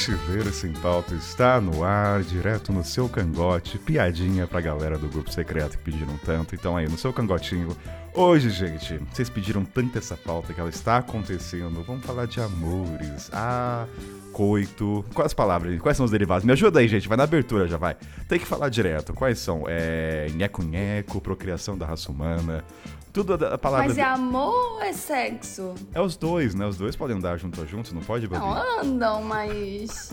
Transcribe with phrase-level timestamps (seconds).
[0.00, 3.76] Mochileiro Sem Pauta está no ar, direto no seu cangote.
[3.76, 6.54] Piadinha pra galera do grupo secreto que pediram tanto.
[6.54, 7.76] Então aí, no seu cangotinho.
[8.14, 11.84] Hoje, gente, vocês pediram tanto essa pauta que ela está acontecendo.
[11.86, 13.28] Vamos falar de amores.
[13.30, 13.86] Ah,
[14.32, 15.04] coito.
[15.12, 15.78] Quais palavras?
[15.82, 16.46] Quais são os derivados?
[16.46, 17.06] Me ajuda aí, gente.
[17.06, 17.94] Vai na abertura já, vai.
[18.26, 19.12] Tem que falar direto.
[19.12, 19.64] Quais são?
[19.68, 20.28] É.
[20.34, 22.64] Nheco-nheco, procriação da raça humana.
[23.12, 23.88] Tudo a palavra.
[23.88, 25.74] Mas é amor ou é sexo?
[25.92, 26.66] É os dois, né?
[26.66, 28.44] Os dois podem andar junto a junto, não pode, Babi?
[28.44, 30.12] Não, andam, mas.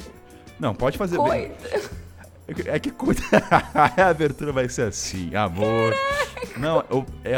[0.60, 1.52] Não, pode fazer bem.
[2.66, 3.22] É que coisa.
[3.76, 5.94] a abertura vai ser assim, amor.
[6.56, 7.36] Não, eu- é,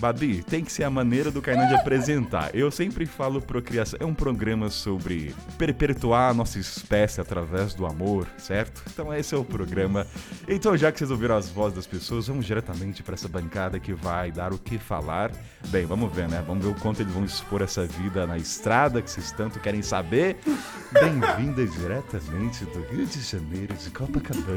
[0.00, 2.50] Babi, tem que ser a maneira do Kainan de apresentar.
[2.54, 3.98] Eu sempre falo procriação.
[4.02, 8.82] É um programa sobre perpetuar a nossa espécie através do amor, certo?
[8.92, 10.06] Então esse é o programa.
[10.48, 13.92] Então, já que vocês ouviram as vozes das pessoas, vamos diretamente para essa bancada que
[13.92, 15.30] vai dar o que falar.
[15.68, 16.42] Bem, vamos ver, né?
[16.46, 19.82] Vamos ver o quanto eles vão expor essa vida na estrada que vocês tanto querem
[19.82, 20.36] saber.
[20.92, 24.47] Bem-vinda diretamente do Rio de Janeiro, de Copacabana.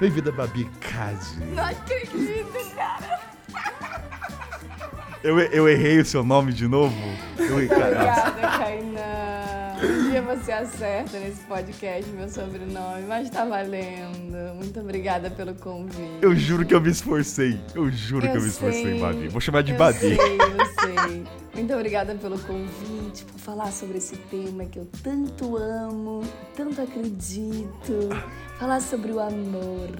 [0.00, 1.44] Bem-vinda, Babi Cade.
[1.52, 3.20] Não acredito, cara.
[5.24, 6.94] Eu, eu errei o seu nome de novo?
[7.36, 7.54] Eu.
[7.54, 9.45] Obrigada, Kainan.
[10.26, 14.54] Você acerta nesse podcast meu sobrenome, mas tá valendo.
[14.56, 16.18] Muito obrigada pelo convite.
[16.20, 17.60] Eu juro que eu me esforcei.
[17.74, 19.00] Eu juro que eu me esforcei, sei.
[19.00, 19.28] Babi.
[19.28, 19.98] Vou chamar de eu Babi.
[19.98, 21.24] sei, eu sei.
[21.54, 26.22] Muito obrigada pelo convite, por falar sobre esse tema que eu tanto amo,
[26.56, 28.08] tanto acredito.
[28.58, 29.90] Falar sobre o amor.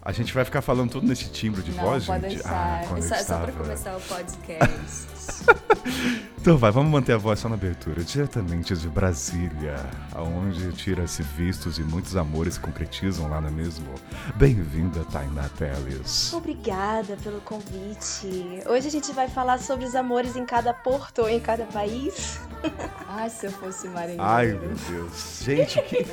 [0.00, 2.34] A gente vai ficar falando tudo nesse timbre de Não, voz, pode gente?
[2.42, 2.80] deixar.
[2.82, 5.21] Ah, quando é só, eu é só pra começar o podcast.
[6.42, 8.02] Então vai, vamos manter a voz só na abertura.
[8.02, 9.76] Diretamente de Brasília,
[10.12, 13.86] aonde tira-se vistos e muitos amores se concretizam lá, não é mesmo?
[14.34, 16.32] Bem-vinda, Tainá Teles.
[16.34, 18.60] Obrigada pelo convite.
[18.66, 22.40] Hoje a gente vai falar sobre os amores em cada porto, em cada país.
[23.06, 24.24] Ai, se eu fosse marinheiro.
[24.24, 25.42] Ai, meu Deus.
[25.44, 26.04] Gente, que...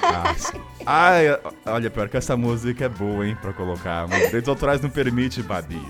[0.00, 0.54] Nossa.
[0.86, 1.26] Ai,
[1.66, 4.08] olha, pior que essa música é boa, hein, pra colocar.
[4.08, 5.82] Mas direitos autorais não permite, Babi.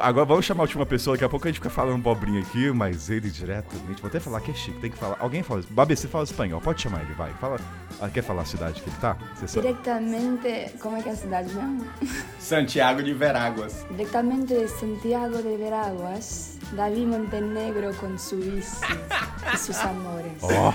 [0.00, 2.70] Agora vamos chamar a última pessoa, daqui a pouco a gente fica falando bobrinha aqui,
[2.70, 4.00] mas ele diretamente.
[4.00, 5.16] Vou até falar que é chique, tem que falar.
[5.18, 5.62] Alguém fala.
[5.68, 7.32] Babi, você fala espanhol, pode chamar ele, vai.
[7.34, 7.58] Fala.
[8.00, 9.16] Ah, quer falar a cidade que ele tá?
[9.34, 9.66] Você sabe.
[9.66, 10.78] Diretamente.
[10.78, 11.84] Como é que é a cidade mesmo?
[12.38, 13.84] Santiago de Veráguas.
[13.90, 18.76] Diretamente de Santiago de Veraguas, David Montenegro com su bici
[19.52, 20.32] e seus amores.
[20.42, 20.72] Ó,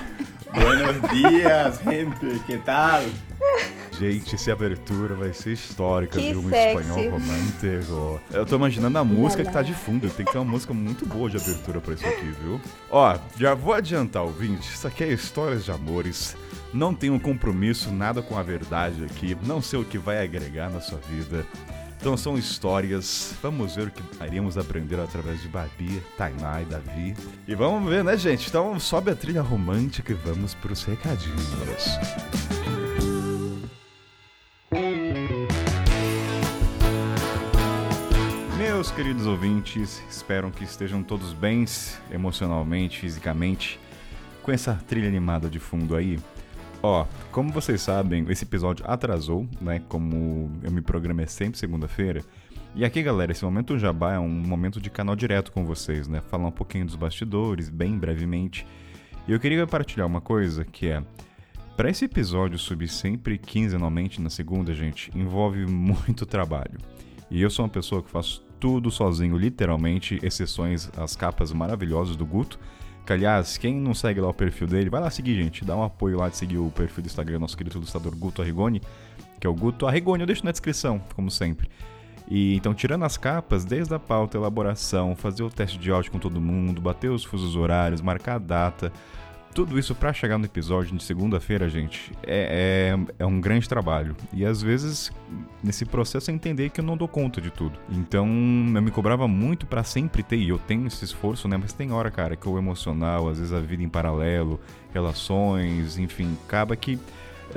[0.53, 2.39] Buenos dias, gente.
[2.45, 3.01] Que tal?
[3.99, 6.41] gente, essa abertura vai ser histórica, Que viu?
[6.41, 8.21] Um espanhol romântico.
[8.31, 10.09] Eu tô imaginando a música que tá de fundo.
[10.09, 12.61] Tem que ter uma música muito boa de abertura pra isso aqui, viu?
[12.91, 14.69] Ó, já vou adiantar, ouvinte.
[14.73, 16.35] Isso aqui é histórias de amores.
[16.73, 19.37] Não tenho compromisso, nada com a verdade aqui.
[19.45, 21.45] Não sei o que vai agregar na sua vida.
[22.03, 23.33] Então são histórias.
[23.41, 27.15] Vamos ver o que iremos aprender através de Babi, Tainá e Davi.
[27.47, 28.49] E vamos ver, né, gente?
[28.49, 31.47] Então sobe a trilha romântica e vamos pros recadinhos.
[38.57, 41.63] Meus queridos ouvintes, espero que estejam todos bem
[42.11, 43.79] emocionalmente, fisicamente,
[44.41, 46.19] com essa trilha animada de fundo aí.
[46.85, 49.81] Ó, como vocês sabem, esse episódio atrasou, né?
[49.87, 52.21] Como eu me programei sempre segunda-feira.
[52.75, 56.21] E aqui, galera, esse momento jabá é um momento de canal direto com vocês, né?
[56.29, 58.67] Falar um pouquinho dos bastidores, bem brevemente.
[59.25, 61.01] E eu queria partilhar uma coisa que é.
[61.77, 66.77] Para esse episódio subir sempre quinzenalmente na segunda, gente, envolve muito trabalho.
[67.31, 72.25] E eu sou uma pessoa que faço tudo sozinho, literalmente, exceções às capas maravilhosas do
[72.25, 72.59] Guto.
[73.05, 75.65] Que, aliás, quem não segue lá o perfil dele, vai lá seguir, gente.
[75.65, 78.41] Dá um apoio lá de seguir o perfil do Instagram do nosso querido ilustrador Guto
[78.41, 78.81] Arrigoni,
[79.39, 80.23] que é o Guto Arrigoni.
[80.23, 81.69] Eu deixo na descrição, como sempre.
[82.29, 86.19] E então, tirando as capas, desde a pauta, elaboração, fazer o teste de áudio com
[86.19, 88.91] todo mundo, bater os fusos horários, marcar a data,
[89.53, 94.15] tudo isso pra chegar no episódio de segunda-feira, gente, é, é, é um grande trabalho.
[94.33, 95.11] E às vezes,
[95.63, 97.77] nesse processo, eu entender que eu não dou conta de tudo.
[97.89, 101.57] Então, eu me cobrava muito pra sempre ter, e eu tenho esse esforço, né?
[101.57, 104.59] Mas tem hora, cara, que o emocional, às vezes a vida em paralelo,
[104.93, 106.99] relações, enfim, acaba que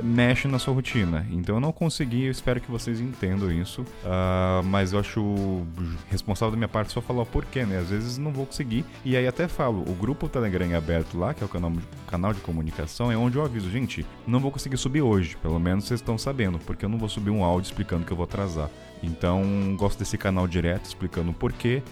[0.03, 1.25] mexe na sua rotina.
[1.31, 3.85] Então eu não consegui, eu espero que vocês entendam isso.
[4.05, 5.65] Ah, mas eu acho
[6.09, 7.77] responsável da minha parte só falar o porquê, né?
[7.77, 8.85] Às vezes não vou conseguir.
[9.03, 11.71] E aí até falo, o grupo Telegram é aberto lá, que é o canal,
[12.07, 15.37] canal de comunicação, é onde eu aviso, gente, não vou conseguir subir hoje.
[15.37, 18.17] Pelo menos vocês estão sabendo, porque eu não vou subir um áudio explicando que eu
[18.17, 18.69] vou atrasar.
[19.01, 21.83] Então, gosto desse canal direto explicando o porquê.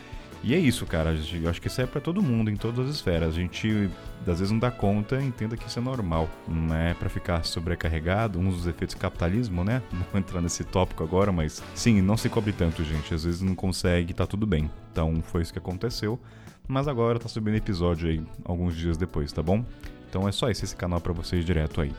[0.47, 1.18] E é isso, cara.
[1.33, 3.30] Eu acho que isso é pra todo mundo, em todas as esferas.
[3.30, 3.89] A gente,
[4.21, 6.30] às vezes, não dá conta, entenda que isso é normal.
[6.47, 9.81] Não é pra ficar sobrecarregado, um dos efeitos do capitalismo, né?
[9.92, 13.12] Não vou entrar nesse tópico agora, mas sim, não se cobre tanto, gente.
[13.12, 14.69] Às vezes não consegue, tá tudo bem.
[14.92, 16.19] Então, foi isso que aconteceu.
[16.68, 19.65] Mas agora tá subindo episódio aí, alguns dias depois, tá bom?
[20.07, 21.91] Então Então é só esse, esse canal para vocês direto aí.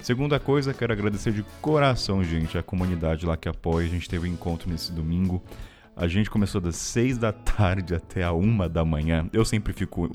[0.00, 3.86] Segunda coisa, quero agradecer de coração, gente, a comunidade lá que apoia.
[3.86, 5.42] A gente teve um encontro nesse domingo.
[6.00, 9.28] A gente começou das 6 da tarde até a 1 da manhã.
[9.34, 10.10] Eu sempre fico,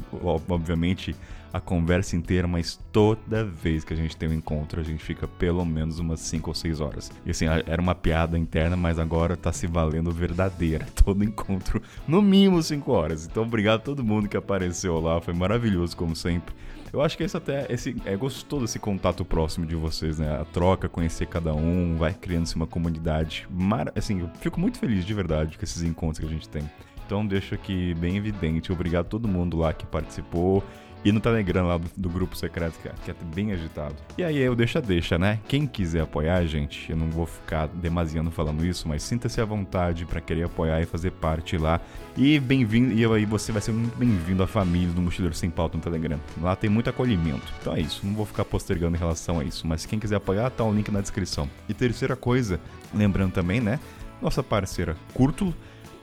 [0.49, 1.15] obviamente,
[1.53, 5.27] a conversa inteira, mas toda vez que a gente tem um encontro, a gente fica
[5.27, 7.11] pelo menos umas 5 ou 6 horas.
[7.23, 10.87] E assim, era uma piada interna, mas agora tá se valendo verdadeira.
[11.05, 13.27] Todo encontro, no mínimo 5 horas.
[13.27, 15.21] Então, obrigado a todo mundo que apareceu lá.
[15.21, 16.55] Foi maravilhoso, como sempre.
[16.95, 20.39] Eu acho que esse até esse, é gostoso esse contato próximo de vocês, né?
[20.39, 23.45] A troca, conhecer cada um, vai criando-se uma comunidade.
[23.49, 23.91] Mar...
[23.93, 26.63] Assim, eu fico muito feliz de verdade com esses encontros que a gente tem.
[27.05, 30.63] Então deixo aqui bem evidente, obrigado a todo mundo lá que participou
[31.05, 33.95] e no Telegram lá do, do grupo secreto, que é, é, bem agitado.
[34.17, 35.39] E aí eu deixa, deixa, né?
[35.47, 40.03] Quem quiser apoiar, gente, eu não vou ficar demasiado falando isso, mas sinta-se à vontade
[40.03, 41.79] para querer apoiar e fazer parte lá.
[42.17, 45.77] E bem-vindo, e aí você vai ser muito bem-vindo à família do Mochileiro Sem Pauta
[45.77, 46.19] no Telegram.
[46.41, 47.53] Lá tem muito acolhimento.
[47.61, 50.49] Então é isso, não vou ficar postergando em relação a isso, mas quem quiser apoiar,
[50.49, 51.47] tá o link na descrição.
[51.69, 52.59] E terceira coisa,
[52.91, 53.79] lembrando também, né?
[54.19, 55.53] Nossa parceira Curtulo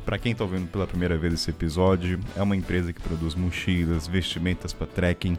[0.04, 4.06] para quem está ouvindo pela primeira vez esse episódio, é uma empresa que produz mochilas,
[4.06, 5.37] vestimentas para trekking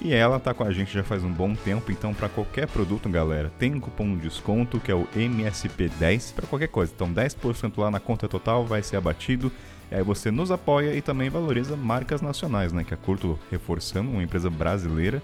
[0.00, 3.08] e ela está com a gente já faz um bom tempo, então para qualquer produto,
[3.08, 6.92] galera, tem um cupom de desconto que é o MSP10 para qualquer coisa.
[6.94, 9.50] Então 10% lá na conta total vai ser abatido.
[9.90, 12.84] E aí você nos apoia e também valoriza marcas nacionais, né?
[12.84, 15.22] Que é curto reforçando, uma empresa brasileira.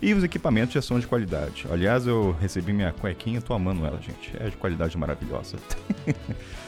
[0.00, 1.66] E os equipamentos já são de qualidade.
[1.70, 4.32] Aliás, eu recebi minha cuequinha, tô amando ela, gente.
[4.38, 5.56] É de qualidade maravilhosa.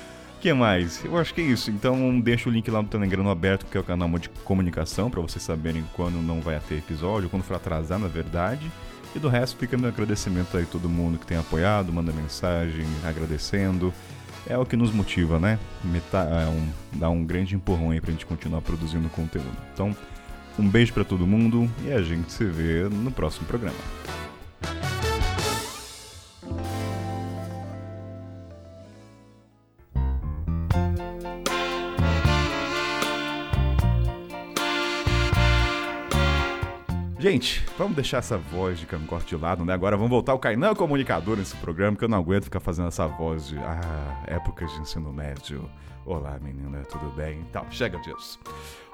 [0.46, 1.04] que mais?
[1.04, 1.72] Eu acho que é isso.
[1.72, 5.20] Então deixa o link lá no Telegram aberto, que é o canal de comunicação, para
[5.20, 8.70] vocês saberem quando não vai ter episódio, quando for atrasar, na verdade.
[9.12, 12.86] E do resto fica meu agradecimento aí a todo mundo que tem apoiado, manda mensagem
[13.04, 13.92] agradecendo.
[14.48, 15.58] É o que nos motiva, né?
[15.82, 19.50] Meta é um, dá um grande empurrão aí pra gente continuar produzindo conteúdo.
[19.74, 19.96] Então,
[20.56, 23.74] um beijo para todo mundo e a gente se vê no próximo programa.
[37.28, 39.74] Gente, vamos deixar essa voz de Cancorte de lado, né?
[39.74, 43.04] Agora vamos voltar o Kainan comunicador nesse programa, porque eu não aguento ficar fazendo essa
[43.08, 45.68] voz de ah, épocas de ensino médio.
[46.04, 47.40] Olá, menina, tudo bem?
[47.40, 48.38] Então, chega disso.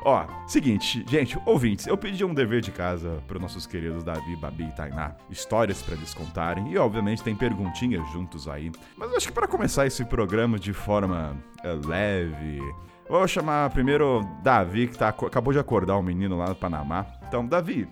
[0.02, 4.64] Ó, seguinte, gente, ouvintes, eu pedi um dever de casa para nossos queridos Davi, Babi
[4.64, 5.14] e Tainá.
[5.28, 8.72] Histórias para eles contarem e, obviamente, tem perguntinhas juntos aí.
[8.96, 12.62] Mas acho que para começar esse programa de forma é, leve,
[13.10, 17.04] vou chamar primeiro Davi, que tá, acabou de acordar um menino lá no Panamá.
[17.28, 17.86] Então, Davi,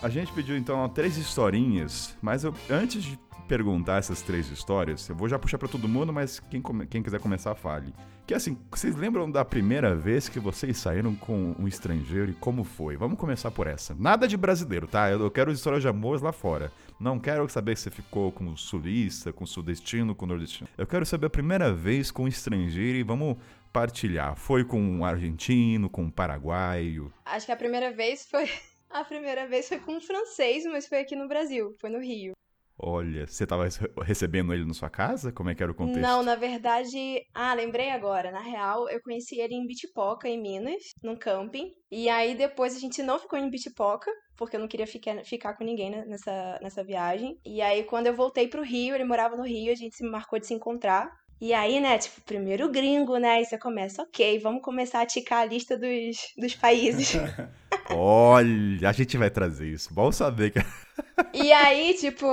[0.00, 3.18] a gente pediu então três historinhas, mas eu, antes de
[3.48, 7.18] perguntar essas três histórias, eu vou já puxar para todo mundo, mas quem, quem quiser
[7.18, 7.94] começar, fale.
[8.26, 12.62] Que assim, vocês lembram da primeira vez que vocês saíram com um estrangeiro e como
[12.62, 12.94] foi?
[12.94, 13.96] Vamos começar por essa.
[13.98, 15.10] Nada de brasileiro, tá?
[15.10, 16.70] Eu, quero histórias de amor lá fora.
[17.00, 20.68] Não quero saber se você ficou com o sulista, com o sudestino, com o nordestino.
[20.76, 23.38] Eu quero saber a primeira vez com um estrangeiro e vamos
[23.72, 24.36] partilhar.
[24.36, 27.10] Foi com um argentino, com um paraguaio?
[27.24, 28.46] Acho que a primeira vez foi
[28.90, 32.32] a primeira vez foi com um francês, mas foi aqui no Brasil, foi no Rio.
[32.80, 33.68] Olha, você estava
[34.04, 35.32] recebendo ele na sua casa?
[35.32, 36.00] Como é que era o contexto?
[36.00, 37.20] Não, na verdade.
[37.34, 38.30] Ah, lembrei agora.
[38.30, 41.72] Na real, eu conheci ele em Bitipoca, em Minas, num camping.
[41.90, 45.56] E aí depois a gente não ficou em Bitipoca, porque eu não queria ficar, ficar
[45.56, 47.36] com ninguém nessa, nessa viagem.
[47.44, 50.38] E aí, quando eu voltei pro Rio, ele morava no Rio, a gente se marcou
[50.38, 51.10] de se encontrar.
[51.40, 53.34] E aí, né, tipo, primeiro gringo, né?
[53.34, 57.12] Aí você começa, ok, vamos começar a ticar a lista dos, dos países.
[57.90, 59.94] Olha, a gente vai trazer isso.
[59.94, 60.58] Bom saber que.
[61.32, 62.26] e aí, tipo,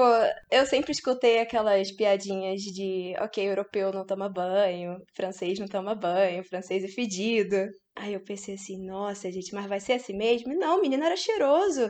[0.52, 6.44] eu sempre escutei aquelas piadinhas de, ok, europeu não toma banho, francês não toma banho,
[6.44, 7.56] francês é fedido.
[7.96, 10.54] Aí eu pensei assim, nossa, gente, mas vai ser assim mesmo?
[10.56, 11.90] Não, o menino era cheiroso.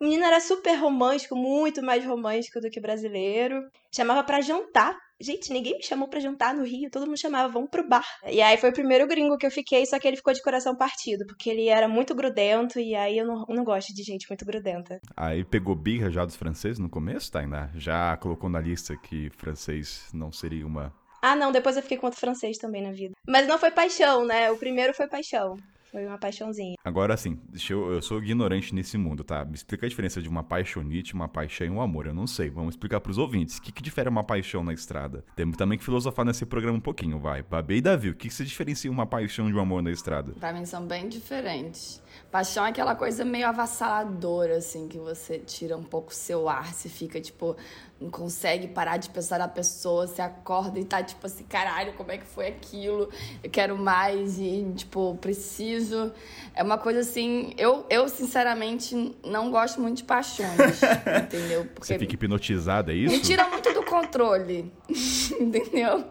[0.00, 3.62] O menino era super romântico, muito mais romântico do que brasileiro.
[3.94, 4.96] Chamava para jantar.
[5.18, 8.06] Gente, ninguém me chamou para jantar no Rio, todo mundo chamava, vamos pro bar.
[8.26, 10.76] E aí foi o primeiro gringo que eu fiquei, só que ele ficou de coração
[10.76, 14.44] partido, porque ele era muito grudento e aí eu não, não gosto de gente muito
[14.44, 15.00] grudenta.
[15.16, 17.70] Aí pegou birra já dos franceses no começo, Tainá?
[17.74, 20.92] Já colocou na lista que francês não seria uma
[21.22, 23.14] ah, não, depois eu fiquei com outro francês também na vida.
[23.26, 24.48] Mas não foi paixão, né?
[24.52, 25.56] O primeiro foi paixão.
[25.96, 26.76] Foi uma paixãozinha.
[26.84, 27.38] Agora, assim,
[27.70, 29.42] eu, eu sou ignorante nesse mundo, tá?
[29.46, 32.04] Me explica a diferença de uma paixonite, uma paixão e um amor.
[32.06, 32.50] Eu não sei.
[32.50, 33.56] Vamos explicar pros ouvintes.
[33.56, 35.24] O que, que difere uma paixão na estrada?
[35.34, 37.42] Temos também que filosofar nesse programa um pouquinho, vai.
[37.42, 40.34] Babê e Davi, o que, que se diferencia uma paixão de um amor na estrada?
[40.38, 42.02] Pra mim são bem diferentes.
[42.30, 46.72] Paixão é aquela coisa meio avassaladora, assim, que você tira um pouco o seu ar,
[46.72, 47.56] você fica, tipo,
[48.00, 52.12] não consegue parar de pensar na pessoa, você acorda e tá, tipo assim, caralho, como
[52.12, 53.08] é que foi aquilo?
[53.42, 56.12] Eu quero mais e, tipo, preciso.
[56.54, 57.54] É uma coisa assim.
[57.56, 60.50] Eu, eu sinceramente, não gosto muito de paixões.
[61.24, 61.64] entendeu?
[61.64, 63.14] Porque Você fica hipnotizada, é isso?
[63.14, 64.70] Me tira muito do controle.
[65.40, 66.04] entendeu?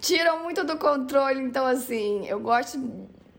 [0.00, 1.40] Tiram muito do controle.
[1.42, 2.78] Então, assim, eu gosto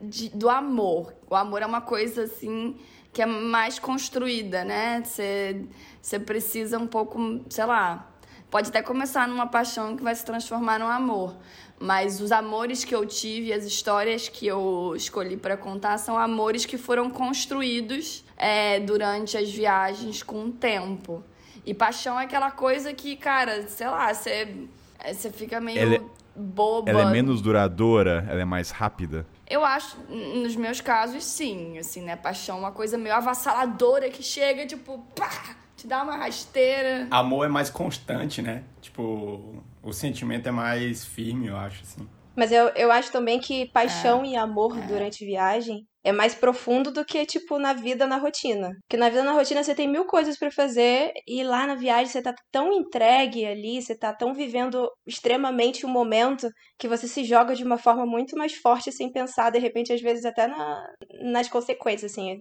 [0.01, 1.13] de, do amor.
[1.29, 2.75] O amor é uma coisa, assim,
[3.13, 5.01] que é mais construída, né?
[5.03, 8.11] Você precisa um pouco, sei lá.
[8.49, 11.35] Pode até começar numa paixão que vai se transformar num amor.
[11.79, 16.65] Mas os amores que eu tive, as histórias que eu escolhi para contar, são amores
[16.65, 21.23] que foram construídos é, durante as viagens com o tempo.
[21.65, 24.55] E paixão é aquela coisa que, cara, sei lá, você,
[24.99, 26.01] é, você fica meio ela é,
[26.35, 26.89] boba.
[26.89, 29.25] Ela é menos duradoura, ela é mais rápida.
[29.47, 31.77] Eu acho, nos meus casos, sim.
[31.77, 32.15] Assim, né?
[32.15, 35.55] Paixão é uma coisa meio avassaladora que chega, tipo, pá!
[35.75, 37.07] te dá uma rasteira.
[37.11, 38.63] Amor é mais constante, né?
[38.81, 42.07] Tipo, o sentimento é mais firme, eu acho, assim.
[42.35, 44.27] Mas eu, eu acho também que paixão é.
[44.29, 44.87] e amor é.
[44.87, 48.69] durante viagem é mais profundo do que, tipo, na vida, na rotina.
[48.81, 52.05] Porque na vida, na rotina, você tem mil coisas para fazer e lá na viagem
[52.05, 57.07] você tá tão entregue ali, você tá tão vivendo extremamente o um momento que você
[57.07, 60.45] se joga de uma forma muito mais forte sem pensar, de repente, às vezes até
[60.45, 60.85] na,
[61.23, 62.37] nas consequências, assim.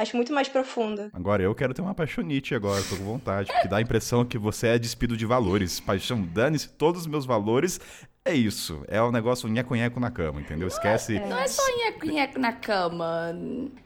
[0.00, 1.10] Acho muito mais profundo.
[1.12, 3.52] Agora eu quero ter uma paixonite agora, tô com vontade.
[3.52, 5.78] Porque dá a impressão que você é despido de valores.
[5.78, 7.78] Paixão, dane-se todos os meus valores.
[8.22, 8.84] É isso.
[8.86, 10.68] É o um negócio nheco-nheco na cama, entendeu?
[10.68, 11.18] Esquece.
[11.20, 13.34] Não é só nheco-nheco na cama.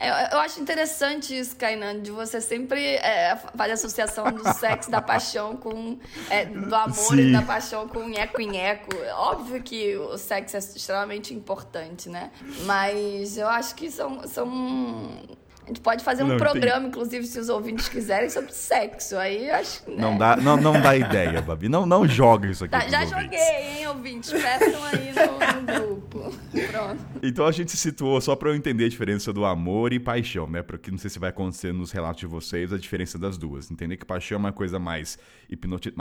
[0.01, 5.01] Eu, eu, acho interessante isso, Kainan, de você sempre é, fazer associação do sexo, da
[5.01, 6.01] paixão com.
[6.29, 7.29] É, do amor Sim.
[7.29, 8.91] e da paixão com nheco-nheco.
[9.13, 12.33] Óbvio que o sexo é extremamente importante, né?
[12.65, 14.27] Mas eu acho que são.
[14.27, 16.89] são a gente pode fazer um não, programa, tem...
[16.89, 19.17] inclusive, se os ouvintes quiserem, sobre sexo.
[19.17, 19.97] Aí acho né?
[19.97, 21.71] não dá Não, não dá ideia, Babi.
[21.71, 22.73] Não, não joga isso aqui.
[22.73, 23.23] Tá, já ouvintes.
[23.23, 24.31] joguei, hein, ouvintes?
[24.31, 26.35] Peçam aí no, no grupo.
[26.71, 27.05] Pronto.
[27.23, 30.47] Então a gente se situou só para eu entender a diferença do amor e paixão,
[30.47, 30.63] né?
[30.63, 33.71] Porque não sei se vai acontecer nos relatos de vocês a diferença das duas.
[33.71, 35.19] Entender que paixão é uma coisa mais
[35.49, 35.95] hipnoti...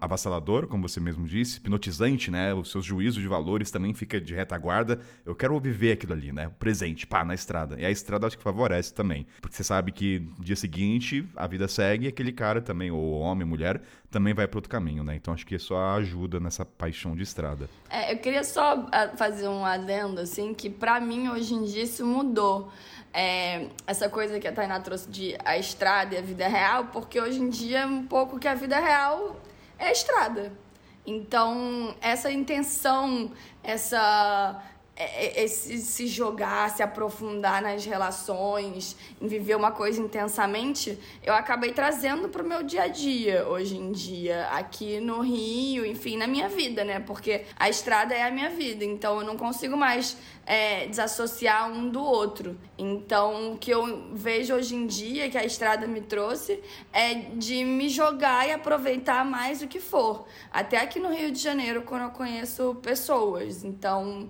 [0.00, 2.54] avassaladora, como você mesmo disse, hipnotizante, né?
[2.54, 5.00] Os seus juízos de valores também fica de retaguarda.
[5.24, 6.48] Eu quero viver aquilo ali, né?
[6.48, 7.80] O presente, pá, na estrada.
[7.80, 9.26] E a estrada acho que favorece também.
[9.40, 13.18] Porque você sabe que no dia seguinte a vida segue e aquele cara também, ou
[13.18, 13.80] homem, mulher,
[14.10, 15.16] também vai para outro caminho, né?
[15.16, 17.68] Então acho que isso ajuda nessa paixão de estrada.
[17.90, 21.82] É, eu queria só ah, fazer um adendo, assim, que para mim hoje em dia
[21.82, 22.70] isso mudou.
[23.20, 27.20] É, essa coisa que a Tainá trouxe de a estrada e a vida real, porque
[27.20, 29.40] hoje em dia é um pouco que a vida real
[29.76, 30.52] é a estrada.
[31.04, 34.62] Então, essa intenção, essa
[35.36, 42.28] esse se jogar, se aprofundar nas relações, em viver uma coisa intensamente, eu acabei trazendo
[42.28, 46.48] para o meu dia a dia hoje em dia, aqui no Rio, enfim, na minha
[46.48, 46.98] vida, né?
[46.98, 51.88] Porque a estrada é a minha vida, então eu não consigo mais é, desassociar um
[51.88, 52.58] do outro.
[52.76, 56.60] Então, o que eu vejo hoje em dia que a estrada me trouxe
[56.92, 60.26] é de me jogar e aproveitar mais o que for.
[60.50, 63.62] Até aqui no Rio de Janeiro, quando eu conheço pessoas.
[63.62, 64.28] Então.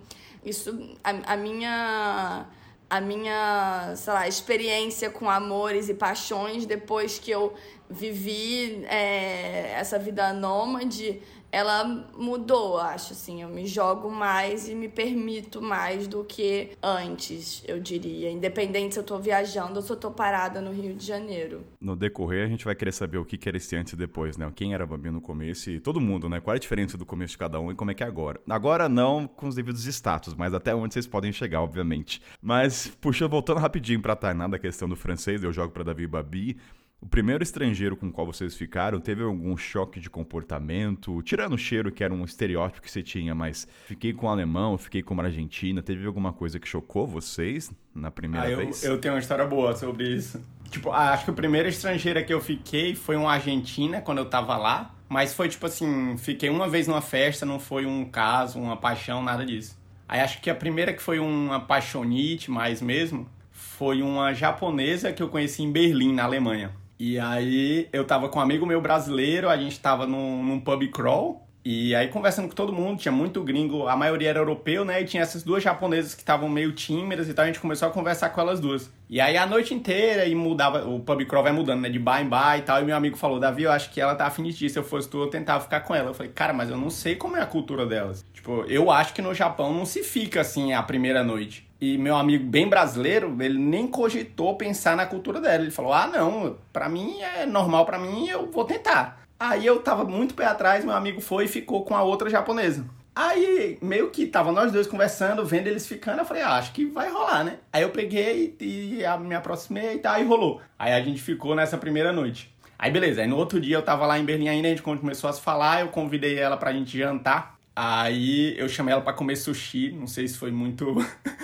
[0.48, 2.46] Isso, a, a minha
[2.90, 7.52] a minha, sei lá, experiência com amores e paixões depois que eu
[7.90, 11.84] vivi é, essa vida nômade ela
[12.16, 13.42] mudou, acho assim.
[13.42, 18.30] Eu me jogo mais e me permito mais do que antes, eu diria.
[18.30, 21.62] Independente se eu tô viajando ou se eu tô parada no Rio de Janeiro.
[21.80, 24.50] No decorrer, a gente vai querer saber o que era esse antes e depois, né?
[24.54, 26.40] Quem era Bambi no começo e todo mundo, né?
[26.40, 28.40] Qual é a diferença do começo de cada um e como é que é agora.
[28.48, 32.20] Agora não com os devidos status, mas até onde vocês podem chegar, obviamente.
[32.42, 36.06] Mas, puxa, voltando rapidinho pra Tainá da questão do francês, eu jogo pra Davi e
[36.06, 36.56] Babi.
[37.00, 41.22] O primeiro estrangeiro com o qual vocês ficaram teve algum choque de comportamento?
[41.22, 44.76] Tirando o cheiro, que era um estereótipo que você tinha, mas fiquei com um alemão,
[44.76, 45.80] fiquei com uma argentina.
[45.80, 48.82] Teve alguma coisa que chocou vocês na primeira ah, vez?
[48.82, 50.44] Eu, eu tenho uma história boa sobre isso.
[50.70, 54.28] Tipo, ah, acho que a primeira estrangeira que eu fiquei foi uma argentina quando eu
[54.28, 54.92] tava lá.
[55.08, 59.22] Mas foi tipo assim, fiquei uma vez numa festa, não foi um caso, uma paixão,
[59.22, 59.78] nada disso.
[60.06, 65.22] Aí acho que a primeira que foi uma paixonite mais mesmo, foi uma japonesa que
[65.22, 66.72] eu conheci em Berlim, na Alemanha.
[66.98, 70.88] E aí eu tava com um amigo meu brasileiro, a gente tava num, num pub
[70.90, 71.48] crawl.
[71.70, 75.02] E aí, conversando com todo mundo, tinha muito gringo, a maioria era europeu, né?
[75.02, 77.42] E tinha essas duas japonesas que estavam meio tímidas e tal.
[77.42, 78.90] A gente começou a conversar com elas duas.
[79.10, 81.90] E aí, a noite inteira, e mudava, o pub crawl vai mudando, né?
[81.90, 82.80] De bar em bar e tal.
[82.80, 84.70] E meu amigo falou: Davi, eu acho que ela tá afim ti.
[84.70, 86.08] Se eu fosse tu, eu tentava ficar com ela.
[86.08, 88.24] Eu falei: Cara, mas eu não sei como é a cultura delas.
[88.32, 91.67] Tipo, eu acho que no Japão não se fica assim a primeira noite.
[91.80, 95.62] E meu amigo bem brasileiro, ele nem cogitou pensar na cultura dela.
[95.62, 99.22] Ele falou: "Ah, não, para mim é normal para mim, eu vou tentar".
[99.38, 102.84] Aí eu tava muito pé atrás, meu amigo foi e ficou com a outra japonesa.
[103.14, 106.84] Aí, meio que tava nós dois conversando, vendo eles ficando, eu falei, ah, acho que
[106.86, 107.58] vai rolar, né?
[107.72, 110.60] Aí eu peguei e, e me aproximei e tal, aí rolou.
[110.78, 112.54] Aí a gente ficou nessa primeira noite.
[112.78, 115.28] Aí beleza, aí no outro dia eu tava lá em Berlim ainda, a gente começou
[115.28, 117.57] a se falar, eu convidei ela pra gente jantar.
[117.80, 120.96] Aí eu chamei ela pra comer sushi, não sei se foi muito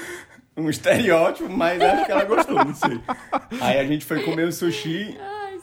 [0.57, 3.01] um estereótipo, mas acho que ela gostou, não sei.
[3.61, 5.17] Aí a gente foi comer o sushi.
[5.17, 5.61] Ai.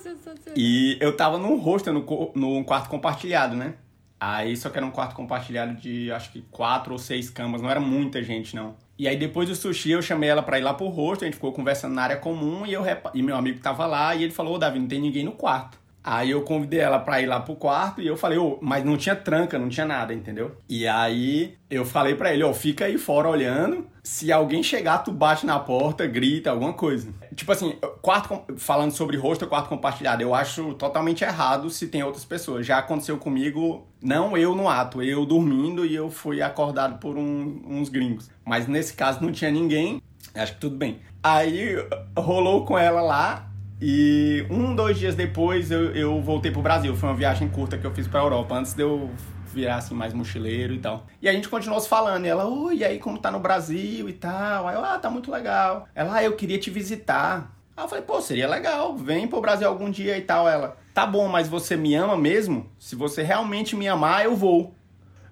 [0.56, 1.94] E eu tava num hostel,
[2.34, 3.74] num quarto compartilhado, né?
[4.18, 7.70] Aí só que era um quarto compartilhado de acho que quatro ou seis camas, não
[7.70, 8.78] era muita gente, não.
[8.98, 11.36] E aí depois do sushi eu chamei ela pra ir lá pro hostel, a gente
[11.36, 14.56] ficou conversando na área comum e, eu e meu amigo tava lá e ele falou,
[14.56, 15.81] ô Davi, não tem ninguém no quarto.
[16.04, 18.98] Aí eu convidei ela pra ir lá pro quarto e eu falei, ô, mas não
[18.98, 20.56] tinha tranca, não tinha nada, entendeu?
[20.68, 23.86] E aí eu falei pra ele, ó, fica aí fora olhando.
[24.04, 27.14] Se alguém chegar, tu bate na porta, grita, alguma coisa.
[27.36, 32.26] Tipo assim, quarto falando sobre hostel, quarto compartilhado, eu acho totalmente errado se tem outras
[32.26, 32.66] pessoas.
[32.66, 37.62] Já aconteceu comigo, não eu no ato, eu dormindo e eu fui acordado por um-
[37.68, 38.28] uns gringos.
[38.44, 40.02] Mas nesse caso não tinha ninguém,
[40.34, 41.00] acho que tudo bem.
[41.22, 41.76] Aí
[42.18, 43.51] rolou com ela lá,
[43.82, 46.96] e um, dois dias depois eu, eu voltei pro Brasil.
[46.96, 49.10] Foi uma viagem curta que eu fiz pra Europa, antes de eu
[49.52, 51.08] virar assim mais mochileiro e tal.
[51.20, 52.26] E a gente continuou se falando.
[52.26, 54.68] E ela, oi, e aí como tá no Brasil e tal?
[54.68, 55.88] Aí eu, ah, tá muito legal.
[55.96, 57.58] Ela, ah, eu queria te visitar.
[57.76, 60.48] Aí eu falei, pô, seria legal, vem pro Brasil algum dia e tal.
[60.48, 62.70] Ela, tá bom, mas você me ama mesmo?
[62.78, 64.76] Se você realmente me amar, eu vou.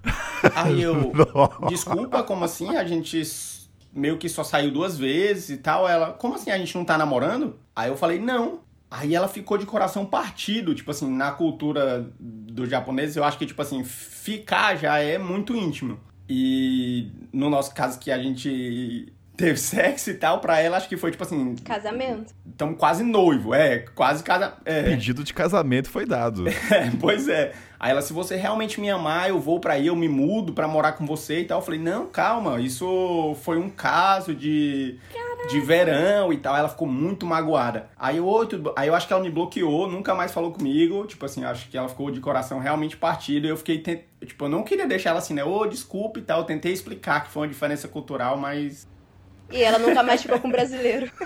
[0.56, 1.12] Aí eu,
[1.68, 2.75] desculpa, como assim?
[2.75, 3.22] A gente
[3.94, 5.88] meio que só saiu duas vezes e tal.
[5.88, 7.60] Ela, como assim a gente não tá namorando?
[7.80, 8.60] Aí eu falei, não.
[8.92, 13.46] Aí ela ficou de coração partido, tipo assim, na cultura dos japoneses, eu acho que,
[13.46, 16.00] tipo assim, ficar já é muito íntimo.
[16.28, 20.98] E no nosso caso que a gente teve sexo e tal, pra ela acho que
[20.98, 22.34] foi, tipo assim, Casamento.
[22.50, 24.53] estamos quase noivo, é, quase casa...
[24.65, 24.84] É.
[24.84, 26.46] Pedido de casamento foi dado.
[26.69, 27.53] É, pois é.
[27.79, 30.67] Aí ela, se você realmente me amar, eu vou pra aí, eu me mudo pra
[30.67, 31.60] morar com você e tal.
[31.60, 35.00] Eu falei, não, calma, isso foi um caso de,
[35.50, 36.58] de verão e tal.
[36.58, 37.89] Ela ficou muito magoada.
[37.97, 40.52] Aí eu, "Oi, tudo bom?" aí eu acho que ela me bloqueou, nunca mais falou
[40.52, 41.08] comigo.
[41.08, 43.47] Tipo assim, acho que ela ficou de coração realmente partido.
[43.47, 44.02] E eu fiquei, tent...
[44.25, 45.45] tipo, eu não queria deixar ela assim, né?
[45.45, 46.39] Ô, desculpa e tal.
[46.39, 48.88] Eu tentei explicar que foi uma diferença cultural, mas
[49.52, 51.12] E ela nunca mais ficou com brasileiro.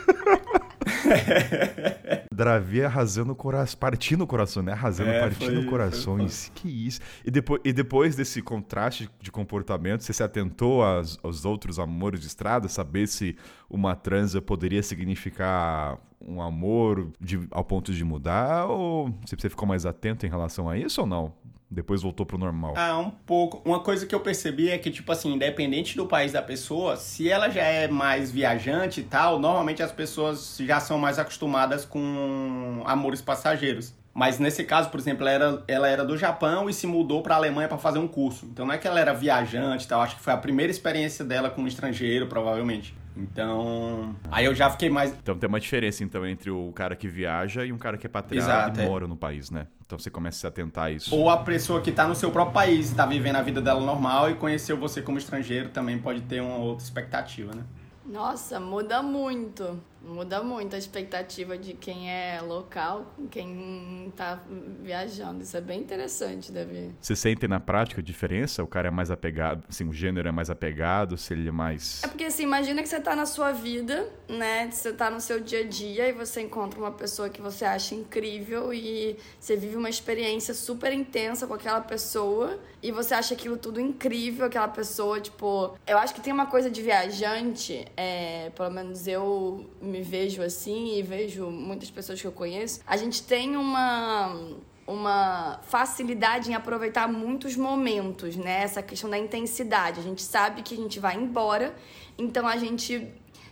[2.32, 4.72] Dravi arrasando o coração, partindo o coração, né?
[4.74, 6.52] Arrasando, É, partindo foi- corações.
[6.56, 7.00] Que isso.
[7.24, 12.20] E depois, e depois desse contraste de comportamento, você se atentou às- aos outros amores
[12.22, 12.68] de estrada?
[12.68, 13.36] Saber se
[13.70, 18.66] uma transa poderia significar um amor de- ao ponto de mudar?
[18.66, 21.34] Ou se você ficou mais atento em relação a isso ou não?
[21.74, 22.74] Depois voltou pro normal.
[22.78, 23.62] Ah, um pouco.
[23.66, 27.30] Uma coisa que eu percebi é que, tipo assim, independente do país da pessoa, se
[27.30, 32.84] ela já é mais viajante e tal, normalmente as pessoas já são mais acostumadas com
[32.86, 33.94] amores passageiros.
[34.14, 37.36] Mas nesse caso, por exemplo, ela era, ela era do Japão e se mudou pra
[37.36, 38.46] Alemanha pra fazer um curso.
[38.46, 41.26] Então não é que ela era viajante e tal, acho que foi a primeira experiência
[41.26, 42.94] dela com um estrangeiro, provavelmente.
[43.16, 44.16] Então.
[44.32, 45.12] Aí eu já fiquei mais.
[45.12, 48.10] Então tem uma diferença então entre o cara que viaja e um cara que é
[48.10, 48.88] patriarca Exato, e é.
[48.88, 49.68] mora no país, né?
[49.86, 51.16] Então você começa a se atentar a isso.
[51.16, 54.32] Ou a pessoa que tá no seu próprio país, tá vivendo a vida dela normal
[54.32, 57.64] e conheceu você como estrangeiro, também pode ter uma outra expectativa, né?
[58.06, 59.80] Nossa, muda muito.
[60.04, 64.44] Muda muito a expectativa de quem é local com quem tá
[64.82, 65.44] viajando.
[65.44, 66.92] Isso é bem interessante, Davi.
[67.00, 68.62] Você sente na prática a diferença?
[68.62, 72.04] O cara é mais apegado, assim, o gênero é mais apegado, se ele é mais.
[72.04, 74.70] É porque assim, imagina que você tá na sua vida, né?
[74.70, 77.96] Você tá no seu dia a dia e você encontra uma pessoa que você acha
[77.96, 83.56] incrível e você vive uma experiência super intensa com aquela pessoa e você acha aquilo
[83.56, 85.78] tudo incrível, aquela pessoa, tipo.
[85.88, 90.98] Eu acho que tem uma coisa de viajante, é, pelo menos eu me vejo assim
[90.98, 92.82] e vejo muitas pessoas que eu conheço.
[92.86, 98.64] A gente tem uma uma facilidade em aproveitar muitos momentos, né?
[98.64, 100.00] Essa questão da intensidade.
[100.00, 101.74] A gente sabe que a gente vai embora,
[102.18, 103.08] então a gente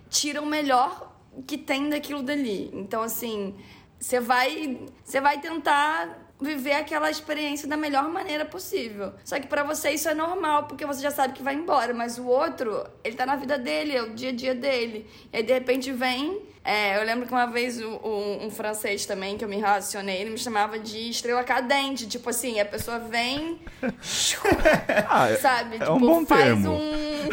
[0.10, 1.16] tira o melhor
[1.48, 2.70] que tem daquilo dali.
[2.74, 3.56] Então, assim,
[4.00, 9.14] você vai, você vai tentar viver aquela experiência da melhor maneira possível.
[9.24, 12.18] Só que pra você isso é normal, porque você já sabe que vai embora, mas
[12.18, 15.06] o outro, ele tá na vida dele, é o dia a dia dele.
[15.32, 19.06] E aí, de repente, vem é, eu lembro que uma vez um, um- um francês
[19.06, 22.08] também, que eu me relacionei, ele me chamava de estrela cadente.
[22.08, 23.60] Tipo assim, a pessoa vem,
[25.10, 25.76] Ah, é- sabe?
[25.76, 26.72] é tipo, um bom faz termo.
[26.72, 27.30] um.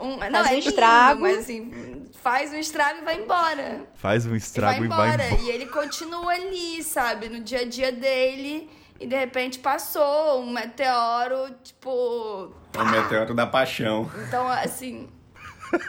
[0.00, 1.20] um não, Faz é um lindo, estrago.
[1.22, 3.86] Mas assim, faz um estrago e vai embora.
[3.94, 5.26] Faz um E estrago vai e vai embora.
[5.28, 5.42] embora.
[5.42, 7.28] E ele continua ali, sabe?
[7.28, 8.68] No dia a dia dele.
[9.00, 12.54] E de repente passou um meteoro, tipo.
[12.72, 14.08] É o meteoro da paixão.
[14.28, 15.08] Então, assim.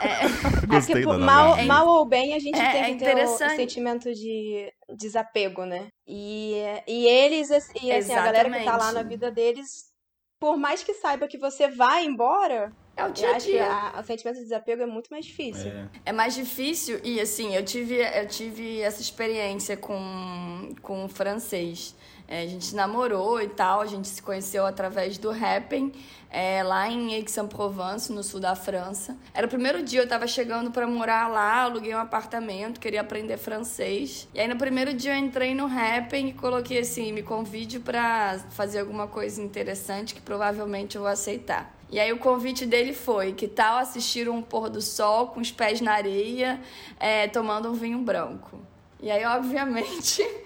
[0.00, 3.24] É Gostei tipo, da mal, mal ou bem, a gente É- tem é que ter
[3.24, 5.88] o- sentimento de desapego, né?
[6.06, 6.54] E,
[6.86, 8.94] e eles, assim, e, assim, a galera que tá lá Exatamente.
[8.94, 9.92] na vida deles
[10.40, 13.66] por mais que saiba que você vai embora, É o eu dia a dia.
[13.66, 15.70] a- o sentimento de desapego é muito mais difícil.
[15.70, 15.88] É.
[16.06, 21.94] É mais difícil e assim, eu tive, eu tive essa experiência com, com o francês.
[22.34, 25.92] É, a gente namorou e tal, a gente se conheceu através do rapping
[26.28, 29.16] é, lá em Aix-en-Provence, no sul da França.
[29.32, 33.36] Era o primeiro dia, eu tava chegando pra morar lá, aluguei um apartamento, queria aprender
[33.36, 34.26] francês.
[34.34, 38.40] E aí no primeiro dia eu entrei no rapping e coloquei assim, me convide pra
[38.50, 41.72] fazer alguma coisa interessante que provavelmente eu vou aceitar.
[41.88, 45.52] E aí o convite dele foi, que tal assistir um pôr do sol com os
[45.52, 46.60] pés na areia,
[46.98, 48.58] é, tomando um vinho branco.
[49.04, 50.26] E aí, obviamente,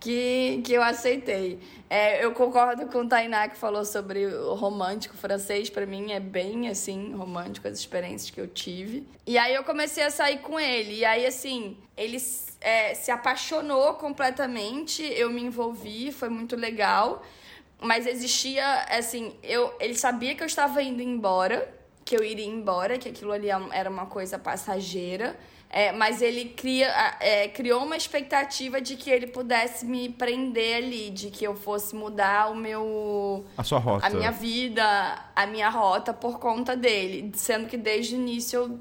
[0.00, 1.60] que, que eu aceitei.
[1.88, 5.68] É, eu concordo com o Tainá que falou sobre o romântico francês.
[5.68, 9.06] Pra mim é bem, assim, romântico as experiências que eu tive.
[9.26, 11.00] E aí eu comecei a sair com ele.
[11.00, 12.16] E aí, assim, ele
[12.60, 15.02] é, se apaixonou completamente.
[15.02, 17.22] Eu me envolvi, foi muito legal.
[17.82, 21.72] Mas existia, assim, eu, ele sabia que eu estava indo embora,
[22.04, 25.38] que eu iria embora, que aquilo ali era uma coisa passageira.
[25.72, 26.88] É, mas ele cria,
[27.20, 31.94] é, criou uma expectativa de que ele pudesse me prender ali, de que eu fosse
[31.94, 33.44] mudar o meu.
[33.56, 34.04] A sua rota.
[34.04, 34.84] a minha vida,
[35.34, 37.30] a minha rota por conta dele.
[37.34, 38.80] Sendo que desde o início eu,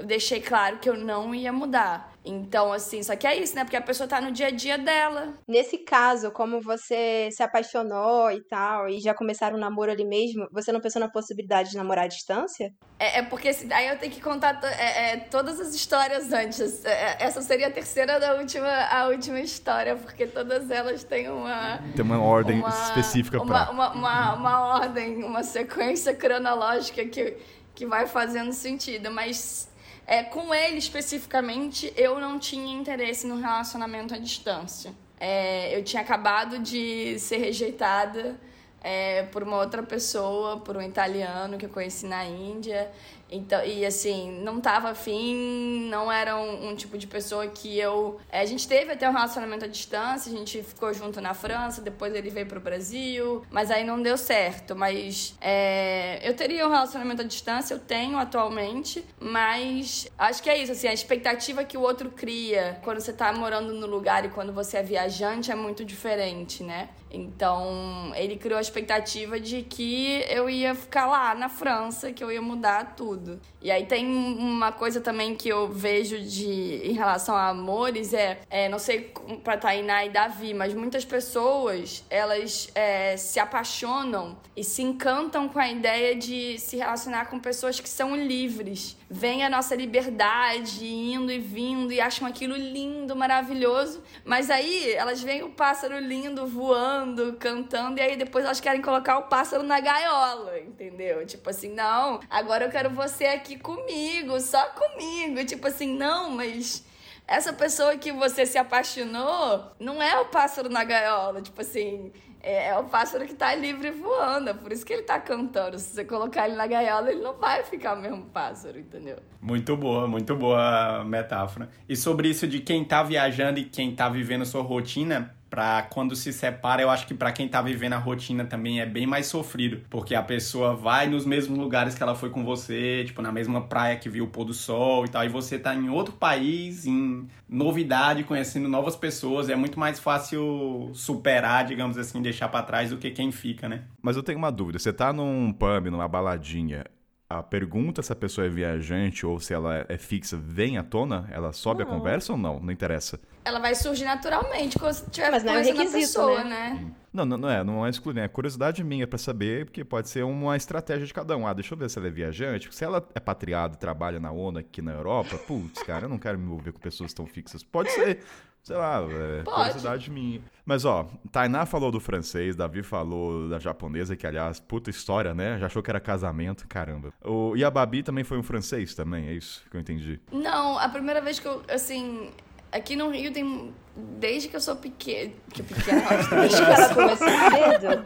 [0.00, 2.10] eu deixei claro que eu não ia mudar.
[2.22, 3.64] Então, assim, só que é isso, né?
[3.64, 5.32] Porque a pessoa tá no dia a dia dela.
[5.48, 10.46] Nesse caso, como você se apaixonou e tal, e já começaram um namoro ali mesmo,
[10.52, 12.70] você não pensou na possibilidade de namorar à distância?
[12.98, 16.84] É, é porque aí eu tenho que contar to- é, é, todas as histórias antes.
[16.84, 21.30] É, é, essa seria a terceira da última, a última história, porque todas elas têm
[21.30, 21.78] uma.
[21.96, 23.72] Tem uma ordem uma- específica uma, pra.
[23.72, 27.38] uma, uma, uma ordem, uma sequência cronológica que,
[27.74, 29.10] que vai fazendo sentido.
[29.10, 29.69] Mas
[30.10, 34.92] é, com ele especificamente, eu não tinha interesse no relacionamento à distância.
[35.20, 38.36] É, eu tinha acabado de ser rejeitada
[38.82, 42.90] é, por uma outra pessoa, por um italiano que eu conheci na Índia.
[43.30, 48.20] Então, e assim, não tava afim, não era um, um tipo de pessoa que eu.
[48.30, 51.80] é, a gente teve até um relacionamento à distância, a gente ficou junto na França,
[51.80, 54.74] depois ele veio pro Brasil, mas aí não deu certo.
[54.74, 60.58] Mas é, eu teria um relacionamento à distância, eu tenho atualmente, mas acho que é
[60.58, 64.28] isso, assim, a expectativa que o outro cria quando você tá morando no lugar e
[64.28, 66.88] quando você é viajante é muito diferente, né?
[67.10, 72.30] Então, ele criou a expectativa de que eu ia ficar lá na França, que eu
[72.30, 73.40] ia mudar tudo.
[73.62, 78.40] E aí tem uma coisa também que eu vejo de em relação a amores é,
[78.48, 79.12] é não sei
[79.44, 85.58] pra Tainá e Davi, mas muitas pessoas elas é, se apaixonam e se encantam com
[85.58, 88.96] a ideia de se relacionar com pessoas que são livres.
[89.10, 95.20] Vem a nossa liberdade indo e vindo e acham aquilo lindo, maravilhoso, mas aí elas
[95.22, 96.99] veem o pássaro lindo voando,
[97.38, 101.26] cantando e aí depois elas querem colocar o pássaro na gaiola, entendeu?
[101.26, 105.44] Tipo assim, não, agora eu quero você aqui comigo, só comigo.
[105.44, 106.84] Tipo assim, não, mas
[107.26, 112.68] essa pessoa que você se apaixonou não é o pássaro na gaiola, tipo assim, é,
[112.68, 115.78] é o pássaro que tá livre voando, é por isso que ele tá cantando.
[115.78, 119.18] Se você colocar ele na gaiola, ele não vai ficar o mesmo pássaro, entendeu?
[119.40, 121.68] Muito boa, muito boa metáfora.
[121.88, 126.14] E sobre isso de quem tá viajando e quem tá vivendo sua rotina, pra quando
[126.14, 129.26] se separa, eu acho que pra quem tá vivendo a rotina também é bem mais
[129.26, 133.32] sofrido, porque a pessoa vai nos mesmos lugares que ela foi com você, tipo na
[133.32, 136.14] mesma praia que viu o pôr do sol e tal, e você tá em outro
[136.14, 142.62] país, em novidade, conhecendo novas pessoas, é muito mais fácil superar, digamos assim, deixar pra
[142.62, 143.82] trás do que quem fica, né?
[144.00, 144.78] Mas eu tenho uma dúvida.
[144.78, 146.84] Você tá num pub, numa baladinha,
[147.30, 151.28] a pergunta se a pessoa é viajante ou se ela é fixa vem à tona?
[151.30, 151.92] Ela sobe a Não.
[151.96, 152.58] conversa ou não?
[152.58, 153.20] Não interessa.
[153.44, 156.80] Ela vai surgir naturalmente quando você tiver Mas não é requisito, pessoa, né?
[156.82, 156.92] né?
[157.12, 160.24] Não, não, não é, não é excluir, é curiosidade minha pra saber, porque pode ser
[160.24, 161.46] uma estratégia de cada um.
[161.46, 162.68] Ah, deixa eu ver se ela é viajante.
[162.74, 166.18] Se ela é patriada e trabalha na ONU aqui na Europa, putz, cara, eu não
[166.18, 167.62] quero me envolver com pessoas tão fixas.
[167.62, 168.20] Pode ser,
[168.62, 169.56] sei lá, é, Pode.
[169.56, 170.40] curiosidade minha.
[170.64, 175.58] Mas ó, Tainá falou do francês, Davi falou da japonesa, que aliás, puta história, né?
[175.58, 177.12] Já achou que era casamento, caramba.
[177.24, 180.20] O, e a Babi também foi um francês também, é isso que eu entendi.
[180.30, 182.30] Não, a primeira vez que eu, assim,
[182.70, 183.72] aqui no Rio tem.
[184.18, 185.32] Desde que eu sou pequena.
[185.52, 188.04] Que pequena, Desde que ela começou cedo,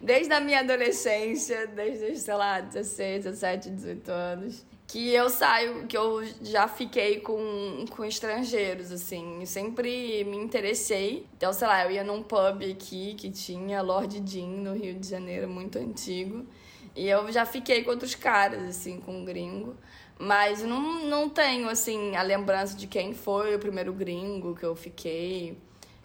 [0.00, 5.96] Desde a minha adolescência, desde, sei lá, 16, 17, 18 anos, que eu saio, que
[5.96, 9.40] eu já fiquei com, com estrangeiros, assim.
[9.40, 11.26] Eu sempre me interessei.
[11.36, 15.08] Então, sei lá, eu ia num pub aqui que tinha Lord Jean no Rio de
[15.08, 16.46] Janeiro, muito antigo.
[16.94, 19.76] E eu já fiquei com outros caras, assim, com um gringo.
[20.18, 24.76] Mas não, não tenho, assim, a lembrança de quem foi o primeiro gringo que eu
[24.76, 25.58] fiquei.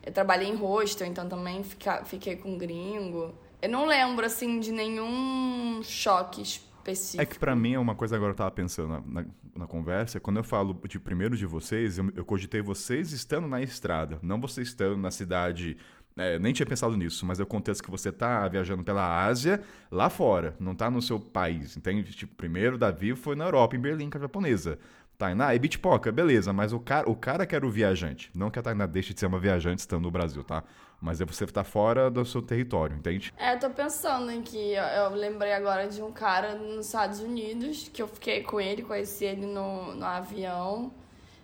[0.03, 3.33] Eu trabalhei em hostel, então também fica, fiquei com gringo.
[3.61, 6.41] Eu não lembro, assim, de nenhum choque
[6.81, 7.21] específico.
[7.21, 10.19] É que pra mim é uma coisa agora eu tava pensando na, na, na conversa,
[10.19, 14.39] quando eu falo de primeiro de vocês, eu, eu cogitei vocês estando na estrada, não
[14.39, 15.77] vocês estando na cidade.
[16.17, 19.61] é, nem tinha pensado nisso, mas é o contexto que você tá viajando pela Ásia,
[19.89, 22.11] lá fora, não tá no seu país, entende?
[22.11, 24.77] Tipo, primeiro Davi foi na Europa, em Berlim, com a japonesa.
[25.21, 28.31] Tainá é bitpoca, beleza, mas o cara, o cara que era o viajante.
[28.33, 30.63] Não que a Tainá deixe de ser uma viajante estando no Brasil, tá?
[30.99, 33.31] Mas é você que tá fora do seu território, entende?
[33.37, 37.19] É, eu tô pensando em que eu, eu lembrei agora de um cara nos Estados
[37.19, 40.91] Unidos, que eu fiquei com ele, conheci ele no, no avião.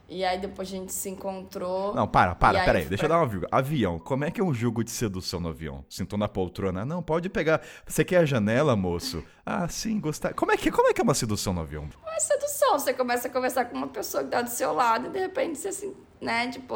[0.09, 1.93] E aí depois a gente se encontrou.
[1.93, 3.49] Não, para, para, aí peraí, foi- deixa eu dar uma vírgula.
[3.51, 5.83] Avião, como é que é um jogo de sedução no avião?
[5.89, 6.85] Sentou na poltrona?
[6.85, 7.61] Não, pode pegar.
[7.85, 9.21] Você quer a janela, moço?
[9.45, 10.33] Ah, sim, gostar.
[10.33, 11.89] Como é que, como é, que é uma sedução no avião?
[12.07, 15.09] É sedução, você começa a conversar com uma pessoa que tá do seu lado e
[15.09, 16.73] de repente você assim, né, tipo,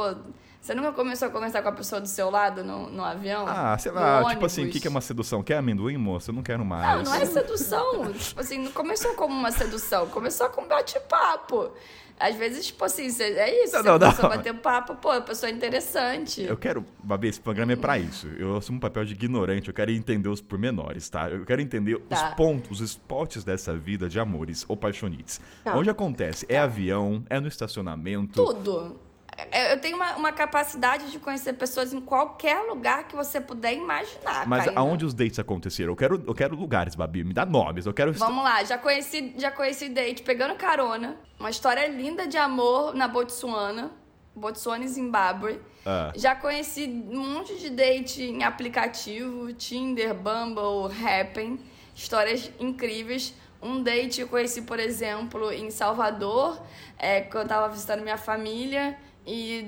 [0.62, 3.46] você nunca começou a conversar com a pessoa do seu lado no, no avião?
[3.48, 5.42] Ah, sei lá, tipo assim, o que, que é uma sedução?
[5.42, 6.30] Quer amendoim, moço?
[6.30, 7.04] Eu não quero Não, mais.
[7.04, 8.14] não é sedução.
[8.14, 11.72] tipo assim, não começou como uma sedução, começou com bate-papo.
[12.20, 14.32] Às vezes, tipo assim, é isso, Não, você não, começou não.
[14.32, 16.44] a bater papo, pô, a pessoa é interessante.
[16.44, 18.28] Eu quero, Babi, esse programa é pra isso.
[18.38, 21.28] Eu assumo um papel de ignorante, eu quero entender os pormenores, tá?
[21.32, 22.16] Eu quero entender Tá.
[22.30, 25.42] os pontos, os spots dessa vida de amores ou paixonites.
[25.64, 25.76] Tá.
[25.76, 26.46] Onde acontece?
[26.48, 27.24] É avião?
[27.28, 28.34] É no estacionamento?
[28.46, 29.00] Tudo.
[29.52, 33.74] É, Eu tenho uma, uma capacidade de conhecer pessoas em qualquer lugar que você puder
[33.74, 34.48] imaginar.
[34.48, 34.82] Mas Karina.
[34.82, 35.92] aonde os dates aconteceram?
[35.92, 37.24] Eu quero, eu quero lugares, Babi.
[37.24, 37.86] Me dá nomes.
[37.86, 38.14] Eu quero.
[38.14, 41.18] Vamos lá, já conheci, já conheci date pegando carona.
[41.40, 43.92] Uma história linda de amor na Botsuana.
[44.36, 45.60] Botsuana e Zimbábue.
[45.86, 46.12] Ah.
[46.16, 51.60] Já conheci um monte de date em aplicativo, Tinder, Bumble, Happn.
[51.96, 53.34] Histórias incríveis.
[53.62, 56.60] Um date eu conheci, por exemplo, em Salvador,
[56.98, 58.98] é, quando eu tava visitando minha família.
[59.26, 59.62] E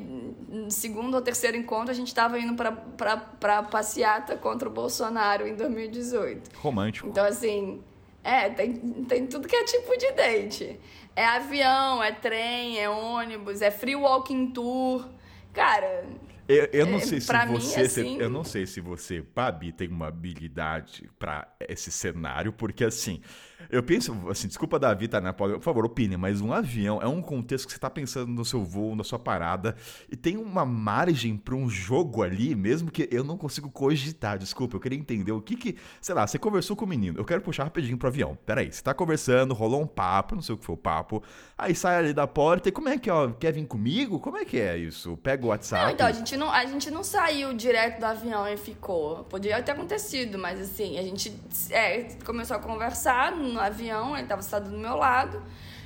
[0.49, 5.55] no segundo ou terceiro encontro a gente tava indo pra passeata contra o Bolsonaro em
[5.55, 6.57] 2018.
[6.57, 7.07] Romântico.
[7.07, 7.81] Então, assim,
[8.23, 8.73] é, tem,
[9.07, 10.79] tem tudo que é tipo de date.
[11.15, 15.07] É avião, é trem, é ônibus, é free walking tour.
[15.53, 16.03] Cara,
[16.47, 17.81] Eu, eu não É, sei se pra mim, você.
[17.81, 23.21] assim- Eu não sei se você, Babi, tem uma habilidade pra esse cenário, porque assim.
[23.69, 25.31] Eu penso, assim, desculpa Davi, tá, né?
[25.31, 28.63] Por favor, opine, mas um avião é um contexto que você tá pensando no seu
[28.63, 29.75] voo, na sua parada,
[30.09, 34.37] e tem uma margem pra um jogo ali, mesmo que eu não consigo cogitar.
[34.37, 35.77] Desculpa, eu queria entender o que que.
[36.01, 38.37] Sei lá, você conversou com o menino, eu quero puxar rapidinho pro avião.
[38.45, 41.23] Peraí, você tá conversando, rolou um papo, não sei o que foi o papo,
[41.57, 44.19] aí sai ali da porta e como é que, ó, quer vir comigo?
[44.19, 45.17] Como é que é isso?
[45.17, 45.85] Pega o WhatsApp.
[45.85, 49.23] Não, então, a gente não, a gente não saiu direto do avião e ficou.
[49.25, 51.33] Podia ter acontecido, mas assim, a gente
[51.69, 55.41] é, começou a conversar no avião, ele tava sentado do meu lado.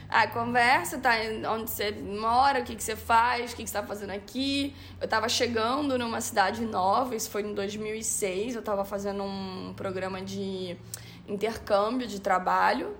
[0.10, 1.12] Aí conversa, tá?
[1.54, 4.74] Onde você mora, o que, que você faz, o que, que você tá fazendo aqui.
[5.02, 10.22] Eu tava chegando numa cidade nova, isso foi em 2006, eu tava fazendo um programa
[10.22, 10.78] de
[11.28, 12.96] intercâmbio de trabalho.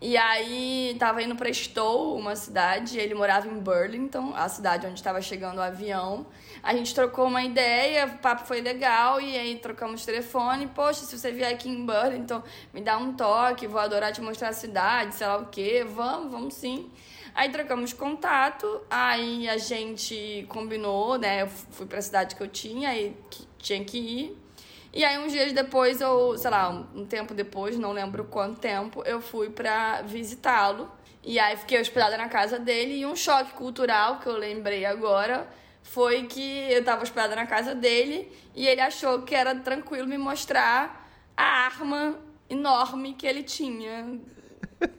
[0.00, 4.94] E aí tava indo pra Stowe, uma cidade, ele morava em Burlington, a cidade onde
[4.94, 6.24] estava chegando o avião.
[6.62, 10.68] A gente trocou uma ideia, o papo foi legal, e aí trocamos telefone.
[10.68, 12.40] Poxa, se você vier aqui em Burlington,
[12.72, 15.84] me dá um toque, vou adorar te mostrar a cidade, sei lá o quê.
[15.84, 16.88] Vamos, vamos sim.
[17.34, 21.42] Aí trocamos contato, aí a gente combinou, né?
[21.42, 24.47] Eu fui pra cidade que eu tinha e que tinha que ir.
[24.92, 29.02] E aí, uns dias depois, eu, sei lá, um tempo depois, não lembro quanto tempo,
[29.04, 30.90] eu fui pra visitá-lo.
[31.22, 33.00] E aí, fiquei hospedada na casa dele.
[33.00, 35.46] E um choque cultural que eu lembrei agora
[35.82, 40.18] foi que eu tava hospedada na casa dele e ele achou que era tranquilo me
[40.18, 44.20] mostrar a arma enorme que ele tinha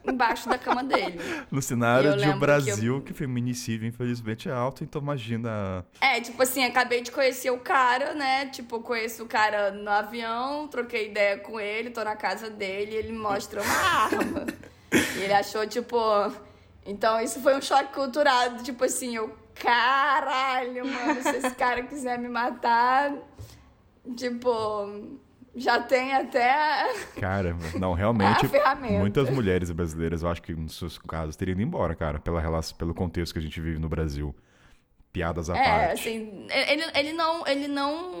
[0.06, 1.18] embaixo da cama dele.
[1.50, 5.84] No cenário Eu de lembro um que Brasil que, feminicídio, infelizmente, é alto, então imagina.
[6.00, 8.46] É, tipo assim, acabei de conhecer o cara, né?
[8.46, 13.12] Tipo, conheço o cara no avião, troquei ideia com ele, tô na casa dele, ele
[13.12, 14.46] mostra uma arma.
[15.16, 15.96] e ele achou, tipo.
[16.86, 22.18] Então, isso foi um choque cultural, tipo assim, eu, caralho, mano, se esse cara quiser
[22.18, 23.12] me matar,
[24.16, 25.18] tipo,
[25.54, 26.92] já tem até.
[27.20, 28.44] Cara, não, realmente.
[28.44, 28.98] É a ferramenta.
[28.98, 32.76] muitas mulheres brasileiras, eu acho que nos seus casos, teriam ido embora, cara, pela relação,
[32.76, 34.34] pelo contexto que a gente vive no Brasil.
[35.12, 35.92] Piadas à É, parte.
[36.08, 38.12] assim, ele, ele não, ele não,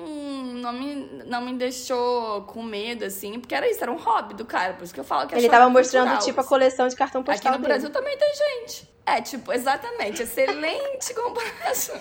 [0.54, 4.44] não, me, não me deixou com medo, assim, porque era isso, era um hobby do
[4.44, 6.48] cara, por isso que eu falo que é Ele tava mostrando, cultural, tipo, a assim.
[6.48, 7.68] coleção de cartão Aqui postal no dele.
[7.68, 8.90] Brasil também tem gente.
[9.06, 12.00] É, tipo, exatamente, excelente comparação.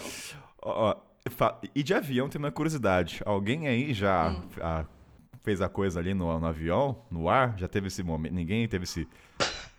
[0.63, 0.95] Ó,
[1.75, 3.21] e de avião tem uma curiosidade.
[3.27, 4.41] Alguém aí já Hum.
[4.59, 4.85] ah,
[5.49, 7.55] fez a coisa ali no, no avião, no ar?
[7.57, 8.33] Já teve esse momento?
[8.33, 9.07] Ninguém teve esse.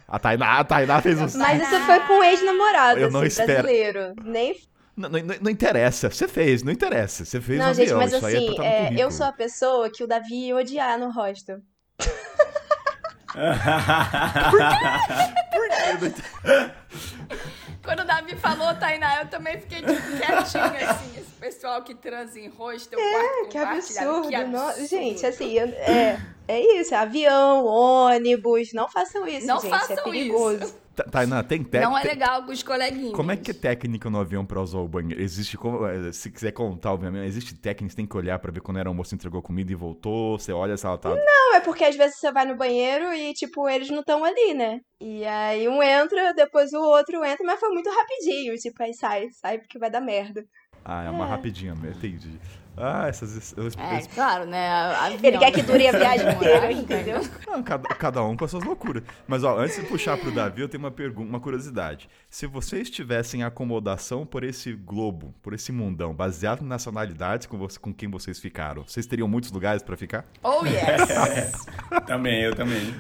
[0.08, 1.38] A Tainá, a Tainá fez um.
[1.38, 3.62] Mas isso foi com um ex-namorado, Eu não assim, espero.
[3.62, 4.14] brasileiro.
[4.24, 4.56] Nem
[4.96, 6.10] Não, não, não interessa.
[6.10, 7.24] Você fez, não interessa.
[7.24, 7.98] Você fez Não, no gente, avião.
[7.98, 10.56] mas Isso aí é assim, no é, eu sou a pessoa que o Davi ia
[10.56, 11.60] odiar no hostel.
[17.82, 21.18] Quando o Davi falou, Tainá, eu também fiquei tipo, quietinha, assim.
[21.18, 24.28] Esse pessoal que transa em rosto, É, Que absurdo.
[24.28, 24.86] que no- absurdo.
[24.88, 26.94] Gente, assim, é, é isso.
[26.94, 28.72] É avião, ônibus.
[28.74, 29.72] Não façam isso, Não gente.
[29.74, 30.64] é façam perigoso.
[30.64, 30.76] isso.
[31.04, 31.90] Ta- Tainá, tem técnica.
[31.90, 33.12] Não é legal com os coleguinhas.
[33.12, 35.20] Como é que é técnica no avião pra usar o banheiro?
[35.22, 38.60] Existe, como- eh, se quiser contar, obviamente, existe técnica, você tem que olhar pra ver
[38.60, 41.10] quando era almoço, entregou comida e voltou, você olha se ela tá...
[41.10, 44.54] Não, é porque às vezes você vai no banheiro e, tipo, eles não estão ali,
[44.54, 44.80] né?
[45.00, 48.54] E aí um entra, depois o outro entra, mas foi muito rapidinho.
[48.56, 50.44] Tipo, aí sai, sai porque vai dar merda.
[50.84, 52.38] Ah, é uma rapidinha, mesmo, entendi.
[52.76, 53.52] Ah, essas...
[53.56, 54.68] eu- É, claro, né?
[54.96, 57.20] Avião, Ele quer que dure a viagem inteira, entendeu?
[57.46, 59.02] Não, cada, cada um com as suas loucuras.
[59.28, 62.08] Mas, ó, antes de puxar pro Davi, eu tenho uma pergunta, uma curiosidade.
[62.30, 67.78] Se vocês tivessem acomodação por esse globo, por esse mundão, baseado em nacionalidades com, você,
[67.78, 70.24] com quem vocês ficaram, vocês teriam muitos lugares pra ficar?
[70.42, 71.66] Oh, yes.
[72.06, 72.94] também, eu também.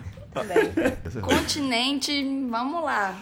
[1.22, 2.12] Continente,
[2.50, 3.16] vamos lá.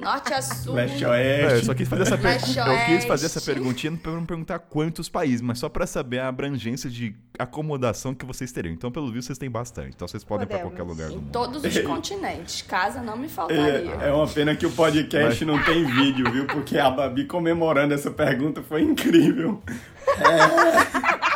[0.00, 0.74] Norte a sul.
[0.74, 1.06] Leste É,
[1.44, 1.66] eu Oeste.
[1.66, 2.34] só quis fazer essa per...
[2.34, 3.52] Eu quis fazer essa oeste.
[3.52, 8.24] perguntinha pra não perguntar quantos países, mas só pra saber a abrangência de acomodação que
[8.24, 8.72] vocês teriam.
[8.72, 9.94] Então, pelo visto, vocês têm bastante.
[9.96, 10.76] Então, vocês podem ir pra Podemos.
[10.76, 11.32] qualquer lugar do Em mundo.
[11.32, 12.62] todos os continentes.
[12.62, 13.96] Casa não me faltaria.
[14.00, 16.46] É, é uma pena que o podcast não tem vídeo, viu?
[16.46, 19.62] Porque a Babi comemorando essa pergunta foi incrível.
[20.06, 21.18] É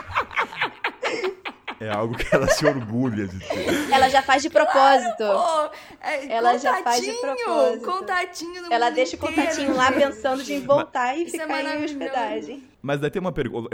[1.91, 3.91] algo que ela se orgulha de ter.
[3.93, 5.17] Ela já faz de propósito.
[5.19, 7.85] Pô, é, Ela já faz de contatinho, propósito.
[7.85, 11.41] Contatinho no Ela mundo deixa o inteiro, contatinho lá pensando em voltar e Isso é
[11.41, 11.95] ficar em maravilhoso.
[11.95, 12.63] hospedagem.
[12.81, 13.69] Mas daí tem uma pergunta.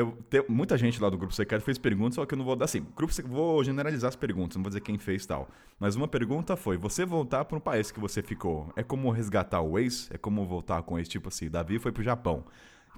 [0.48, 2.86] Muita gente lá do Grupo Secreto fez perguntas, só que eu não vou dar assim.
[2.96, 5.48] Grupo Secreto, vou generalizar as perguntas, não vou dizer quem fez tal.
[5.80, 9.62] Mas uma pergunta foi: você voltar para um país que você ficou, é como resgatar
[9.62, 10.10] o ex?
[10.12, 11.48] É como voltar com esse tipo assim?
[11.48, 12.44] Davi foi pro Japão.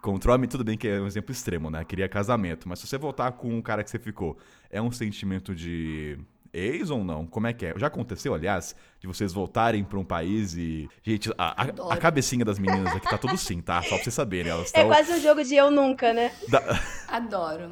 [0.00, 1.84] Controle, tudo bem que é um exemplo extremo, né?
[1.84, 2.68] Queria casamento.
[2.68, 4.36] Mas se você voltar com um cara que você ficou,
[4.70, 6.18] é um sentimento de
[6.52, 7.26] ex ou não?
[7.26, 7.74] Como é que é?
[7.78, 10.88] Já aconteceu, aliás, de vocês voltarem para um país e.
[11.02, 13.82] Gente, a, a- a cabecinha das meninas aqui tá tudo sim, tá?
[13.82, 14.50] Só pra vocês saberem.
[14.50, 14.86] Elas É estão.
[14.88, 16.32] quase um jogo de eu nunca, né?
[17.08, 17.70] Adoro.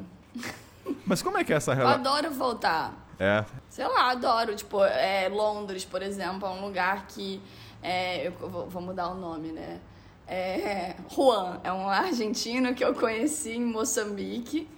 [1.06, 2.00] Mas como é que é essa Eu relação?
[2.00, 3.06] adoro voltar.
[3.18, 3.44] É.
[3.68, 4.54] Sei lá, adoro.
[4.54, 7.40] Tipo, é, Londres, por exemplo, é um lugar que.
[7.82, 9.80] é, eu vou, vou mudar o nome, né?
[10.28, 14.68] É, Juan é um argentino que eu conheci em Moçambique.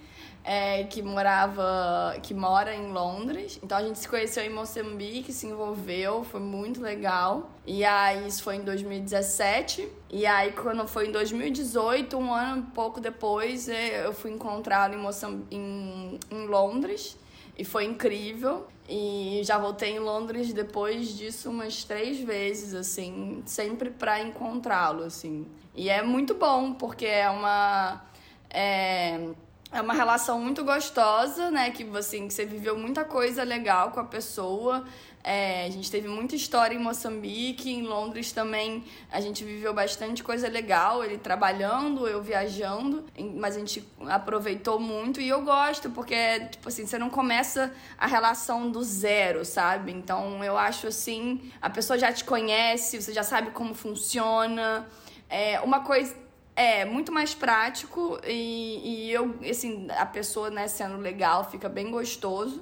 [0.43, 3.59] é, que morava, que mora em Londres.
[3.61, 7.51] Então a gente se conheceu em Moçambique, se envolveu, foi muito legal.
[7.63, 9.87] E aí isso foi em 2017.
[10.09, 14.97] E aí quando foi em 2018, um ano e pouco depois, eu fui encontrá-lo em,
[14.97, 17.15] Moçam- em, em Londres.
[17.57, 18.67] E foi incrível.
[18.89, 25.47] E já voltei em Londres depois disso umas três vezes, assim, sempre pra encontrá-lo, assim.
[25.73, 28.01] E é muito bom, porque é uma.
[28.49, 29.29] É,
[29.71, 31.71] é uma relação muito gostosa, né?
[31.71, 34.83] Que, assim, que você viveu muita coisa legal com a pessoa.
[35.23, 40.23] É, a gente teve muita história em Moçambique, em Londres também a gente viveu bastante
[40.23, 43.05] coisa legal, ele trabalhando, eu viajando,
[43.35, 48.07] mas a gente aproveitou muito e eu gosto, porque, tipo assim, você não começa a
[48.07, 49.91] relação do zero, sabe?
[49.91, 54.87] Então eu acho assim, a pessoa já te conhece, você já sabe como funciona.
[55.29, 56.15] É uma coisa.
[56.53, 61.89] É, muito mais prático e, e eu, assim, a pessoa, né, sendo legal, fica bem
[61.89, 62.61] gostoso.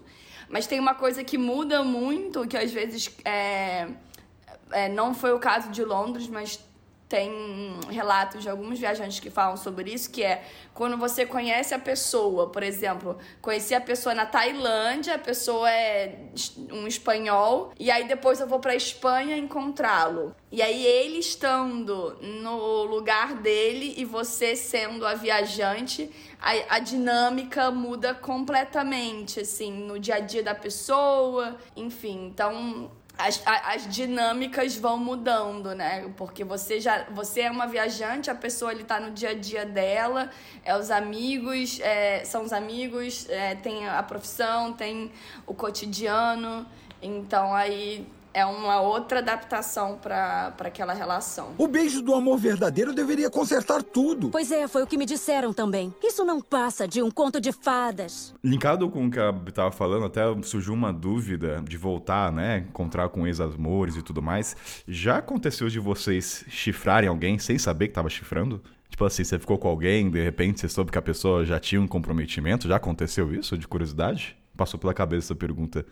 [0.50, 3.88] Mas tem uma coisa que muda muito, que às vezes é,
[4.72, 6.60] é, não foi o caso de Londres, mas
[7.10, 7.32] tem
[7.90, 10.44] relatos de alguns viajantes que falam sobre isso, que é
[10.76, 16.30] quando você conhece a pessoa, por exemplo, conheci a pessoa na Tailândia, a pessoa é
[16.72, 20.36] um espanhol, e aí depois eu vou pra Espanha encontrá-lo.
[20.52, 27.72] E aí ele estando no lugar dele e você sendo a viajante, a, a dinâmica
[27.72, 32.28] muda completamente, assim, no dia a dia da pessoa, enfim.
[32.28, 36.10] Então, as, as dinâmicas vão mudando, né?
[36.16, 39.66] Porque você já você é uma viajante, a pessoa ali tá no dia a dia
[39.66, 40.30] dela,
[40.64, 45.12] é os amigos, é, são os amigos, é, tem a profissão, tem
[45.46, 46.66] o cotidiano.
[47.02, 48.08] Então aí
[48.40, 51.54] é uma outra adaptação para aquela relação.
[51.58, 54.30] O beijo do amor verdadeiro deveria consertar tudo.
[54.30, 55.94] Pois é, foi o que me disseram também.
[56.02, 58.34] Isso não passa de um conto de fadas.
[58.44, 62.66] Linkado com o que a Bi tava falando, até surgiu uma dúvida de voltar, né?
[62.70, 64.56] Encontrar com ex-amores e tudo mais.
[64.88, 68.62] Já aconteceu de vocês chifrarem alguém sem saber que tava chifrando?
[68.90, 71.82] Tipo assim, você ficou com alguém, de repente você soube que a pessoa já tinha
[71.82, 72.68] um comprometimento?
[72.68, 74.38] Já aconteceu isso, de curiosidade?
[74.56, 75.86] Passou pela cabeça essa pergunta.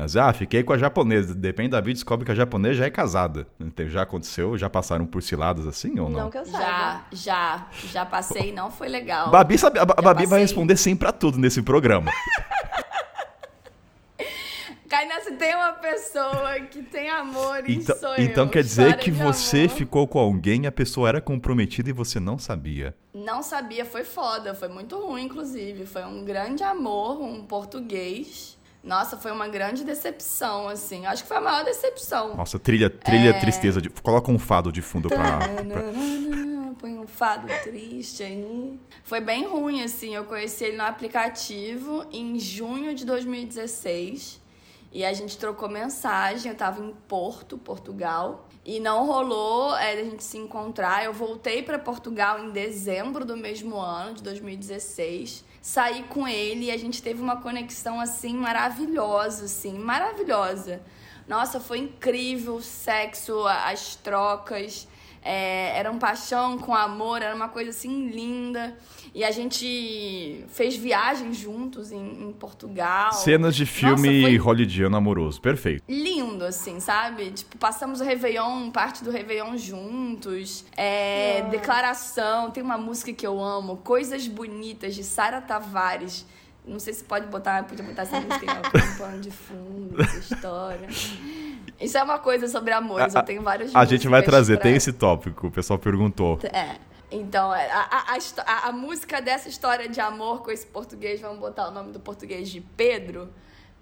[0.00, 1.34] Mas, ah, fiquei com a japonesa.
[1.34, 3.48] Depende da vida, descobre que a japonesa já é casada.
[3.58, 4.56] Então, Já aconteceu?
[4.56, 6.20] Já passaram por ciladas assim ou não?
[6.20, 6.64] Não que eu saiba.
[6.64, 9.28] Já, já, já passei, não foi legal.
[9.32, 10.38] Babi, sabe, a, Babi vai passei.
[10.38, 12.12] responder sim pra tudo nesse programa.
[14.88, 18.50] Kainá, se tem uma pessoa que tem amor e Então, sou então eu.
[18.50, 19.68] quer dizer História que você amor.
[19.70, 22.94] ficou com alguém, a pessoa era comprometida e você não sabia.
[23.12, 25.84] Não sabia, foi foda, foi muito ruim, inclusive.
[25.84, 28.56] Foi um grande amor, um português.
[28.88, 31.04] Nossa, foi uma grande decepção, assim.
[31.04, 32.34] Acho que foi a maior decepção.
[32.34, 33.32] Nossa, trilha, trilha É.
[33.38, 33.82] tristeza.
[33.82, 33.90] De...
[33.90, 35.38] Coloca um fado de fundo pra.
[35.38, 35.48] pra-
[36.80, 38.78] Põe um fado triste aí.
[39.04, 40.14] Foi bem ruim, assim.
[40.14, 44.40] Eu conheci ele no aplicativo em junho de 2016.
[44.92, 46.50] E a gente trocou mensagem.
[46.50, 48.48] Eu tava em Porto, Portugal.
[48.64, 51.04] E não rolou é, a gente se encontrar.
[51.04, 55.44] Eu voltei para Portugal em dezembro do mesmo ano, de 2016.
[55.70, 59.74] Saí com ele e a gente teve uma conexão, assim, maravilhosa, assim.
[59.74, 60.80] Maravilhosa.
[61.28, 64.88] Nossa, foi incrível o sexo, as trocas.
[65.22, 68.76] É, era um paixão com amor, era uma coisa assim linda.
[69.14, 73.12] E a gente fez viagens juntos em, em Portugal.
[73.12, 75.40] Cenas de filme Nossa, foi hollywoodiano amoroso.
[75.40, 75.82] Perfeito.
[75.88, 77.30] lindo, assim, sabe?
[77.30, 80.64] Tipo, passamos o Réveillon, parte do Réveillon juntos.
[80.76, 86.26] É, declaração, tem uma música que eu amo, Coisas Bonitas, de Sara Tavares.
[86.68, 90.86] Não sei se pode botar, podia botar essa música em plano de fundo, essa história.
[91.80, 94.76] Isso é uma coisa sobre amores, eu tenho várias A gente vai trazer, pra- tem
[94.76, 96.38] esse tópico, o pessoal perguntou.
[96.52, 96.76] é.
[97.10, 101.18] Então, é, a, a, a a- a música dessa história de amor com esse português,
[101.22, 103.30] vamos botar o nome do português de Pedro,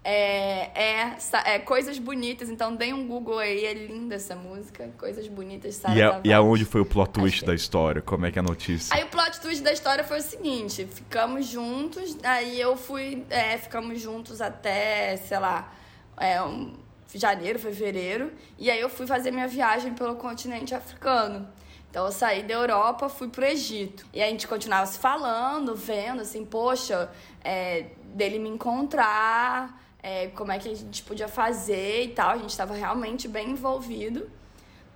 [0.09, 1.16] é, é,
[1.54, 2.48] é Coisas Bonitas.
[2.48, 4.88] Então, deem um Google aí, é linda essa música.
[4.98, 8.00] Coisas Bonitas, Sara E, a, e aonde foi o plot twist que- da história?
[8.00, 8.94] Como é que é a notícia?
[8.96, 13.24] Aí o plot twist da história foi o seguinte: ficamos juntos, aí eu fui.
[13.28, 15.72] é, ficamos juntos até, sei lá,
[16.16, 16.74] é, um-
[17.14, 18.30] janeiro, fevereiro.
[18.59, 21.48] E aí eu fui fazer minha viagem pelo continente africano.
[21.90, 24.04] Então eu saí da Europa, fui pro Egito.
[24.12, 27.11] E a gente continuava se falando, vendo assim, poxa,
[27.42, 32.30] é, dele me encontrar, é, como é que a gente podia fazer e tal.
[32.30, 34.30] A gente estava realmente bem envolvido.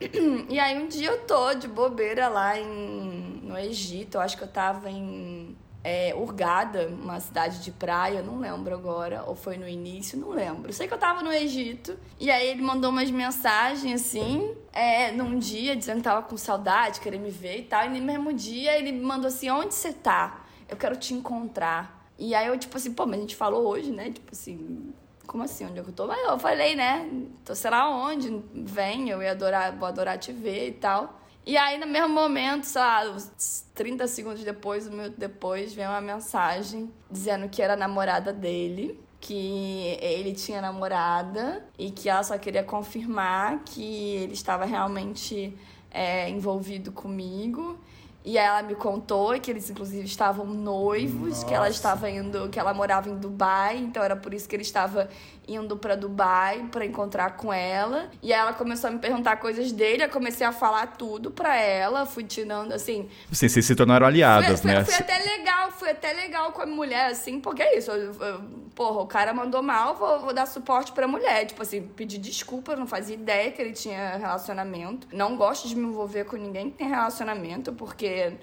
[0.48, 4.42] E aí um dia eu tô de bobeira lá em, no Egito, eu acho que
[4.42, 5.54] eu tava em
[5.84, 10.72] é, Hurghada, uma cidade de praia, não lembro agora, ou foi no início, não lembro.
[10.72, 15.38] Sei que eu tava no Egito, e aí ele mandou umas mensagens assim, é, num
[15.38, 18.78] dia, dizendo que tava com saudade, queria me ver e tal, e no mesmo dia
[18.78, 20.44] ele mandou assim, onde você tá?
[20.68, 22.00] Eu quero te encontrar.
[22.20, 24.10] E aí eu, tipo assim, pô, mas a gente falou hoje, né?
[24.10, 24.92] Tipo assim,
[25.30, 25.64] como assim?
[25.64, 26.08] Onde é que eu tô?
[26.08, 27.08] Mas eu falei, né?
[27.44, 31.20] Tô sei lá onde, vem, eu ia adorar, vou adorar te ver e tal.
[31.46, 35.86] E aí, no mesmo momento, sei lá, uns 30 segundos depois, um minuto depois, vem
[35.86, 42.24] uma mensagem dizendo que era a namorada dele, que ele tinha namorada e que ela
[42.24, 45.56] só queria confirmar que ele estava realmente
[45.92, 47.78] é, envolvido comigo.
[48.22, 52.58] E aí ela me contou que eles inclusive estavam noivos, que ela estava indo, que
[52.58, 55.08] ela morava em Dubai, então era por isso que ele estava
[55.54, 58.10] indo pra Dubai pra encontrar com ela.
[58.22, 61.56] E aí ela começou a me perguntar coisas dele, eu comecei a falar tudo pra
[61.56, 64.84] ela, fui tirando assim, Vocês, vocês se tornaram aliadas, né?
[64.84, 67.90] foi, foi até legal, foi até legal com a mulher, assim, porque é isso.
[67.90, 68.40] eu- eu-
[68.74, 71.44] porra, o cara mandou mal, vou, vou dar suporte pra mulher.
[71.46, 75.06] Tipo assim, pedir desculpa, eu não fazia ideia que ele tinha relacionamento.
[75.12, 78.34] Não gosto de me envolver com ninguém que tem relacionamento, porque.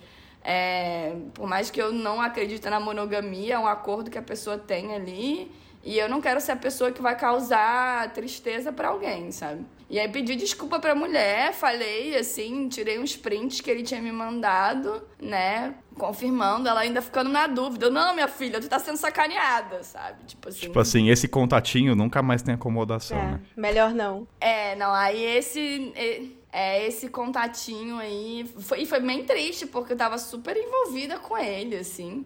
[0.49, 4.57] é, por mais que eu não acredite na monogamia, é um acordo que a pessoa
[4.57, 5.51] tem ali.
[5.87, 9.65] E eu não quero ser a pessoa que vai causar tristeza pra alguém, sabe?
[9.89, 14.11] E aí pedi desculpa pra mulher, falei assim, tirei uns prints que ele tinha me
[14.11, 15.75] mandado, né?
[15.97, 17.89] Confirmando, ela ainda ficando na dúvida.
[17.89, 20.25] Não, minha filha, tu tá sendo sacaneada, sabe?
[20.25, 20.59] Tipo assim.
[20.59, 23.41] Tipo assim, esse contatinho nunca mais tem acomodação, É, né?
[23.55, 24.27] melhor não.
[24.41, 25.93] É, não, aí esse.
[25.95, 26.21] é,
[26.51, 28.45] É, esse contatinho aí.
[28.59, 32.25] Foi, e foi bem triste, porque eu tava super envolvida com ele, assim.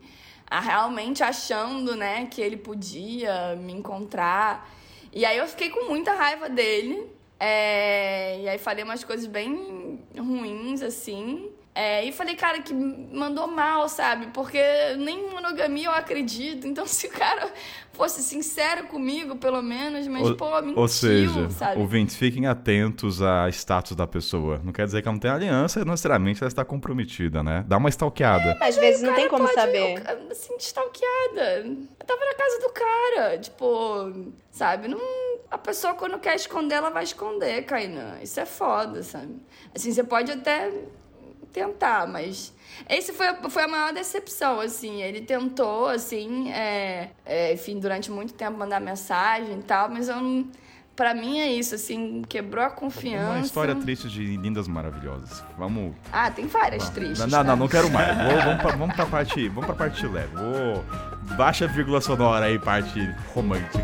[0.60, 4.70] Realmente achando, né, que ele podia me encontrar.
[5.14, 7.08] E aí eu fiquei com muita raiva dele.
[7.39, 11.49] É, e aí falei umas coisas bem ruins, assim.
[11.74, 14.28] É, e falei, cara, que mandou mal, sabe?
[14.34, 14.61] Porque
[14.97, 16.67] nem em monogamia eu acredito.
[16.67, 17.49] Então, se o cara
[17.93, 21.80] fosse sincero comigo, pelo menos, mas, Ou- pô, mentiu, Ou seja, sabe?
[21.80, 24.59] ouvintes, fiquem atentos a status da pessoa.
[24.65, 27.63] Não quer dizer que ela não tem aliança, não necessariamente ela está comprometida, né?
[27.67, 28.57] Dá uma stalkeada.
[28.61, 30.03] Às vezes não tem como pode- saber.
[30.30, 31.59] Assim, stalkeada.
[31.65, 33.38] Eu tava na casa do cara.
[33.38, 34.88] Tipo, sabe?
[34.89, 34.99] Não,
[35.49, 38.19] a pessoa, quando quer esconder, ela vai esconder, Kainan.
[38.22, 39.36] Isso é foda, sabe?
[39.74, 40.69] Assim, você pode até
[41.52, 42.54] tentar, mas
[42.89, 45.02] esse foi, foi a maior decepção, assim.
[45.02, 50.16] Ele tentou, assim, é, é, enfim, durante muito tempo mandar mensagem e tal, mas eu
[50.18, 50.47] não.
[50.93, 53.32] Pra mim é isso, assim, quebrou a confiança.
[53.32, 55.41] Uma história triste de lindas maravilhosas.
[55.58, 55.95] Vamos.
[56.12, 57.20] Ah, tem várias tristes.
[57.20, 57.56] Não, não, tá?
[57.56, 58.16] não quero mais.
[58.16, 59.47] Vou- vamos, pra, vamos pra parte.
[59.47, 60.36] Vamos pra parte leve.
[60.36, 60.84] Vou.
[61.38, 62.99] Baixa a vírgula sonora aí, parte
[63.34, 63.80] romântica.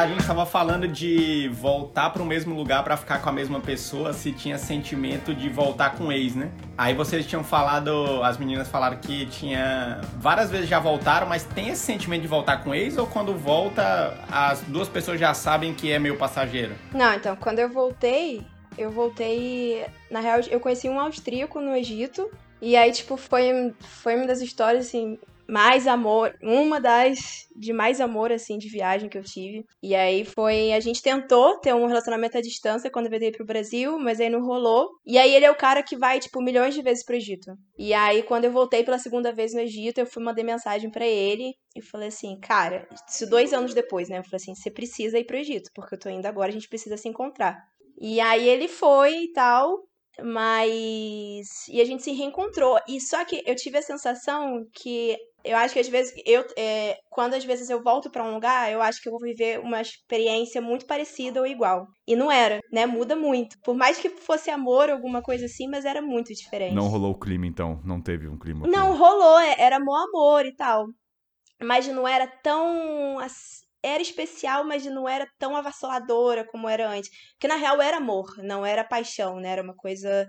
[0.00, 4.14] A gente tava falando de voltar pro mesmo lugar pra ficar com a mesma pessoa
[4.14, 6.50] se tinha sentimento de voltar com o ex, né?
[6.78, 11.68] Aí vocês tinham falado, as meninas falaram que tinha várias vezes já voltaram, mas tem
[11.68, 15.74] esse sentimento de voltar com o ex ou quando volta as duas pessoas já sabem
[15.74, 16.74] que é meio passageiro?
[16.94, 18.42] Não, então, quando eu voltei,
[18.78, 19.84] eu voltei.
[20.10, 22.30] Na real, eu conheci um austríaco no Egito.
[22.62, 25.18] E aí, tipo, foi, foi uma das histórias, assim,
[25.50, 26.34] mais amor.
[26.42, 29.64] Uma das de mais amor, assim, de viagem que eu tive.
[29.82, 30.72] E aí foi.
[30.72, 34.30] A gente tentou ter um relacionamento à distância quando eu veio pro Brasil, mas aí
[34.30, 34.88] não rolou.
[35.04, 37.52] E aí ele é o cara que vai, tipo, milhões de vezes pro Egito.
[37.76, 41.06] E aí, quando eu voltei pela segunda vez no Egito, eu fui mandei mensagem pra
[41.06, 41.52] ele.
[41.74, 44.18] E falei assim, cara, isso dois anos depois, né?
[44.18, 46.68] Eu falei assim, você precisa ir pro Egito, porque eu tô indo agora, a gente
[46.68, 47.56] precisa se encontrar.
[48.00, 49.78] E aí ele foi e tal,
[50.22, 51.68] mas.
[51.68, 52.78] E a gente se reencontrou.
[52.88, 55.16] E só que eu tive a sensação que.
[55.44, 58.70] Eu acho que às vezes eu é, quando às vezes eu volto pra um lugar,
[58.70, 61.86] eu acho que eu vou viver uma experiência muito parecida ou igual.
[62.06, 62.86] E não era, né?
[62.86, 63.56] Muda muito.
[63.64, 66.74] Por mais que fosse amor, alguma coisa assim, mas era muito diferente.
[66.74, 67.80] Não rolou o clima, então.
[67.84, 68.66] Não teve um clima.
[68.66, 70.86] Não, rolou, é- era amor, amor e tal.
[71.62, 73.18] Mas não era tão.
[73.82, 77.10] Era especial, mas não era tão avassaladora como era antes.
[77.32, 79.50] Porque na real era amor, não era paixão, né?
[79.50, 80.26] Era uma coisa.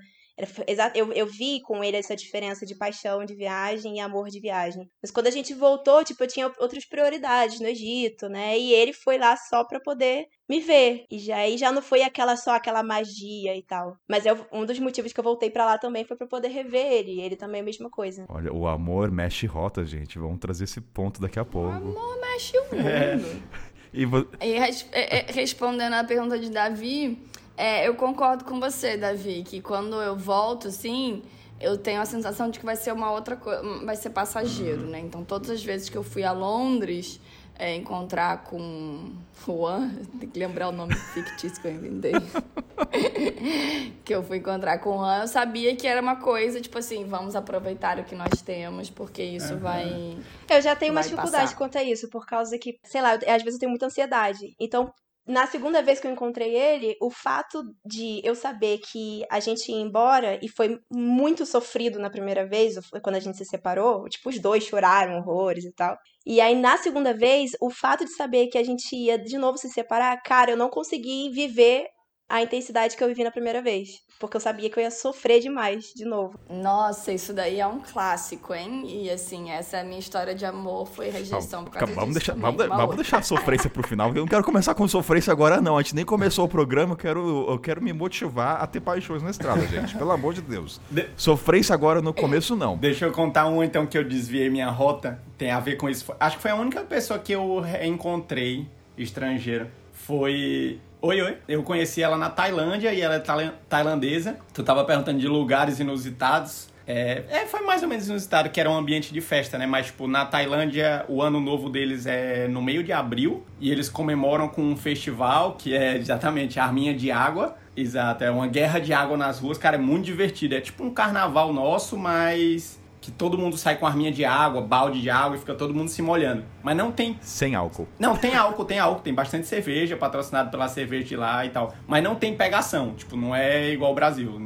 [0.96, 4.90] Eu, eu vi com ele essa diferença de paixão de viagem e amor de viagem.
[5.02, 8.58] Mas quando a gente voltou, tipo, eu tinha outras prioridades no Egito, né?
[8.58, 11.06] E ele foi lá só pra poder me ver.
[11.12, 13.96] E já aí já não foi aquela só aquela magia e tal.
[14.10, 16.86] Mas é um dos motivos que eu voltei pra lá também foi pra poder rever
[16.92, 17.12] ele.
[17.16, 18.26] E ele também é a mesma coisa.
[18.30, 20.18] Olha, o amor mexe rota, gente.
[20.18, 21.70] Vamos trazer esse ponto daqui a pouco.
[21.72, 23.42] Amor mexe o mundo.
[23.94, 27.22] E vo- E res- é, é, respondendo a pergunta de Davi,
[27.58, 31.22] é, eu concordo com você, Davi, que quando eu volto, assim,
[31.60, 34.99] eu tenho a sensação de que vai ser uma outra coisa, vai ser passageiro, né?
[34.99, 37.20] Então, todas as vezes que eu fui a Londres
[37.60, 39.12] é, encontrar com
[39.45, 42.14] Juan, tem que lembrar o nome fictício que eu inventei.
[44.04, 47.06] que eu fui encontrar com o Juan, eu sabia que era uma coisa, tipo assim,
[47.06, 50.18] vamos aproveitar o que nós temos, porque isso vai.
[50.49, 51.58] Eu já tenho uma dificuldade passar.
[51.58, 54.56] quanto a isso, por causa que, sei lá, eu- às vezes eu tenho muita ansiedade.
[54.60, 54.91] Então,
[55.32, 59.72] na segunda vez que eu encontrei ele, o fato de eu saber que a gente
[59.72, 64.30] ia embora e foi muito sofrido na primeira vez, quando a gente se separou, tipo,
[64.30, 65.98] os dois choraram horrores e tal.
[66.26, 69.58] E aí, na segunda vez, o fato de saber que a gente ia de novo
[69.58, 71.88] se separar, cara, eu não consegui viver
[72.32, 73.90] a intensidade que eu vivi na primeira vez.
[74.20, 76.40] Porque eu sabia que eu ia sofrer demais de novo.
[76.50, 78.84] Nossa, isso daí é um clássico, hein?
[78.88, 82.16] E assim, essa é a minha história de amor, foi rejeição por causa Calma, vamos
[82.16, 84.08] disso deixar, também, vamos, vamos deixar a sofrência pro final.
[84.10, 85.78] porque Eu não quero começar com sofrência agora, não.
[85.78, 86.94] A gente nem começou o programa.
[86.94, 89.98] Eu quero, eu quero me motivar a ter paixões na estrada, gente.
[89.98, 90.80] Pelo amor de Deus.
[90.90, 92.78] De- Sofrência agora no começo, não.
[92.78, 95.20] Deixa eu contar um então que eu desviei minha rota.
[95.38, 96.14] Tem a ver com isso.
[96.20, 98.68] Acho que foi a única pessoa que eu encontrei
[98.98, 99.72] estrangeira.
[99.92, 100.80] Foi.
[101.04, 101.38] Oi, oi.
[101.47, 104.38] Eu conheci ela na Tailândia e ela é tailan- tailandesa.
[104.54, 106.70] Tu tava perguntando de lugares inusitados.
[106.86, 109.66] É, é, foi mais ou menos inusitado, que era um ambiente de festa, né?
[109.66, 113.43] Mas, tipo, na Tailândia, o ano novo deles é no meio de abril.
[113.60, 117.56] E eles comemoram com um festival, que é exatamente a arminha de água.
[117.76, 120.54] Exato, é uma guerra de água nas ruas, cara, é muito divertido.
[120.56, 125.02] É tipo um carnaval nosso, mas que todo mundo sai com arminha de água, balde
[125.02, 126.45] de água e fica todo mundo se molhando.
[126.62, 127.88] Mas não tem Sem álcool.
[127.97, 131.74] não, tem álcool, tem álcool, tem bastante cerveja, patrocinado pela cerveja de lá e tal.
[131.88, 134.39] Mas não tem pegação, tipo, não é igual o Brasil.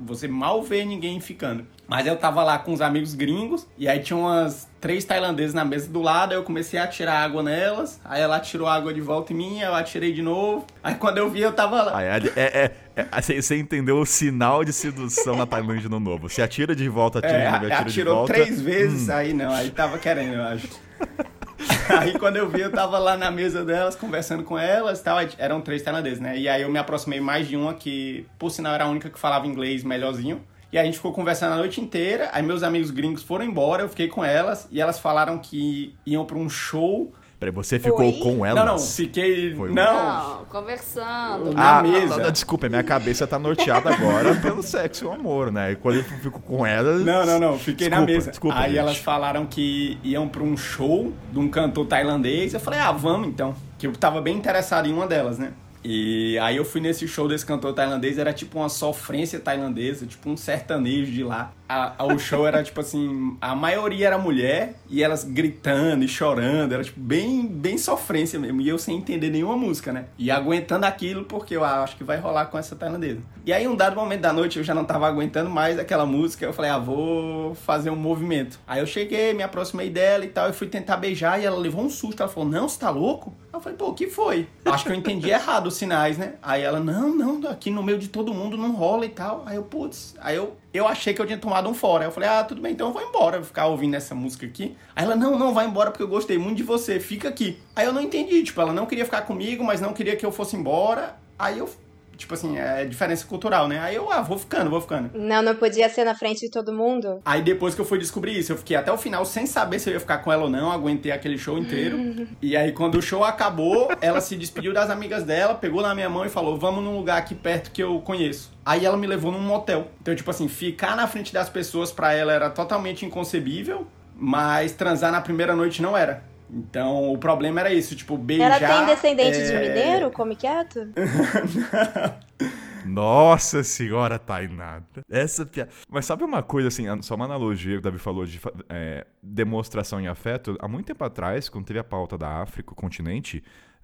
[0.00, 1.66] você mal vê ninguém ficando.
[1.86, 5.64] Mas eu tava lá com os amigos gringos, e aí tinha umas três tailandesas na
[5.64, 9.02] mesa do lado, aí eu comecei a tirar água nelas, aí ela tirou água de
[9.02, 10.66] volta em mim, eu atirei de novo.
[10.82, 11.98] Aí quando eu vi, eu tava lá.
[11.98, 16.28] Aí, é, é, é, é, você entendeu o sinal de sedução na Tailândia no novo.
[16.28, 18.32] Você atira de volta, atira É, de novo, atira de atirou volta.
[18.32, 19.12] três vezes, Hum.
[19.12, 20.68] aí não, aí tava querendo, eu acho.
[22.00, 25.18] aí quando eu vi, eu tava lá na mesa delas, conversando com elas e tal,
[25.38, 26.38] eram três tailandeses, né?
[26.38, 29.18] E aí eu me aproximei mais de uma que, por sinal, era a única que
[29.18, 30.40] falava inglês melhorzinho.
[30.74, 33.82] E aí a gente ficou conversando a noite inteira, aí meus amigos gringos foram embora,
[33.84, 38.06] eu fiquei com elas, e elas falaram que iam pra um show Peraí, você ficou
[38.06, 38.18] Oi?
[38.20, 38.58] com ela?
[38.64, 39.54] Não, não, fiquei.
[39.54, 40.38] Foi um- não.
[40.38, 41.52] Não, conversando.
[41.52, 42.16] Na Ah, mesa.
[42.16, 45.72] não, desculpa, minha cabeça tá norteada agora pelo sexo e o amor, né?
[45.72, 46.98] E quando eu fico com ela.
[46.98, 48.30] Não, não, não, fiquei na Desculpa, mesa.
[48.30, 48.78] desculpa, Aí gente.
[48.78, 52.52] elas falaram que iam pra um show de um cantor tailandês.
[52.54, 53.54] Eu falei, ah, vamos então.
[53.78, 55.52] Que eu tava bem interessado em uma delas, né?
[55.84, 60.30] E aí eu fui nesse show desse cantor tailandês, era tipo uma sofrência tailandesa, tipo
[60.30, 61.52] um sertanejo de lá.
[61.68, 66.72] A- o show era tipo assim, a maioria era mulher e elas gritando e chorando,
[66.72, 68.60] era tipo bem, bem sofrência mesmo.
[68.60, 70.04] E eu sem entender nenhuma música, né?
[70.18, 73.20] E aguentando aquilo porque eu acho que vai rolar com essa tailandesa.
[73.46, 76.44] E aí um dado momento da noite eu já não tava aguentando mais aquela música,
[76.44, 78.58] eu falei, ah, vou fazer um movimento.
[78.66, 81.82] Aí eu cheguei, me aproximei dela e tal, e fui tentar beijar e ela levou
[81.82, 83.34] um susto, ela falou, não, você tá louco?
[83.52, 84.48] Eu falei, pô, o que foi?
[84.64, 86.34] Acho que eu entendi errado os sinais, né?
[86.42, 89.42] Aí ela, não, não, aqui no meio de todo mundo não rola e tal.
[89.46, 92.04] Aí eu, putz, aí eu, eu achei que eu tinha tomado um fora.
[92.04, 94.76] Eu falei, ah, tudo bem, então eu vou embora, vou ficar ouvindo essa música aqui.
[94.96, 97.58] Aí ela, não, não, vai embora porque eu gostei muito de você, fica aqui.
[97.76, 100.32] Aí eu não entendi, tipo, ela não queria ficar comigo, mas não queria que eu
[100.32, 101.16] fosse embora.
[101.38, 101.70] Aí eu,
[102.16, 103.80] tipo assim, é diferença cultural, né?
[103.80, 105.10] Aí eu, ah, vou ficando, vou ficando.
[105.14, 107.20] Não, não podia ser na frente de todo mundo.
[107.24, 109.90] Aí depois que eu fui descobrir isso, eu fiquei até o final sem saber se
[109.90, 112.26] eu ia ficar com ela ou não, aguentei aquele show inteiro.
[112.40, 116.08] e aí quando o show acabou, ela se despediu das amigas dela, pegou na minha
[116.08, 118.52] mão e falou: "Vamos num lugar aqui perto que eu conheço".
[118.64, 119.88] Aí ela me levou num motel.
[120.00, 123.86] Então, tipo assim, ficar na frente das pessoas pra ela era totalmente inconcebível,
[124.16, 126.33] mas transar na primeira noite não era.
[126.54, 128.62] Então, o problema era isso, tipo, beijar.
[128.62, 130.10] Ela tem descendente de é, mineiro?
[130.12, 130.88] Come quieto?
[132.86, 134.82] Nossa senhora, Tainá.
[135.10, 135.70] Essa piada.
[135.88, 140.00] Mas sabe uma coisa assim, só uma analogia que o Davi falou de é, demonstração
[140.00, 140.56] em afeto?
[140.60, 143.42] Há muito tempo atrás, quando teve a pauta da África, o continente,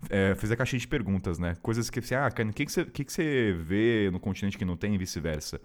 [0.09, 1.57] é, fiz a caixinha de perguntas, né?
[1.63, 4.65] Coisas que assim, ah, o que, que, você, que, que você vê no continente que
[4.65, 5.61] não tem e vice-versa?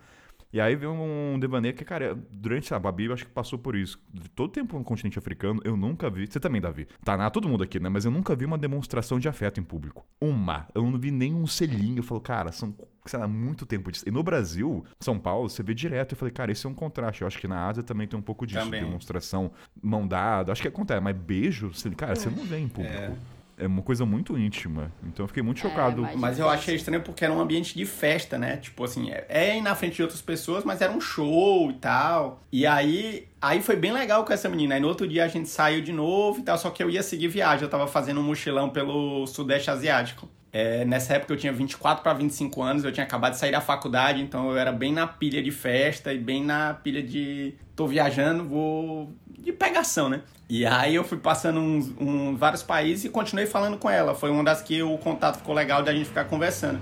[0.51, 3.75] E aí veio um devaneio que, cara, durante a Babi, eu acho que passou por
[3.75, 4.01] isso.
[4.33, 6.27] Todo tempo no continente africano, eu nunca vi.
[6.27, 6.87] Você também, Davi.
[7.03, 7.89] Tá, na todo mundo aqui, né?
[7.89, 10.05] Mas eu nunca vi uma demonstração de afeto em público.
[10.19, 10.67] Uma.
[10.73, 11.99] Eu não vi nenhum selinho.
[11.99, 12.73] Eu falo, cara, são,
[13.05, 14.05] sei lá, muito tempo disso.
[14.07, 16.13] E no Brasil, São Paulo, você vê direto.
[16.13, 17.21] Eu falei, cara, esse é um contraste.
[17.21, 18.63] Eu acho que na Ásia também tem um pouco disso.
[18.63, 18.83] Também.
[18.83, 20.51] Demonstração, mão dada.
[20.51, 22.95] Acho que acontece, mas beijo, cara, você não vê em público.
[22.95, 23.15] É.
[23.59, 24.91] uma coisa muito íntima.
[25.03, 26.01] Então eu fiquei muito chocado.
[26.01, 28.57] mas- Mas eu achei estranho porque era um ambiente de festa, né?
[28.57, 31.75] Tipo assim, é- é ir na frente de outras pessoas, mas era um show e
[31.75, 32.41] tal.
[32.51, 34.75] E aí, aí foi bem legal com essa menina.
[34.75, 37.01] Aí no outro dia a gente saiu de novo e tal, só que eu ia
[37.01, 37.63] seguir viagem.
[37.63, 40.27] Eu tava fazendo um mochilão pelo Sudeste Asiático.
[40.57, 43.59] É, nessa época eu tinha 24 para 25 anos, eu tinha acabado de sair da
[43.59, 47.85] faculdade, então eu era bem na pilha de festa e bem na pilha de tô
[47.85, 50.21] viajando, vou de pegação, né?
[50.47, 54.15] E aí eu fui passando uns, uns vários países e continuei falando com ela.
[54.15, 56.79] Foi uma das que o contato ficou legal da gente ficar conversando.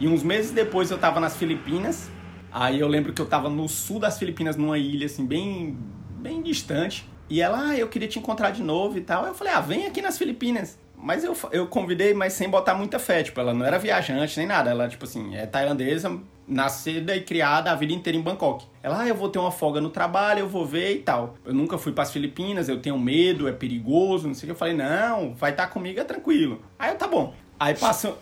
[0.00, 2.10] E uns meses depois eu tava nas Filipinas.
[2.50, 5.78] Aí eu lembro que eu tava no sul das Filipinas, numa ilha assim, bem,
[6.18, 7.08] bem distante.
[7.30, 9.24] E ela, ah, eu queria te encontrar de novo e tal.
[9.26, 10.81] Eu falei, ah, vem aqui nas Filipinas.
[11.02, 13.22] Mas eu, eu convidei, mas sem botar muita fé.
[13.22, 14.70] Tipo, ela não era viajante nem nada.
[14.70, 18.64] Ela, tipo assim, é tailandesa, nascida e criada a vida inteira em Bangkok.
[18.82, 21.34] Ela, ah, eu vou ter uma folga no trabalho, eu vou ver e tal.
[21.44, 24.52] Eu nunca fui para as Filipinas, eu tenho medo, é perigoso, não sei o que.
[24.52, 26.62] Eu falei, não, vai estar comigo, é tranquilo.
[26.78, 27.34] Aí eu, tá bom.
[27.62, 28.18] Aí passou.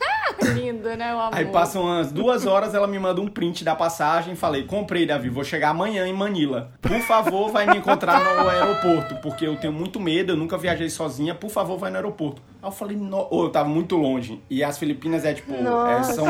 [0.54, 1.34] Lindo, né, o amor?
[1.34, 4.34] Aí passam umas duas horas, ela me manda um print da passagem.
[4.34, 6.72] Falei, comprei, Davi, vou chegar amanhã em Manila.
[6.80, 10.90] Por favor, vai me encontrar no aeroporto, porque eu tenho muito medo, eu nunca viajei
[10.90, 11.34] sozinha.
[11.34, 12.42] Por favor, vai no aeroporto.
[12.62, 13.28] Aí eu falei, no...
[13.30, 14.42] oh, eu tava muito longe.
[14.50, 16.26] E as Filipinas é tipo, é, são.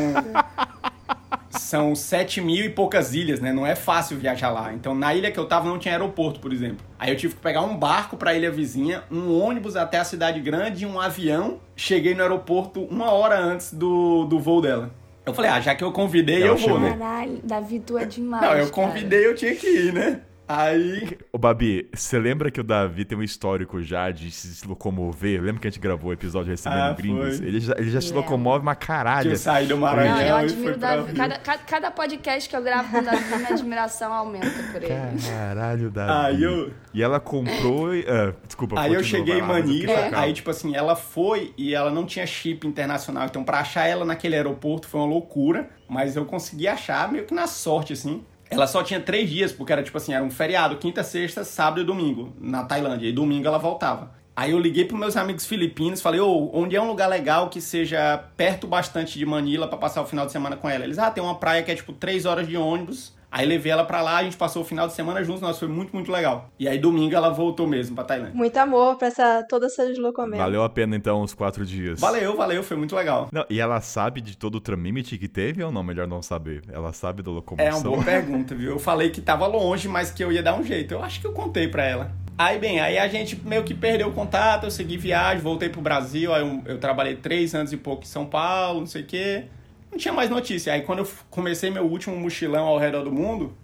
[1.51, 3.53] São sete mil e poucas ilhas, né?
[3.53, 4.73] Não é fácil viajar lá.
[4.73, 6.79] Então, na ilha que eu tava, não tinha aeroporto, por exemplo.
[6.99, 10.41] Aí eu tive que pegar um barco pra ilha vizinha, um ônibus até a cidade
[10.41, 11.59] grande e um avião.
[11.75, 14.91] Cheguei no aeroporto uma hora antes do, do voo dela.
[15.27, 16.81] Eu falei, ah, já que eu convidei, Ela eu vou, chegou.
[16.81, 16.97] né?
[16.97, 18.43] Caralho, Davi, tu é demais.
[18.43, 18.71] Não, eu cara.
[18.71, 20.21] convidei, eu tinha que ir, né?
[20.53, 21.17] Aí.
[21.33, 25.41] Ô, Babi, você lembra que o Davi tem um histórico já de se locomover?
[25.41, 27.39] Lembra que a gente gravou o episódio recebendo Ah, gringos?
[27.39, 27.47] foi.
[27.47, 29.31] Ele já, ele já se locomove uma Que caralho.
[29.31, 31.13] eu saí do Não, Maranhão eu e fui admiro o Davi.
[31.15, 34.93] Cada, cada, podcast que eu gravo com o Davi, minha admiração aumenta por ele.
[35.29, 36.27] Caralho, Davi.
[36.27, 38.05] Aí eu- E ela comprou e...
[38.09, 40.17] ah, desculpa, Aí eu cheguei em eu Manila, chocado.
[40.17, 44.05] aí tipo assim, ela foi e ela não tinha chip internacional, então pra achar ela
[44.05, 48.25] naquele aeroporto foi uma loucura, mas eu consegui achar meio que na sorte, assim.
[48.51, 51.81] Ela só tinha três dias, porque era tipo assim, era um feriado, quinta, sexta, sábado
[51.81, 54.13] e domingo, na Tailândia, e domingo ela voltava.
[54.35, 57.61] Aí eu liguei pros meus amigos filipinos, falei, ô, onde é um lugar legal que
[57.61, 60.85] seja perto bastante de Manila pra passar o final de semana com ela?
[60.85, 63.85] Eles, ah, tem uma praia que é tipo três horas de ônibus, Aí levei ela
[63.85, 66.51] pra lá, a gente passou o final de semana juntos, nossa, foi muito, muito legal.
[66.59, 68.35] E aí domingo ela voltou mesmo pra Tailândia.
[68.35, 70.43] Muito amor pra essa, todo esse deslocamento.
[70.43, 72.01] Valeu a pena, então, os quatro dias.
[72.01, 73.29] Valeu, valeu, foi muito legal.
[73.33, 75.83] Não, e ela sabe de todo o tramite que teve ou não?
[75.85, 76.63] Melhor não saber.
[76.73, 77.71] Ela sabe da É locomoção.
[77.79, 78.71] uma boa pergunta, viu?
[78.73, 80.93] Eu falei que tava longe, mas que eu ia dar um jeito.
[80.95, 82.11] Eu acho que eu contei pra ela.
[82.37, 85.81] Aí, bem, aí a gente meio que perdeu o contato, eu segui viagem, voltei pro
[85.83, 89.07] Brasil, aí eu, eu trabalhei três anos e pouco em São Paulo, não sei o
[89.07, 89.45] quê.
[89.91, 90.73] Não tinha mais notícia.
[90.73, 93.57] Aí quando eu comecei meu último mochilão ao redor do mundo,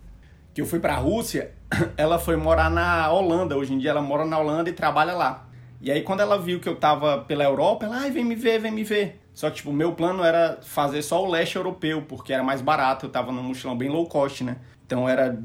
[0.52, 1.52] que eu fui pra Rússia,
[1.96, 3.56] ela foi morar na Holanda.
[3.56, 5.48] Hoje em dia ela mora na Holanda e trabalha lá.
[5.80, 8.58] E aí quando ela viu que eu tava pela Europa, ela, ai, vem me ver,
[8.58, 9.20] vem me ver.
[9.34, 13.04] Só que, tipo, meu plano era fazer só o leste europeu, porque era mais barato,
[13.04, 14.56] eu tava num mochilão bem low cost, né?
[14.86, 15.38] Então era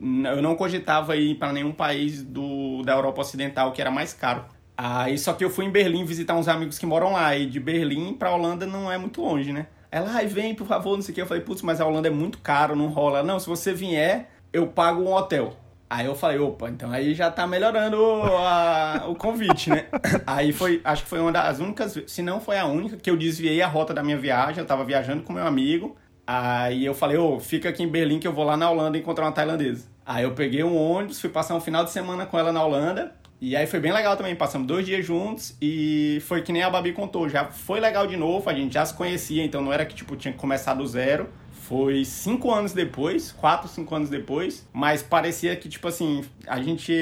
[0.00, 4.44] eu não cogitava ir para nenhum país do, da Europa Ocidental que era mais caro.
[4.76, 7.58] Aí só que eu fui em Berlim visitar uns amigos que moram lá e de
[7.58, 9.66] Berlim para Holanda não é muito longe, né?
[9.90, 11.22] Ela, ai, vem, por favor, não sei o que.
[11.22, 13.22] Eu falei, putz, mas a Holanda é muito caro, não rola.
[13.22, 15.56] Não, se você vier, eu pago um hotel.
[15.90, 17.96] Aí eu falei, opa, então aí já tá melhorando
[18.36, 19.86] a, o convite, né?
[20.26, 23.16] Aí foi, acho que foi uma das únicas, se não foi a única, que eu
[23.16, 24.58] desviei a rota da minha viagem.
[24.60, 25.96] Eu tava viajando com meu amigo.
[26.26, 28.98] Aí eu falei, ô, oh, fica aqui em Berlim que eu vou lá na Holanda
[28.98, 29.86] encontrar uma tailandesa.
[30.04, 33.14] Aí eu peguei um ônibus, fui passar um final de semana com ela na Holanda.
[33.40, 36.70] E aí foi bem legal também, passamos dois dias juntos e foi que nem a
[36.70, 39.86] Babi contou, já foi legal de novo, a gente já se conhecia, então não era
[39.86, 41.28] que tipo tinha que começar do zero.
[41.52, 46.92] Foi cinco anos depois, quatro, cinco anos depois, mas parecia que tipo assim, a gente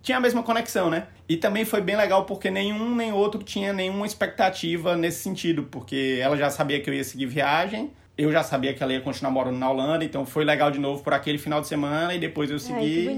[0.00, 1.08] tinha a mesma conexão, né?
[1.28, 6.18] E também foi bem legal porque nenhum nem outro tinha nenhuma expectativa nesse sentido, porque
[6.22, 7.90] ela já sabia que eu ia seguir viagem
[8.22, 11.02] eu já sabia que ela ia continuar morando na Holanda, então foi legal de novo
[11.02, 13.14] por aquele final de semana e depois eu segui Ai,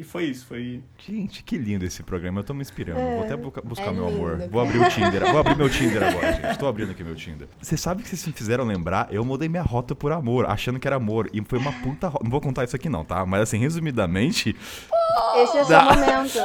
[0.00, 0.82] e foi isso, foi...
[0.98, 4.06] Gente, que lindo esse programa, eu tô me inspirando, é, vou até buscar é meu
[4.06, 4.38] lindo, amor.
[4.38, 4.50] Cara.
[4.50, 7.46] Vou abrir o Tinder, vou abrir meu Tinder agora, gente, tô abrindo aqui meu Tinder.
[7.60, 10.86] Você sabe que vocês me fizeram lembrar, eu mudei minha rota por amor, achando que
[10.86, 13.26] era amor, e foi uma puta rota, não vou contar isso aqui não, tá?
[13.26, 14.56] Mas assim, resumidamente...
[15.36, 16.38] Esse é o seu momento.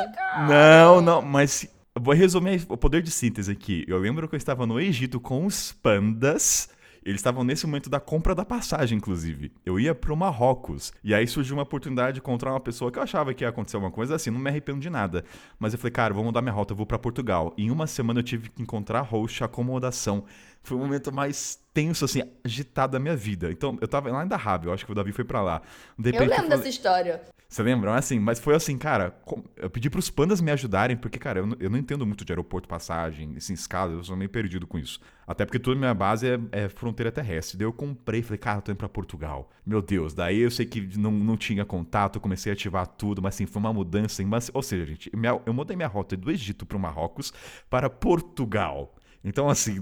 [0.47, 1.67] Não, não, mas...
[1.95, 3.85] Vou resumir o poder de síntese aqui.
[3.87, 6.67] Eu lembro que eu estava no Egito com os pandas
[7.05, 9.51] eles estavam nesse momento da compra da passagem, inclusive.
[9.65, 10.93] Eu ia pro Marrocos.
[11.03, 13.75] E aí surgiu uma oportunidade de encontrar uma pessoa que eu achava que ia acontecer
[13.75, 15.23] alguma coisa assim, não me arrependo de nada.
[15.59, 17.53] Mas eu falei, cara, vou mudar minha rota, eu vou para Portugal.
[17.57, 20.23] E em uma semana eu tive que encontrar host, acomodação.
[20.61, 23.51] Foi o momento mais tenso, assim, agitado da minha vida.
[23.51, 25.61] Então, eu tava lá em Dahab, eu acho que o Davi foi para lá.
[25.97, 26.57] De repente, eu lembro eu falei...
[26.57, 27.21] dessa história.
[27.53, 27.93] Você lembra?
[27.93, 29.15] Assim, mas foi assim, cara,
[29.57, 32.31] eu pedi pros pandas me ajudarem, porque, cara, eu não, eu não entendo muito de
[32.31, 34.99] aeroporto, passagem, assim, escala, eu sou meio perdido com isso.
[35.27, 37.55] Até porque toda minha base é, é fronteira terrestre.
[37.55, 39.51] Daí eu comprei, falei, cara, eu tô indo pra Portugal.
[39.63, 43.35] Meu Deus, daí eu sei que não, não tinha contato, comecei a ativar tudo, mas
[43.35, 44.25] assim, foi uma mudança.
[44.25, 45.11] Mas, ou seja, gente,
[45.45, 47.31] eu mudei minha rota do Egito pro Marrocos
[47.69, 48.95] para Portugal.
[49.23, 49.81] Então, assim,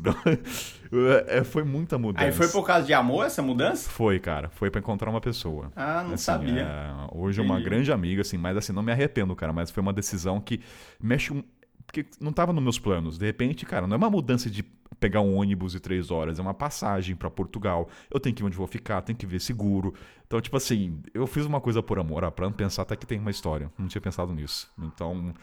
[1.28, 2.26] é, foi muita mudança.
[2.26, 3.89] Aí foi por causa de amor essa mudança?
[3.89, 4.50] Foi, cara.
[4.50, 5.72] Foi para encontrar uma pessoa.
[5.76, 6.62] Ah, não assim, sabia.
[6.62, 9.52] É, hoje é uma grande amiga, assim, mas assim, não me arrependo, cara.
[9.52, 10.62] Mas foi uma decisão que
[11.02, 11.44] mexe um.
[11.86, 13.18] Porque não tava nos meus planos.
[13.18, 14.64] De repente, cara, não é uma mudança de
[15.00, 17.90] pegar um ônibus de três horas, é uma passagem para Portugal.
[18.10, 19.94] Eu tenho que ir onde vou ficar, tenho que ver seguro.
[20.28, 23.06] Então, tipo assim, eu fiz uma coisa por amor, ah, pra não pensar até que
[23.06, 23.72] tem uma história.
[23.78, 24.72] Não tinha pensado nisso.
[24.80, 25.34] Então.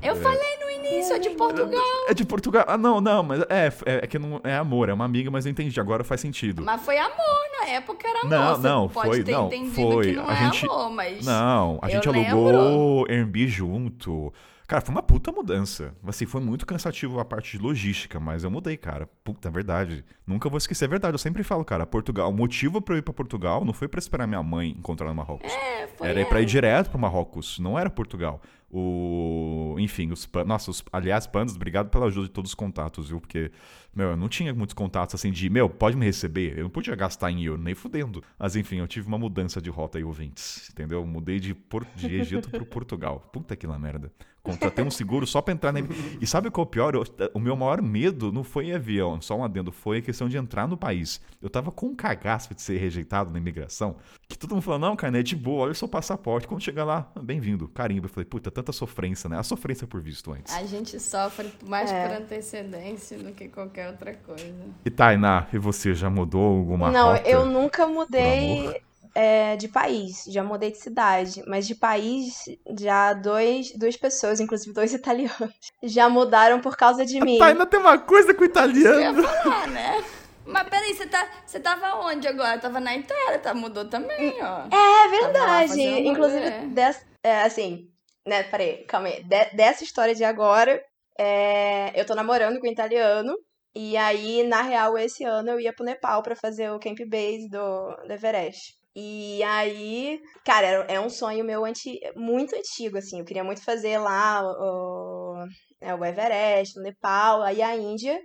[0.00, 0.16] Eu é...
[0.16, 1.82] falei no início, é de Portugal.
[2.08, 2.64] É de Portugal.
[2.68, 5.44] Ah, não, não, mas é, é, é, que não é amor, é uma amiga, mas
[5.44, 6.62] eu entendi, agora faz sentido.
[6.62, 7.16] Mas foi amor,
[7.60, 8.30] na época era amor.
[8.30, 10.06] Não, não, Você foi, ter não, entendido foi.
[10.06, 11.26] que não a é gente, amor, mas.
[11.26, 12.38] Não, a gente lembro.
[12.38, 14.32] alugou Airbnb junto.
[14.70, 15.92] Cara, foi uma puta mudança.
[16.06, 19.08] Assim, foi muito cansativo a parte de logística, mas eu mudei, cara.
[19.24, 20.04] Puta, é verdade.
[20.24, 21.12] Nunca vou esquecer, é verdade.
[21.12, 22.30] Eu sempre falo, cara, Portugal.
[22.30, 25.14] O motivo pra eu ir pra Portugal não foi pra esperar minha mãe encontrar no
[25.16, 25.52] Marrocos.
[25.52, 27.58] É, foi era ir pra ir direto pro Marrocos.
[27.58, 28.40] Não era Portugal.
[28.70, 29.74] O.
[29.80, 30.28] Enfim, os.
[30.46, 30.84] Nossa, os...
[30.92, 33.20] aliás, Pandas, obrigado pela ajuda de todos os contatos, viu?
[33.20, 33.50] Porque,
[33.92, 36.56] meu, eu não tinha muitos contatos assim de, meu, pode me receber.
[36.56, 38.22] Eu não podia gastar em euro, nem fudendo.
[38.38, 40.70] Mas enfim, eu tive uma mudança de rota aí, ouvintes.
[40.70, 41.04] Entendeu?
[41.04, 41.84] Mudei de, Por...
[41.96, 43.28] de Egito pro Portugal.
[43.32, 44.12] Puta que lá merda.
[44.42, 45.88] Contratei um seguro só pra entrar nele.
[46.20, 46.94] E sabe qual é o pior?
[46.94, 50.28] Eu, o meu maior medo não foi em avião, só um adendo, foi a questão
[50.28, 51.20] de entrar no país.
[51.42, 53.96] Eu tava com um cagaço de ser rejeitado na imigração,
[54.28, 56.48] que todo mundo falou, não, cara, é de boa, olha o seu passaporte.
[56.48, 58.06] Quando chegar lá, bem-vindo, carimbo.
[58.06, 59.38] Eu falei, puta, tanta sofrência, né?
[59.38, 60.54] A sofrência por visto antes.
[60.54, 62.08] A gente sofre mais é.
[62.08, 64.54] por antecedência do que qualquer outra coisa.
[64.84, 67.22] E Tainá, e você já mudou alguma não, rota?
[67.22, 68.80] Não, eu nunca mudei
[69.14, 72.44] é, de país, já mudei de cidade, mas de país
[72.78, 77.38] já dois, duas pessoas, inclusive dois italianos, já mudaram por causa de mim.
[77.38, 79.20] Tá, ainda tem uma coisa com o italiano.
[79.20, 80.04] Isso falar, né?
[80.46, 82.58] Mas peraí, você, tá, você tava onde agora?
[82.58, 83.54] Tava na Itália, tá?
[83.54, 84.66] Mudou também, ó.
[84.74, 85.80] É verdade.
[85.80, 87.88] Inclusive, dessa, é, assim,
[88.26, 89.22] né, peraí, calma aí.
[89.22, 90.82] De, dessa história de agora,
[91.18, 93.34] é, eu tô namorando com um italiano.
[93.72, 97.48] E aí, na real, esse ano eu ia pro Nepal para fazer o camp base
[97.48, 98.79] do, do Everest.
[98.94, 103.20] E aí, cara, é um sonho meu anti, muito antigo, assim.
[103.20, 105.44] Eu queria muito fazer lá o,
[105.80, 108.20] é, o Everest, o Nepal, aí a Índia.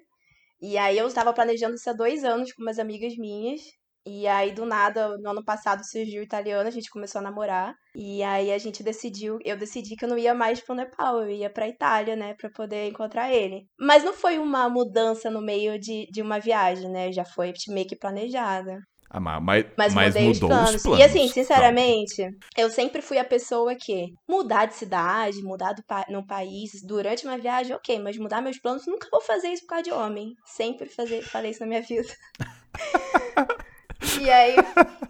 [0.61, 3.61] E aí eu estava planejando isso há dois anos com umas amigas minhas.
[4.07, 7.74] E aí, do nada, no ano passado surgiu o italiano, a gente começou a namorar.
[7.95, 11.30] E aí a gente decidiu, eu decidi que eu não ia mais pro Nepal, eu
[11.32, 13.66] ia pra Itália, né, pra poder encontrar ele.
[13.80, 17.11] Mas não foi uma mudança no meio de, de uma viagem, né?
[17.11, 18.80] Já foi meio que planejada.
[19.18, 20.76] Ah, mas, mas, Mas, mudou planos.
[20.76, 20.99] os planos.
[20.99, 22.22] E assim, sinceramente,
[22.57, 27.26] eu sempre fui a pessoa que mudar de cidade, mudar do pa no país durante
[27.26, 30.36] uma viagem, ok, mas mudar meus planos, nunca vou fazer isso por causa de homem.
[30.43, 32.09] Sempre fazer, falei isso na minha vida.
[34.22, 34.57] e aí,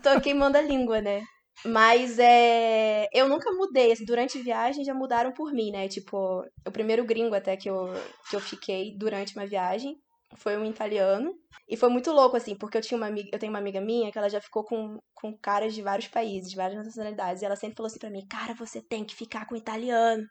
[0.03, 1.23] tô queimando a língua, né?
[1.65, 3.07] Mas é.
[3.11, 3.91] Eu nunca mudei.
[3.91, 5.87] assim, Durante viagem já mudaram por mim, né?
[5.87, 7.91] Tipo, o primeiro gringo até que eu,
[8.29, 9.97] que eu fiquei durante uma viagem
[10.37, 11.33] foi um italiano.
[11.67, 14.11] E foi muito louco, assim, porque eu tinha uma amiga, eu tenho uma amiga minha
[14.11, 17.41] que ela já ficou com, com caras de vários países, de várias nacionalidades.
[17.41, 20.23] E ela sempre falou assim pra mim, cara, você tem que ficar com italiano.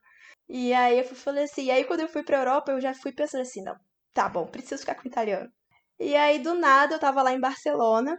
[0.49, 3.13] E aí eu falei assim, e aí quando eu fui pra Europa, eu já fui
[3.13, 3.77] pensando assim, não,
[4.15, 5.51] tá bom, preciso ficar com italiano.
[5.99, 8.17] E aí, do nada, eu tava lá em Barcelona,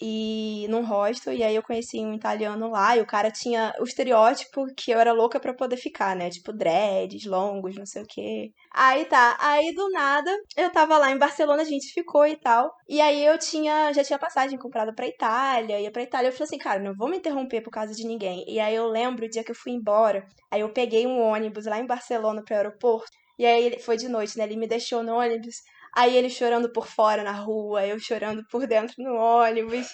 [0.00, 3.84] e num hostel, e aí eu conheci um italiano lá, e o cara tinha o
[3.84, 6.30] estereótipo que eu era louca pra poder ficar, né?
[6.30, 8.50] Tipo, dreads, longos, não sei o quê.
[8.72, 12.72] Aí tá, aí do nada, eu tava lá em Barcelona, a gente ficou e tal.
[12.88, 16.28] E aí eu tinha, já tinha passagem comprada pra Itália, ia pra Itália.
[16.28, 18.44] Eu falei assim, cara, não vou me interromper por causa de ninguém.
[18.48, 21.66] E aí eu lembro o dia que eu fui embora, aí eu peguei um ônibus
[21.66, 23.10] lá em Barcelona pro aeroporto.
[23.38, 24.44] E aí foi de noite, né?
[24.44, 25.56] Ele me deixou no ônibus.
[25.96, 29.86] Aí ele chorando por fora na rua, eu chorando por dentro no ônibus.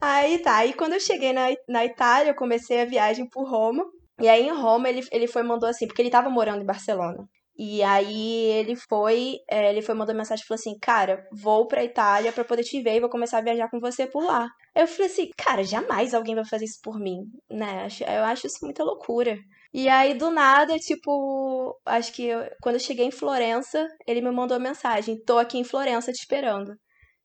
[0.00, 3.84] Aí tá, aí quando eu cheguei na, na Itália, eu comecei a viagem por Roma.
[4.20, 7.26] E aí em Roma ele, ele foi mandou assim, porque ele tava morando em Barcelona.
[7.56, 11.84] E aí ele foi, é, ele foi mandou mensagem e falou assim, cara, vou pra
[11.84, 14.48] Itália pra poder te ver e vou começar a viajar com você por lá.
[14.74, 17.86] Eu falei assim, cara, jamais alguém vai fazer isso por mim, né?
[18.00, 19.38] Eu acho isso muita loucura.
[19.74, 24.30] E aí, do nada, tipo, acho que eu- quando eu cheguei em Florença, ele me
[24.30, 26.74] mandou mensagem: tô aqui em Florença te esperando.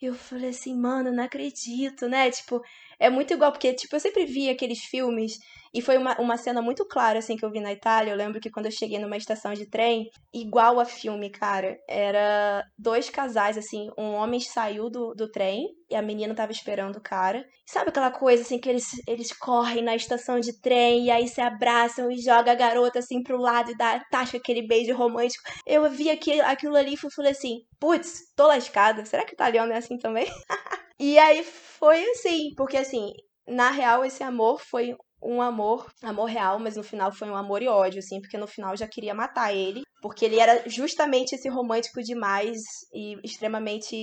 [0.01, 2.31] E eu falei assim, mano, não acredito, né?
[2.31, 2.61] Tipo,
[2.99, 5.37] é muito igual, porque, tipo, eu sempre vi aqueles filmes,
[5.73, 8.11] e foi uma, uma cena muito clara, assim, que eu vi na Itália.
[8.11, 12.63] Eu lembro que quando eu cheguei numa estação de trem, igual a filme, cara, era
[12.77, 17.01] dois casais, assim, um homem saiu do, do trem e a menina tava esperando o
[17.01, 17.45] cara.
[17.67, 21.41] Sabe aquela coisa, assim, que eles, eles correm na estação de trem e aí se
[21.41, 25.43] abraçam e joga a garota, assim, pro lado e dá, tasca aquele beijo romântico.
[25.65, 29.05] Eu vi aquilo, aquilo ali e falei assim, putz, tô lascada.
[29.05, 30.27] Será que o italiano é assim também?
[31.01, 33.13] E aí foi assim, porque assim,
[33.47, 37.61] na real esse amor foi um amor, amor real, mas no final foi um amor
[37.61, 41.33] e ódio, assim, porque no final eu já queria matar ele, porque ele era justamente
[41.35, 42.57] esse romântico demais
[42.93, 43.95] e extremamente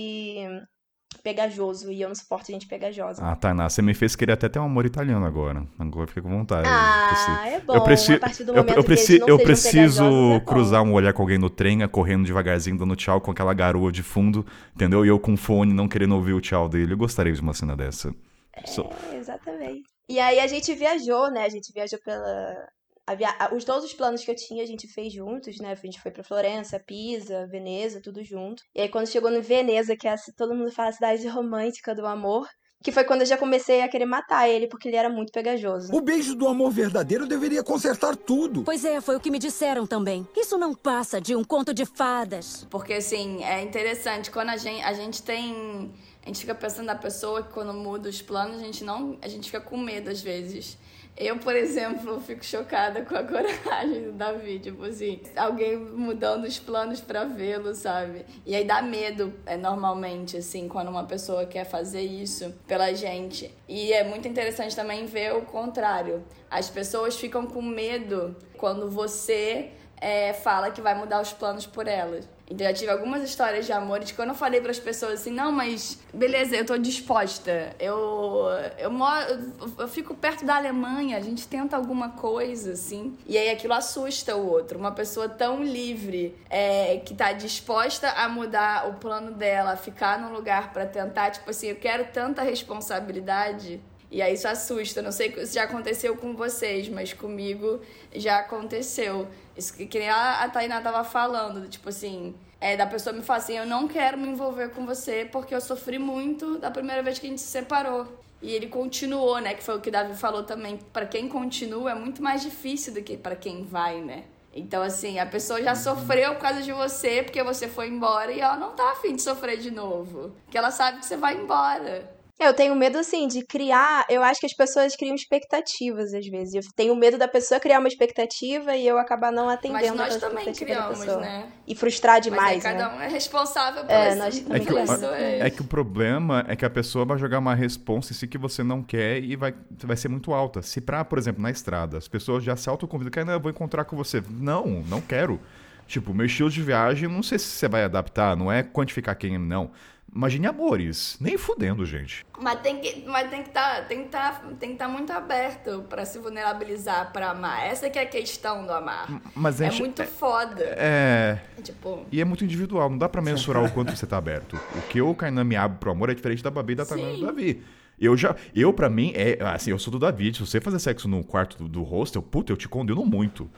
[1.23, 3.21] pegajoso, e eu não suporto gente pegajosa.
[3.23, 5.65] Ah, Tainá, você me fez querer até ter um amor italiano agora.
[5.79, 6.67] Agora eu fiquei com vontade.
[6.67, 7.73] Ah, é bom.
[7.73, 11.13] eu preciso, a partir do eu, momento eu, preci- eu preciso é cruzar um olhar
[11.13, 14.45] com alguém no trem, correndo devagarzinho, dando tchau com aquela garoa de fundo,
[14.75, 15.05] entendeu?
[15.05, 16.93] E eu com fone, não querendo ouvir o tchau dele.
[16.93, 18.13] Eu gostaria de uma cena dessa.
[18.53, 19.83] É, exatamente.
[20.09, 21.43] E aí a gente viajou, né?
[21.43, 22.67] A gente viajou pela.
[23.05, 25.71] a via- Os, todos os planos que eu tinha a gente fez juntos, né?
[25.71, 28.63] A gente foi pra Florença, Pisa, Veneza, tudo junto.
[28.75, 31.93] E aí quando chegou no Veneza, que é a, todo mundo fala a cidade romântica
[31.95, 32.47] do amor,
[32.83, 35.93] que foi quando eu já comecei a querer matar ele, porque ele era muito pegajoso.
[35.93, 38.63] O beijo do amor verdadeiro deveria consertar tudo.
[38.63, 40.27] Pois é, foi o que me disseram também.
[40.37, 42.65] Isso não passa de um conto de fadas.
[42.69, 45.91] Porque, assim, é interessante, quando a gente, a gente tem...
[46.27, 49.17] A gente fica pensando na pessoa que quando muda os planos, a gente não...
[49.21, 50.77] A gente fica com medo, às vezes.
[51.15, 56.59] Eu, por exemplo, fico chocada com a coragem do Davi, tipo assim, alguém mudando os
[56.59, 58.25] planos pra vê-lo, sabe?
[58.45, 63.49] E aí dá medo, é, normalmente, assim, quando uma pessoa quer fazer isso pela gente.
[63.65, 66.25] E é muito interessante também ver o contrário.
[66.51, 71.87] As pessoas ficam com medo quando você é, fala que vai mudar os planos por
[71.87, 72.27] elas.
[72.49, 75.31] Então, eu tive algumas histórias de amor de quando eu falei para as pessoas assim,
[75.31, 77.75] não, mas beleza, eu tô disposta.
[77.77, 78.45] Eu
[78.77, 83.17] eu moro, eu, fico perto da Alemanha, a gente tenta alguma coisa assim.
[83.25, 84.79] E aí aquilo assusta o outro.
[84.79, 90.31] Uma pessoa tão livre, é, que tá disposta a mudar o plano dela, ficar num
[90.33, 93.81] lugar para tentar, tipo assim, eu quero tanta responsabilidade.
[94.09, 95.01] E aí isso assusta.
[95.01, 97.81] Não sei se já aconteceu com vocês, mas comigo
[98.15, 99.27] já aconteceu.
[99.57, 103.21] Isso que, que nem a, a Tainá tava falando, tipo assim, é, da pessoa me
[103.21, 107.01] falar assim, eu não quero me envolver com você porque eu sofri muito da primeira
[107.01, 108.07] vez que a gente se separou.
[108.41, 109.55] E ele continuou, né?
[109.55, 110.77] Que foi o que o Davi falou também.
[110.93, 114.25] Pra quem continua é muito mais difícil do que pra quem vai, né?
[114.53, 118.39] Então, assim, a pessoa já sofreu por causa de você, porque você foi embora, e
[118.39, 120.31] ela não tá afim de sofrer de novo.
[120.45, 122.16] Porque ela sabe que você vai embora.
[122.39, 124.05] Eu tenho medo, assim, de criar.
[124.07, 126.53] Eu acho que as pessoas criam expectativas às vezes.
[126.53, 130.17] Eu tenho medo da pessoa criar uma expectativa e eu acabar não atendendo Mas nós
[130.17, 131.19] também criamos, pessoa.
[131.19, 131.47] né?
[131.65, 132.95] E frustrar Mas demais, aí cada né?
[132.95, 135.01] um é responsável por É, nós É que, o- criamos.
[135.39, 138.37] é que o problema é que a pessoa vai jogar uma resposta em si que
[138.37, 140.61] você não quer e vai, vai ser muito alta.
[140.61, 143.83] Se pra, por exemplo, na estrada, as pessoas já se autoconvidam, que eu vou encontrar
[143.85, 144.21] com você.
[144.29, 145.39] Não, não quero.
[145.87, 149.37] Tipo, meu estilo de viagem, não sei se você vai adaptar, não é quantificar quem
[149.39, 149.71] não.
[150.15, 151.17] Imagine amores.
[151.19, 152.25] Nem fudendo, gente.
[152.41, 155.83] Mas tem que mas tem que tá, tem que tá, tem que estar muito aberto
[155.89, 157.65] pra se vulnerabilizar pra amar.
[157.65, 159.21] Essa que é a questão do amar.
[159.35, 160.63] Mas É gente- muito foda.
[160.77, 161.39] É.
[161.61, 164.59] Tipo, E é muito individual, não dá pra mensurar o quanto você tá aberto.
[164.75, 167.11] O que eu, Kainan, me abro pro amor é diferente da Babi e da Tainá
[167.11, 167.25] do.
[167.25, 167.61] Davi.
[167.99, 170.33] Eu já, eu pra mim, é assim, eu sou do Davi.
[170.33, 173.49] Se você fazer sexo no quarto do, do hostel, puta, eu te condeno muito.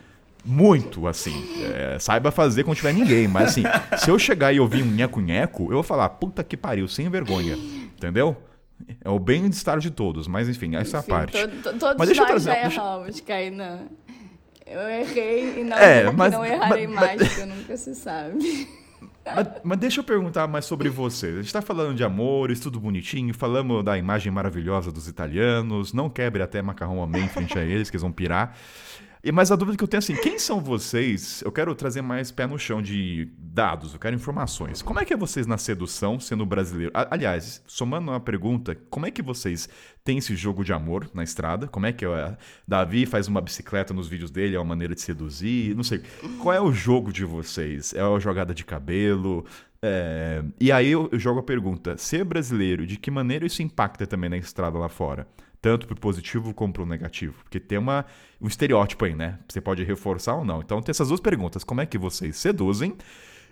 [0.46, 1.34] Muito, assim.
[1.74, 3.28] É, saiba fazer quando tiver ninguém.
[3.28, 3.64] Mas assim,
[3.98, 7.56] se eu chegar e ouvir um nheco-nheco, eu vou falar, puta que pariu, sem vergonha.
[7.56, 8.36] Entendeu?
[9.04, 11.34] É o bem-estar de todos, mas enfim, essa é a parte.
[11.38, 13.80] to- to- todos Mas deixa eu nós trazer- já deixa- erramos, Kainan.
[14.66, 18.68] Eu errei e não, É, que mas- não errarei mas- mais, porque nunca se sabe.
[19.26, 21.38] Mas, mas deixa eu perguntar mais sobre vocês.
[21.38, 26.10] A gente tá falando de amores, tudo bonitinho, falamos da imagem maravilhosa dos italianos, não
[26.10, 28.56] quebre até macarrão amém frente a eles, que eles vão pirar.
[29.22, 31.41] E mas a dúvida que eu tenho é assim, quem são vocês?
[31.43, 34.82] Eu quero trazer mais pé no chão de dados, eu quero informações.
[34.82, 36.93] Como é que é vocês na sedução sendo brasileiro?
[36.93, 39.67] Aliás, somando uma pergunta, como é que vocês
[40.05, 41.67] têm esse jogo de amor na estrada?
[41.67, 42.38] Como é que é?
[42.65, 46.01] Davi faz uma bicicleta nos vídeos dele, é uma maneira de seduzir, não sei.
[46.41, 47.93] Qual é o jogo de vocês?
[47.93, 49.45] É a jogada de cabelo?
[49.82, 54.30] É, E aí eu jogo a pergunta: ser brasileiro, de que maneira isso impacta também
[54.30, 55.28] na estrada lá fora?
[55.62, 57.43] Tanto pro positivo como pro negativo.
[57.43, 58.05] Porque tem uma,
[58.41, 59.39] um estereótipo aí, né?
[59.47, 60.62] Você pode reforçar ou não.
[60.62, 62.95] Então tem essas duas perguntas: como é que vocês seduzem?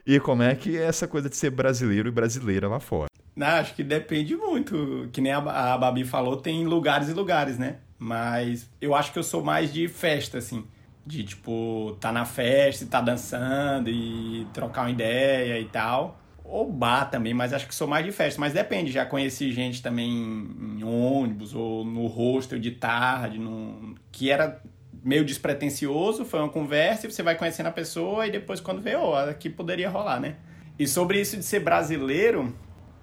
[0.06, 3.10] E como é que é essa coisa de ser brasileiro e brasileira lá fora?
[3.36, 5.10] Não, acho que depende muito.
[5.12, 7.76] Que nem a, a Babi falou, tem lugares e lugares, né?
[8.00, 10.66] Mas eu acho que eu sou mais de festa, assim.
[11.06, 16.20] De, tipo, tá na festa e tá dançando e trocar uma ideia e tal.
[16.50, 18.40] Ou bar também, mas acho que sou mais de festa.
[18.40, 23.96] Mas depende, já conheci gente também em ônibus ou no hostel de tarde, num...
[24.12, 24.62] que era
[25.04, 28.96] meio despretensioso, foi uma conversa e você vai conhecendo a pessoa e depois quando vê,
[28.96, 30.36] ó, aqui poderia rolar, né?
[30.80, 32.54] E sobre isso de ser brasileiro,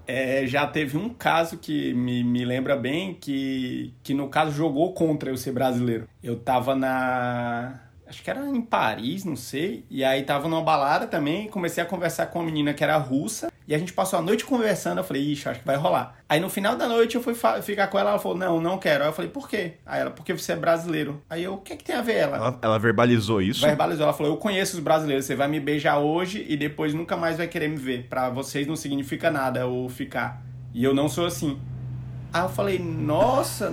[0.06, 4.92] é, já teve um caso que me, me lembra bem, que, que no caso jogou
[4.92, 6.06] contra eu ser brasileiro.
[6.22, 7.80] Eu tava na.
[8.06, 9.84] Acho que era em Paris, não sei.
[9.90, 11.48] E aí tava numa balada também.
[11.48, 13.50] Comecei a conversar com uma menina que era russa.
[13.66, 14.98] E a gente passou a noite conversando.
[14.98, 16.16] Eu falei, ixi, acho que vai rolar.
[16.28, 18.10] Aí no final da noite eu fui ficar com ela.
[18.10, 19.04] Ela falou, não, não quero.
[19.04, 19.74] Aí eu falei, por quê?
[19.86, 21.22] Aí ela, porque você é brasileiro.
[21.30, 22.36] Aí eu, o que, que tem a ver ela?
[22.36, 23.64] Ela, ela verbalizou isso?
[23.64, 27.16] Verbalizou, ela falou: Eu conheço os brasileiros, você vai me beijar hoje e depois nunca
[27.16, 28.06] mais vai querer me ver.
[28.08, 30.42] Pra vocês não significa nada ou ficar.
[30.74, 31.58] E eu não sou assim.
[32.34, 33.70] Aí eu falei, nossa.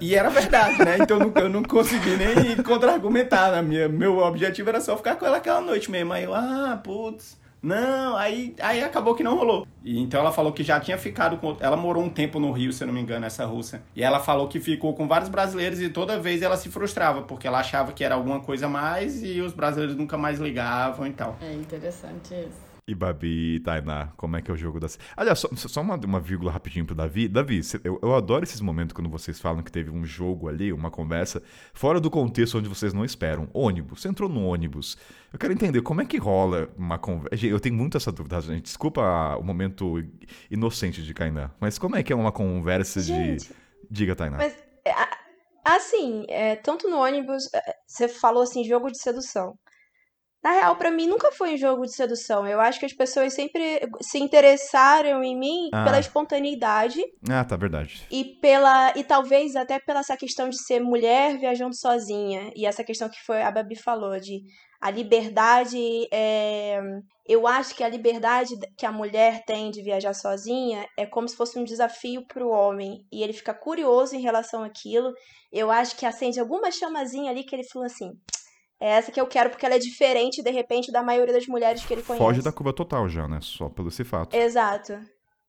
[0.00, 0.96] e era verdade, né?
[0.98, 3.62] Então eu não, eu não consegui nem contra-argumentar.
[3.62, 3.86] né?
[3.86, 6.10] Meu objetivo era só ficar com ela aquela noite mesmo.
[6.10, 7.38] Aí eu, ah, putz.
[7.62, 9.66] Não, aí, aí acabou que não rolou.
[9.84, 11.54] E então ela falou que já tinha ficado com.
[11.60, 13.82] Ela morou um tempo no Rio, se eu não me engano, essa russa.
[13.94, 17.46] E ela falou que ficou com vários brasileiros e toda vez ela se frustrava, porque
[17.46, 21.12] ela achava que era alguma coisa a mais e os brasileiros nunca mais ligavam e
[21.12, 21.36] tal.
[21.42, 22.71] É interessante isso.
[22.92, 24.98] E Babi e Tainá, como é que é o jogo das.
[25.16, 27.26] Aliás, só, só uma, uma vírgula rapidinho pro Davi.
[27.26, 30.90] Davi, eu, eu adoro esses momentos quando vocês falam que teve um jogo ali, uma
[30.90, 33.48] conversa, fora do contexto onde vocês não esperam.
[33.54, 34.98] Ônibus, você entrou no ônibus.
[35.32, 37.46] Eu quero entender como é que rola uma conversa.
[37.46, 38.64] Eu tenho muito essa dúvida, gente.
[38.64, 40.04] Desculpa o momento
[40.50, 43.54] inocente de Kainá, mas como é que é uma conversa Gente, de.
[43.90, 44.36] Diga, Tainá.
[44.36, 44.92] Mas, é,
[45.64, 49.56] assim, é, tanto no ônibus, é, você falou assim, jogo de sedução.
[50.42, 52.44] Na real, pra mim, nunca foi um jogo de sedução.
[52.46, 55.84] Eu acho que as pessoas sempre se interessaram em mim Ah.
[55.84, 58.04] pela espontaneidade Ah, tá, verdade.
[58.10, 62.82] e pela e talvez até pela essa questão de ser mulher viajando sozinha e essa
[62.82, 64.40] questão que foi a Babi falou de
[64.80, 65.78] a liberdade
[66.12, 66.80] é,
[67.24, 71.36] eu acho que a liberdade que a mulher tem de viajar sozinha é como se
[71.36, 75.12] fosse um desafio para o homem e ele fica curioso em relação àquilo
[75.52, 78.10] eu acho que acende alguma chamazinha ali que ele falou assim
[78.82, 81.84] é essa que eu quero porque ela é diferente de repente da maioria das mulheres
[81.84, 83.38] que ele conhece Foge da curva total já, né?
[83.40, 84.34] Só pelo esse fato.
[84.34, 84.98] Exato.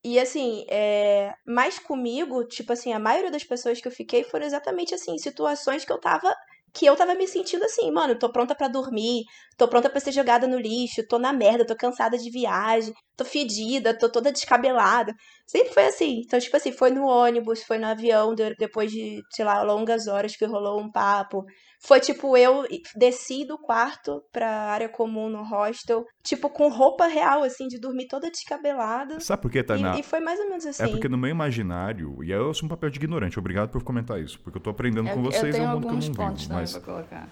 [0.04, 1.32] E assim, é...
[1.44, 5.84] mas comigo, tipo assim, a maioria das pessoas que eu fiquei foram exatamente assim, situações
[5.84, 6.32] que eu tava
[6.72, 9.22] que eu tava me sentindo assim, mano, tô pronta pra dormir,
[9.56, 13.24] tô pronta pra ser jogada no lixo, tô na merda, tô cansada de viagem, tô
[13.24, 15.14] fedida, tô toda descabelada.
[15.46, 16.22] Sempre foi assim.
[16.24, 20.08] Então, tipo assim, foi no ônibus, foi no avião, de- depois de, sei lá, longas
[20.08, 21.44] horas que rolou um papo,
[21.86, 22.64] Foi tipo, eu
[22.96, 28.08] desci do quarto pra área comum no hostel, tipo, com roupa real, assim, de dormir
[28.08, 29.20] toda descabelada.
[29.20, 29.94] Sabe por que, Tainá?
[29.94, 30.82] E, e foi mais ou menos assim.
[30.82, 34.18] É porque no meu imaginário, e eu sou um papel de ignorante, obrigado por comentar
[34.18, 36.14] isso, porque eu tô aprendendo Eu, com vocês, é um mundo que eu alguns não
[36.14, 36.48] pontos vivo.
[36.48, 37.28] também Mas pra colocar.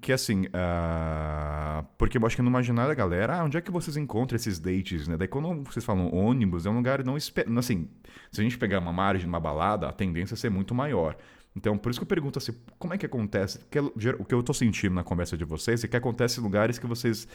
[0.00, 3.70] que assim, ah, porque eu acho que no imaginário da galera, ah, onde é que
[3.70, 5.16] vocês encontram esses dates, né?
[5.16, 7.88] Daí quando vocês falam ônibus, é um lugar não espera, assim,
[8.32, 11.16] se a gente pegar uma margem, uma balada, a tendência é ser muito maior.
[11.54, 13.58] Então, por isso que eu pergunto assim, como é que acontece?
[13.58, 16.78] Porque o que eu tô sentindo na conversa de vocês é que acontece em lugares
[16.78, 17.28] que vocês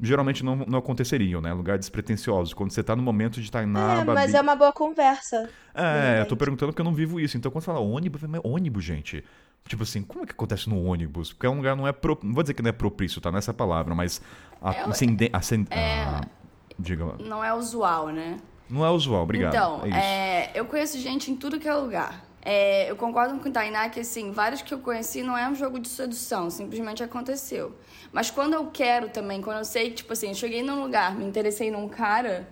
[0.00, 1.52] geralmente não, não aconteceriam, né?
[1.52, 4.72] Lugares despretensiosos, quando você tá no momento de estar na É, mas é uma boa
[4.72, 5.48] conversa.
[5.74, 7.36] é, eu tô perguntando porque eu não vivo isso.
[7.36, 9.22] Então, quando fala ônibus, mas ônibus, gente.
[9.68, 11.32] Tipo assim, como é que acontece no ônibus?
[11.32, 12.18] Porque é um lugar não é pro...
[12.22, 14.20] não vou dizer que não é propício, tá nessa palavra, mas
[14.60, 15.30] a, É, acende...
[15.32, 16.22] acende- é- a-
[16.78, 18.38] diga, Não é usual, né?
[18.68, 19.52] não é usual, obrigado.
[19.54, 22.24] Então, é é, eu conheço gente em tudo que é lugar.
[22.42, 25.54] É, eu concordo com o Tainá que, assim, vários que eu conheci não é um
[25.54, 27.76] jogo de sedução, simplesmente aconteceu.
[28.12, 31.24] Mas quando eu quero também, quando eu sei, tipo assim, eu cheguei num lugar, me
[31.24, 32.48] interessei num cara,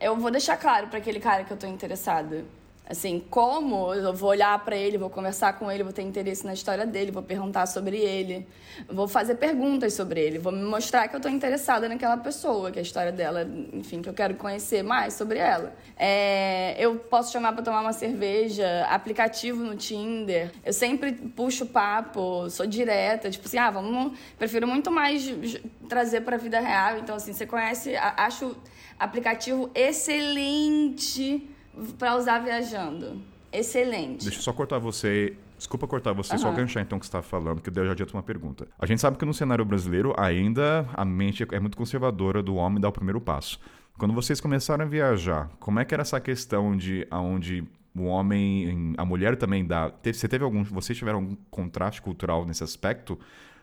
[0.00, 2.44] eu vou deixar claro pra aquele cara que eu tô interessada.
[2.84, 6.52] Assim, como eu vou olhar pra ele, vou conversar com ele, vou ter interesse na
[6.52, 8.46] história dele, vou perguntar sobre ele,
[8.88, 12.78] vou fazer perguntas sobre ele, vou me mostrar que eu tô interessada naquela pessoa, que
[12.80, 15.72] a história dela, enfim, que eu quero conhecer mais sobre ela.
[15.96, 20.50] É, eu posso chamar pra tomar uma cerveja, aplicativo no Tinder.
[20.64, 24.18] Eu sempre puxo papo, sou direta, tipo assim, ah, vamos.
[24.36, 25.32] Prefiro muito mais
[25.88, 26.98] trazer pra vida real.
[26.98, 28.56] Então, assim, você conhece, a- acho
[28.98, 31.48] aplicativo excelente
[31.98, 33.20] pra usar viajando.
[33.52, 34.24] Excelente.
[34.24, 35.36] Deixa eu só cortar você.
[35.58, 36.56] Desculpa cortar você, só Aham.
[36.56, 38.66] ganchar então o que você estava falando, que eu já adianto uma pergunta.
[38.76, 42.80] A gente sabe que no cenário brasileiro ainda a mente é muito conservadora do homem
[42.80, 43.60] dar o primeiro passo.
[43.96, 47.62] Quando vocês começaram a viajar, como é que era essa questão de aonde
[47.94, 49.92] o homem, a mulher também dá.
[50.02, 50.64] Você teve algum.
[50.64, 53.18] Vocês tiveram algum contraste cultural nesse aspecto?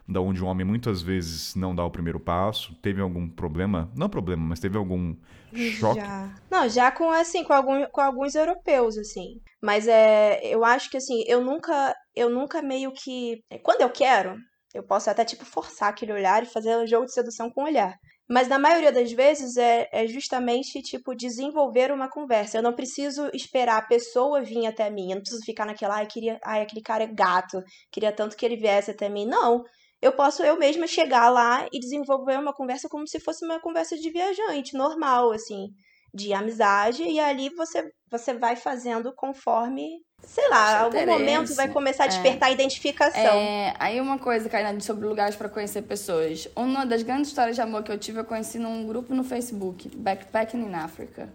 [0.10, 2.74] Da onde o homem muitas vezes não dá o primeiro passo?
[2.82, 3.92] Teve algum problema?
[3.96, 5.16] Não problema, mas teve algum
[5.54, 6.00] choque?
[6.00, 6.36] Já.
[6.50, 9.40] Não, já com assim, com, algum, com alguns europeus, assim.
[9.62, 13.44] Mas é, eu acho que assim, eu nunca, eu nunca meio que.
[13.62, 14.36] Quando eu quero,
[14.74, 17.66] eu posso até, tipo, forçar aquele olhar e fazer o jogo de sedução com o
[17.66, 17.94] olhar.
[18.28, 22.58] Mas na maioria das vezes é, é justamente, tipo, desenvolver uma conversa.
[22.58, 25.10] Eu não preciso esperar a pessoa vir até mim.
[25.10, 27.60] Eu não preciso ficar naquela, ai, queria, ai, aquele cara é gato,
[27.92, 29.26] queria tanto que ele viesse até mim.
[29.26, 29.64] Não.
[30.02, 33.98] Eu posso eu mesma chegar lá e desenvolver uma conversa como se fosse uma conversa
[33.98, 35.68] de viajante, normal, assim,
[36.14, 39.88] de amizade, e ali você, você vai fazendo conforme,
[40.24, 41.20] sei lá, algum interesse.
[41.20, 42.10] momento vai começar a É.
[42.10, 43.22] despertar a identificação.
[43.22, 46.48] É, aí uma coisa, Karina, sobre lugares pra conhecer pessoas.
[46.56, 49.90] Uma das grandes histórias de amor que eu tive, eu conheci num grupo no Facebook,
[49.98, 51.30] Backpacking in Africa.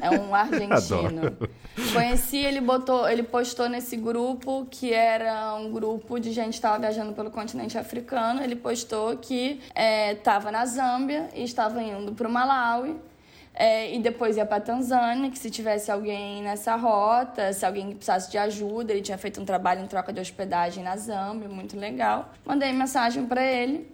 [0.00, 1.36] É um argentino.
[1.92, 6.78] Conheci, ele botou, ele postou nesse grupo que era um grupo de gente que estava
[6.78, 8.42] viajando pelo continente africano.
[8.42, 9.60] Ele postou que
[10.10, 12.96] estava na Zâmbia e estava indo para o Malawi.
[13.54, 18.30] É, e depois ia para Tanzânia, que se tivesse alguém nessa rota, se alguém precisasse
[18.30, 22.30] de ajuda, ele tinha feito um trabalho em troca de hospedagem na Zâmbia, muito legal.
[22.46, 23.86] Mandei mensagem para ele,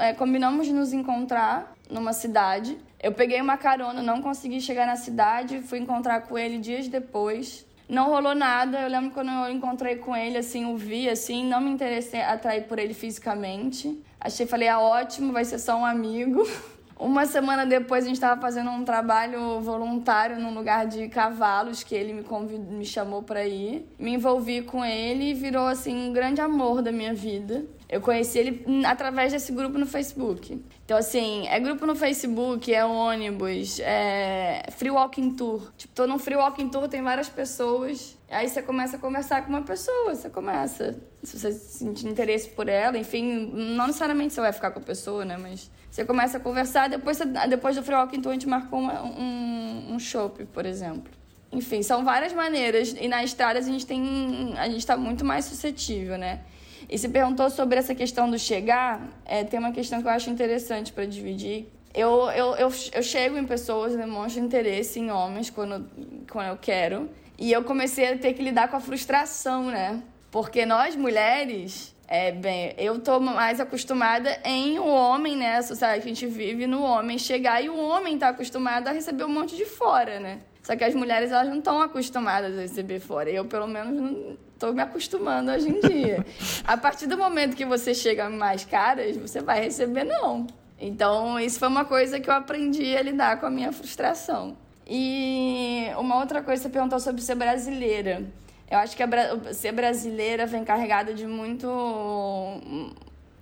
[0.00, 2.78] é, combinamos de nos encontrar numa cidade.
[3.02, 7.66] Eu peguei uma carona, não consegui chegar na cidade, fui encontrar com ele dias depois.
[7.88, 8.80] Não rolou nada.
[8.80, 12.62] Eu lembro quando eu encontrei com ele, assim, o vi, assim, não me interessei atrair
[12.62, 14.00] por ele fisicamente.
[14.20, 16.46] Achei, falei, ah, ótimo, vai ser só um amigo.
[17.02, 21.96] Uma semana depois a gente estava fazendo um trabalho voluntário num lugar de cavalos que
[21.96, 22.24] ele me,
[22.58, 23.84] me chamou para ir.
[23.98, 27.64] Me envolvi com ele e virou assim um grande amor da minha vida.
[27.88, 30.64] Eu conheci ele através desse grupo no Facebook.
[30.84, 35.72] Então, assim, é grupo no Facebook, é ônibus, é free walking tour.
[35.76, 38.16] Tipo, tô num free walking tour, tem várias pessoas.
[38.30, 40.96] Aí você começa a conversar com uma pessoa, você começa.
[41.22, 45.24] Se você sentir interesse por ela, enfim, não necessariamente você vai ficar com a pessoa,
[45.24, 45.36] né?
[45.36, 48.80] Mas você começa a conversar, depois, você- depois do free walking tour a gente marcou
[48.80, 51.12] uma- um, um shopping, por exemplo.
[51.52, 52.96] Enfim, são várias maneiras.
[52.98, 54.54] E na estrada a gente tem.
[54.56, 56.40] A gente tá muito mais suscetível, né?
[56.88, 60.30] E se perguntou sobre essa questão do chegar, é, tem uma questão que eu acho
[60.30, 61.68] interessante para dividir.
[61.94, 65.86] Eu, eu, eu, eu chego em pessoas, demonstro interesse em homens quando,
[66.30, 67.10] quando eu quero.
[67.38, 70.02] E eu comecei a ter que lidar com a frustração, né?
[70.30, 75.56] Porque nós mulheres, é, bem, eu tô mais acostumada em o homem, né?
[75.56, 78.92] A sociedade que a gente vive, no homem chegar e o homem tá acostumado a
[78.92, 80.40] receber um monte de fora, né?
[80.62, 83.28] Só que as mulheres, elas não estão acostumadas a receber fora.
[83.30, 86.24] Eu, pelo menos, não tô me acostumando hoje em dia.
[86.64, 90.46] a partir do momento que você chega mais caras, você vai receber não.
[90.78, 94.56] Então, isso foi uma coisa que eu aprendi a lidar com a minha frustração.
[94.86, 98.24] E uma outra coisa, você perguntou sobre ser brasileira.
[98.72, 101.68] Eu acho que a, ser brasileira vem carregada de muito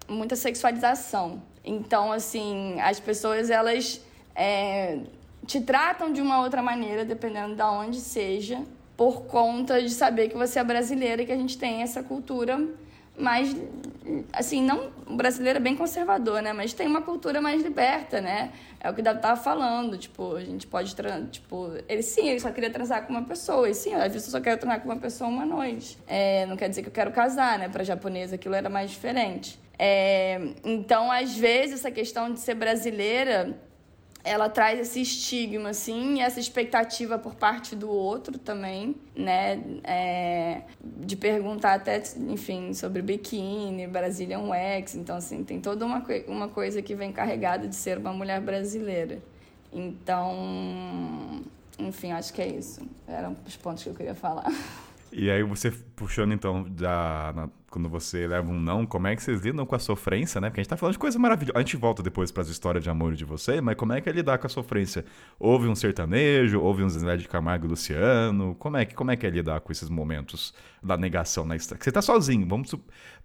[0.09, 1.41] muita sexualização.
[1.65, 4.01] Então, assim, as pessoas elas
[4.35, 4.99] é,
[5.47, 8.61] te tratam de uma outra maneira, dependendo de onde seja,
[8.97, 12.59] por conta de saber que você é brasileira e que a gente tem essa cultura
[13.21, 13.55] mais
[14.33, 16.53] assim não o brasileiro é bem conservador né?
[16.53, 18.53] Mas tem uma cultura mais liberta né?
[18.81, 20.95] É o que Davi tava falando tipo a gente pode
[21.31, 24.33] tipo ele sim ele só queria transar com uma pessoa e sim às vezes eu
[24.33, 25.99] só quero transar com uma pessoa uma noite.
[26.07, 27.69] É, não quer dizer que eu quero casar né?
[27.69, 29.59] Para japonesa aquilo era mais diferente.
[29.79, 33.57] É, então às vezes essa questão de ser brasileira
[34.23, 39.63] ela traz esse estigma, assim, essa expectativa por parte do outro também, né?
[39.83, 44.95] É, de perguntar até, enfim, sobre biquíni, Brazilian Wax.
[44.95, 49.23] Então, assim, tem toda uma, uma coisa que vem carregada de ser uma mulher brasileira.
[49.73, 51.43] Então,
[51.79, 52.83] enfim, acho que é isso.
[53.09, 54.51] Eram os pontos que eu queria falar.
[55.13, 59.23] E aí você puxando então da na, quando você leva um não, como é que
[59.23, 60.49] vocês lidam com a sofrência, né?
[60.49, 61.59] Porque a gente tá falando de coisa maravilhosa.
[61.59, 64.09] A gente volta depois para as histórias de amor de você, mas como é que
[64.09, 65.05] é lidar com a sofrência?
[65.39, 68.55] Houve um sertanejo, houve um Zé de Camargo e Luciano.
[68.57, 71.83] Como é que como é que é lidar com esses momentos da negação na estrada?
[71.83, 72.75] Você tá sozinho, vamos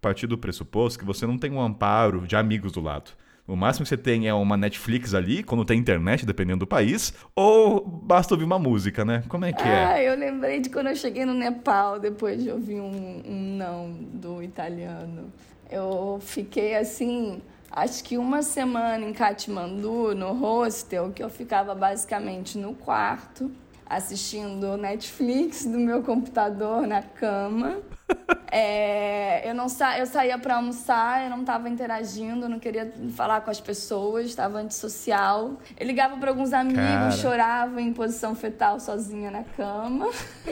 [0.02, 3.12] partir do pressuposto que você não tem um amparo de amigos do lado.
[3.48, 7.14] O máximo que você tem é uma Netflix ali, quando tem internet, dependendo do país,
[7.36, 9.24] ou basta ouvir uma música, né?
[9.30, 9.86] Como é que é?
[9.86, 13.92] Ah, eu lembrei de quando eu cheguei no Nepal, depois de ouvir um, um não
[13.92, 15.32] do italiano.
[15.70, 17.40] Eu fiquei assim,
[17.70, 23.52] acho que uma semana em Katmandu, no hostel, que eu ficava basicamente no quarto,
[23.86, 27.78] assistindo Netflix do meu computador na cama.
[28.58, 33.42] É, eu não sa eu saía para almoçar, eu não estava interagindo, não queria falar
[33.42, 35.60] com as pessoas, estava antissocial.
[35.78, 37.12] Eu ligava para alguns amigos, Cara.
[37.12, 40.10] chorava em posição fetal sozinha na cama.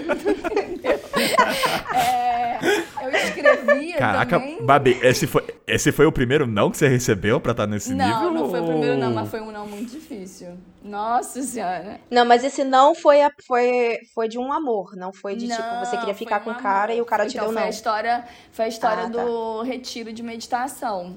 [1.95, 2.57] é,
[3.05, 4.61] eu escrevia Caraca, também.
[4.65, 7.93] Babi, esse foi, esse foi o primeiro não que você recebeu para estar tá nesse
[7.93, 8.31] não, nível?
[8.31, 10.57] Não, não foi o primeiro não, mas foi um não muito difícil.
[10.83, 11.99] Nossa senhora.
[12.11, 15.55] Não, mas esse não foi, a, foi, foi de um amor, não foi de não,
[15.55, 17.61] tipo, você queria ficar um com o cara e o cara te então, deu foi
[17.61, 17.67] não.
[17.67, 19.63] A história, foi a história ah, do tá.
[19.65, 21.15] retiro de meditação.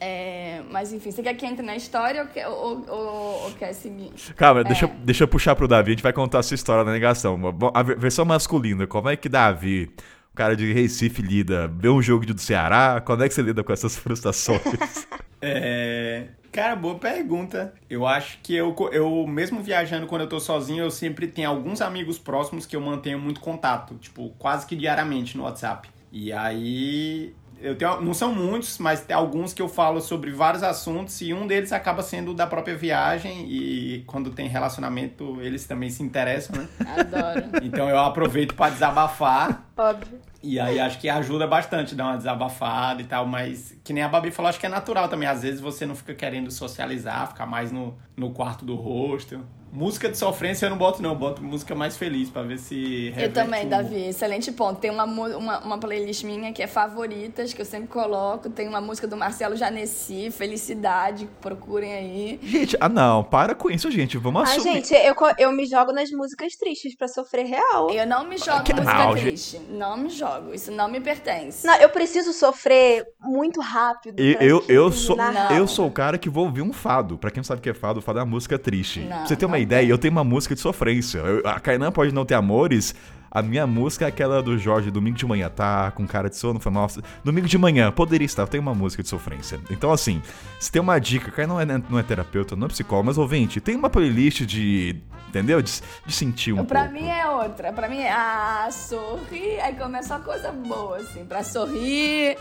[0.00, 3.72] É, mas enfim, você quer que entre na história ou quer, ou, ou, ou quer
[3.72, 4.12] seguir?
[4.36, 4.64] Calma, é.
[4.64, 7.40] deixa, deixa eu puxar pro Davi, a gente vai contar a sua história da negação.
[7.72, 9.94] A versão masculina, como é que Davi,
[10.30, 11.68] o cara de Recife, lida?
[11.68, 14.60] Vê um jogo do Ceará, como é que você lida com essas frustrações?
[15.40, 17.74] é, Cara, boa pergunta.
[17.90, 21.80] Eu acho que eu, eu, mesmo viajando quando eu tô sozinho, eu sempre tenho alguns
[21.80, 25.88] amigos próximos que eu mantenho muito contato, tipo, quase que diariamente no WhatsApp.
[26.12, 30.62] E aí, eu tenho, não são muitos, mas tem alguns que eu falo sobre vários
[30.62, 35.90] assuntos e um deles acaba sendo da própria viagem e quando tem relacionamento eles também
[35.90, 36.68] se interessam, né?
[36.86, 37.64] Adoro.
[37.64, 39.68] Então eu aproveito para desabafar.
[39.76, 40.20] Óbvio.
[40.46, 44.08] E aí acho que ajuda bastante dar uma desabafada e tal, mas que nem a
[44.08, 45.26] Babi falou, acho que é natural também.
[45.26, 49.40] Às vezes você não fica querendo socializar, ficar mais no, no quarto do hostel.
[49.74, 51.10] Música de sofrência eu não boto, não.
[51.10, 53.12] Eu boto música mais feliz pra ver se.
[53.16, 54.06] Eu também, Davi.
[54.06, 54.78] Excelente ponto.
[54.78, 58.48] Tem uma, uma, uma, playlist minha que é favoritas, que eu sempre coloco.
[58.48, 61.28] Tem uma música do Marcelo Janesi, Felicidade.
[61.40, 62.40] Procurem aí.
[62.40, 64.16] Gente, ah não, para com isso, gente.
[64.16, 64.68] Vamos ah, assumir.
[64.68, 67.90] Ah, gente, eu, eu me jogo nas músicas tristes pra sofrer real.
[67.90, 69.56] Eu não me jogo em música não, triste.
[69.56, 69.72] Gente.
[69.72, 70.54] Não me jogo.
[70.54, 71.66] Isso não me pertence.
[71.66, 74.20] Não, eu preciso sofrer muito rápido.
[74.20, 75.16] Eu, eu, eu, sou,
[75.50, 77.18] eu sou o cara que vou ouvir um fado.
[77.18, 79.00] Pra quem não sabe o que é fado, fado é uma música triste.
[79.00, 81.18] Não, você ter uma ideia, eu tenho uma música de sofrência.
[81.18, 82.94] Eu, a Kainan pode não ter amores.
[83.34, 85.90] A minha música é aquela do Jorge, Domingo de Manhã, tá?
[85.90, 86.86] Com cara de sono, foi mal.
[87.24, 89.58] Domingo de Manhã, poderia estar, tem uma música de sofrência.
[89.70, 90.22] Então, assim,
[90.60, 93.60] se tem uma dica, Kainan não é, não é terapeuta, não é psicólogo, mas ouvinte,
[93.60, 95.02] tem uma playlist de.
[95.28, 95.60] Entendeu?
[95.60, 96.94] De, de sentir um pra pouco.
[96.94, 97.72] Mim é outra.
[97.72, 101.24] Pra mim é, ah, sorrir, aí começa uma coisa boa, assim.
[101.24, 102.38] Pra sorrir,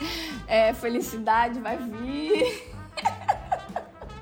[0.48, 2.72] é, felicidade vai vir.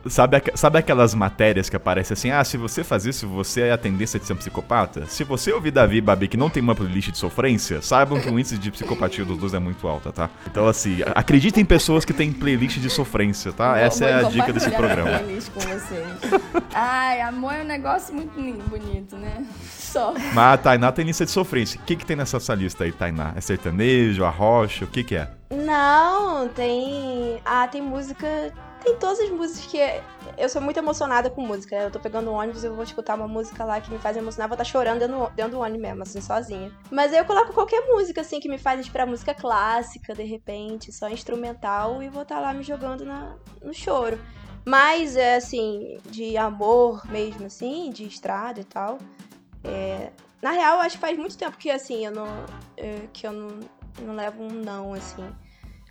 [0.07, 2.31] Sabe, sabe aquelas matérias que aparecem assim?
[2.31, 5.05] Ah, se você faz isso, você é a tendência de ser um psicopata?
[5.05, 8.29] Se você ouvir Davi e Babi que não tem uma playlist de sofrência, saibam que
[8.29, 10.29] o índice de psicopatia dos dois é muito alta, tá?
[10.47, 13.77] Então, assim, acreditem em pessoas que têm playlist de sofrência, tá?
[13.77, 15.19] Essa é a dica desse programa.
[15.19, 16.07] Playlist com vocês.
[16.73, 18.33] Ai, amor é um negócio muito
[18.69, 19.45] bonito, né?
[19.91, 20.13] Só.
[20.33, 21.79] Mas a Tainá tem lista de sofrência.
[21.79, 23.33] O que, que tem nessa lista aí, Tainá?
[23.35, 24.85] É sertanejo, arrocha?
[24.85, 25.29] O que, que é?
[25.49, 27.39] Não, tem.
[27.43, 29.79] Ah, tem música tem todas as músicas que.
[30.37, 31.77] Eu sou muito emocionada com música.
[31.77, 31.85] Né?
[31.85, 34.47] Eu tô pegando um ônibus e vou escutar uma música lá que me faz emocionar,
[34.47, 36.71] vou estar tá chorando dentro, dentro do ônibus mesmo, assim, sozinha.
[36.89, 40.91] Mas aí eu coloco qualquer música, assim, que me faz inspirar música clássica, de repente,
[40.91, 44.19] só instrumental, e vou estar tá lá me jogando na, no choro.
[44.65, 48.97] Mas, é assim, de amor mesmo, assim, de estrada e tal.
[49.63, 52.27] É, Na real, acho que faz muito tempo que, assim, eu não.
[52.77, 53.59] é, que eu não,
[53.99, 55.27] não levo um não, assim.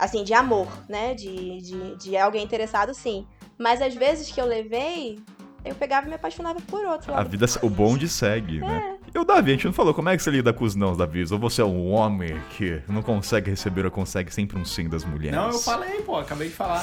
[0.01, 1.15] Assim, de amor, né?
[1.15, 3.27] De, de, de alguém interessado, sim.
[3.59, 5.21] Mas às vezes que eu levei,
[5.63, 7.15] eu pegava e me apaixonava por outro.
[7.15, 8.97] A vida, o bonde segue, né?
[9.15, 9.19] É.
[9.19, 10.97] E o Davi, a gente não falou como é que você lida com os nãos,
[10.97, 11.25] Davi?
[11.31, 15.05] Ou você é um homem que não consegue receber ou consegue sempre um sim das
[15.05, 15.37] mulheres?
[15.37, 16.83] Não, eu falei, pô, acabei de falar.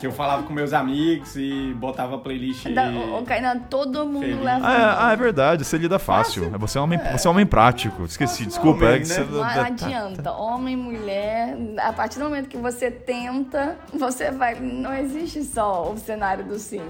[0.00, 2.68] que eu falava com meus amigos e botava playlist.
[2.68, 4.40] Da, ô, Kainan, todo mundo Feliz.
[4.40, 4.66] leva.
[4.66, 6.48] Ah, é, ah, é verdade, você lida fácil.
[6.58, 8.04] Você é um homem, você é um homem prático.
[8.04, 8.84] Esqueci, desculpa.
[8.84, 9.14] é homem, que né?
[9.16, 14.54] você- Não tá- adianta, homem, mulher, a partir do momento que você tenta, você vai.
[14.54, 16.80] Não existe só o cenário do sim.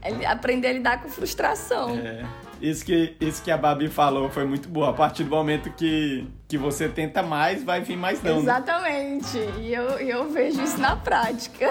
[0.00, 1.90] É aprender a lidar com frustração.
[1.96, 2.24] É,
[2.62, 4.90] isso, que, isso que a Babi falou foi muito boa.
[4.90, 8.36] A partir do momento que, que você tenta mais, vai vir mais não.
[8.36, 8.40] né?
[8.40, 9.38] Exatamente.
[9.58, 11.68] E eu, e eu vejo isso na prática.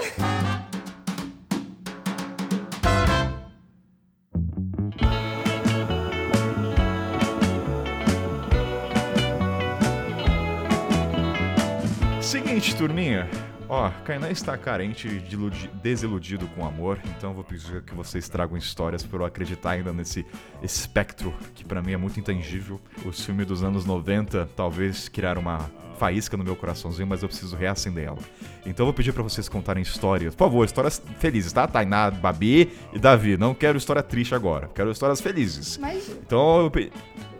[12.20, 13.28] Seguinte, turminha.
[13.74, 18.28] Ó, Kainan está carente, iludi- desiludido com o amor, então eu vou pedir que vocês
[18.28, 20.26] tragam histórias para eu acreditar ainda nesse
[20.62, 22.78] espectro, que pra mim é muito intangível.
[23.02, 27.56] Os filmes dos anos 90 talvez criaram uma faísca no meu coraçãozinho, mas eu preciso
[27.56, 28.18] reacender ela.
[28.66, 30.34] Então eu vou pedir pra vocês contarem histórias.
[30.34, 31.66] Por favor, histórias felizes, tá?
[31.66, 33.38] Tainá, Babi e Davi.
[33.38, 35.78] Não quero história triste agora, quero histórias felizes.
[35.78, 36.72] Mas Então eu.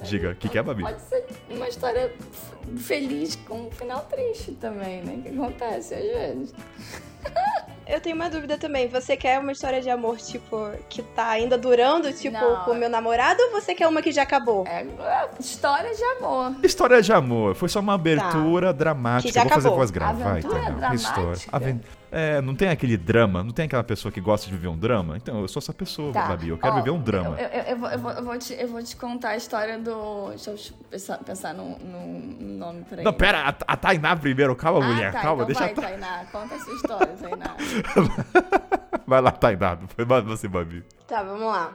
[0.02, 0.82] Diga, o que, que é, Babi?
[0.82, 2.12] pode ser uma história
[2.78, 5.20] feliz com um final triste também, né?
[5.22, 6.54] Que acontece às vezes.
[7.86, 8.88] Eu tenho uma dúvida também.
[8.88, 12.64] Você quer uma história de amor, tipo, que tá ainda durando, tipo, Não.
[12.64, 14.64] com o meu namorado, ou você quer uma que já acabou?
[14.66, 16.54] É é história de amor.
[16.62, 19.28] História de amor, foi só uma abertura dramática.
[19.28, 19.78] Que já Eu vou fazer acabou.
[19.78, 20.70] voz grave, vai, Aventura Tainá.
[20.78, 21.32] dramática?
[21.32, 21.80] História.
[22.14, 25.16] É, não tem aquele drama, não tem aquela pessoa que gosta de viver um drama?
[25.16, 26.26] Então, eu sou essa pessoa, Tá.
[26.28, 27.40] Babi, eu quero Ó, viver um drama.
[27.40, 29.78] Eu, eu- eu vou, eu, vou, eu, vou te, eu vou te contar a história
[29.78, 30.28] do.
[30.28, 30.56] Deixa eu
[30.90, 35.10] pensar, pensar num, num nome pra Não, pera, a, a Tainá primeiro, calma, Ah, mulher,
[35.12, 36.24] tá, calma, então deixa vai, a Ta- Tainá.
[36.30, 37.56] Conta essa história, Tainá.
[39.06, 40.84] Vai lá, Tainá, foi mais você, Babi.
[41.09, 41.72] Tá, vamos lá.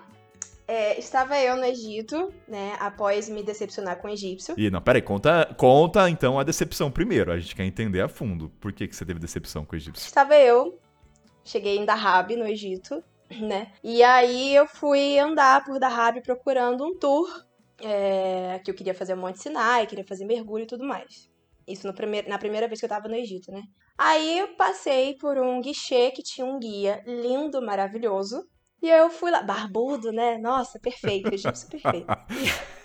[0.67, 4.53] É, estava eu no Egito, né, após me decepcionar com o egípcio.
[4.57, 8.09] Ih, não, pera aí, conta, conta então a decepção primeiro, a gente quer entender a
[8.09, 8.49] fundo.
[8.59, 10.05] Por que, que você teve decepção com o egípcio?
[10.05, 10.77] Estava eu,
[11.45, 13.01] cheguei em Dahab, no Egito,
[13.39, 13.71] né?
[13.81, 17.27] E aí eu fui andar por Dahab procurando um tour,
[17.81, 21.29] é, que eu queria fazer o Monte Sinai, queria fazer mergulho e tudo mais.
[21.65, 23.63] Isso no primeiro, na primeira vez que eu tava no Egito, né?
[23.97, 28.45] Aí eu passei por um guichê que tinha um guia lindo, maravilhoso.
[28.81, 30.37] E aí eu fui lá, barbudo, né?
[30.37, 32.07] Nossa, perfeito, egípcio perfeito.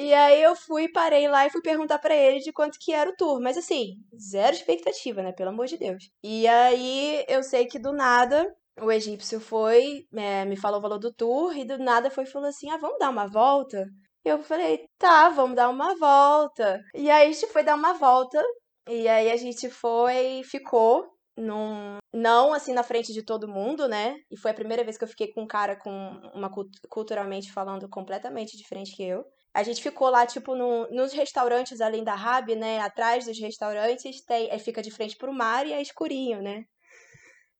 [0.00, 3.10] E aí eu fui, parei lá e fui perguntar pra ele de quanto que era
[3.10, 3.40] o tour.
[3.40, 5.32] Mas assim, zero expectativa, né?
[5.32, 6.08] Pelo amor de Deus.
[6.22, 8.46] E aí eu sei que do nada
[8.80, 12.28] o egípcio foi, é, me falou o valor do tour e do nada foi e
[12.28, 13.86] falou assim: ah, vamos dar uma volta?
[14.24, 16.80] Eu falei, tá, vamos dar uma volta.
[16.94, 18.42] E aí a gente foi dar uma volta.
[18.88, 21.06] E aí a gente foi, ficou
[21.38, 21.98] num.
[22.12, 24.16] Não assim na frente de todo mundo, né?
[24.30, 25.90] E foi a primeira vez que eu fiquei com um cara com
[26.34, 29.24] uma cult- culturalmente falando completamente diferente que eu.
[29.54, 32.80] A gente ficou lá, tipo, no, nos restaurantes além da Rab, né?
[32.80, 36.64] Atrás dos restaurantes, tem, fica de frente pro mar e é escurinho, né?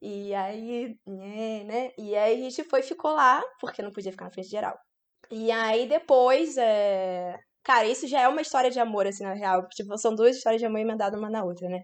[0.00, 1.90] E aí, né, né?
[1.98, 4.78] E aí a gente foi ficou lá, porque não podia ficar na frente geral.
[5.30, 7.36] E aí depois, é...
[7.64, 9.66] Cara, isso já é uma história de amor, assim, na real.
[9.68, 11.82] Tipo, são duas histórias de amor emendadas uma na outra, né?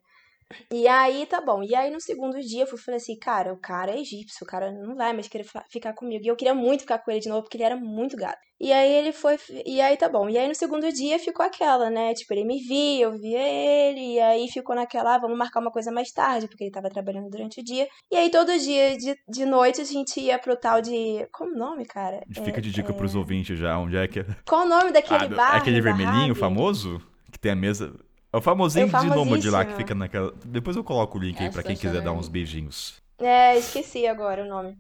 [0.72, 1.62] E aí, tá bom.
[1.62, 4.46] E aí, no segundo dia, eu fui falei assim, cara, o cara é egípcio, o
[4.46, 6.24] cara não vai mais querer ficar comigo.
[6.24, 8.38] E eu queria muito ficar com ele de novo, porque ele era muito gato.
[8.60, 9.36] E aí ele foi.
[9.66, 10.28] E aí tá bom.
[10.28, 12.14] E aí no segundo dia ficou aquela, né?
[12.14, 14.14] Tipo, ele me via, eu via ele.
[14.14, 17.28] E aí ficou naquela, ah, vamos marcar uma coisa mais tarde, porque ele tava trabalhando
[17.28, 17.88] durante o dia.
[18.12, 21.26] E aí todo dia de, de noite a gente ia pro tal de.
[21.32, 22.22] Como o nome, cara?
[22.44, 24.26] Fica de dica pros ouvintes já, onde é que é.
[24.46, 25.56] Qual o nome daquele Ah, bar?
[25.56, 26.34] aquele da vermelhinho Harvey?
[26.40, 27.02] famoso,
[27.32, 27.92] que tem a mesa.
[28.35, 30.35] É o famosinho É o de nômade lá, que fica naquela.
[30.44, 33.01] Depois eu coloco o link aí pra quem quiser dar uns beijinhos.
[33.16, 34.77] É, esqueci agora o nome.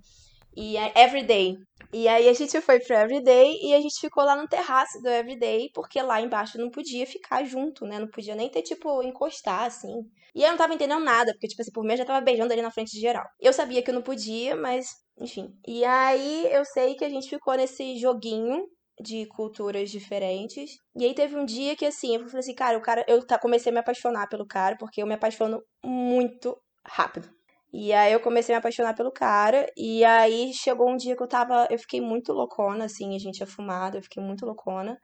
[0.56, 1.56] E é Everyday.
[1.92, 5.08] E aí a gente foi pro Everyday e a gente ficou lá no terraço do
[5.08, 8.00] Everyday, porque lá embaixo não podia ficar junto, né?
[8.00, 10.02] Não podia nem ter, tipo, encostar, assim.
[10.34, 12.52] E eu não tava entendendo nada, porque, tipo assim, por mim eu já tava beijando
[12.52, 13.24] ali na frente de geral.
[13.40, 14.88] Eu sabia que eu não podia, mas,
[15.20, 15.54] enfim.
[15.64, 18.64] E aí eu sei que a gente ficou nesse joguinho
[19.00, 20.76] de culturas diferentes.
[20.96, 23.38] E aí teve um dia que, assim, eu falei assim, cara, o cara, eu tá-
[23.38, 26.56] comecei a me apaixonar pelo cara, porque eu me apaixono muito
[26.86, 27.28] rápido.
[27.72, 29.66] E aí eu comecei a me apaixonar pelo cara.
[29.76, 31.66] E aí chegou um dia que eu tava.
[31.70, 34.96] Eu fiquei muito loucona, assim, a gente tinha fumado, eu fiquei muito loucona,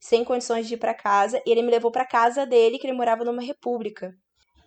[0.00, 1.40] sem condições de ir pra casa.
[1.46, 4.12] E ele me levou pra casa dele, que ele morava numa república.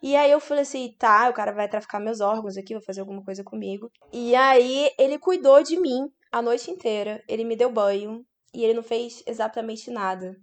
[0.01, 3.01] E aí eu falei assim, tá, o cara vai traficar meus órgãos aqui, vai fazer
[3.01, 3.91] alguma coisa comigo.
[4.11, 7.23] E aí ele cuidou de mim a noite inteira.
[7.27, 10.35] Ele me deu banho, e ele não fez exatamente nada.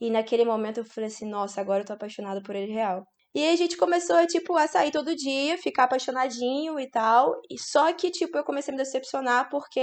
[0.00, 3.04] E naquele momento eu falei assim, nossa, agora eu tô apaixonada por ele real.
[3.34, 7.32] E a gente começou, tipo, a sair todo dia, ficar apaixonadinho e tal.
[7.48, 9.78] E só que, tipo, eu comecei a me decepcionar porque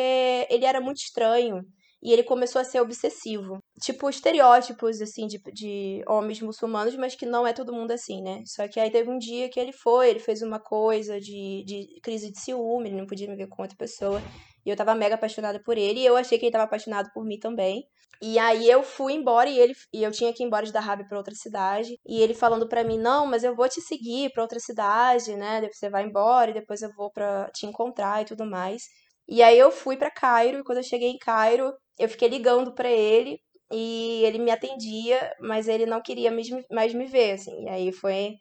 [0.49, 1.61] ele era muito estranho.
[2.01, 3.57] E ele começou a ser obsessivo.
[3.81, 8.43] Tipo, estereótipos, assim, de, de homens muçulmanos, mas que não é todo mundo assim, né?
[8.45, 11.99] Só que aí teve um dia que ele foi, ele fez uma coisa de, de
[12.03, 14.21] crise de ciúme, ele não podia me ver com outra pessoa.
[14.67, 17.23] E eu tava mega apaixonada por ele, e eu achei que ele tava apaixonado por
[17.25, 17.85] mim também.
[18.21, 21.07] E aí eu fui embora e ele e eu tinha que ir embora de Dahab
[21.07, 24.43] para outra cidade, e ele falando para mim: "Não, mas eu vou te seguir para
[24.43, 25.61] outra cidade, né?
[25.61, 28.83] Depois você vai embora e depois eu vou para te encontrar e tudo mais".
[29.27, 32.73] E aí eu fui para Cairo, e quando eu cheguei em Cairo, eu fiquei ligando
[32.73, 33.39] para ele
[33.71, 36.31] e ele me atendia, mas ele não queria
[36.71, 37.63] mais me ver, assim.
[37.65, 38.35] E aí foi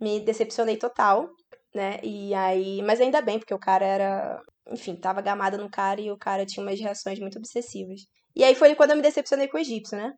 [0.00, 1.28] me decepcionei total,
[1.74, 1.98] né?
[2.02, 4.40] E aí, mas ainda bem, porque o cara era,
[4.70, 8.00] enfim, tava gamada no cara e o cara tinha umas reações muito obsessivas.
[8.34, 10.12] E aí foi quando eu me decepcionei com o egípcio, né?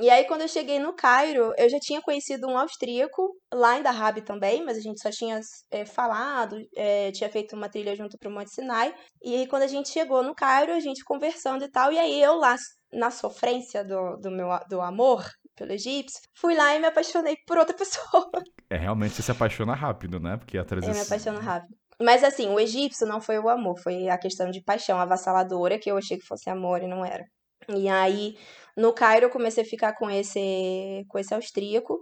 [0.00, 3.82] E aí, quando eu cheguei no Cairo, eu já tinha conhecido um austríaco, lá em
[3.82, 5.38] Dahab também, mas a gente só tinha
[5.70, 8.94] é, falado, é, tinha feito uma trilha junto pro Monte Sinai.
[9.22, 12.22] E aí, quando a gente chegou no Cairo, a gente conversando e tal, e aí
[12.22, 12.56] eu lá,
[12.90, 17.58] na sofrência do, do meu do amor pelo egípcio, fui lá e me apaixonei por
[17.58, 18.30] outra pessoa.
[18.70, 20.38] É, realmente você se apaixona rápido, né?
[20.38, 20.94] Porque a transição...
[20.94, 21.81] Eu me apaixono rápido.
[22.02, 25.90] Mas assim, o egípcio não foi o amor, foi a questão de paixão avassaladora, que
[25.90, 27.24] eu achei que fosse amor e não era.
[27.68, 28.36] E aí,
[28.76, 32.00] no Cairo, eu comecei a ficar com esse, com esse austríaco.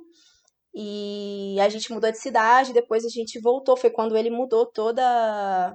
[0.74, 3.76] E a gente mudou de cidade, depois a gente voltou.
[3.76, 5.74] Foi quando ele mudou toda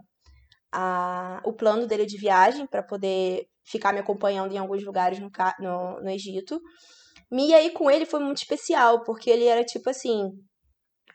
[0.72, 5.30] a, o plano dele de viagem para poder ficar me acompanhando em alguns lugares no,
[5.60, 6.60] no, no Egito.
[7.32, 10.32] E aí com ele foi muito especial, porque ele era tipo assim.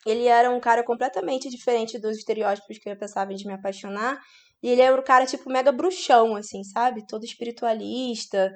[0.07, 4.19] Ele era um cara completamente diferente dos estereótipos que eu pensava de me apaixonar.
[4.63, 7.07] E ele era um cara, tipo, mega bruxão, assim, sabe?
[7.07, 8.53] Todo espiritualista.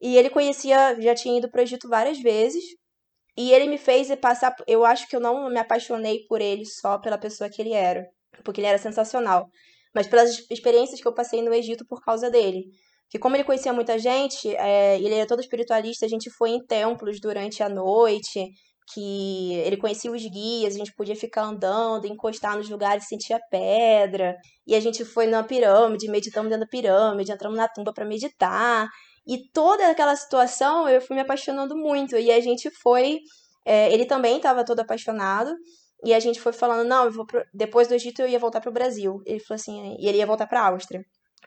[0.00, 2.62] E ele conhecia, já tinha ido pro Egito várias vezes.
[3.36, 4.54] E ele me fez passar.
[4.66, 8.04] Eu acho que eu não me apaixonei por ele só pela pessoa que ele era,
[8.44, 9.48] porque ele era sensacional,
[9.94, 12.64] mas pelas experiências que eu passei no Egito por causa dele.
[13.08, 16.66] Que como ele conhecia muita gente, é, ele era todo espiritualista, a gente foi em
[16.66, 18.44] templos durante a noite,
[18.92, 23.40] que ele conhecia os guias, a gente podia ficar andando, encostar nos lugares, sentir a
[23.50, 24.36] pedra.
[24.66, 28.88] E a gente foi na pirâmide, meditamos dentro da pirâmide, entramos na tumba para meditar.
[29.26, 32.16] E toda aquela situação eu fui me apaixonando muito.
[32.16, 33.18] E a gente foi.
[33.64, 35.54] É, ele também estava todo apaixonado.
[36.04, 37.44] E a gente foi falando: não, pro...
[37.52, 39.20] depois do Egito eu ia voltar para o Brasil.
[39.26, 41.04] Ele falou assim: e ele ia voltar para a Áustria.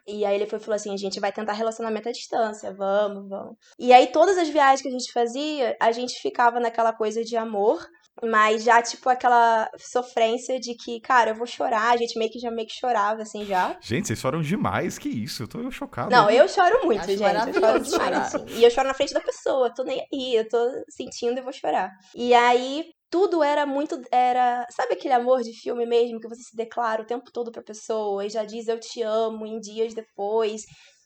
[0.07, 3.55] E aí ele foi falou assim: a gente vai tentar relacionamento à distância, vamos, vamos.
[3.79, 7.35] E aí todas as viagens que a gente fazia, a gente ficava naquela coisa de
[7.37, 7.85] amor,
[8.23, 11.93] mas já, tipo, aquela sofrência de que, cara, eu vou chorar.
[11.93, 13.75] A gente meio que já meio que chorava, assim, já.
[13.81, 15.43] Gente, vocês choram demais, que isso?
[15.43, 16.11] Eu tô chocado.
[16.11, 17.23] Não, eu choro muito, Acho gente.
[17.23, 18.45] Eu choro demais, assim.
[18.49, 20.59] E eu choro na frente da pessoa, tô nem aí, eu tô
[20.89, 21.91] sentindo e vou chorar.
[22.13, 24.01] E aí, tudo era muito.
[24.11, 24.65] Era.
[24.71, 28.25] Sabe aquele amor de filme mesmo que você se declara o tempo todo pra pessoa
[28.25, 30.63] e já diz eu te amo em dias depois.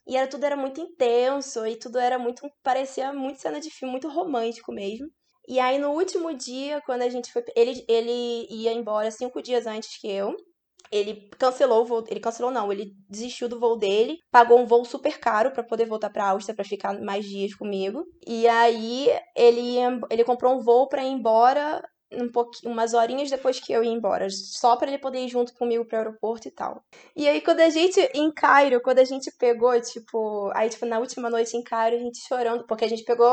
[0.08, 2.48] E era, tudo era muito intenso e tudo era muito.
[2.64, 5.08] parecia muito cena de filme, muito romântico mesmo.
[5.48, 7.44] E aí no último dia, quando a gente foi.
[7.56, 10.36] Ele, ele ia embora cinco dias antes que eu.
[10.92, 14.86] Ele cancelou o voo, ele cancelou não, ele desistiu do voo dele, pagou um voo
[14.86, 18.06] super caro para poder voltar para Áustria para ficar mais dias comigo.
[18.28, 19.78] E aí ele
[20.12, 23.92] ele comprou um voo para ir embora um pouquinho, umas horinhas depois que eu ia
[23.92, 26.84] embora, só para ele poder ir junto comigo pro aeroporto e tal.
[27.16, 31.00] E aí quando a gente em Cairo, quando a gente pegou, tipo, aí tipo na
[31.00, 33.26] última noite em Cairo, a gente chorando, porque a gente pegou,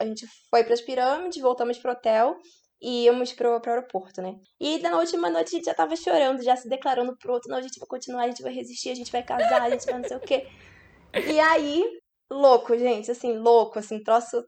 [0.00, 2.36] a gente foi para as pirâmides, voltamos pro hotel
[2.80, 4.36] e íamos pro, pro aeroporto, né?
[4.58, 7.58] E na última noite a gente já tava chorando, já se declarando pro outro, não,
[7.58, 9.98] a gente vai continuar, a gente vai resistir, a gente vai casar, a gente vai
[9.98, 10.46] não sei o quê.
[11.12, 11.84] E aí,
[12.30, 14.42] louco, gente, assim, louco, assim, troço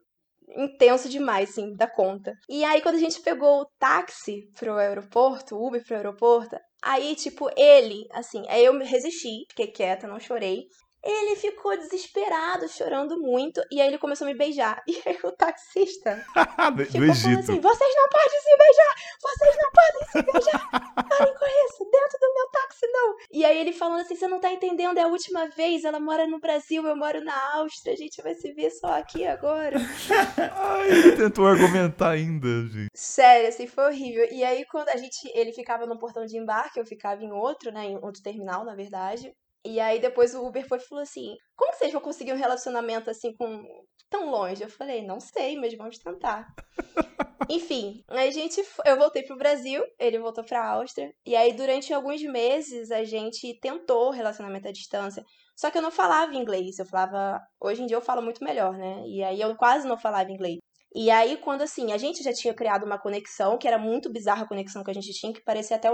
[0.55, 2.33] intenso demais, assim, da conta.
[2.49, 7.15] E aí, quando a gente pegou o táxi pro aeroporto, o Uber pro aeroporto, aí,
[7.15, 10.67] tipo, ele, assim, aí eu resisti, fiquei quieta, não chorei.
[11.03, 14.81] Ele ficou desesperado, chorando muito, e aí ele começou a me beijar.
[14.93, 16.15] E aí o taxista
[16.87, 17.39] ficou Egito.
[17.39, 18.95] assim, vocês não podem se beijar!
[19.21, 20.69] Vocês não podem se beijar!
[21.09, 21.89] Parem com isso!
[21.91, 23.15] Dentro do meu táxi, não!
[23.31, 26.27] E aí ele falando assim, você não tá entendendo, é a última vez, ela mora
[26.27, 29.77] no Brasil, eu moro na Áustria, a gente vai se ver só aqui agora.
[30.55, 32.89] Ai, ele tentou argumentar ainda, gente.
[32.93, 34.27] Sério, assim, foi horrível.
[34.31, 37.71] E aí quando a gente, ele ficava num portão de embarque, eu ficava em outro,
[37.71, 39.33] né, em outro terminal, na verdade.
[39.65, 42.37] E aí depois o Uber foi e falou assim: Como que vocês vão conseguir um
[42.37, 43.63] relacionamento assim com
[44.09, 44.63] tão longe?
[44.63, 46.47] Eu falei, não sei, mas vamos tentar.
[47.49, 52.21] Enfim, a gente eu voltei pro Brasil, ele voltou pra Áustria, e aí durante alguns
[52.23, 55.23] meses a gente tentou relacionamento à distância.
[55.55, 57.39] Só que eu não falava inglês, eu falava.
[57.61, 59.03] Hoje em dia eu falo muito melhor, né?
[59.05, 60.57] E aí eu quase não falava inglês.
[60.95, 64.43] E aí, quando assim, a gente já tinha criado uma conexão, que era muito bizarra
[64.43, 65.91] a conexão que a gente tinha, que parecia até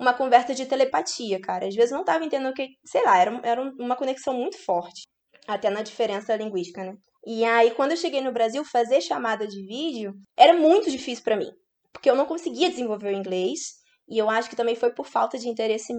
[0.00, 1.66] uma conversa de telepatia, cara.
[1.68, 2.68] Às vezes não tava entendendo o que.
[2.84, 5.02] Sei lá, era, era uma conexão muito forte.
[5.46, 6.94] Até na diferença linguística, né?
[7.26, 11.36] E aí, quando eu cheguei no Brasil, fazer chamada de vídeo era muito difícil para
[11.36, 11.50] mim.
[11.92, 13.60] Porque eu não conseguia desenvolver o inglês.
[14.08, 15.92] E eu acho que também foi por falta de interesse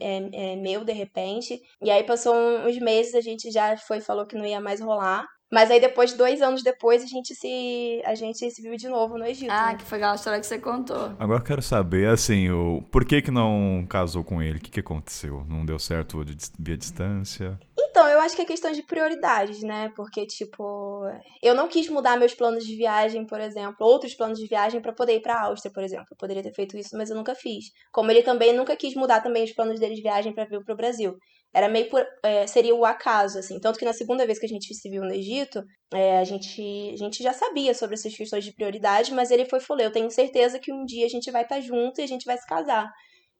[0.00, 1.60] é, é, meu, de repente.
[1.82, 5.26] E aí passou uns meses, a gente já foi falou que não ia mais rolar.
[5.52, 9.18] Mas aí depois, dois anos depois, a gente se a gente se viu de novo
[9.18, 9.50] no Egito.
[9.50, 9.76] Ah, né?
[9.76, 11.12] que foi aquela história que você contou.
[11.18, 14.56] Agora eu quero saber, assim, o por que que não casou com ele?
[14.56, 15.44] O que que aconteceu?
[15.46, 16.24] Não deu certo
[16.58, 17.60] via distância?
[17.78, 19.92] Então, eu acho que é questão de prioridades, né?
[19.94, 21.02] Porque, tipo,
[21.42, 24.94] eu não quis mudar meus planos de viagem, por exemplo, outros planos de viagem para
[24.94, 26.06] poder ir pra Áustria, por exemplo.
[26.10, 27.66] Eu poderia ter feito isso, mas eu nunca fiz.
[27.92, 30.74] Como ele também nunca quis mudar também os planos dele de viagem para vir pro
[30.74, 31.14] Brasil.
[31.54, 33.60] Era meio por, é, seria o acaso, assim.
[33.60, 35.62] Tanto que na segunda vez que a gente se viu no Egito,
[35.92, 36.62] é, a, gente,
[36.94, 40.10] a gente já sabia sobre essas questões de prioridade, mas ele foi falou: eu tenho
[40.10, 42.46] certeza que um dia a gente vai estar tá junto e a gente vai se
[42.46, 42.90] casar.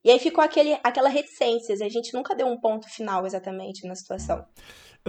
[0.05, 3.94] E aí ficou aquele, aquela reticência, a gente nunca deu um ponto final exatamente na
[3.94, 4.44] situação.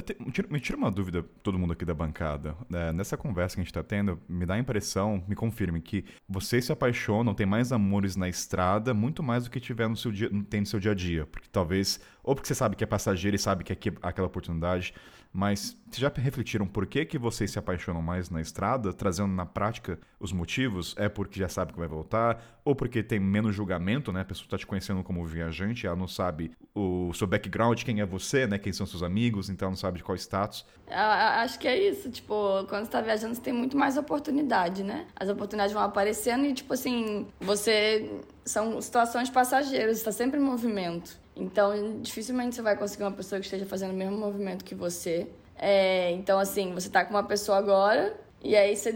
[0.02, 0.18] Te,
[0.50, 2.56] me tira uma dúvida, todo mundo aqui da bancada.
[2.74, 6.04] É, nessa conversa que a gente está tendo, me dá a impressão, me confirme, que
[6.28, 10.12] vocês se apaixonam, tem mais amores na estrada, muito mais do que tiver no seu
[10.12, 11.28] dia, tem no seu dia a dia.
[11.28, 14.96] Porque talvez, ou porque você sabe que é passageiro e sabe que é aquela oportunidade,
[15.34, 19.48] mas vocês já refletiram por que, que vocês se apaixonam mais na estrada, trazendo na
[19.48, 20.96] prática os motivos?
[20.96, 22.62] É porque já sabe que vai voltar?
[22.64, 24.22] Ou porque tem menos julgamento, né?
[24.22, 28.06] A pessoa está te conhecendo como viajante, ela não sabe o seu background, quem é
[28.06, 28.60] você, né?
[28.60, 30.66] Quem são seus amigos, então não sabe de qual status.
[30.88, 35.08] Acho que é isso, tipo, quando você tá viajando, você tem muito mais oportunidade, né?
[35.16, 38.22] As oportunidades vão aparecendo e, tipo assim, você.
[38.46, 41.23] São situações passageiras, está sempre em movimento.
[41.36, 45.28] Então, dificilmente você vai conseguir uma pessoa que esteja fazendo o mesmo movimento que você.
[45.56, 48.94] É, então, assim, você tá com uma pessoa agora e aí você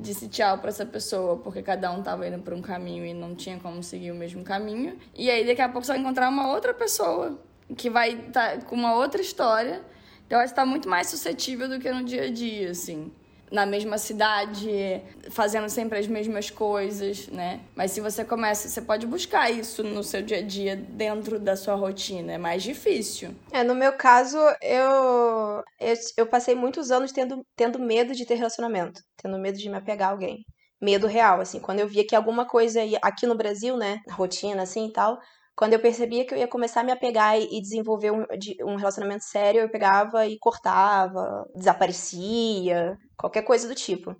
[0.00, 3.34] disse tchau para essa pessoa porque cada um tava indo para um caminho e não
[3.34, 4.98] tinha como seguir o mesmo caminho.
[5.14, 7.38] E aí daqui a pouco você vai encontrar uma outra pessoa
[7.76, 9.82] que vai estar tá com uma outra história.
[10.26, 13.12] Então, você tá muito mais suscetível do que no dia a dia, assim
[13.50, 17.60] na mesma cidade, fazendo sempre as mesmas coisas, né?
[17.74, 21.56] Mas se você começa, você pode buscar isso no seu dia a dia dentro da
[21.56, 23.34] sua rotina, é mais difícil.
[23.52, 28.34] É, no meu caso, eu eu, eu passei muitos anos tendo, tendo medo de ter
[28.34, 30.44] relacionamento, tendo medo de me apegar a alguém.
[30.80, 34.62] Medo real, assim, quando eu via que alguma coisa ia, aqui no Brasil, né, rotina
[34.62, 35.18] assim e tal,
[35.58, 38.24] quando eu percebia que eu ia começar a me apegar e desenvolver um,
[38.62, 44.14] um relacionamento sério, eu pegava e cortava, desaparecia, qualquer coisa do tipo.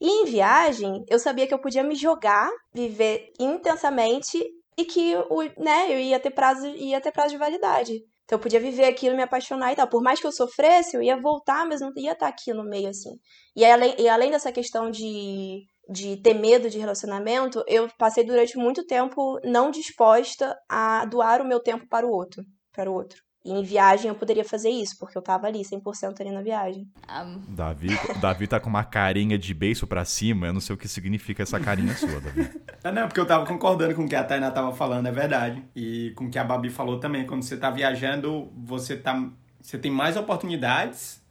[0.00, 4.42] E em viagem, eu sabia que eu podia me jogar, viver intensamente
[4.78, 7.92] e que o, né, eu ia ter prazo, ia ter prazo de validade.
[8.24, 9.88] Então eu podia viver aquilo, me apaixonar e tal.
[9.88, 12.88] Por mais que eu sofresse, eu ia voltar, mas não ia estar aqui no meio
[12.88, 13.10] assim.
[13.54, 18.56] E além, e além dessa questão de de ter medo de relacionamento, eu passei durante
[18.58, 23.22] muito tempo não disposta a doar o meu tempo para o outro, para o outro.
[23.44, 26.86] E em viagem eu poderia fazer isso, porque eu tava ali 100% ali na viagem.
[27.08, 27.54] Um...
[27.54, 27.88] Davi,
[28.20, 31.42] Davi tá com uma carinha de beiço para cima, eu não sei o que significa
[31.42, 32.50] essa carinha sua, Davi.
[32.84, 35.64] Ah, não, porque eu tava concordando com o que a Tainá tava falando, é verdade.
[35.74, 39.78] E com o que a Babi falou também, quando você tá viajando, você tá você
[39.78, 41.22] tem mais oportunidades,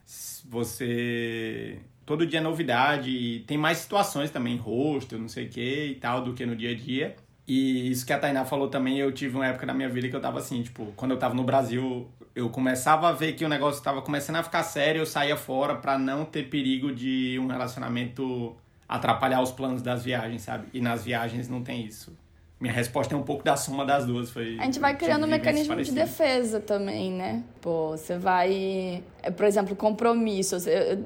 [0.48, 5.88] você todo dia é novidade e tem mais situações também, rosto, não sei o que
[5.88, 7.14] e tal, do que no dia a dia.
[7.46, 10.16] E isso que a Tainá falou também, eu tive uma época da minha vida que
[10.16, 13.48] eu tava assim, tipo, quando eu tava no Brasil, eu começava a ver que o
[13.48, 17.46] negócio tava começando a ficar sério, eu saía fora para não ter perigo de um
[17.46, 18.56] relacionamento
[18.88, 20.66] atrapalhar os planos das viagens, sabe?
[20.72, 22.16] E nas viagens não tem isso.
[22.60, 24.30] Minha resposta é um pouco da soma das duas.
[24.30, 27.44] Foi, a gente vai criando um mecanismo de defesa também, né?
[27.60, 29.02] Pô, você vai.
[29.22, 30.56] É, por exemplo, compromisso.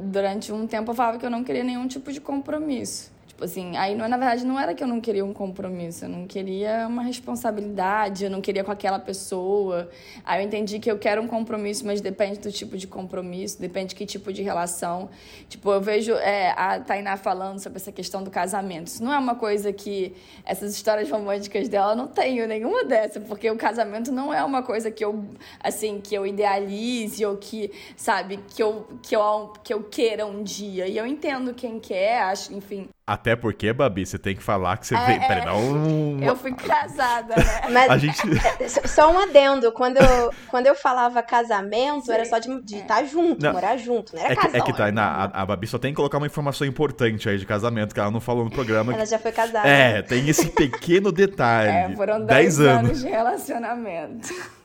[0.04, 3.12] Durante um tempo eu falava que eu não queria nenhum tipo de compromisso.
[3.42, 6.28] Tipo assim, aí na verdade não era que eu não queria um compromisso, eu não
[6.28, 9.90] queria uma responsabilidade, eu não queria com aquela pessoa.
[10.24, 13.88] Aí eu entendi que eu quero um compromisso, mas depende do tipo de compromisso, depende
[13.88, 15.10] de que tipo de relação.
[15.48, 18.86] Tipo, eu vejo é, a Tainá falando sobre essa questão do casamento.
[18.86, 20.14] Isso não é uma coisa que
[20.44, 24.88] essas histórias românticas dela não tenho nenhuma dessa, porque o casamento não é uma coisa
[24.88, 25.24] que eu
[25.58, 30.44] assim, que eu idealize ou que, sabe, que eu que eu que eu queira um
[30.44, 30.86] dia.
[30.86, 34.86] E eu entendo quem quer, acho, enfim, até porque, Babi, você tem que falar que
[34.86, 35.20] você é, veio.
[35.20, 36.18] É, Peraí, não.
[36.24, 37.60] Eu fui casada, né?
[37.70, 38.22] Mas a gente...
[38.58, 39.70] É, só um adendo.
[39.70, 42.12] Quando eu, quando eu falava casamento, Sim.
[42.12, 43.52] era só de estar tá junto, não.
[43.52, 44.50] morar junto, não era é casal.
[44.50, 47.28] Que, é que tá, na, a, a, Babi só tem que colocar uma informação importante
[47.28, 48.94] aí de casamento, que ela não falou no programa.
[48.94, 49.10] Ela que...
[49.10, 49.68] já foi casada.
[49.68, 51.92] É, tem esse pequeno detalhe.
[51.92, 52.70] É, foram 10 anos.
[52.70, 54.61] anos de relacionamento.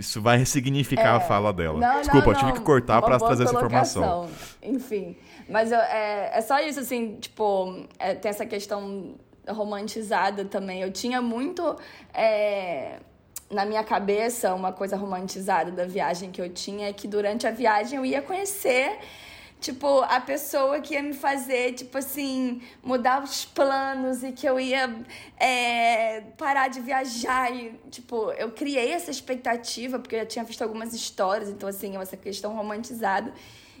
[0.00, 1.76] Isso vai ressignificar a fala dela.
[1.78, 1.80] É.
[1.80, 4.28] Não, Desculpa, não, eu tive que cortar boa trazer essa informação.
[4.62, 5.16] Enfim,
[5.48, 9.14] mas eu- é, é só isso, assim, tipo, é, tem essa questão
[9.48, 10.80] romantizada também.
[10.80, 11.76] Eu tinha muito
[12.14, 12.96] é,
[13.50, 17.50] na minha cabeça uma coisa romantizada da viagem que eu tinha, é que durante a
[17.50, 18.98] viagem eu ia conhecer.
[19.60, 24.58] Tipo, a pessoa que ia me fazer, tipo assim, mudar os planos e que eu
[24.58, 25.04] ia
[25.38, 27.54] é, parar de viajar.
[27.54, 31.94] E, tipo, eu criei essa expectativa, porque eu já tinha visto algumas histórias, então, assim,
[31.98, 33.34] essa questão romantizada.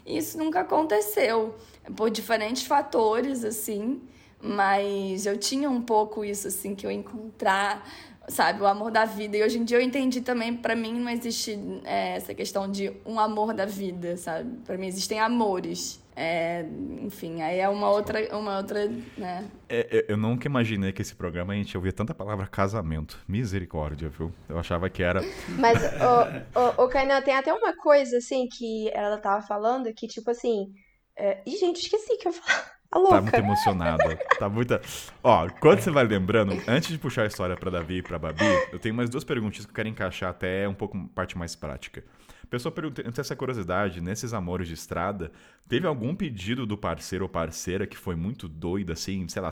[0.04, 1.54] E isso nunca aconteceu,
[1.96, 4.02] por diferentes fatores, assim.
[4.42, 7.86] Mas eu tinha um pouco isso, assim, que eu encontrar,
[8.30, 9.36] sabe, o amor da vida.
[9.36, 12.92] E hoje em dia eu entendi também, pra mim não existe é, essa questão de
[13.04, 14.50] um amor da vida, sabe?
[14.64, 16.00] Pra mim existem amores.
[16.16, 16.66] É,
[17.00, 18.86] enfim, aí é uma outra, uma outra,
[19.16, 19.48] né?
[19.68, 23.18] É, é, eu nunca imaginei que esse programa a gente ouvia tanta palavra casamento.
[23.26, 24.32] Misericórdia, viu?
[24.48, 25.22] Eu achava que era.
[25.58, 30.06] Mas, o, o, o Kainan, tem até uma coisa, assim, que ela tava falando, que,
[30.06, 30.72] tipo assim...
[31.16, 31.42] É...
[31.46, 32.79] Ih, gente, esqueci que eu ia falar.
[32.92, 33.16] A louca.
[33.16, 34.16] Tá muito emocionada.
[34.38, 34.80] Tá muita.
[35.22, 38.44] Ó, quando você vai lembrando, antes de puxar a história pra Davi e pra Babi,
[38.72, 42.04] eu tenho mais duas perguntinhas que eu quero encaixar até um pouco parte mais prática.
[42.42, 45.30] A pessoa pergunta, essa curiosidade, nesses amores de estrada,
[45.68, 49.50] teve algum pedido do parceiro ou parceira que foi muito doido, assim, sei lá,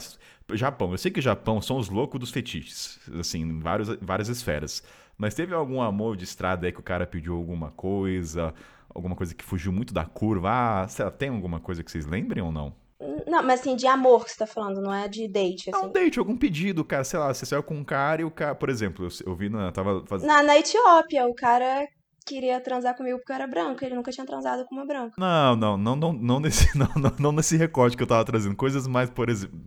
[0.55, 0.91] Japão.
[0.91, 4.83] Eu sei que Japão são os loucos dos fetiches, assim, em vários, várias esferas.
[5.17, 8.53] Mas teve algum amor de estrada aí que o cara pediu alguma coisa,
[8.93, 10.51] alguma coisa que fugiu muito da curva?
[10.51, 12.75] Ah, sei lá, tem alguma coisa que vocês lembrem ou não?
[13.27, 15.83] Não, mas assim, de amor que você tá falando, não é de date, assim.
[15.83, 17.05] Não, date, algum pedido, cara.
[17.05, 18.55] Sei lá, você saiu com um cara e o cara.
[18.55, 19.71] Por exemplo, eu, eu vi na.
[19.71, 20.29] Tava fazendo.
[20.29, 21.87] Na, na Etiópia, o cara
[22.27, 25.15] queria transar comigo porque eu era branco, ele nunca tinha transado com uma branca.
[25.17, 28.57] Não, não, não, não, não nesse, não, não, não nesse recorte que eu tava trazendo.
[28.57, 29.59] Coisas mais, por exemplo.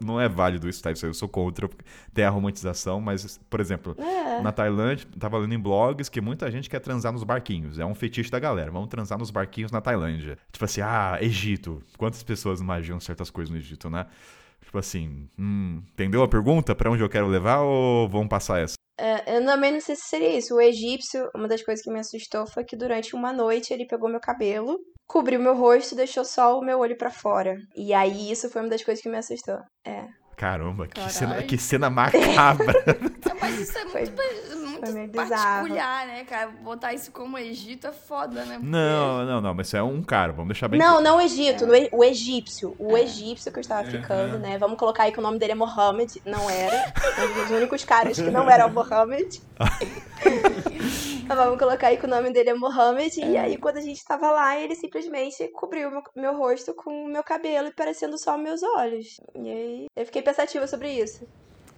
[0.00, 0.90] Não é válido isso, tá?
[0.92, 1.68] Isso eu sou contra
[2.12, 4.40] ter a romantização, mas, por exemplo, É.
[4.42, 7.78] na Tailândia, tava lendo em blogs que muita gente quer transar nos barquinhos.
[7.78, 8.70] É um fetiche da galera.
[8.70, 10.38] Vamos transar nos barquinhos na Tailândia.
[10.52, 11.82] Tipo assim, ah, Egito.
[11.96, 14.06] Quantas pessoas imaginam certas coisas no Egito, né?
[14.62, 16.74] Tipo assim, hum, entendeu a pergunta?
[16.74, 18.74] Pra onde eu quero levar ou vamos passar essa?
[18.98, 20.54] É, eu também não sei se seria isso.
[20.54, 24.08] O egípcio, uma das coisas que me assustou foi que durante uma noite ele pegou
[24.08, 27.56] meu cabelo, cobriu meu rosto e deixou só o meu olho pra fora.
[27.76, 29.58] E aí isso foi uma das coisas que me assustou.
[29.86, 30.04] É.
[30.36, 31.12] Caramba, que Caralho.
[31.12, 32.74] cena, que cena macabra.
[33.40, 36.48] Mas isso é Foi- muito, muito foi particular, né, cara?
[36.62, 38.54] Botar isso como Egito é foda, né?
[38.54, 41.20] Porque- não, não, não, mas isso é um cara, vamos deixar bem Não, não o
[41.20, 42.74] Egito, no e- o egípcio.
[42.78, 43.90] O egípcio que eu estava É.
[43.90, 44.58] ficando, né?
[44.58, 46.22] Vamos colocar aí que o nome dele é Mohammed.
[46.24, 46.92] Não era.
[47.18, 49.40] Um dos únicos caras que não era o Mohammed.
[51.28, 53.18] Mas Vamos colocar aí que o nome dele é Mohammed.
[53.20, 57.08] E aí, quando a gente tava lá, ele simplesmente cobriu meu, meu rosto com o
[57.08, 59.20] meu cabelo e parecendo só meus olhos.
[59.34, 61.26] E aí, eu fiquei pensativa sobre isso.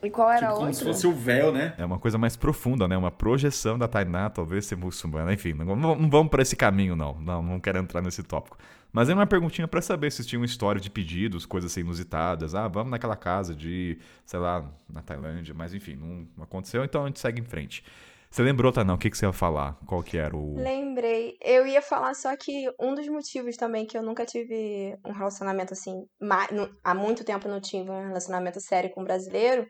[0.03, 0.79] E qual era Tipo, a como outra?
[0.79, 1.75] se fosse o véu, né?
[1.77, 2.97] É uma coisa mais profunda, né?
[2.97, 5.33] Uma projeção da Tainá, talvez ser muçulmana.
[5.33, 7.15] Enfim, não, não- vamos para esse caminho, não.
[7.21, 8.57] Não, não quero entrar nesse tópico.
[8.93, 12.55] Mas é uma perguntinha para saber se tinham história de pedidos, coisas assim inusitadas.
[12.55, 15.53] Ah, vamos naquela casa de, sei lá, na Tailândia.
[15.55, 17.83] Mas enfim, não, aconteceu, então a gente segue em frente.
[18.31, 19.79] Você lembrou, Tainá, o que, que você ia falar?
[19.87, 20.55] Qual que era o...
[20.57, 21.37] Lembrei.
[21.43, 25.73] Eu ia falar só que um dos motivos também que eu nunca tive um relacionamento
[25.73, 26.05] assim,
[26.85, 29.67] há muito tempo não tive um relacionamento sério com um brasileiro,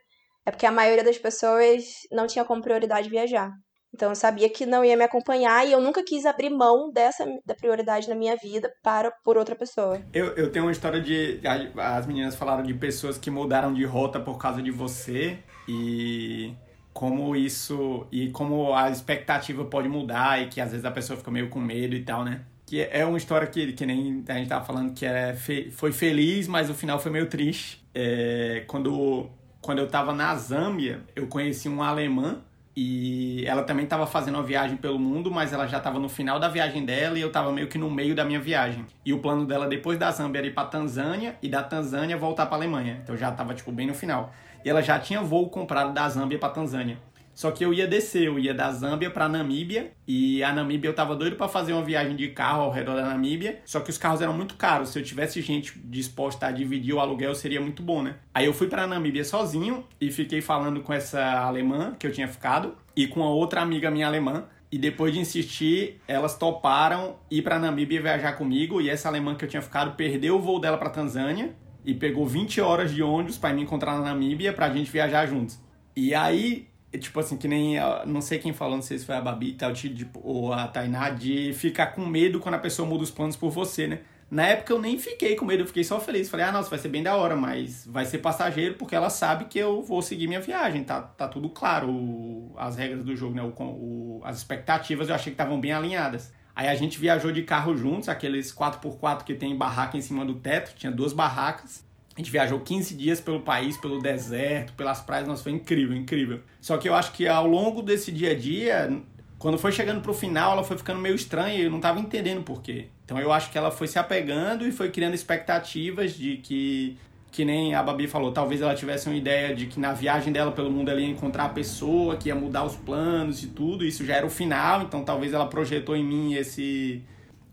[0.49, 3.51] é porque a maioria das pessoas não tinha como prioridade viajar.
[3.93, 7.25] Então eu sabia que não ia me acompanhar e eu nunca quis abrir mão dessa
[7.45, 9.99] da prioridade na minha vida para por outra pessoa.
[10.13, 11.39] Eu, eu tenho uma história de.
[11.75, 16.53] As meninas falaram de pessoas que mudaram de rota por causa de você e
[16.93, 18.05] como isso.
[18.11, 21.59] E como a expectativa pode mudar e que às vezes a pessoa fica meio com
[21.59, 22.41] medo e tal, né?
[22.65, 25.35] Que é uma história que, que nem a gente tava falando que é
[25.71, 27.83] foi feliz, mas o final foi meio triste.
[27.95, 29.27] É, quando,
[29.61, 32.37] quando eu tava na Zâmbia, eu conheci uma alemã
[32.75, 36.39] e ela também estava fazendo uma viagem pelo mundo, mas ela já estava no final
[36.39, 38.85] da viagem dela e eu estava meio que no meio da minha viagem.
[39.05, 42.45] E o plano dela depois da Zâmbia era ir para Tanzânia e da Tanzânia voltar
[42.45, 42.99] para Alemanha.
[43.03, 44.33] Então já estava tipo bem no final.
[44.63, 46.97] E ela já tinha voo comprado da Zâmbia para Tanzânia.
[47.39, 49.93] Só que eu ia descer, eu ia da Zâmbia pra Namíbia.
[50.05, 53.03] E a Namíbia eu tava doido pra fazer uma viagem de carro ao redor da
[53.03, 53.61] Namíbia.
[53.63, 54.89] Só que os carros eram muito caros.
[54.89, 58.17] Se eu tivesse gente disposta a dividir o aluguel, seria muito bom, né?
[58.33, 62.27] Aí eu fui pra Namíbia sozinho e fiquei falando com essa alemã que eu tinha
[62.27, 64.43] ficado e com a outra amiga minha alemã.
[64.69, 68.81] E depois de insistir, elas toparam ir pra Namíbia viajar comigo.
[68.81, 71.55] E essa alemã que eu tinha ficado perdeu o voo dela pra Tanzânia
[71.85, 75.57] e pegou 20 horas de ônibus pra me encontrar na Namíbia pra gente viajar juntos.
[75.95, 77.75] E aí, tipo assim, que nem.
[78.05, 81.09] Não sei quem falou, não sei se foi a Babi tal, tipo, ou a Tainá,
[81.09, 83.99] de ficar com medo quando a pessoa muda os planos por você, né?
[84.31, 86.29] Na época eu nem fiquei com medo, eu fiquei só feliz.
[86.29, 89.45] Falei, ah, nossa, vai ser bem da hora, mas vai ser passageiro porque ela sabe
[89.45, 90.83] que eu vou seguir minha viagem.
[90.83, 93.41] Tá, tá tudo claro, o, as regras do jogo, né?
[93.41, 96.31] O, o, as expectativas eu achei que estavam bem alinhadas.
[96.55, 100.35] Aí a gente viajou de carro juntos, aqueles 4x4 que tem barraca em cima do
[100.35, 101.83] teto, tinha duas barracas.
[102.19, 106.41] A gente viajou 15 dias pelo país, pelo deserto, pelas praias, nossa, foi incrível, incrível.
[106.59, 109.01] Só que eu acho que ao longo desse dia a dia,
[109.37, 112.43] quando foi chegando pro final, ela foi ficando meio estranha e eu não tava entendendo
[112.43, 112.87] por quê.
[113.05, 116.97] Então eu acho que ela foi se apegando e foi criando expectativas de que
[117.31, 120.51] que nem a Babi falou, talvez ela tivesse uma ideia de que na viagem dela
[120.51, 124.03] pelo mundo ela ia encontrar a pessoa, que ia mudar os planos e tudo, isso
[124.03, 127.01] já era o final, então talvez ela projetou em mim esse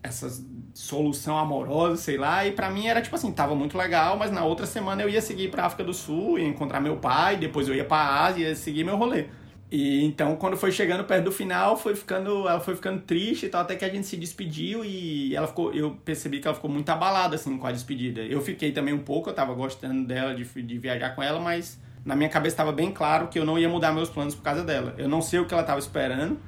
[0.07, 0.43] essa
[0.73, 4.43] solução amorosa, sei lá, e para mim era tipo assim, tava muito legal, mas na
[4.43, 7.75] outra semana eu ia seguir para África do Sul, ia encontrar meu pai, depois eu
[7.75, 9.25] ia para Ásia, ia seguir meu rolê.
[9.69, 13.49] E então, quando foi chegando perto do final, foi ficando, ela foi ficando triste e
[13.49, 16.69] tal, até que a gente se despediu e ela ficou, eu percebi que ela ficou
[16.69, 18.21] muito abalada assim com a despedida.
[18.21, 21.81] Eu fiquei também um pouco, eu tava gostando dela de, de viajar com ela, mas
[22.05, 24.63] na minha cabeça estava bem claro que eu não ia mudar meus planos por causa
[24.63, 24.95] dela.
[24.97, 26.39] Eu não sei o que ela estava esperando.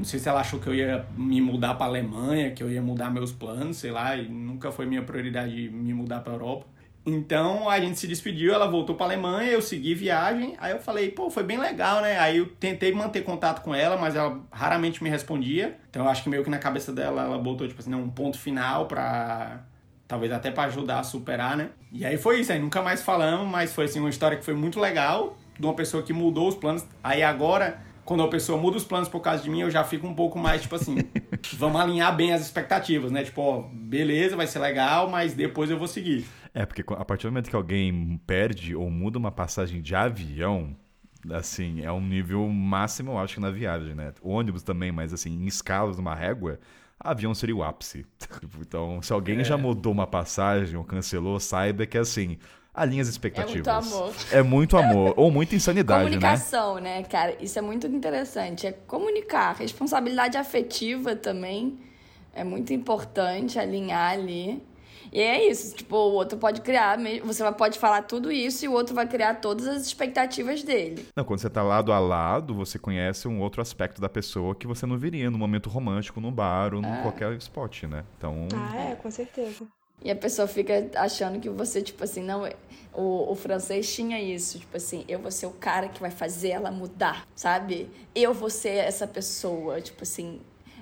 [0.00, 2.80] Não sei se ela achou que eu ia me mudar para Alemanha, que eu ia
[2.80, 6.64] mudar meus planos, sei lá, e nunca foi minha prioridade me mudar para Europa.
[7.04, 10.56] Então a gente se despediu, ela voltou para Alemanha, eu segui viagem.
[10.58, 12.18] Aí eu falei, pô, foi bem legal, né?
[12.18, 15.76] Aí eu tentei manter contato com ela, mas ela raramente me respondia.
[15.90, 18.38] Então eu acho que meio que na cabeça dela ela botou tipo assim, um ponto
[18.38, 19.60] final para
[20.08, 21.68] talvez até para ajudar a superar, né?
[21.92, 24.54] E aí foi isso, aí nunca mais falamos, mas foi assim uma história que foi
[24.54, 26.86] muito legal, de uma pessoa que mudou os planos.
[27.04, 30.04] Aí agora quando a pessoa muda os planos por causa de mim, eu já fico
[30.04, 30.96] um pouco mais, tipo assim,
[31.56, 33.22] vamos alinhar bem as expectativas, né?
[33.22, 36.26] Tipo, ó, beleza, vai ser legal, mas depois eu vou seguir.
[36.52, 40.74] É, porque a partir do momento que alguém perde ou muda uma passagem de avião,
[41.30, 44.12] assim, é um nível máximo, eu acho, na viagem, né?
[44.20, 46.58] O ônibus também, mas assim, em escalas, numa régua,
[46.98, 48.04] avião seria o ápice.
[48.60, 49.44] então, se alguém é.
[49.44, 52.38] já mudou uma passagem ou cancelou, saiba que assim,
[52.74, 53.66] alinha as expectativas.
[53.66, 54.14] É muito amor.
[54.32, 55.14] É muito amor.
[55.16, 56.98] ou muita insanidade, Comunicação, né?
[56.98, 57.36] né, cara?
[57.40, 58.66] Isso é muito interessante.
[58.66, 59.56] É comunicar.
[59.56, 61.78] Responsabilidade afetiva também
[62.32, 64.62] é muito importante alinhar ali.
[65.12, 68.72] E é isso, tipo, o outro pode criar, você pode falar tudo isso e o
[68.72, 71.04] outro vai criar todas as expectativas dele.
[71.16, 74.68] Não, quando você tá lado a lado, você conhece um outro aspecto da pessoa que
[74.68, 77.02] você não viria no momento romântico, no bar ou em é.
[77.02, 78.04] qualquer spot, né?
[78.16, 78.46] Então.
[78.54, 79.66] Ah, é, com certeza.
[80.02, 82.48] E a pessoa fica achando que você, tipo assim, não.
[82.92, 86.48] O, o francês tinha isso, tipo assim, eu vou ser o cara que vai fazer
[86.48, 87.88] ela mudar, sabe?
[88.14, 90.40] Eu vou ser essa pessoa, tipo assim,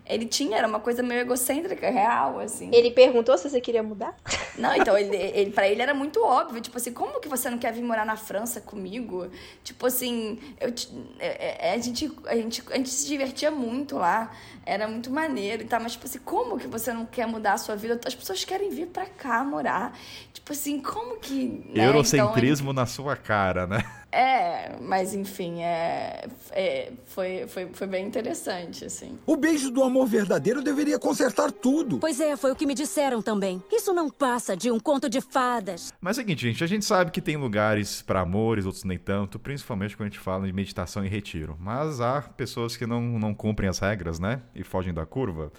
[0.09, 2.71] ele tinha, era uma coisa meio egocêntrica, real, assim.
[2.73, 4.17] Ele perguntou se você queria mudar?
[4.57, 6.61] Não, então, ele, ele, pra ele era muito óbvio.
[6.61, 9.31] Tipo assim, como que você não quer vir morar na França comigo?
[9.63, 10.73] Tipo assim, eu,
[11.19, 14.33] é, é, a, gente, a, gente, a gente se divertia muito lá.
[14.65, 15.79] Era muito maneiro e tá?
[15.79, 18.01] Mas, tipo assim, como que você não quer mudar a sua vida?
[18.05, 19.97] As pessoas querem vir pra cá morar.
[20.33, 21.65] Tipo assim, como que.
[21.75, 21.87] Né?
[21.87, 23.85] Eurocentrismo então, na sua cara, né?
[24.11, 29.19] É, mas enfim, é, é, foi, foi, foi bem interessante, assim.
[29.27, 31.99] O beijo do amor verdadeiro deveria consertar tudo.
[31.99, 33.63] Pois é, foi o que me disseram também.
[33.71, 35.93] Isso não passa de um conto de fadas.
[36.01, 38.99] Mas é o seguinte, gente, a gente sabe que tem lugares para amores, outros nem
[38.99, 41.57] tanto, principalmente quando a gente fala de meditação e retiro.
[41.61, 44.41] Mas há pessoas que não, não cumprem as regras, né?
[44.55, 45.53] E fogem da curva.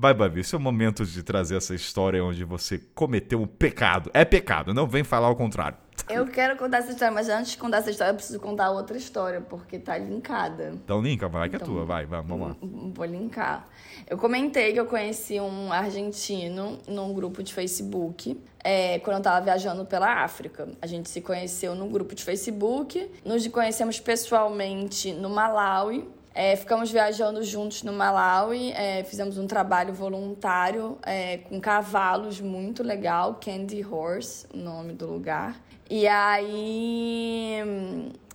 [0.00, 4.10] Vai, Babi, esse é o momento de trazer essa história onde você cometeu um pecado.
[4.14, 5.76] É pecado, não vem falar o contrário.
[6.08, 8.96] Eu quero contar essa história, mas antes de contar essa história, eu preciso contar outra
[8.96, 10.72] história, porque tá linkada.
[10.74, 12.56] Então linka, vai que é então, tua, vai, vai, vamos lá.
[12.60, 13.68] Vou linkar.
[14.08, 18.42] Eu comentei que eu conheci um argentino num grupo de Facebook.
[18.64, 20.68] É, quando eu tava viajando pela África.
[20.82, 26.90] A gente se conheceu no grupo de Facebook, nos conhecemos pessoalmente no Malawi, é, ficamos
[26.90, 33.84] viajando juntos no Malawi, é, fizemos um trabalho voluntário é, com cavalos muito legal, Candy
[33.84, 35.60] Horse, o nome do lugar.
[35.88, 37.58] E aí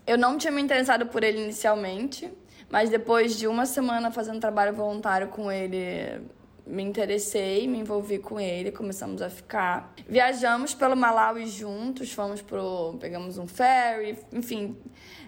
[0.05, 2.31] eu não tinha me interessado por ele inicialmente,
[2.69, 6.22] mas depois de uma semana fazendo trabalho voluntário com ele,
[6.65, 9.93] me interessei, me envolvi com ele, começamos a ficar.
[10.07, 12.97] Viajamos pelo Malawi juntos, fomos pro.
[12.99, 14.76] pegamos um ferry, enfim.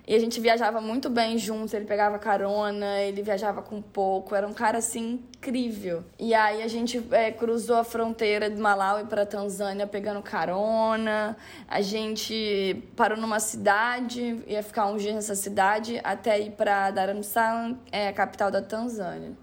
[0.08, 4.48] E a gente viajava muito bem juntos, ele pegava carona, ele viajava com pouco, era
[4.48, 6.02] um cara assim incrível.
[6.18, 11.36] E aí a gente é, cruzou a fronteira de Malawi para Tanzânia pegando carona.
[11.68, 17.14] A gente parou numa cidade, ia ficar uns dias nessa cidade até ir para Dar
[17.14, 19.34] es Salaam, é a capital da Tanzânia.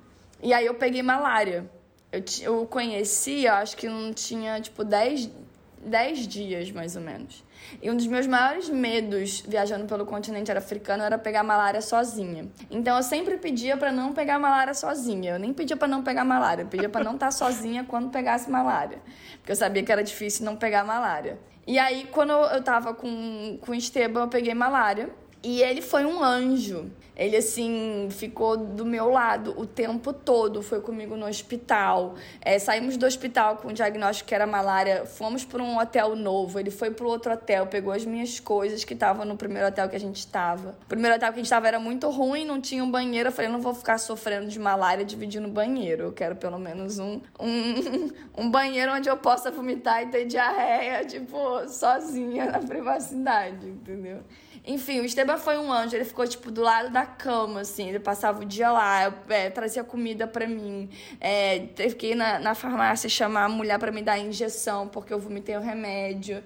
[0.43, 1.69] E aí eu peguei malária.
[2.11, 5.31] Eu, eu conhecia, acho que não tinha tipo 10
[5.85, 7.45] 10 dias, mais ou menos.
[7.83, 12.49] E um dos meus maiores medos viajando pelo continente africano era pegar malária sozinha.
[12.71, 15.33] Então eu sempre pedia para não pegar malária sozinha.
[15.33, 18.11] Eu nem pedia para não pegar malária, eu pedia para não estar tá sozinha quando
[18.11, 18.99] pegasse malária,
[19.39, 21.39] porque eu sabia que era difícil não pegar malária.
[21.67, 25.11] E aí quando eu tava com com o Esteban, eu peguei malária
[25.43, 26.91] e ele foi um anjo.
[27.17, 32.17] Ele, assim, ficou do meu lado o tempo todo, foi comigo no hospital.
[32.41, 36.59] É, saímos do hospital com o diagnóstico que era malária, fomos para um hotel novo.
[36.59, 39.95] Ele foi para outro hotel, pegou as minhas coisas que estavam no primeiro hotel que
[39.95, 40.77] a gente estava.
[40.83, 43.29] O primeiro hotel que a gente estava era muito ruim, não tinha um banheiro.
[43.29, 46.05] Eu falei, não vou ficar sofrendo de malária dividindo banheiro.
[46.05, 51.05] Eu quero pelo menos um, um, um banheiro onde eu possa vomitar e ter diarreia,
[51.05, 54.19] tipo, sozinha na privacidade, entendeu?
[54.67, 58.01] Enfim, o Esteban foi um anjo, ele ficou, tipo, do lado da cama, assim, ele
[58.01, 60.89] passava o dia lá, é, trazia comida para mim,
[61.21, 61.67] é,
[61.99, 65.55] que ir na, na farmácia chamar a mulher para me dar injeção, porque eu vomitei
[65.55, 66.43] o remédio.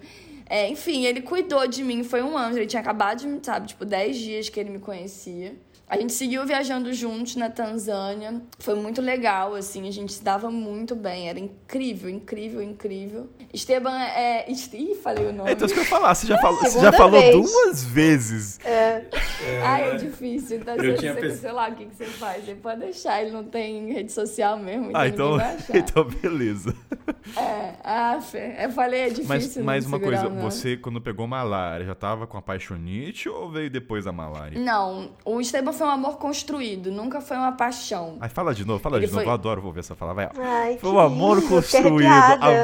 [0.49, 3.85] É, enfim, ele cuidou de mim, foi um anjo, ele tinha acabado de, sabe, tipo,
[3.85, 5.55] 10 dias que ele me conhecia.
[5.89, 8.43] A gente seguiu viajando juntos na Tanzânia.
[8.59, 11.27] Foi muito legal, assim, a gente se dava muito bem.
[11.27, 13.27] Era incrível, incrível, incrível.
[13.51, 14.45] Esteban é.
[14.51, 15.49] Ih, falei o nome.
[15.49, 18.59] É, então isso que eu falar, você já falou, você já falou duas vezes.
[18.63, 19.03] É.
[19.43, 19.61] é.
[19.63, 20.57] Ai, é difícil.
[20.57, 22.45] Então, eu você, você, sei lá o que, que você faz.
[22.45, 24.91] Você pode deixar, ele não tem rede social mesmo.
[24.93, 25.37] Ah, então,
[25.73, 26.75] então beleza.
[27.35, 28.19] É, ah,
[28.61, 29.27] eu falei, é difícil.
[29.27, 33.71] Mas, mais uma coisa, você quando pegou malária, já tava com a paixonite ou veio
[33.71, 34.59] depois da malária?
[34.59, 38.17] Não, o Esteban foi um amor construído, nunca foi uma paixão.
[38.19, 39.21] Ai, fala de novo, fala Ele de foi...
[39.23, 39.29] novo.
[39.29, 40.13] Eu adoro ouvir essa fala.
[40.13, 40.29] Vai.
[40.37, 42.11] Ai, foi um amor lindo, construído.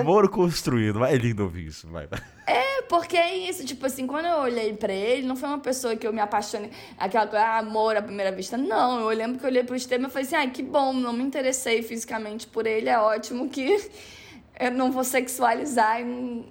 [0.02, 1.00] Amor construído.
[1.00, 1.88] Vai, é lindo ouvir isso.
[1.88, 2.10] Vai.
[2.46, 3.66] É, porque é isso.
[3.66, 6.70] Tipo assim, quando eu olhei pra ele, não foi uma pessoa que eu me apaixonei.
[6.98, 8.58] Aquela coisa, ah, amor à primeira vista.
[8.58, 11.14] Não, eu lembro que eu olhei pro Esteban e falei assim, ai, que bom, não
[11.14, 12.90] me interessei fisicamente por ele.
[12.90, 13.90] É ótimo que
[14.60, 16.00] eu não vou sexualizar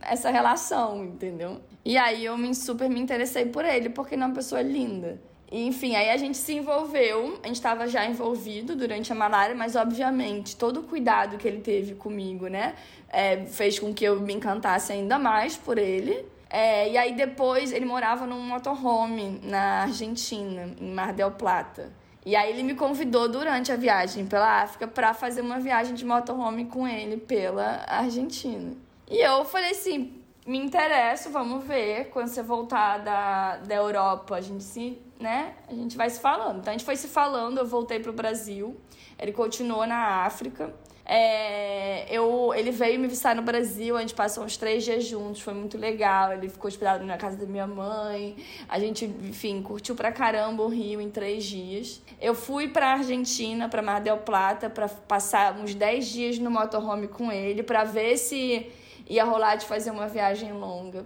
[0.00, 1.60] essa relação, entendeu?
[1.84, 5.20] E aí eu me super me interessei por ele, porque ele é uma pessoa linda.
[5.55, 9.55] E, enfim, aí a gente se envolveu, a gente estava já envolvido durante a malária,
[9.55, 12.74] mas obviamente todo o cuidado que ele teve comigo, né,
[13.09, 16.26] é, fez com que eu me encantasse ainda mais por ele.
[16.51, 21.93] É, e aí depois ele morava num motorhome na Argentina, em Mar del Plata.
[22.26, 26.05] E aí ele me convidou durante a viagem pela África para fazer uma viagem de
[26.05, 28.72] motorhome com ele pela Argentina.
[29.09, 32.10] E eu falei assim, me interesso, vamos ver.
[32.10, 35.54] Quando você voltar da, da Europa, a gente se, né?
[35.68, 36.58] A gente vai se falando.
[36.60, 38.76] Então a gente foi se falando, eu voltei pro Brasil.
[39.18, 40.74] Ele continuou na África.
[41.06, 45.42] É, eu, ele veio me visitar no Brasil, a gente passou uns três dias juntos,
[45.42, 46.32] foi muito legal.
[46.32, 48.36] Ele ficou hospedado na casa da minha mãe.
[48.68, 52.02] A gente, enfim, curtiu pra caramba o Rio em três dias.
[52.20, 57.06] Eu fui pra Argentina, pra Mar del Plata, pra passar uns dez dias no motorhome
[57.06, 58.70] com ele, pra ver se
[59.06, 61.04] ia rolar de fazer uma viagem longa.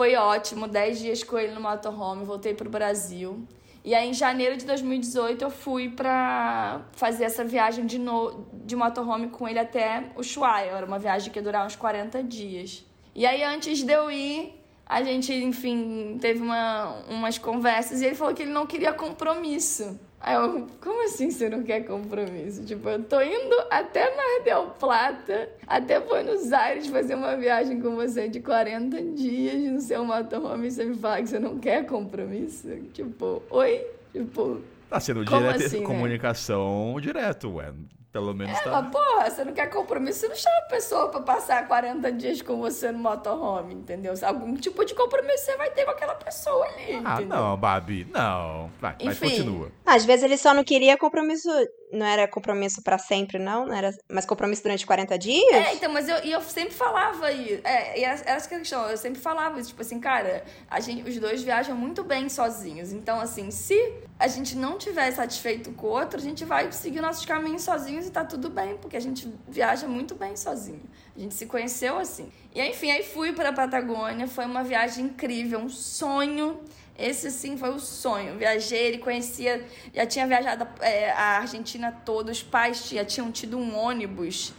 [0.00, 3.46] Foi ótimo, 10 dias com ele no motorhome, voltei pro Brasil.
[3.84, 8.46] E aí, em janeiro de 2018, eu fui pra fazer essa viagem de, no...
[8.64, 10.70] de motorhome com ele até Ushuaia.
[10.70, 12.82] Era uma viagem que ia durar uns 40 dias.
[13.14, 18.14] E aí, antes de eu ir, a gente, enfim, teve uma, umas conversas e ele
[18.14, 20.00] falou que ele não queria compromisso.
[20.20, 22.62] Aí eu, como assim você não quer compromisso?
[22.64, 27.96] Tipo, eu tô indo até Mar del Plata, até Buenos Aires fazer uma viagem com
[27.96, 31.86] você de 40 dias no seu motorhome e você me fala que você não quer
[31.86, 32.68] compromisso?
[32.92, 33.86] Tipo, oi?
[34.12, 34.60] Tipo.
[34.90, 35.86] Tá sendo direto, assim, né?
[35.86, 37.00] comunicação né?
[37.00, 37.72] direto, ué.
[38.12, 38.82] Pelo menos é, tá.
[38.82, 42.42] Mas, porra, você não quer compromisso, você não chama a pessoa pra passar 40 dias
[42.42, 44.12] com você no motorhome, entendeu?
[44.24, 47.00] Algum tipo de compromisso você vai ter com aquela pessoa ali.
[47.04, 47.36] Ah, entendeu?
[47.36, 48.70] não, Babi, não.
[48.80, 49.06] Vai, Enfim.
[49.06, 49.70] mas continua.
[49.86, 51.48] Às vezes ele só não queria compromisso
[51.92, 53.66] não era compromisso para sempre, não?
[53.66, 55.52] não era, mas compromisso durante 40 dias?
[55.52, 57.60] É, então, mas eu, eu sempre falava isso.
[57.64, 61.18] É, e essa, essa questão, eu sempre falava isso, tipo assim, cara, a gente, os
[61.18, 62.92] dois viajam muito bem sozinhos.
[62.92, 67.00] Então, assim, se a gente não tiver satisfeito com o outro, a gente vai seguir
[67.00, 70.82] nossos caminhos sozinhos e tá tudo bem, porque a gente viaja muito bem sozinho.
[71.16, 72.30] A gente se conheceu assim.
[72.54, 76.60] E enfim, aí fui para a Patagônia, foi uma viagem incrível, um sonho
[77.00, 78.36] esse sim foi o sonho.
[78.36, 83.58] Viajei, ele conhecia, já tinha viajado é, a Argentina toda, os pais já tinham tido
[83.58, 84.52] um ônibus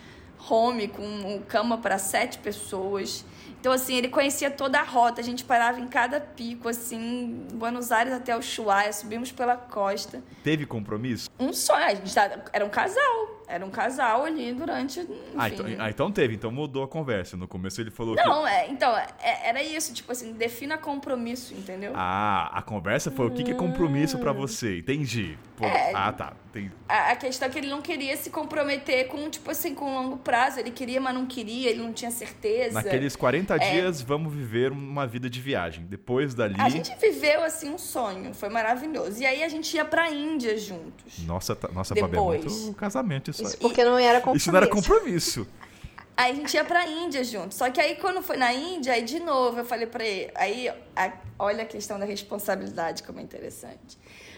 [0.50, 3.24] home com cama para sete pessoas.
[3.60, 7.92] Então, assim, ele conhecia toda a rota, a gente parava em cada pico, assim, Buenos
[7.92, 10.24] Aires até o Ushuaia, subimos pela costa.
[10.44, 11.30] Teve compromisso?
[11.40, 12.12] Um sonho, a gente
[12.52, 15.02] era um casal, Era um casal ali durante.
[15.02, 15.14] Enfim.
[15.38, 17.36] Ah então, ah, então teve, então mudou a conversa.
[17.36, 18.24] No começo ele falou que.
[18.24, 21.92] Não, é, então, é, era isso, tipo assim, defina compromisso, entendeu?
[21.96, 24.80] Ah, a conversa foi o que, que é compromisso pra você.
[24.80, 25.38] Entendi.
[25.58, 25.92] Pô, É.
[25.94, 26.34] Ah, tá.
[26.50, 26.72] Entendi.
[26.88, 30.18] A, a questão é que ele não queria se comprometer com, tipo assim, com longo
[30.18, 30.60] prazo.
[30.60, 32.74] Ele queria, mas não queria, ele não tinha certeza.
[32.74, 33.72] Naqueles 40 É.
[33.72, 35.86] dias, vamos viver uma vida de viagem.
[35.86, 36.56] Depois dali.
[36.58, 38.34] A gente viveu, assim, um sonho.
[38.34, 39.22] Foi maravilhoso.
[39.22, 41.20] E aí a gente ia pra Índia juntos.
[41.26, 44.44] Nossa, tá- nossa Babi, é muito casamento isso, Isso porque não era compromisso.
[44.44, 45.48] Isso não era compromisso.
[46.18, 47.56] Aí a gente ia pra Índia junto.
[47.56, 50.32] Só que aí quando foi na Índia, aí de novo eu falei pra ele.
[50.36, 53.98] Aí, a- olha a questão da responsabilidade, como é interessante.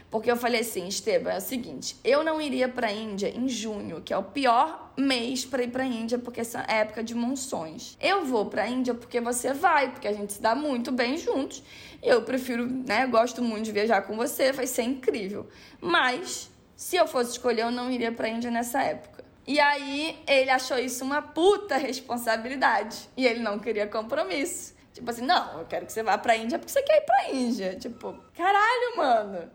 [0.10, 4.00] Porque eu falei assim, Esteban, é o seguinte, eu não iria pra Índia em junho,
[4.00, 7.98] que é o pior mês pra ir pra Índia, porque essa é época de monções.
[8.00, 11.64] Eu vou pra Índia porque você vai, porque a gente se dá muito bem juntos.
[12.02, 15.48] E eu prefiro, né, gosto muito de viajar com você, vai ser incrível.
[15.82, 19.24] Mas, se eu fosse escolher, eu não iria pra Índia nessa época.
[19.46, 23.10] E aí ele achou isso uma puta responsabilidade.
[23.16, 24.74] E ele não queria compromisso.
[24.94, 27.32] Tipo assim, não, eu quero que você vá pra Índia porque você quer ir pra
[27.32, 27.76] Índia.
[27.76, 29.52] Tipo, caralho, mano.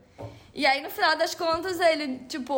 [0.54, 2.52] E aí, no final das contas, ele, tipo,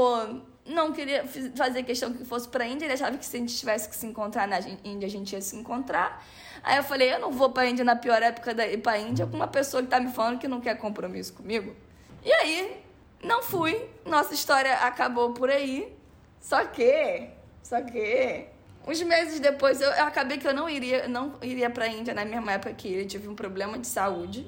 [0.64, 1.24] não queria
[1.54, 2.86] fazer questão que fosse pra Índia.
[2.86, 5.42] Ele achava que se a gente tivesse que se encontrar na Índia, a gente ia
[5.42, 6.24] se encontrar.
[6.62, 9.26] Aí eu falei, eu não vou pra Índia na pior época da ir pra Índia
[9.26, 11.76] com uma pessoa que tá me falando que não quer compromisso comigo.
[12.24, 12.82] E aí,
[13.22, 13.88] não fui.
[14.04, 15.94] Nossa história acabou por aí.
[16.40, 17.28] Só que,
[17.62, 18.46] só que,
[18.86, 22.24] uns meses depois eu, eu acabei que eu não iria, não iria pra Índia na
[22.24, 23.04] mesma época que ele.
[23.04, 24.46] Tive um problema de saúde.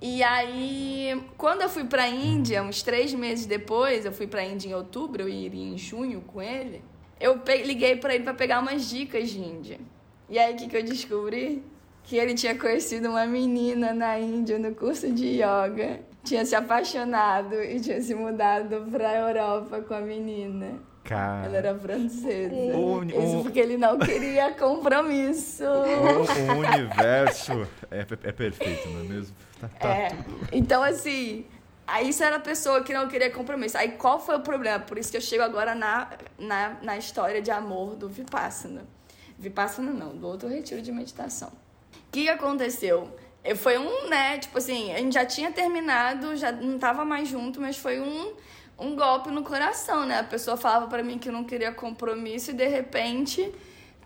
[0.00, 4.68] E aí, quando eu fui pra Índia, uns três meses depois, eu fui pra Índia
[4.68, 6.84] em outubro, eu iria em junho com ele.
[7.20, 9.80] Eu liguei pra ele pra pegar umas dicas de Índia.
[10.28, 11.64] E aí, o que, que eu descobri?
[12.04, 17.54] Que ele tinha conhecido uma menina na Índia no curso de yoga, tinha se apaixonado
[17.62, 20.78] e tinha se mudado pra Europa com a menina.
[21.04, 21.46] Cara.
[21.46, 22.54] Ela era francesa.
[22.76, 25.64] O- Isso o- porque ele não queria compromisso.
[25.64, 29.34] O, o universo é, é perfeito, não é mesmo?
[29.60, 30.08] Tá, tá É.
[30.10, 30.48] tudo.
[30.52, 31.46] Então, assim,
[31.86, 33.78] aí isso era a pessoa que não queria compromisso.
[33.78, 34.80] Aí qual foi o problema?
[34.80, 38.82] Por isso que eu chego agora na, na, na história de amor do Vipassana.
[39.38, 41.48] Vipassana não, do outro retiro de meditação.
[41.48, 43.08] O que aconteceu?
[43.56, 47.60] Foi um, né, tipo assim, a gente já tinha terminado, já não tava mais junto,
[47.60, 48.34] mas foi um,
[48.78, 50.18] um golpe no coração, né?
[50.18, 53.52] A pessoa falava pra mim que não queria compromisso e de repente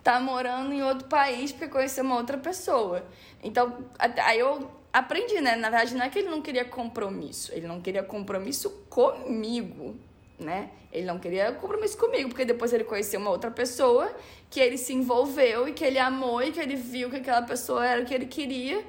[0.02, 3.04] tá morando em outro país porque conheceu uma outra pessoa.
[3.42, 5.56] Então, aí eu aprendi, né?
[5.56, 9.96] Na verdade, não é que ele não queria compromisso, ele não queria compromisso comigo,
[10.38, 10.70] né?
[10.92, 14.14] Ele não queria compromisso comigo, porque depois ele conheceu uma outra pessoa
[14.50, 17.86] que ele se envolveu e que ele amou e que ele viu que aquela pessoa
[17.86, 18.84] era o que ele queria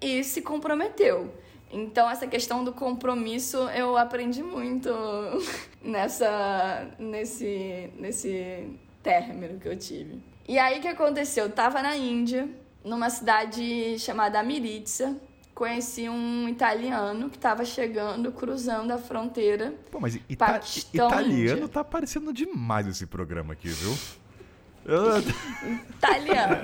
[0.00, 1.32] e se comprometeu.
[1.72, 4.90] Então, essa questão do compromisso eu aprendi muito
[5.82, 8.68] nessa, nesse, nesse
[9.02, 10.20] término que eu tive.
[10.48, 11.44] E aí, o que aconteceu?
[11.44, 12.48] Eu tava na Índia,
[12.84, 15.16] numa cidade chamada Amritza,
[15.54, 19.74] conheci um italiano que estava chegando, cruzando a fronteira.
[19.90, 21.68] Pô, mas ita Paquistão, italiano Índia.
[21.68, 23.96] tá aparecendo demais esse programa aqui, viu?
[25.90, 26.56] Italiano.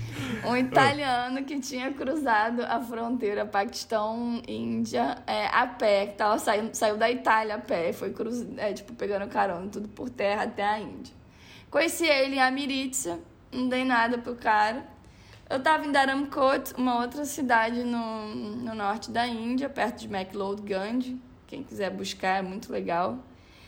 [0.44, 6.96] Um italiano que tinha cruzado a fronteira Paquistão-Índia é, a pé, que tava saindo, saiu
[6.96, 10.78] da Itália a pé, foi cruz, é, tipo, pegando carona, tudo por terra até a
[10.78, 11.14] Índia.
[11.70, 13.18] Conheci ele em Amritza,
[13.52, 14.84] não dei nada pro cara.
[15.48, 21.16] Eu tava em Dharamkot, uma outra cidade no, no norte da Índia, perto de McLeodganj.
[21.46, 23.18] Quem quiser buscar é muito legal.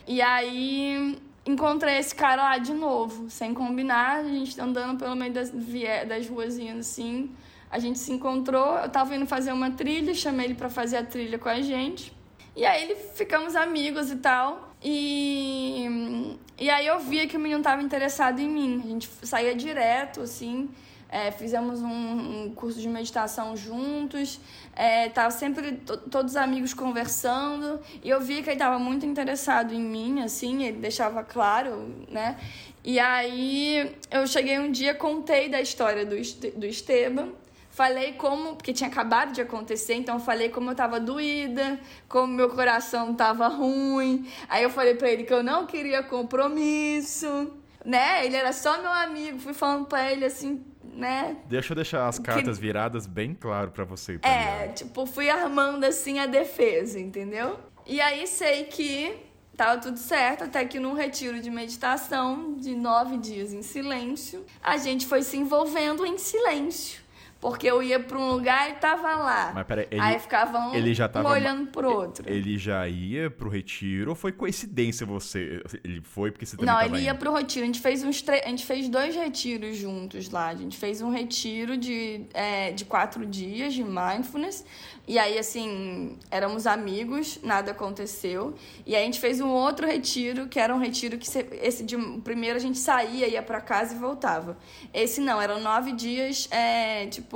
[0.07, 5.17] E aí encontrei esse cara lá de novo, sem combinar, a gente tá andando pelo
[5.17, 7.31] meio das, das ruazinhas assim.
[7.71, 11.05] A gente se encontrou, eu tava indo fazer uma trilha, chamei ele pra fazer a
[11.05, 12.13] trilha com a gente.
[12.55, 14.75] E aí ficamos amigos e tal.
[14.85, 18.83] E, e aí eu via que o menino tava interessado em mim.
[18.85, 20.69] A gente saía direto, assim.
[21.13, 24.41] É, fizemos um, um curso de meditação juntos.
[24.75, 27.79] É, tava sempre to- todos os amigos conversando.
[28.03, 30.65] E eu via que ele tava muito interessado em mim, assim.
[30.65, 32.39] Ele deixava claro, né?
[32.83, 36.17] E aí eu cheguei um dia, contei da história do,
[36.57, 37.29] do Esteban.
[37.71, 42.51] Falei como, porque tinha acabado de acontecer, então falei como eu tava doída, como meu
[42.51, 44.29] coração tava ruim.
[44.49, 47.51] Aí eu falei pra ele que eu não queria compromisso,
[47.85, 48.25] né?
[48.27, 50.63] Ele era só meu amigo, fui falando pra ele assim,
[50.93, 51.37] né?
[51.47, 54.63] Deixa eu deixar as cartas viradas bem claro pra você, italiano.
[54.63, 57.59] É, tipo, fui armando assim a defesa, entendeu?
[57.87, 59.17] E aí sei que
[59.57, 64.77] tava tudo certo, até que num retiro de meditação de nove dias em silêncio, a
[64.77, 67.02] gente foi se envolvendo em silêncio.
[67.43, 69.51] Porque eu ia pra um lugar e tava lá.
[69.53, 72.25] Mas peraí, ele- Aí ficava um, ele já um tava- olhando pro outro.
[72.31, 75.61] Ele já ia pro retiro ou foi coincidência você?
[75.83, 77.19] Ele foi porque você também Não, ele ia indo?
[77.19, 77.65] pro retiro.
[77.65, 78.43] A gente fez uns tre...
[78.45, 80.47] a gente fez dois retiros juntos lá.
[80.51, 84.65] A gente fez um retiro de, é, de quatro dias de mindfulness.
[85.09, 88.55] E aí, assim, éramos amigos, nada aconteceu.
[88.87, 91.83] E aí a gente fez um outro retiro, que era um retiro que se- esse
[91.83, 94.57] de o primeiro a gente saía, ia pra casa e voltava.
[94.95, 97.32] Esse não, eram nove dias, é, tipo,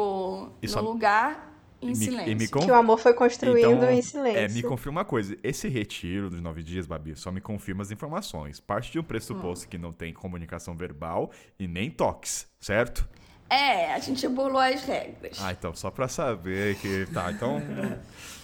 [0.63, 2.33] E no só- lugar em E me- silêncio.
[2.33, 4.39] e me con- Que o amor foi construindo Então, em silêncio.
[4.39, 5.37] É, me confirma uma coisa.
[5.43, 8.59] Esse retiro dos nove dias, Babi, só me confirma as informações.
[8.61, 13.07] Parte de um pressuposto que não tem comunicação verbal e nem toques, certo?
[13.49, 15.39] É, a gente burlou as regras.
[15.41, 17.07] Ah, então, só pra saber que.
[17.13, 17.63] Tá, então.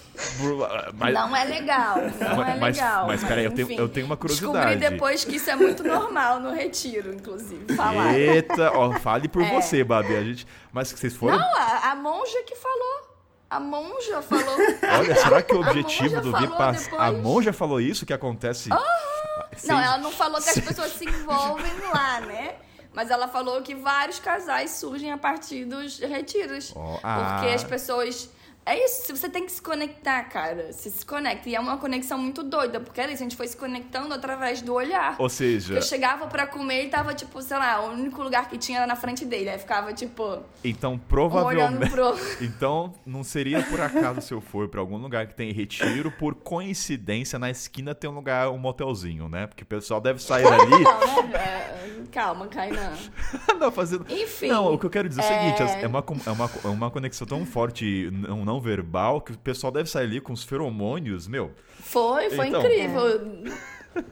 [0.93, 3.07] Mas, Não é legal, não é Mas- legal.
[3.07, 4.79] mas peraí, eu tenho- eu tenho uma Descobri curiosidade.
[4.91, 8.13] depois que isso é muito normal no retiro, inclusive, falar.
[8.17, 9.49] Eita, ó, fale por É.
[9.51, 10.15] você, Babi.
[10.15, 10.47] A gente...
[10.71, 11.37] Mas que vocês foram.
[11.37, 13.13] Não, a, a monja que falou.
[13.49, 14.55] A monja falou.
[14.99, 16.83] Olha, será que o objetivo do falou Vipassana.
[16.89, 17.01] depois.
[17.01, 18.69] A monja falou isso que acontece.
[18.69, 18.79] Não,
[19.55, 22.55] Seis- ela não falou que as pessoas se envolvem lá, né?
[22.93, 26.71] Mas ela falou que vários casais surgem a partir dos retiros.
[26.71, 27.41] Porque ah.
[27.53, 28.29] as pessoas.
[28.65, 30.71] É isso, você tem que se conectar, cara.
[30.71, 31.49] Você se conecta.
[31.49, 34.61] E é uma conexão muito doida, porque era isso, a gente foi se conectando através
[34.61, 35.15] do olhar.
[35.19, 38.57] Ou seja, Eu chegava pra comer e tava, tipo, sei lá, o único lugar que
[38.57, 39.49] tinha era na frente dele.
[39.49, 41.89] Aí ficava, tipo, então provavelmente.
[41.91, 42.13] pro.
[42.41, 46.33] Então, não seria por acaso se eu for pra algum lugar que tem retiro, por
[46.35, 49.47] coincidência, na esquina tem um lugar, um motelzinho, né?
[49.47, 50.43] Porque o pessoal deve sair.
[50.43, 51.37] Não, né?
[51.37, 52.93] É, Calma, Kainan.
[53.59, 54.05] não, fazendo.
[54.09, 54.47] Enfim.
[54.47, 55.27] Não, o que eu quero dizer é o
[55.57, 59.31] seguinte: é- é uma, é uma, é uma conexão tão forte, não, não verbal, que
[59.31, 61.51] o pessoal deve sair ali com os feromônios, meu.
[61.79, 62.61] Foi, foi Então.
[62.61, 63.03] incrível.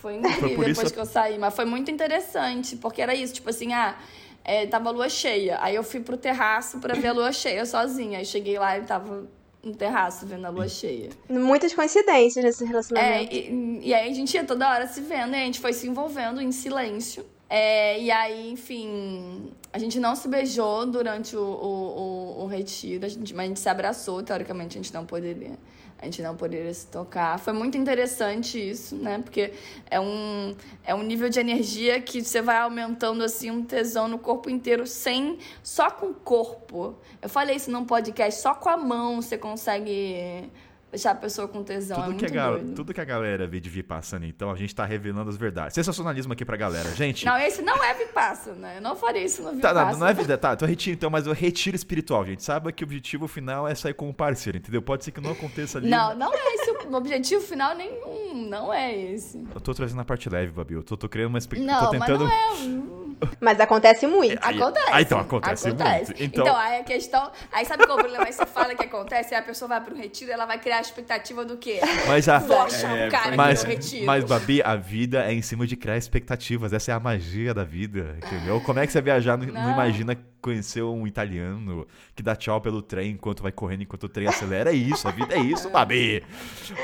[0.00, 3.34] Foi incrível por depois isso- que eu saí, mas foi muito interessante, porque era isso,
[3.34, 3.98] tipo assim, ah,
[4.42, 5.58] é, tava lua cheia.
[5.60, 8.18] Aí eu fui pro terraço pra ver a lua cheia sozinha.
[8.18, 9.28] Aí cheguei lá e tava
[9.62, 11.10] no terraço vendo a lua cheia.
[11.28, 13.34] Muitas coincidências nesse É, relacionamento.
[13.34, 15.86] e, e aí a gente ia toda hora se vendo e a gente foi se
[15.86, 17.24] envolvendo em silêncio.
[17.52, 23.04] É, e aí, enfim, a gente não se beijou durante o, o, o, o retiro,
[23.04, 25.58] a gente, mas a gente se abraçou, teoricamente a gente não poderia.
[25.98, 27.38] A gente não poderia se tocar.
[27.38, 29.18] Foi muito interessante isso, né?
[29.18, 29.52] Porque
[29.90, 34.18] é um, é um nível de energia que você vai aumentando assim um tesão no
[34.18, 36.96] corpo inteiro, sem só com o corpo.
[37.20, 40.48] Eu falei isso num podcast, só com a mão você consegue
[40.90, 41.96] deixar a pessoa com tesão.
[41.96, 44.56] é Tudo muito que, a gal- tudo que a galera vê de Vipassana, então, a
[44.56, 45.74] gente tá revelando as verdades.
[45.74, 46.90] Sensacionalismo aqui pra galera.
[46.94, 48.74] Gente, Não, esse não é Vipassana.
[48.74, 49.92] Eu não faria isso no Tá, Vipassana.
[49.92, 52.42] não, não é vida, tá, tô retiro então, mas o retiro espiritual, gente.
[52.42, 54.82] Saiba que o objetivo final é sair com um parceiro, entendeu?
[54.82, 55.88] Pode ser que não aconteça ali.
[55.88, 58.48] Não, não é esse o objetivo final nenhum.
[58.48, 59.38] Não é esse.
[59.54, 60.74] Eu tô trazendo a parte leve, Babi.
[60.74, 61.72] Eu tô, tô criando uma expectativa.
[61.80, 62.24] Não, tô tentando.
[62.26, 63.09] mas não é.
[63.40, 64.38] Mas acontece muito.
[64.42, 64.90] Aí- Acontece.
[64.92, 65.82] ah, então, acontece muito.
[65.82, 66.56] Então- Então...
[66.56, 67.30] aí a questão.
[67.52, 68.26] Aí sabe qual é o problema?
[68.26, 70.80] Aí você fala que acontece, aí a pessoa vai pro retiro ela vai criar a
[70.80, 71.80] expectativa do quê?
[72.06, 72.38] Mas a.
[72.38, 74.06] Vou achar um cara Mas, aqui no retiro.
[74.06, 76.72] mas, Babi, a vida é em cima de criar expectativas.
[76.72, 78.60] Essa é a magia da vida, entendeu?
[78.60, 82.80] Como é que você viajar não, não imagina conhecer um italiano que dá tchau pelo
[82.80, 84.70] trem enquanto vai correndo, enquanto o trem acelera?
[84.70, 86.22] É isso, a vida é isso, Babi.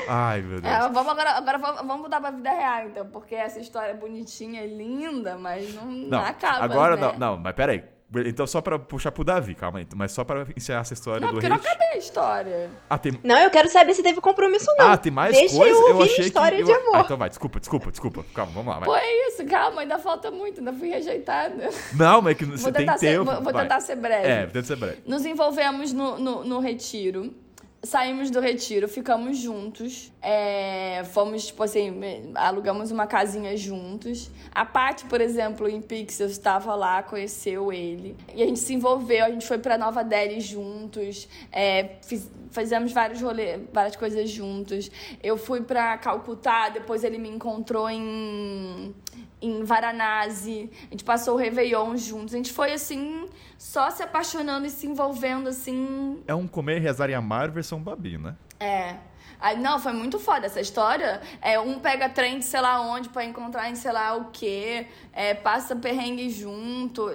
[0.07, 0.73] Ai, meu Deus.
[0.73, 3.95] É, vamos agora, agora vamos, vamos mudar pra vida real, então, porque essa história é
[3.95, 6.63] bonitinha, é linda, mas não, não, Acaba.
[6.65, 7.01] agora né?
[7.01, 7.83] não, não, mas peraí.
[8.25, 9.87] Então só pra puxar pro Davi, calma aí.
[9.93, 11.67] Mas só pra encerrar essa história Não, do porque eu não hate.
[11.67, 12.69] acabei a história.
[12.89, 13.19] Ah, tem...
[13.21, 14.91] Não, eu quero saber se teve compromisso não.
[14.93, 15.77] ah, tem mais Deixa coisa?
[15.77, 16.63] eu ouvir achei história que.
[16.63, 16.95] de eu- amor.
[16.95, 18.25] Ah, então vai, desculpa, desculpa, desculpa.
[18.33, 18.79] Calma, vamos lá.
[18.79, 18.85] vai.
[18.87, 21.69] Pô, é isso, calma, ainda falta muito, ainda fui rejeitada.
[21.93, 23.25] Não, mas é que você Vou tem tentar, ser, tempo.
[23.25, 24.25] vou, vou tentar ser breve.
[24.25, 24.97] É, tenta ser breve.
[25.05, 27.33] Nos envolvemos no, no, no retiro.
[27.83, 30.11] Saímos do retiro, ficamos juntos.
[30.21, 31.93] É, fomos, tipo assim,
[32.35, 34.29] alugamos uma casinha juntos.
[34.53, 38.15] A Paty, por exemplo, em Pixel, estava lá, conheceu ele.
[38.33, 41.27] E a gente se envolveu, a gente foi pra Nova Delhi juntos.
[41.51, 44.89] É, fiz- fizemos vários rolês, várias coisas juntos.
[45.21, 48.93] Eu fui pra Calcutá, depois ele me encontrou em
[49.41, 50.69] em Varanasi.
[50.87, 52.33] A gente passou o Réveillon juntos.
[52.33, 56.23] A gente foi assim, só se apaixonando e se envolvendo assim.
[56.27, 58.35] É um comer, rezar e amar versão Babi, né?
[58.59, 58.95] É.
[59.39, 61.21] Aí, não, foi muito foda essa história.
[61.41, 64.87] É, um pega trem de sei lá onde pra encontrar em sei lá o quê.
[65.13, 67.07] É, passa perrengue junto.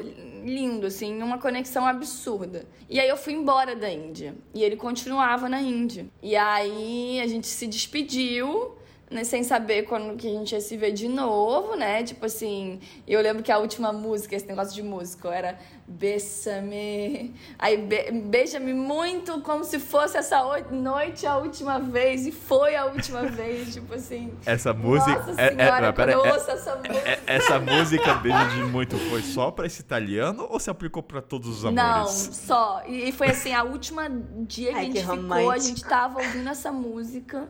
[0.45, 2.67] Lindo, assim, uma conexão absurda.
[2.89, 4.35] E aí eu fui embora da Índia.
[4.55, 6.07] E ele continuava na Índia.
[6.23, 8.77] E aí a gente se despediu
[9.13, 12.03] né, sem saber quando que a gente ia se ver de novo, né?
[12.03, 17.35] Tipo assim, eu lembro que a última música, esse negócio de música, era Beija-me.
[17.59, 22.27] Aí be beija-me muito como se fosse essa noite a última vez.
[22.27, 24.33] E foi a última vez, tipo assim.
[24.47, 25.19] Essa música.
[25.19, 26.97] Nossa senhora, é, é, quando eu é, ouço essa música.
[26.97, 31.21] é, essa música beija de muito foi só pra esse italiano ou se aplicou pra
[31.21, 31.75] todos os amores?
[31.75, 32.83] Não, só.
[32.87, 34.09] E e foi assim, a última
[34.47, 35.67] dia que Ai, a que gente ficou, a romântico.
[35.67, 37.49] gente tava ouvindo essa música.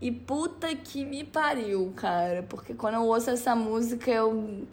[0.00, 2.42] E puta que me pariu, cara.
[2.42, 4.66] Porque quando eu ouço essa música, eu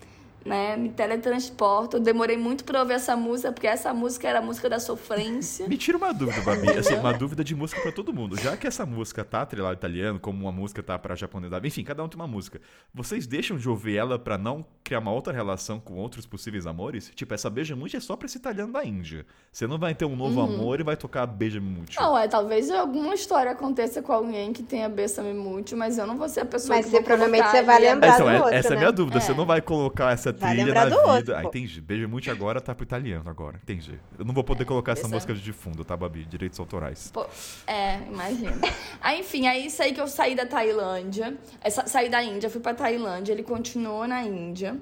[0.45, 1.98] né, me teletransporto.
[1.98, 5.68] Eu demorei muito pra ouvir essa música, porque essa música era a música da sofrência.
[5.68, 6.70] Me tira uma dúvida, Babi.
[6.72, 8.38] Assim, uma dúvida de música pra todo mundo.
[8.40, 12.03] Já que essa música tá atrelada italiano, como uma música tá pra japonesada, enfim, cada
[12.03, 12.60] um tem uma música.
[12.94, 17.11] Vocês deixam de ouvir ela pra não criar uma outra relação com outros possíveis amores?
[17.15, 19.26] Tipo, essa Beija Muito é só pra esse italiano da Índia.
[19.52, 21.95] Você não vai ter um novo amor e vai tocar Beija Muito.
[21.99, 26.18] Não, é, talvez alguma história aconteça com alguém que tenha Bessame Muito, mas eu não
[26.18, 28.38] vou ser a pessoa Mas que você vou provavelmente você vai lembrar então, do é-
[28.40, 28.80] outro, essa é a né?
[28.80, 29.18] minha dúvida.
[29.18, 29.22] É.
[29.22, 31.07] Você não vai colocar essa Vai trilha do vida.
[31.07, 31.81] outro, ah, entendi.
[31.81, 33.60] Beija Muito agora tá pro italiano agora.
[33.64, 33.99] Entendi.
[34.18, 36.26] Eu não vou poder colocar essa música de fundo, tá, Babi?
[36.26, 37.10] Direitos autorais.
[37.14, 37.26] Pô,
[37.68, 38.57] é, imagina.
[39.01, 42.49] aí, enfim, aí isso aí que eu saí da Tailândia, é, sa- saí da Índia,
[42.49, 44.77] fui pra Tailândia, ele continuou na Índia.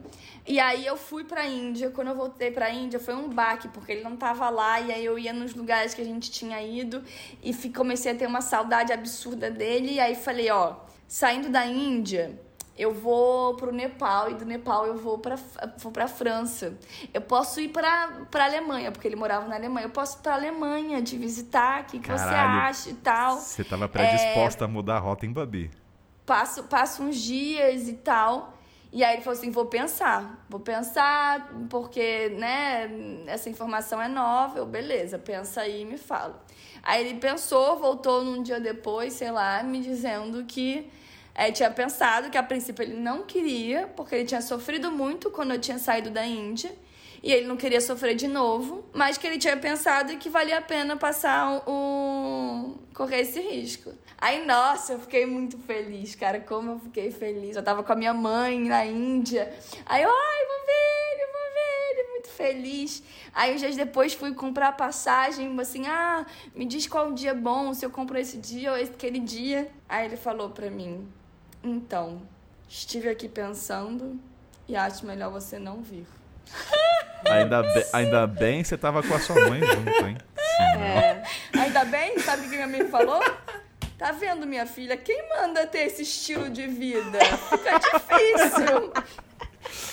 [0.48, 3.92] E aí eu fui pra Índia, quando eu voltei pra Índia foi um baque, porque
[3.92, 7.04] ele não tava lá, e aí eu ia nos lugares que a gente tinha ido
[7.44, 12.40] e comecei a ter uma saudade absurda dele, e aí falei, ó, saindo da Índia,
[12.82, 15.38] eu vou pro Nepal e do Nepal eu vou pra,
[15.78, 16.78] vou pra França.
[17.14, 19.86] Eu posso ir pra, pra Alemanha, porque ele morava na Alemanha.
[19.86, 23.38] Eu posso ir pra Alemanha te visitar, o que, que você acha e tal.
[23.38, 23.88] Você tava É.
[23.88, 25.70] predisposta a mudar a rota em Babi.
[26.26, 28.54] Passo, passo uns dias e tal.
[28.94, 32.90] E aí ele falou assim: vou pensar, vou pensar, porque, né,
[33.28, 34.58] essa informação é nova.
[34.58, 36.44] Eu, beleza, pensa aí e me fala.
[36.84, 40.90] Aí ele pensou, voltou num dia depois, sei lá, me dizendo que
[41.34, 45.54] é, tinha pensado que a princípio ele não queria, porque ele tinha sofrido muito quando
[45.54, 46.72] eu tinha saído da Índia.
[47.24, 50.62] E ele não queria sofrer de novo, mas que ele tinha pensado que valia a
[50.62, 52.80] pena passar o.
[52.96, 53.94] correr esse risco.
[54.18, 56.40] Aí, nossa, eu fiquei muito feliz, cara.
[56.40, 57.56] Como eu fiquei feliz.
[57.56, 59.54] Eu tava com a minha mãe na Índia.
[59.86, 62.10] Aí, eu, ai, vou ver ele, vou ver ele.
[62.10, 63.04] Muito feliz.
[63.34, 65.60] Aí, uns dias depois, fui comprar a passagem.
[65.60, 66.26] Assim, ah,
[66.56, 69.70] me diz qual dia bom, se eu compro esse dia ou aquele dia.
[69.88, 71.08] Aí ele falou pra mim:
[71.64, 72.22] então,
[72.70, 74.20] estive aqui pensando
[74.68, 76.06] e acho melhor você não vir.
[77.30, 80.18] Ainda, be- ainda bem você tava com a sua mãe junto, hein?
[80.36, 81.24] Sim, É.
[81.60, 83.22] Ainda bem, sabe o que minha mãe falou?
[83.98, 84.98] Tá vendo, minha filha?
[84.98, 87.20] Quem manda ter esse estilo de vida?
[87.50, 88.92] Fica difícil.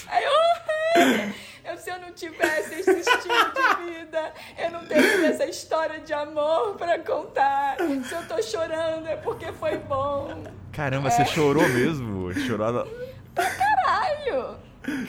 [0.08, 1.32] Aí eu,
[1.68, 6.12] eu, se eu não tivesse esse estilo de vida, eu não teria essa história de
[6.12, 7.76] amor pra contar.
[7.78, 10.44] Se eu tô chorando é porque foi bom.
[10.72, 12.32] Caramba, você chorou mesmo?
[12.34, 12.86] Chorou.
[13.34, 14.58] Caralho!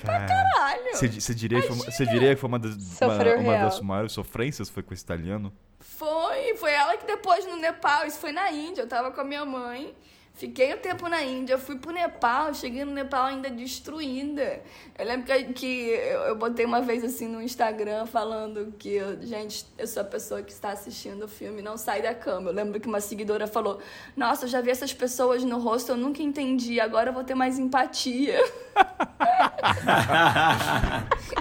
[0.06, 0.92] Caralho!
[0.94, 4.12] Você, você diria, que foi você diria que foi uma das, uma, uma das maiores
[4.12, 5.54] sofrências foi com esse italiano?
[5.80, 9.24] Foi, foi ela que depois no Nepal, isso foi na Índia, eu tava com a
[9.24, 9.96] minha mãe.
[10.40, 14.62] Fiquei um tempo na Índia, fui pro Nepal, cheguei no Nepal ainda destruída.
[14.98, 19.22] Eu lembro que, que eu, eu botei uma vez assim no Instagram falando que, eu-
[19.22, 22.52] gente, eu sou a pessoa que está assistindo o filme, não sai da cama.
[22.52, 23.80] Eu lembro que uma seguidora falou:
[24.16, 27.36] Nossa, eu já vi essas pessoas no rosto, eu nunca entendi, agora eu vou ter
[27.36, 28.40] mais empatia.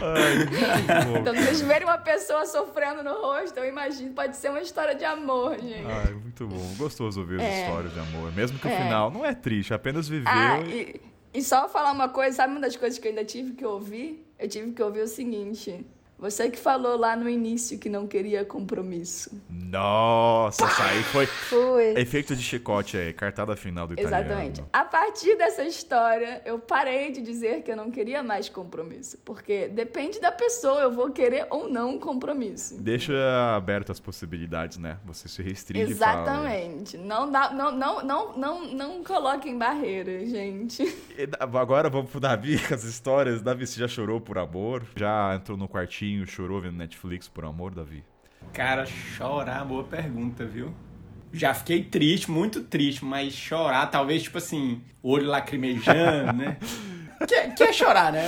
[0.01, 1.19] Ai.
[1.21, 5.05] Então, vocês verem uma pessoa sofrendo no rosto, eu imagino, pode ser uma história de
[5.05, 5.87] amor, gente.
[5.87, 6.75] Ai, muito bom.
[6.77, 7.63] Gostoso ouvir as É.
[7.65, 8.33] histórias de amor.
[8.33, 8.77] Mesmo que o É.
[8.89, 10.31] final não é triste, apenas viveu.
[10.31, 11.01] Ah, e...
[11.35, 13.65] e, e só falar uma coisa, sabe uma das coisas que eu ainda tive que
[13.65, 14.27] ouvir?
[14.39, 15.87] Eu tive que ouvir o seguinte.
[16.19, 19.31] Você que falou lá no início que não queria compromisso.
[19.49, 21.95] Nossa, isso aí foi Fui.
[21.97, 24.25] efeito de chicote aí, cartada final do italiano.
[24.25, 24.65] Exatamente.
[24.73, 29.19] A partir dessa história, eu parei de dizer que eu não queria mais compromisso.
[29.25, 32.81] Porque depende da pessoa, eu vou querer ou não um compromisso.
[32.81, 33.15] Deixa
[33.55, 34.99] aberto as possibilidades, né?
[35.05, 36.23] Você se restringe e fala.
[36.23, 36.97] Exatamente.
[36.97, 40.83] Não, dá, não, não, não, não, não coloquem barreiras, gente.
[41.39, 43.43] Agora vamos pro Davi com as histórias.
[43.43, 44.83] Davi, você já chorou por amor?
[44.97, 48.05] Já entrou no quartinho, chorou vendo Netflix por amor, Davi?
[48.53, 50.73] Cara, chorar, boa pergunta, viu?
[51.33, 56.57] Já fiquei triste, muito triste, mas chorar, talvez, tipo assim, olho lacrimejando, né?
[57.27, 58.27] Que, é- que é chorar, né?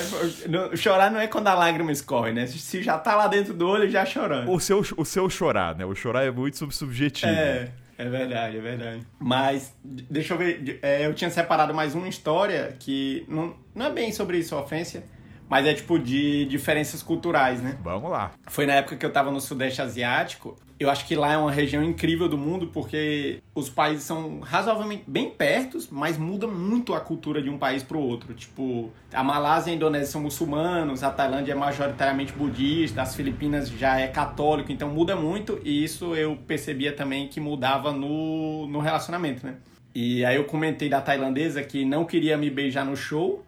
[0.77, 2.45] Chorar não é quando a lágrima escorre, né?
[2.49, 4.51] Se já tá lá dentro do olho, já chorando.
[4.51, 5.85] O seu, o seu chorar, né?
[5.85, 7.31] O chorar é muito sub- subjetivo.
[7.31, 9.07] É, é verdade, é verdade.
[9.17, 13.91] Mas, deixa eu ver, é, eu tinha separado mais uma história que não, não é
[13.93, 15.05] bem sobre sofrência,
[15.51, 17.77] Mas é tipo de diferenças culturais, né?
[17.83, 18.31] Vamos lá.
[18.47, 20.57] Foi na época que eu tava no Sudeste Asiático.
[20.79, 25.03] Eu acho que lá é uma região incrível do mundo porque os países são razoavelmente
[25.09, 28.33] bem pertos, mas muda muito a cultura de um país pro outro.
[28.33, 33.69] Tipo, a Malásia e a Indonésia são muçulmanos, a Tailândia é majoritariamente budista, as Filipinas
[33.69, 38.79] já é católico, então muda muito e isso eu percebia também que mudava no, no
[38.79, 39.57] relacionamento, né?
[39.93, 43.45] E aí eu comentei da tailandesa que não queria me beijar no show,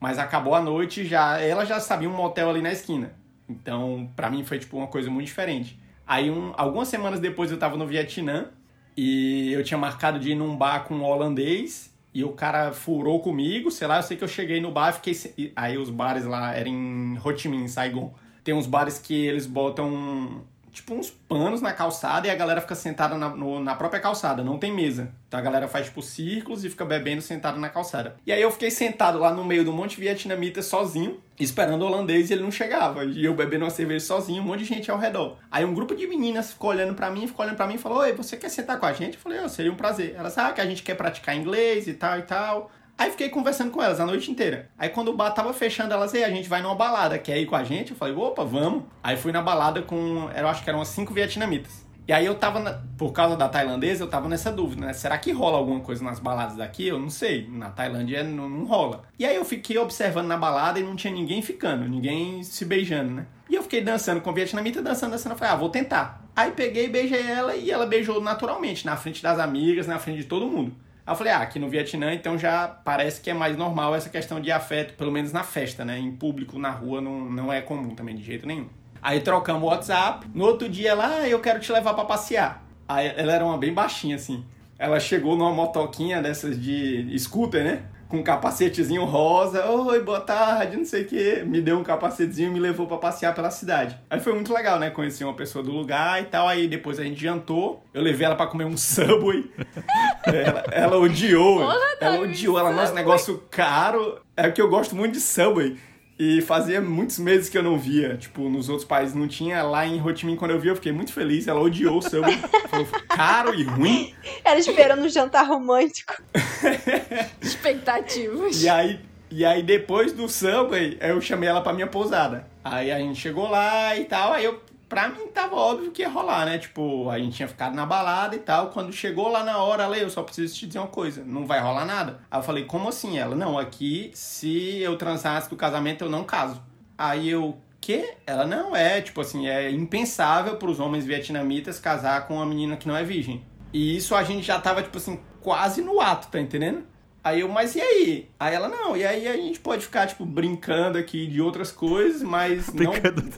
[0.00, 3.12] mas acabou a noite já, ela já sabia um motel ali na esquina.
[3.48, 5.78] Então, pra mim foi tipo uma coisa muito diferente.
[6.06, 8.48] Aí, um, algumas semanas depois, eu tava no Vietnã
[8.96, 13.20] e eu tinha marcado de ir num bar com um holandês e o cara furou
[13.20, 15.52] comigo, sei lá, eu sei que eu cheguei no bar, fiquei.
[15.54, 18.12] Aí os bares lá eram em Ho Chi Minh, Saigon.
[18.42, 22.74] Tem uns bares que eles botam tipo uns panos na calçada e a galera fica
[22.74, 25.12] sentada na, no, na própria calçada, não tem mesa.
[25.28, 28.16] Então a galera faz tipo círculos e fica bebendo sentado na calçada.
[28.26, 32.30] E aí eu fiquei sentado lá no meio do monte vietnamita sozinho, esperando o holandês
[32.30, 33.04] e ele não chegava.
[33.04, 35.36] E eu bebendo uma cerveja sozinho, um monte de gente ao redor.
[35.50, 37.98] Aí um grupo de meninas ficou olhando para mim, ficou olhando para mim e falou:
[37.98, 39.14] Oi, você quer sentar com a gente?
[39.14, 40.14] Eu falei: oh, seria um prazer.
[40.16, 42.70] Elas, ah, que a gente quer praticar inglês e tal e tal.
[43.00, 44.68] Aí fiquei conversando com elas a noite inteira.
[44.78, 47.46] Aí quando o bar tava fechando, elas, aí a gente vai numa balada, quer ir
[47.46, 47.92] com a gente?
[47.92, 48.82] Eu falei, opa, vamos.
[49.02, 51.86] Aí fui na balada com, eu acho que eram cinco vietnamitas.
[52.06, 54.92] E aí eu tava, na, por causa da tailandesa, eu tava nessa dúvida, né?
[54.92, 56.88] Será que rola alguma coisa nas baladas daqui?
[56.88, 57.48] Eu não sei.
[57.48, 59.04] Na Tailândia não, não rola.
[59.18, 63.12] E aí eu fiquei observando na balada e não tinha ninguém ficando, ninguém se beijando,
[63.12, 63.26] né?
[63.48, 65.32] E eu fiquei dançando com a vietnamita, dançando, dançando.
[65.32, 66.22] Eu falei, ah, vou tentar.
[66.36, 70.24] Aí peguei, beijei ela e ela beijou naturalmente, na frente das amigas, na frente de
[70.24, 70.76] todo mundo.
[71.06, 74.08] Aí eu falei, ah, aqui no Vietnã, então já parece que é mais normal essa
[74.08, 75.98] questão de afeto, pelo menos na festa, né?
[75.98, 78.68] Em público, na rua, não, não é comum também, de jeito nenhum.
[79.02, 80.26] Aí trocamos o WhatsApp.
[80.34, 82.62] No outro dia ela, ah, eu quero te levar para passear.
[82.86, 84.44] Aí ela era uma bem baixinha, assim.
[84.78, 87.82] Ela chegou numa motoquinha dessas de scooter, né?
[88.10, 89.64] Com um capacetezinho rosa.
[89.70, 91.44] Oi, boa tarde, não sei o quê.
[91.46, 93.96] Me deu um capacetezinho e me levou para passear pela cidade.
[94.10, 94.90] Aí foi muito legal, né?
[94.90, 96.48] Conheci uma pessoa do lugar e tal.
[96.48, 97.84] Aí depois a gente jantou.
[97.94, 99.48] Eu levei ela para comer um Subway.
[100.26, 101.60] ela, ela odiou.
[101.60, 102.58] Porra, ela odiou.
[102.58, 104.20] Ela, nossa, negócio caro.
[104.36, 105.78] É que eu gosto muito de Subway.
[106.22, 108.14] E fazia muitos meses que eu não via.
[108.14, 109.62] Tipo, nos outros países não tinha.
[109.62, 111.48] Lá em Ho Chi Minh, quando eu vi, eu fiquei muito feliz.
[111.48, 112.36] Ela odiou o Subway.
[112.68, 114.14] Falou, caro e ruim.
[114.44, 116.22] Ela esperando um jantar romântico.
[117.40, 118.62] Expectativas.
[118.62, 122.46] E aí, e aí depois do Subway, eu chamei ela pra minha pousada.
[122.62, 124.60] Aí a gente chegou lá e tal, aí eu,
[124.90, 126.58] pra mim tava óbvio que ia rolar, né?
[126.58, 128.70] Tipo, a gente tinha ficado na balada e tal.
[128.70, 131.60] Quando chegou lá na hora, ela, eu só preciso te dizer uma coisa, não vai
[131.60, 132.20] rolar nada.
[132.28, 133.16] Aí eu falei, como assim?
[133.16, 136.60] Ela, não, aqui, se eu transar antes do casamento, eu não caso.
[136.98, 138.16] Aí eu, quê?
[138.26, 142.88] Ela, não, é, tipo assim, é impensável pros homens vietnamitas casar com uma menina que
[142.88, 143.46] não é virgem.
[143.72, 146.82] E isso a gente já tava, tipo assim, quase no ato, tá entendendo?
[147.22, 148.28] Aí eu, mas e aí?
[148.38, 152.22] Aí ela, não, e aí a gente pode ficar, tipo, brincando aqui de outras coisas,
[152.22, 152.92] mas não,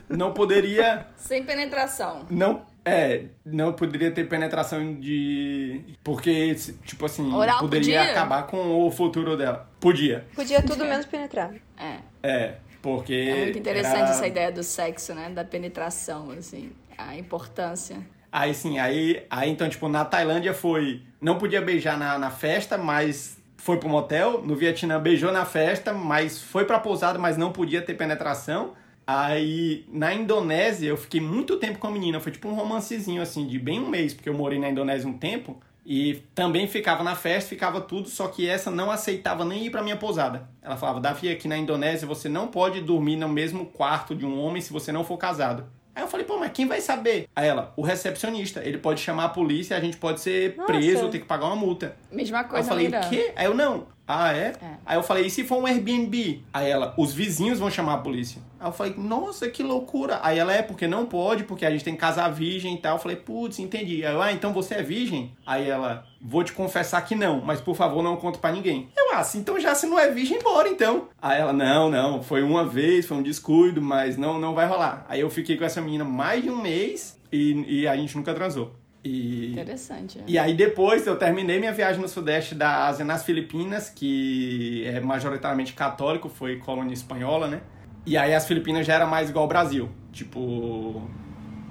[0.08, 1.06] não poderia.
[1.16, 2.24] Sem penetração.
[2.30, 2.64] Não.
[2.84, 5.80] É, não poderia ter penetração de.
[6.02, 6.54] Porque,
[6.84, 8.10] tipo assim, Oral poderia podia?
[8.12, 9.68] acabar com o futuro dela.
[9.78, 10.26] Podia.
[10.34, 11.52] Podia tudo menos penetrar.
[11.78, 11.98] É.
[12.22, 13.14] É, porque.
[13.14, 15.30] É muito interessante era- essa ideia do sexo, né?
[15.30, 16.72] Da penetração, assim.
[16.98, 17.98] A importância.
[18.32, 21.02] Aí sim, aí, aí então, tipo, na Tailândia foi.
[21.20, 24.42] Não podia beijar na, na festa, mas foi pro motel.
[24.42, 28.72] No Vietnã beijou na festa, mas foi pra pousada, mas não podia ter penetração.
[29.06, 32.18] Aí na Indonésia eu fiquei muito tempo com a menina.
[32.18, 35.16] Foi tipo um romancezinho assim, de bem um mês, porque eu morei na Indonésia um
[35.16, 35.60] tempo.
[35.86, 39.82] E também ficava na festa, ficava tudo, só que essa não aceitava nem ir pra
[39.82, 40.48] minha pousada.
[40.60, 44.40] Ela falava, Davi, aqui na Indonésia você não pode dormir no mesmo quarto de um
[44.40, 45.66] homem se você não for casado.
[45.94, 47.28] Aí eu falei, pô, mas quem vai saber?
[47.36, 50.72] Aí ela, o recepcionista, ele pode chamar a polícia, a gente pode ser Nossa.
[50.72, 51.96] preso, ter que pagar uma multa.
[52.10, 53.32] Mesma Aí eu coisa falei, o quê?
[53.36, 53.86] Aí eu, não.
[54.06, 54.52] Ah, é?
[54.60, 54.76] É.
[54.84, 56.42] Aí eu falei, e se for um Airbnb?
[56.52, 58.42] Aí ela, os vizinhos vão chamar a polícia.
[58.58, 60.20] Aí eu falei, nossa, que loucura.
[60.22, 62.96] Aí ela, é porque não pode, porque a gente tem que casar virgem e tal.
[62.96, 64.04] Eu falei, putz, entendi.
[64.04, 65.32] Aí eu, ah, então você é virgem?
[65.46, 68.88] Aí ela, vou te confessar que não, mas por favor não conta pra ninguém.
[68.96, 71.08] Eu, ah, então já se não é virgem, bora então.
[71.20, 75.06] Aí ela, não, não, foi uma vez, foi um descuido, mas não, não vai rolar.
[75.08, 78.34] Aí eu fiquei com essa menina mais de um mês e, e a gente nunca
[78.34, 78.81] transou.
[79.04, 80.20] E Interessante.
[80.20, 80.22] é.
[80.26, 85.00] e aí depois eu terminei minha viagem no sudeste da Ásia, nas Filipinas, que é
[85.00, 87.60] majoritariamente católico, foi colônia espanhola, né?
[88.06, 89.88] E aí as Filipinas já era mais igual ao Brasil.
[90.12, 91.02] Tipo,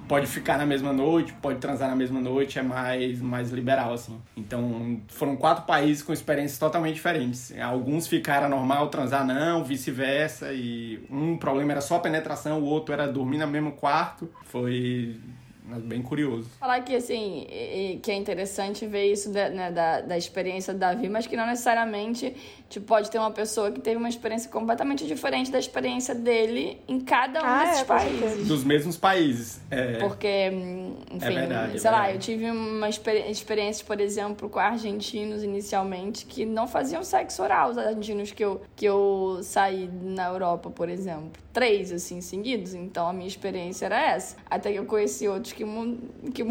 [0.08, 4.20] pode ficar na mesma noite, pode transar na mesma noite, é mais, mais liberal, assim.
[4.36, 7.52] Então, foram quatro países com experiências totalmente diferentes.
[7.58, 12.92] Alguns ficaram normal, transar não, vice-versa, e um problema era só a penetração, o outro
[12.92, 14.28] era dormir no mesmo quarto.
[14.44, 15.16] Foi
[15.62, 16.48] bem curioso.
[16.58, 17.46] Falar que, assim,
[18.02, 21.46] que é interessante ver isso da, né, da, da experiência do Davi, mas que não
[21.46, 22.34] necessariamente
[22.72, 26.98] tipo, pode ter uma pessoa que teve uma experiência completamente diferente da experiência dele em
[27.00, 28.48] cada um Ah, desses é, países.
[28.48, 29.60] Dos mesmos países.
[29.70, 34.00] É, Porque, hum, enfim, É verdade, é sei lá, eu tive uma experi experiência, por
[34.00, 39.40] exemplo, com argentinos inicialmente que não faziam sexo oral, os argentinos que eu, que eu
[39.42, 41.32] saí na Europa, por exemplo.
[41.52, 42.72] Três, assim, seguidos.
[42.72, 44.36] Então a minha experiência era essa.
[44.48, 45.64] Até que eu conheci outros que,
[46.32, 46.44] que,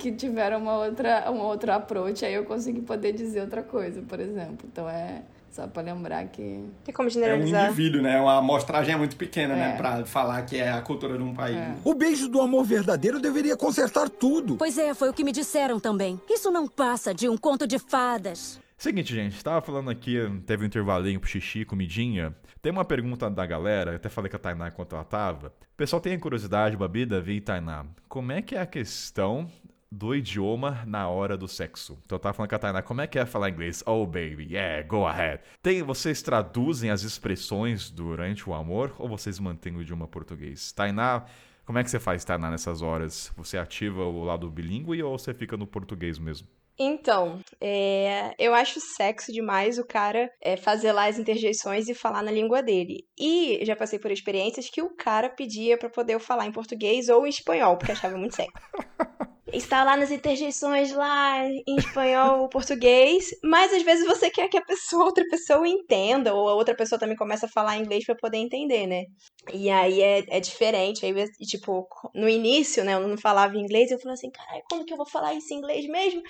[0.00, 4.18] que tiveram uma outra, uma outra approach, aí eu consegui poder dizer outra coisa, por
[4.18, 4.68] exemplo.
[4.70, 5.22] Então é
[5.58, 6.70] só pra lembrar que.
[6.84, 7.66] Tem como é um generalizar.
[7.66, 8.20] indivíduo, né?
[8.20, 9.72] Uma amostragem é muito pequena, né?
[9.74, 9.76] É.
[9.76, 11.56] Pra falar que é a cultura de um país.
[11.56, 11.74] É.
[11.82, 14.56] O beijo do amor verdadeiro deveria consertar tudo.
[14.56, 16.20] Pois é, foi o que me disseram também.
[16.30, 18.60] Isso não passa de um conto de fadas.
[18.76, 20.16] Seguinte, gente, tava falando aqui,
[20.46, 22.32] teve um intervalinho pro xixi, comidinha.
[22.62, 25.48] Tem uma pergunta da galera, eu até falei com a Tainá enquanto ela tava.
[25.48, 27.84] O pessoal tem curiosidade, Babi, Davi e Tainá.
[28.08, 29.50] Como é que é a questão
[29.90, 31.98] do idioma na hora do sexo?
[32.04, 33.82] Então eu tava falando com a Tainá, como é que é falar inglês?
[33.86, 35.42] Oh, baby, yeah, go ahead.
[35.62, 40.72] Tem, vocês traduzem as expressões durante o amor ou vocês mantêm o idioma português?
[40.72, 41.24] Tainá,
[41.64, 43.32] como é que você faz, Tainá, nessas horas?
[43.36, 46.48] Você ativa o lado bilíngue ou você fica no português mesmo?
[46.80, 52.22] Então, é, eu acho sexo demais o cara é, fazer lá as interjeições e falar
[52.22, 53.04] na língua dele.
[53.18, 57.08] E já passei por experiências que o cara pedia pra poder eu falar em português
[57.08, 58.52] ou em espanhol, porque achava muito sexy.
[59.52, 64.58] Está lá nas interjeições lá em espanhol ou português, mas às vezes você quer que
[64.58, 68.14] a pessoa, outra pessoa entenda, ou a outra pessoa também começa a falar inglês pra
[68.14, 69.04] poder entender, né?
[69.52, 71.06] E aí é, é diferente.
[71.06, 71.14] Aí,
[71.46, 74.98] tipo, no início, né, eu não falava inglês, eu falava assim, caralho, como que eu
[74.98, 76.20] vou falar isso em inglês mesmo?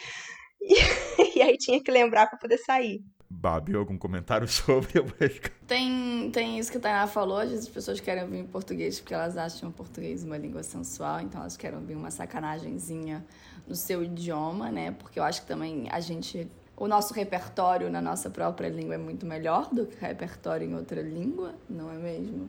[0.61, 0.75] E,
[1.39, 3.01] e aí tinha que lembrar pra poder sair.
[3.31, 5.03] Babi, algum comentário sobre?
[5.67, 8.99] Tem, tem isso que a Tainá falou, às vezes as pessoas querem ouvir em português
[8.99, 13.25] porque elas acham o português uma língua sensual, então elas querem ouvir uma sacanagemzinha
[13.67, 14.93] no seu idioma, né?
[14.93, 16.49] Porque eu acho que também a gente.
[16.75, 20.75] O nosso repertório na nossa própria língua é muito melhor do que o repertório em
[20.75, 22.49] outra língua, não é mesmo?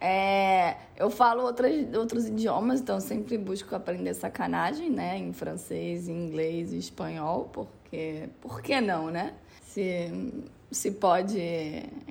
[0.00, 5.16] É, eu falo outras, outros idiomas, então sempre busco aprender sacanagem, né?
[5.16, 8.28] Em francês, em inglês e espanhol, porque.
[8.40, 9.34] Por que não, né?
[9.72, 10.10] Se,
[10.70, 11.38] se pode.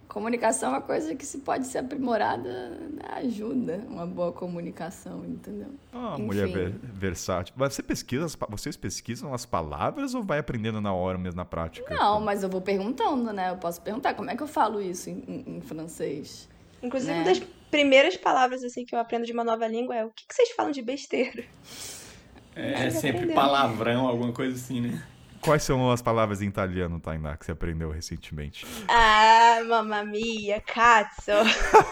[0.08, 5.68] Comunicação é uma coisa que se pode ser aprimorada, né, ajuda uma boa comunicação, entendeu?
[5.94, 6.24] Ah, Enfim.
[6.26, 7.54] mulher ver- versátil.
[7.56, 11.94] Você pesquisa, vocês pesquisam as palavras ou vai aprendendo na hora mesmo na prática?
[11.96, 13.52] Não, mas eu vou perguntando, né?
[13.52, 16.50] Eu posso perguntar como é que eu falo isso em, em- em francês.
[16.84, 17.20] Inclusive, Né?
[17.20, 17.40] uma das
[17.70, 20.50] primeiras palavras assim que eu aprendo de uma nova língua é o que, que vocês
[20.52, 21.44] falam de besteira?
[22.54, 25.02] É, Mas sempre palavrão, alguma coisa assim, né?
[25.42, 28.66] Quais são as palavras em italiano, Tainá, que você aprendeu recentemente?
[28.88, 31.32] Ah, mamma mia, cazzo.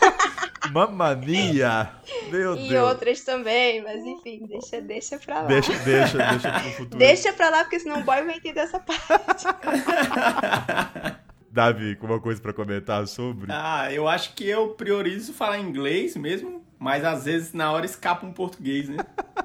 [0.72, 1.90] Mamma mia!
[2.30, 2.88] Meu E Deus!
[2.90, 5.48] outras também, mas enfim, deixa, deixa pra lá.
[5.48, 6.98] Deixa, deixa, deixa pro futuro.
[7.00, 9.46] Deixa pra lá, porque senão o boy vai entender essa parte.
[11.52, 13.52] Davi, alguma coisa pra comentar sobre?
[13.52, 18.26] Ah, eu acho que eu priorizo falar inglês mesmo, mas às vezes na hora escapa
[18.26, 18.98] um português, né?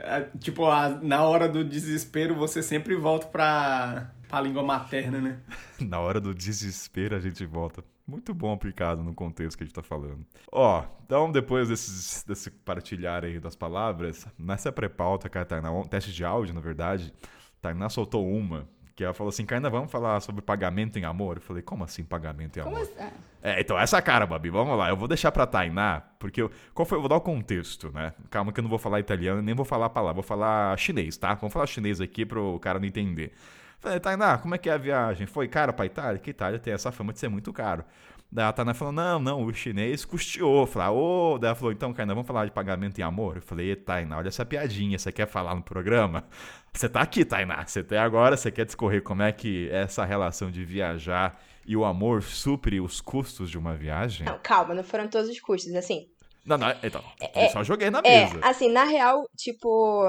[0.00, 5.38] É, tipo, a- na hora do desespero você sempre volta pra, pra língua materna, né?
[5.80, 7.82] Na hora do desespero a gente volta.
[8.04, 10.26] Muito bom aplicado no contexto que a gente tá falando.
[10.50, 15.84] Ó, então depois desses, desse partilhar aí das palavras, nessa pré-pauta que a Tainá, um
[15.84, 17.14] teste de áudio, na verdade,
[17.62, 18.68] Tainá soltou uma,
[18.98, 21.36] que ela falou assim, Karina, vamos falar sobre pagamento em amor?
[21.36, 22.80] Eu falei, como assim pagamento em amor?
[22.80, 23.14] assim?
[23.40, 24.88] É, então essa cara, Babi, vamos lá.
[24.88, 28.12] Eu vou deixar pra Tainá, porque eu, qual foi, eu vou dar o contexto, né?
[28.28, 31.32] Calma que eu não vou falar italiano, nem vou falar palavra, vou falar chinês, tá?
[31.34, 33.34] Vamos falar chinês aqui pro cara não entender.
[33.80, 35.26] Falei, Tainá, como é que é a viagem?
[35.26, 36.18] Foi cara pra Itália?
[36.18, 37.84] Que Itália tem essa fama de ser muito caro.
[38.30, 40.66] Daí a Tainá falou, não, não, o chinês custeou.
[40.66, 43.36] Falei, ô, daí ela falou, então, Tainá, vamos falar de pagamento em amor?
[43.36, 46.24] Eu falei, Tainá, olha essa piadinha, você quer falar no programa?
[46.72, 50.04] Você tá aqui, Tainá, você tem agora, você quer discorrer como é que é essa
[50.04, 54.26] relação de viajar e o amor supre os custos de uma viagem?
[54.26, 56.06] Não, calma, não foram todos os custos, assim.
[56.44, 57.02] Não, não, então,
[57.34, 58.40] eu só joguei na É, mesa.
[58.42, 60.04] assim, na real, tipo,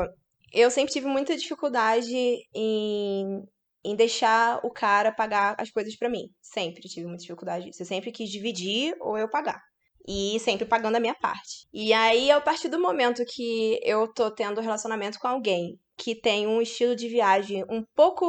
[0.54, 2.14] eu sempre tive muita dificuldade
[2.54, 3.44] em,
[3.84, 6.30] em deixar o cara pagar as coisas pra mim.
[6.42, 7.82] Sempre tive muita dificuldade disso.
[7.82, 9.62] Eu sempre quis dividir ou eu pagar.
[10.08, 11.68] E sempre pagando a minha parte.
[11.74, 16.48] E aí, a partir do momento que eu tô tendo relacionamento com alguém que tem
[16.48, 18.26] um estilo de viagem um pouco.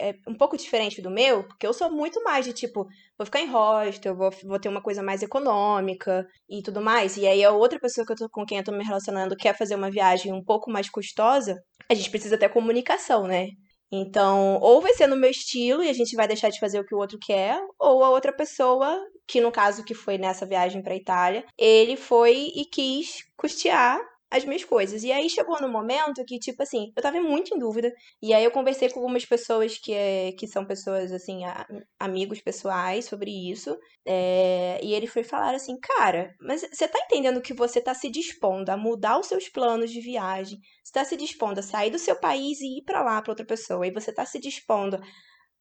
[0.00, 2.86] é, um pouco diferente do meu, porque eu sou muito mais de tipo,
[3.16, 7.16] vou ficar em hostel, vou, vou ter uma coisa mais econômica e tudo mais.
[7.16, 9.56] E aí a outra pessoa que eu tô, com quem eu tô me relacionando quer
[9.56, 11.56] fazer uma viagem um pouco mais custosa,
[11.90, 13.48] a gente precisa ter comunicação, né?
[13.90, 16.84] Então, ou vai ser no meu estilo e a gente vai deixar de fazer o
[16.84, 20.82] que o outro quer, ou a outra pessoa, que no caso que foi nessa viagem
[20.82, 23.98] pra Itália, ele foi e quis custear
[24.30, 25.02] as minhas coisas.
[25.02, 27.92] E aí chegou no momento que, tipo assim, eu tava muito em dúvida.
[28.22, 31.66] E aí eu conversei com algumas pessoas que, é, que são pessoas, assim, a,
[31.98, 33.76] amigos pessoais sobre isso.
[34.06, 38.10] É, e eles foi falar assim, cara, mas você tá entendendo que você tá se
[38.10, 40.58] dispondo a mudar os seus planos de viagem?
[40.84, 43.46] Você tá se dispondo a sair do seu país e ir para lá, para outra
[43.46, 43.86] pessoa.
[43.86, 45.00] E você tá se dispondo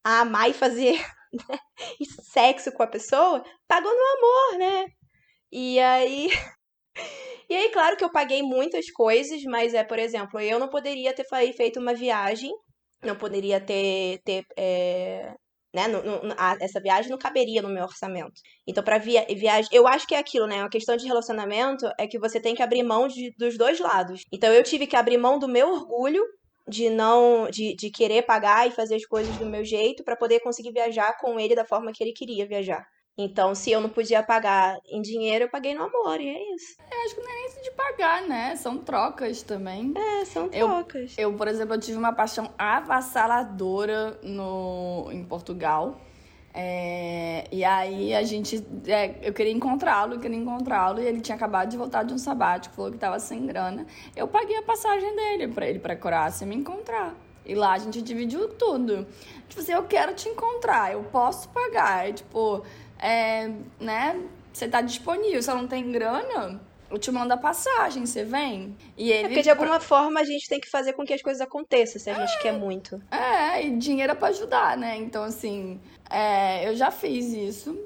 [0.04, 0.94] a amar e fazer
[1.50, 1.60] né,
[2.32, 4.86] sexo com a pessoa, pagou no amor, né?
[5.52, 6.30] E aí.
[7.50, 11.14] E aí, claro que eu paguei muitas coisas, mas é, por exemplo, eu não poderia
[11.14, 11.26] ter
[11.56, 12.52] feito uma viagem,
[13.04, 14.20] não poderia ter.
[14.26, 15.34] ter é,
[15.74, 15.84] né,
[16.38, 18.42] a, essa viagem não caberia no meu orçamento.
[18.68, 19.70] Então, para via, viagem.
[19.72, 20.62] Eu acho que é aquilo, né?
[20.62, 24.22] A questão de relacionamento é que você tem que abrir mão de, dos dois lados.
[24.32, 26.24] Então, eu tive que abrir mão do meu orgulho
[26.68, 30.42] de não de, de querer pagar e fazer as coisas do meu jeito para poder
[30.42, 32.86] conseguir viajar com ele da forma que ele queria viajar.
[33.18, 36.76] Então, se eu não podia pagar em dinheiro, eu paguei no amor, e é isso.
[36.92, 38.56] Eu acho que não é nem isso de pagar, né?
[38.56, 39.92] São trocas também.
[39.96, 41.16] É, são trocas.
[41.18, 46.00] Eu, eu por exemplo, eu tive uma paixão avassaladora no, em Portugal.
[46.54, 48.64] É, e aí a gente.
[48.86, 52.18] É, eu queria encontrá-lo, eu queria encontrá-lo, e ele tinha acabado de voltar de um
[52.20, 53.88] sabático, falou que tava sem grana.
[54.16, 57.16] Eu paguei a passagem dele para ele pra Croácia me encontrar.
[57.46, 59.08] E lá a gente dividiu tudo.
[59.48, 62.10] Tipo assim, eu quero te encontrar, eu posso pagar.
[62.10, 62.64] É, tipo,
[63.00, 63.50] é,
[63.80, 64.22] né?
[64.52, 66.60] Você tá disponível, se não tem grana,
[66.90, 68.76] eu te mando a passagem, você vem.
[68.98, 69.26] E ele.
[69.26, 72.02] É porque de alguma forma a gente tem que fazer com que as coisas aconteçam,
[72.02, 73.02] se a gente quer muito.
[73.12, 74.96] É, e dinheiro é pra ajudar, né?
[74.98, 75.80] Então, assim,
[76.10, 77.78] é, eu já fiz isso.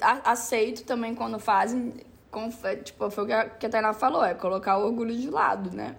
[0.00, 1.94] Aceito também quando fazem.
[2.30, 2.50] Com,
[2.82, 3.26] tipo, foi o
[3.58, 5.96] que a Tainá falou, é colocar o orgulho de lado, né?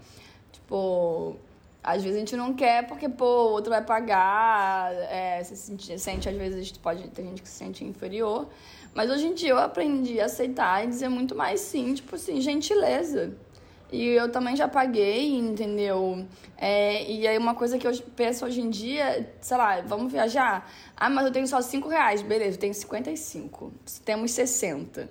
[0.52, 1.36] Tipo,
[1.84, 6.30] às vezes a gente não quer porque, pô, o outro vai pagar, é, sente, sente,
[6.30, 8.50] às vezes, pode ter gente que se sente inferior.
[8.94, 12.42] Mas hoje em dia eu aprendi a aceitar e dizer muito mais sim, tipo assim,
[12.42, 13.34] gentileza.
[13.92, 16.26] E eu também já paguei, entendeu?
[16.58, 20.72] É, e aí uma coisa que eu penso hoje em dia, sei lá, vamos viajar?
[20.96, 22.22] Ah, mas eu tenho só 5 reais.
[22.22, 23.74] Beleza, eu tenho 55.
[24.06, 25.10] Temos 60.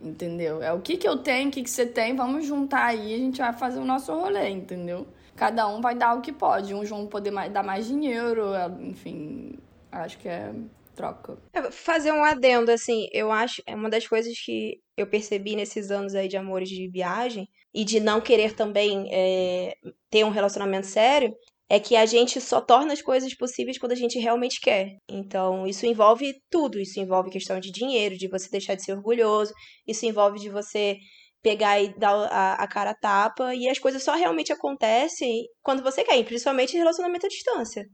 [0.00, 0.62] Entendeu?
[0.62, 3.18] É o que, que eu tenho, o que, que você tem, vamos juntar aí, a
[3.18, 5.06] gente vai fazer o nosso rolê, entendeu?
[5.40, 6.74] Cada um vai dar o que pode.
[6.74, 9.58] Uns vão poder mais, dar mais dinheiro, enfim,
[9.90, 10.52] acho que é
[10.94, 11.38] troca.
[11.50, 15.90] É, fazer um adendo, assim, eu acho, é uma das coisas que eu percebi nesses
[15.90, 19.72] anos aí de amores de viagem e de não querer também é,
[20.10, 21.34] ter um relacionamento sério,
[21.70, 24.98] é que a gente só torna as coisas possíveis quando a gente realmente quer.
[25.08, 26.78] Então, isso envolve tudo.
[26.78, 29.54] Isso envolve questão de dinheiro, de você deixar de ser orgulhoso,
[29.86, 30.98] isso envolve de você
[31.42, 35.82] pegar e dar a, a cara a tapa, e as coisas só realmente acontecem quando
[35.82, 37.84] você quer, principalmente relacionamento à distância.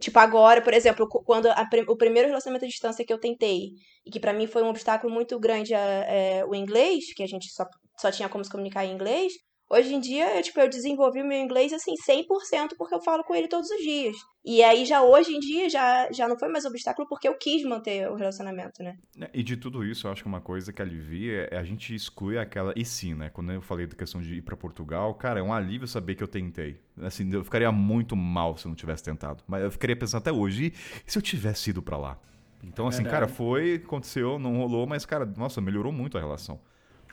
[0.00, 3.72] Tipo, agora, por exemplo, quando a, o primeiro relacionamento à distância que eu tentei,
[4.04, 7.50] e que para mim foi um obstáculo muito grande, é, o inglês, que a gente
[7.52, 7.64] só,
[7.98, 9.32] só tinha como se comunicar em inglês,
[9.72, 13.22] Hoje em dia, eu, tipo, eu desenvolvi o meu inglês, assim, 100% porque eu falo
[13.22, 14.16] com ele todos os dias.
[14.44, 17.62] E aí, já hoje em dia, já, já não foi mais obstáculo porque eu quis
[17.62, 18.96] manter o relacionamento, né?
[19.20, 21.94] É, e de tudo isso, eu acho que uma coisa que alivia é a gente
[21.94, 23.30] exclui aquela e sim, né?
[23.30, 26.24] Quando eu falei da questão de ir para Portugal, cara, é um alívio saber que
[26.24, 26.80] eu tentei.
[27.00, 29.44] Assim, eu ficaria muito mal se eu não tivesse tentado.
[29.46, 30.74] Mas eu ficaria pensando até hoje,
[31.06, 32.18] e se eu tivesse ido para lá?
[32.64, 33.26] Então, assim, Verdade.
[33.26, 36.60] cara, foi, aconteceu, não rolou, mas, cara, nossa, melhorou muito a relação.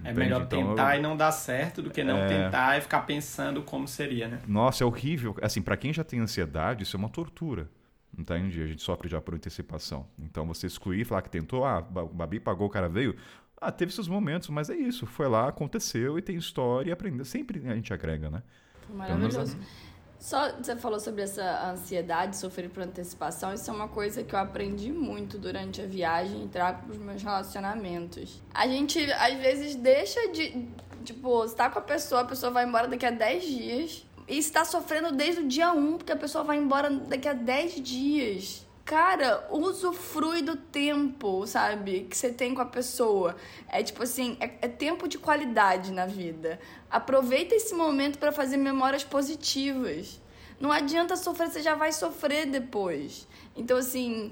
[0.04, 1.00] É melhor então, tentar eu...
[1.00, 2.28] e não dar certo do que não é...
[2.28, 4.40] tentar e ficar pensando como seria, né?
[4.48, 5.36] Nossa, é horrível.
[5.42, 7.70] Assim, para quem já tem ansiedade, isso é uma tortura.
[8.18, 8.62] Entende?
[8.62, 10.08] A gente sofre já por antecipação.
[10.18, 13.16] Então você excluir, falar que tentou, ah, o Babi pagou, o cara veio.
[13.60, 15.06] Ah, teve seus momentos, mas é isso.
[15.06, 17.26] Foi lá, aconteceu e tem história e aprendeu.
[17.26, 18.44] Sempre a gente agrega, né?
[18.90, 19.56] Maravilhoso.
[19.56, 19.68] Então,
[20.20, 23.54] só você falou sobre essa ansiedade, sofrer por antecipação.
[23.54, 26.98] Isso é uma coisa que eu aprendi muito durante a viagem e trago para os
[26.98, 28.42] meus relacionamentos.
[28.54, 30.68] A gente às vezes deixa de.
[31.04, 34.06] Tipo, você tá com a pessoa, a pessoa vai embora daqui a 10 dias.
[34.28, 37.82] E está sofrendo desde o dia 1, porque a pessoa vai embora daqui a 10
[37.82, 42.08] dias cara, usufrui do tempo, sabe?
[42.10, 43.36] Que você tem com a pessoa.
[43.68, 46.58] É tipo assim, é, é tempo de qualidade na vida.
[46.90, 50.22] Aproveita esse momento para fazer memórias positivas.
[50.60, 53.28] Não adianta sofrer, você já vai sofrer depois.
[53.56, 54.32] Então, assim,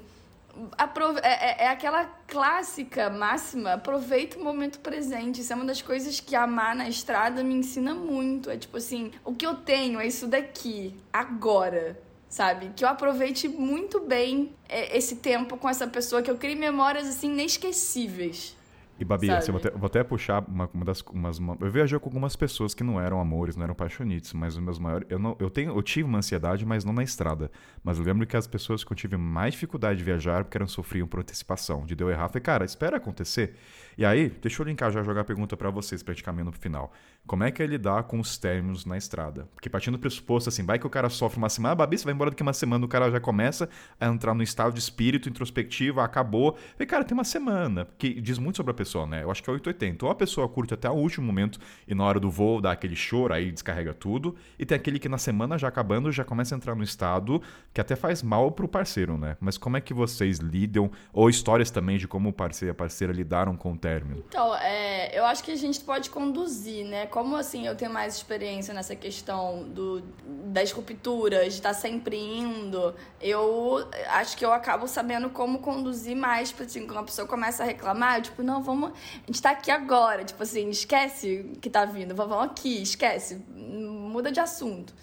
[1.21, 5.41] é, é, é, aquela clássica máxima, aproveita o momento presente.
[5.41, 8.49] Isso é uma das coisas que amar na estrada me ensina muito.
[8.49, 12.03] É tipo assim, o que eu tenho é isso daqui, agora
[12.35, 12.71] sabe?
[12.75, 17.07] Que eu aproveite muito bem é, esse tempo com essa pessoa, que eu crie memórias
[17.07, 18.57] assim inesquecíveis.
[18.97, 21.01] E Babi, assim, eu, vou até, vou até puxar uma, uma das.
[21.01, 24.55] Umas, uma- eu viajei com algumas pessoas que não eram amores, não eram paixonites, mas
[24.55, 25.05] os meus maiores.
[25.09, 27.51] Eu, não, eu, tenho, eu tive uma ansiedade, mas não na estrada.
[27.83, 30.67] Mas eu lembro que as pessoas que eu tive mais dificuldade de viajar porque eram
[30.67, 31.85] sofriam por antecipação.
[31.85, 33.55] De deu errar, falei, cara, espera acontecer.
[33.97, 36.51] E aí, deixa eu linkar já jogar a pergunta pra vocês, pra gente caminhar no
[36.51, 36.91] final.
[37.25, 39.49] Como é que é lidar com os términos na estrada?
[39.55, 42.03] Porque partindo do pressuposto assim, vai que o cara sofre uma semana, ah, Babi, você
[42.03, 43.67] vai embora daqui uma semana, o cara já começa
[43.99, 46.55] a entrar no estado de espírito introspectivo, acabou.
[46.79, 49.23] E, cara, tem uma semana, que diz muito sobre a pessoa, né?
[49.23, 50.05] Eu acho que é 880.
[50.05, 52.95] Ou a pessoa curte até o último momento e na hora do voo dá aquele
[52.95, 54.35] choro, aí descarrega tudo.
[54.59, 57.41] E tem aquele que na semana já acabando já começa a entrar no estado
[57.73, 59.35] que até faz mal pro parceiro, né?
[59.39, 60.91] Mas como é que vocês lidam?
[61.11, 64.23] Ou histórias também de como o parceiro e a parceira lidaram com o término?
[64.27, 67.05] Então, é, eu acho que a gente pode conduzir, né?
[67.05, 70.01] Como assim eu tenho mais experiência nessa questão do,
[70.47, 76.49] das rupturas, de estar sempre indo, eu acho que eu acabo sabendo como conduzir mais,
[76.49, 78.91] tipo assim, quando a pessoa começa a reclamar, eu tipo, não, vamos.
[78.91, 84.31] A gente tá aqui agora, tipo assim, esquece que tá vindo, vamos aqui, esquece, muda
[84.31, 84.93] de assunto.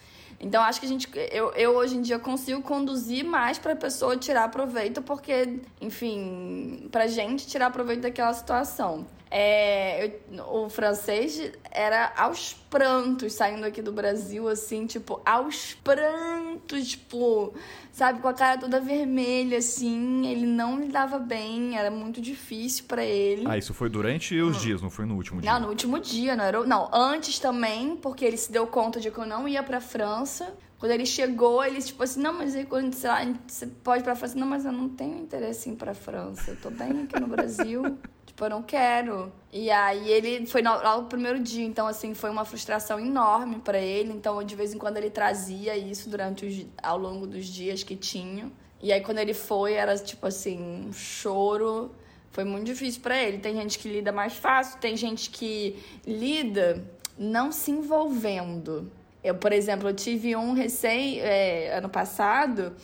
[0.43, 4.17] Então acho que a gente, eu, eu hoje em dia consigo conduzir mais pra pessoa
[4.17, 9.07] tirar proveito, porque, enfim, pra gente tirar proveito daquela situação.
[9.35, 11.41] É, eu- o francês
[11.71, 17.55] era aos prantos saindo aqui do Brasil, assim, tipo, aos prantos, tipo,
[17.91, 20.27] sabe, com a cara toda vermelha, assim.
[20.27, 23.45] Ele não lidava bem, era muito difícil pra ele.
[23.49, 25.51] Ah, isso foi durante os dias, não foi no último dia.
[25.51, 26.63] Não, no último dia, não era.
[26.67, 30.53] Não, antes também, porque ele se deu conta de que eu não ia pra França.
[30.79, 34.05] Quando ele chegou, ele, tipo assim, não, mas aí quando sei lá, você pode ir
[34.05, 34.39] pra França.
[34.39, 36.51] Não, mas eu não tenho interesse em ir pra França.
[36.51, 37.97] Eu tô bem aqui no Brasil.
[38.43, 39.33] tipo, eu não quero.
[39.53, 43.79] E aí ele foi lá no primeiro dia, então, assim, foi uma frustração enorme pra
[43.79, 44.13] ele.
[44.13, 47.97] Então, de vez em quando ele trazia isso durante os, ao longo dos dias que
[47.97, 48.51] tinha.
[48.83, 50.59] E aí, quando ele foi, era tipo assim,
[50.89, 51.93] um choro.
[52.31, 53.39] Foi muito difícil pra ele.
[53.39, 56.83] Tem gente que lida mais fácil, tem gente que lida
[57.17, 58.91] não se envolvendo.
[59.23, 62.75] Eu, por exemplo, eu tive um recém, é, ano passado,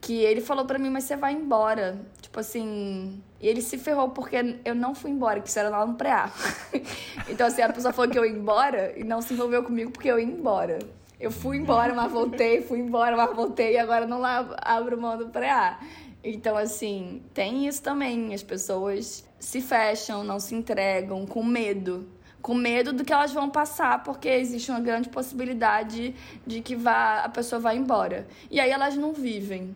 [0.00, 1.98] que ele falou pra mim, mas você vai embora.
[2.20, 3.22] Tipo assim.
[3.40, 6.12] E ele se ferrou porque eu não fui embora, que isso era lá no pré
[7.28, 10.10] Então, assim, a pessoa falou que eu ia embora e não se envolveu comigo porque
[10.10, 10.78] eu ia embora.
[11.20, 15.28] Eu fui embora, mas voltei, fui embora, mas voltei e agora não abro mão do
[15.28, 15.76] pré
[16.22, 18.32] Então, assim, tem isso também.
[18.32, 22.08] As pessoas se fecham, não se entregam com medo.
[22.40, 26.14] Com medo do que elas vão passar, porque existe uma grande possibilidade
[26.46, 28.28] de que vá, a pessoa vá embora.
[28.50, 29.74] E aí elas não vivem.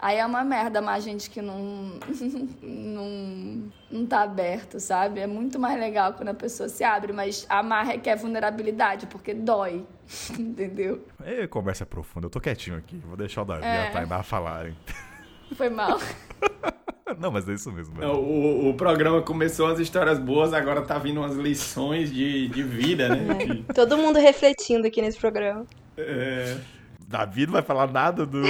[0.00, 1.98] Aí é uma merda, mas gente que não,
[2.62, 5.18] não, não tá aberto, sabe?
[5.20, 9.84] É muito mais legal quando a pessoa se abre, mas amar requer vulnerabilidade, porque dói,
[10.38, 11.04] entendeu?
[11.24, 12.26] Ei, conversa profunda.
[12.26, 12.96] Eu tô quietinho aqui.
[13.06, 13.88] Vou deixar o Davi e É.
[13.88, 14.76] a Tainá falarem.
[15.56, 15.98] Foi mal.
[17.18, 17.98] Não, mas é isso mesmo.
[17.98, 22.62] Não, o, o programa começou as histórias boas, agora tá vindo umas lições de, de
[22.62, 23.34] vida, né?
[23.34, 25.66] De- Todo mundo refletindo aqui nesse programa.
[25.96, 26.56] é,
[27.08, 28.42] Davi não vai falar nada do.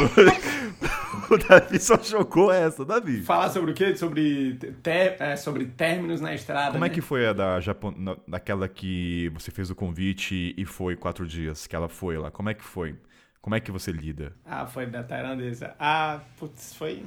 [1.35, 3.23] O Davi só jogou essa, Davi.
[3.23, 3.95] falar sobre o quê?
[3.97, 6.73] Sobre, te- é, sobre términos na estrada.
[6.73, 6.95] Como é né?
[6.95, 7.95] que foi a da Japão,
[8.27, 12.31] daquela que você fez o convite e foi quatro dias, que ela foi lá?
[12.31, 12.95] Como é que foi?
[13.41, 14.33] Como é que você lida?
[14.45, 15.75] Ah, foi da tailandesa.
[15.79, 17.03] Ah, putz, foi.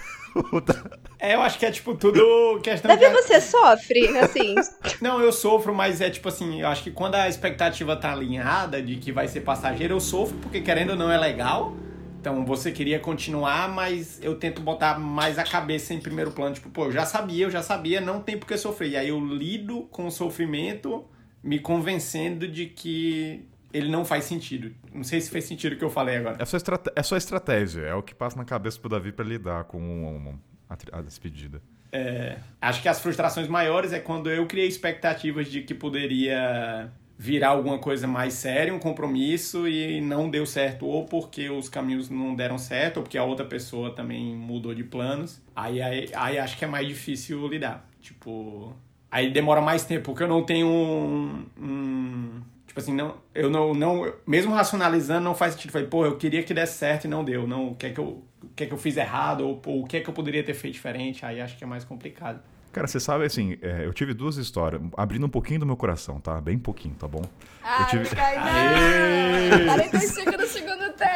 [1.18, 3.11] É, eu acho que é tipo tudo questão Davi, de.
[3.23, 4.56] você sofre, assim.
[5.01, 8.81] Não, eu sofro, mas é tipo assim, eu acho que quando a expectativa tá alinhada
[8.81, 11.73] de que vai ser passageiro, eu sofro porque querendo ou não é legal.
[12.19, 16.53] Então você queria continuar, mas eu tento botar mais a cabeça em primeiro plano.
[16.53, 18.89] Tipo, pô, eu já sabia, eu já sabia, não tem por que sofrer.
[18.91, 21.05] E aí eu lido com o sofrimento,
[21.41, 24.73] me convencendo de que ele não faz sentido.
[24.93, 26.37] Não sei se fez sentido o que eu falei agora.
[26.39, 26.89] É sua, estrate...
[26.93, 30.37] é estratégia, é o que passa na cabeça pro Davi pra lidar com um-
[30.67, 31.61] a, tri- a despedida.
[31.91, 36.91] É, acho que as frustrações maiores é quando eu criei expectativas de que poderia
[37.21, 42.09] virar alguma coisa mais séria, um compromisso, e não deu certo, ou porque os caminhos
[42.09, 45.41] não deram certo, ou porque a outra pessoa também mudou de planos.
[45.53, 47.85] Aí, aí, aí acho que é mais difícil lidar.
[48.01, 48.73] Tipo.
[49.11, 51.45] Aí demora mais tempo, porque eu não tenho um.
[51.59, 54.13] um- tipo assim, não, eu não, não.
[54.25, 55.71] Mesmo racionalizando, não faz sentido.
[55.71, 57.45] Falei, pô, eu queria que desse certo e não deu.
[57.45, 59.41] Não, o que é que eu, o que é que eu fiz errado?
[59.45, 61.25] Ou, pô, o que é que eu poderia ter feito diferente?
[61.25, 62.39] Aí acho que é mais complicado.
[62.71, 66.19] Cara, você sabe, assim, é, eu tive duas histórias, abrindo um pouquinho do meu coração,
[66.19, 66.39] tá?
[66.39, 67.23] Bem pouquinho, tá bom?
[67.63, 69.65] Ai, tive- Kainan!
[69.65, 71.09] 45 no segundo tempo!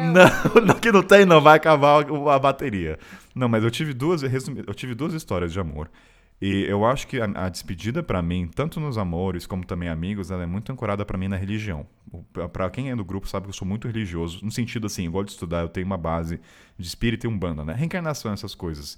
[0.00, 2.98] Não, não, que não tem, não, vai acabar a bateria.
[3.34, 5.90] Não, mas eu tive duas, resumi- eu tive duas histórias de amor.
[6.40, 10.30] E eu acho que a, a despedida pra mim, tanto nos amores como também amigos,
[10.30, 11.86] ela é muito ancorada pra mim na religião.
[12.50, 15.12] Pra quem é do grupo sabe que eu sou muito religioso, no sentido assim, eu
[15.12, 16.40] gosto de estudar, eu tenho uma base
[16.78, 17.74] de espírito e umbanda, né?
[17.74, 18.96] Reencarnação, essas coisas.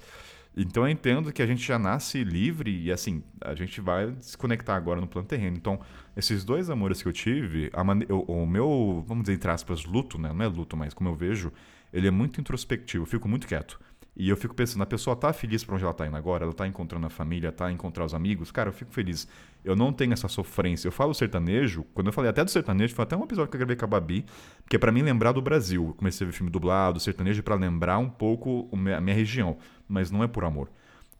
[0.56, 4.36] Então eu entendo que a gente já nasce livre e assim, a gente vai se
[4.36, 5.56] conectar agora no plano terreno.
[5.56, 5.80] Então,
[6.16, 8.06] esses dois amores que eu tive, mane...
[8.08, 10.32] o meu, vamos dizer, entre aspas, luto, né?
[10.32, 11.50] Não é luto, mas como eu vejo,
[11.92, 13.80] ele é muito introspectivo, eu fico muito quieto.
[14.14, 16.52] E eu fico pensando, a pessoa tá feliz para onde ela tá indo agora, ela
[16.52, 19.26] tá encontrando a família, tá encontrar os amigos, cara, eu fico feliz.
[19.64, 20.86] Eu não tenho essa sofrência.
[20.86, 23.58] Eu falo sertanejo, quando eu falei até do sertanejo, foi até um episódio que eu
[23.60, 24.26] gravei com a Babi,
[24.68, 25.86] que é para mim lembrar do Brasil.
[25.88, 29.56] Eu comecei a ver filme dublado, sertanejo para lembrar um pouco a minha região,
[29.92, 30.68] mas não é por amor.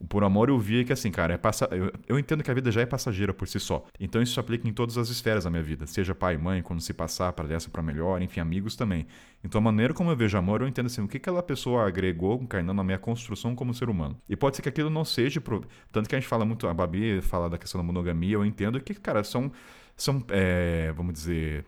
[0.09, 1.67] Por amor eu via que assim, cara, é passa...
[1.71, 3.85] eu, eu entendo que a vida já é passageira por si só.
[3.99, 6.81] Então isso se aplica em todas as esferas da minha vida, seja pai mãe, quando
[6.81, 9.05] se passar para dessa para melhor, enfim, amigos também.
[9.43, 12.41] Então a maneira como eu vejo amor, eu entendo assim, o que aquela pessoa agregou
[12.41, 14.17] encarnando na minha construção como ser humano.
[14.27, 15.63] E pode ser que aquilo não seja, pro...
[15.91, 18.79] tanto que a gente fala muito, a Babi fala da questão da monogamia, eu entendo
[18.81, 19.51] que, cara, são,
[19.95, 21.65] são é, vamos dizer,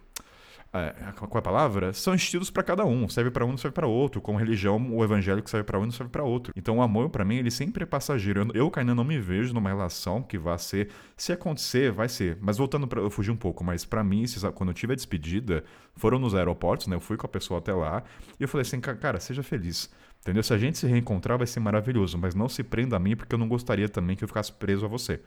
[0.77, 1.93] é, qual é a palavra?
[1.93, 3.07] São estilos para cada um.
[3.07, 4.21] Serve para um, não serve para outro.
[4.21, 6.53] Como religião, o evangélico serve para um, não serve para outro.
[6.55, 8.47] Então, o amor, para mim, ele sempre é passageiro.
[8.53, 10.89] Eu, Kainan, não me vejo numa relação que vá ser.
[11.15, 12.37] Se acontecer, vai ser.
[12.41, 13.01] Mas voltando para.
[13.01, 15.63] Eu fugi um pouco, mas para mim, quando eu tive a despedida,
[15.95, 16.95] foram nos aeroportos, né?
[16.95, 18.03] Eu fui com a pessoa até lá.
[18.39, 19.89] E eu falei assim, cara, seja feliz.
[20.21, 20.43] Entendeu?
[20.43, 22.17] Se a gente se reencontrar, vai ser maravilhoso.
[22.17, 24.85] Mas não se prenda a mim, porque eu não gostaria também que eu ficasse preso
[24.85, 25.21] a você.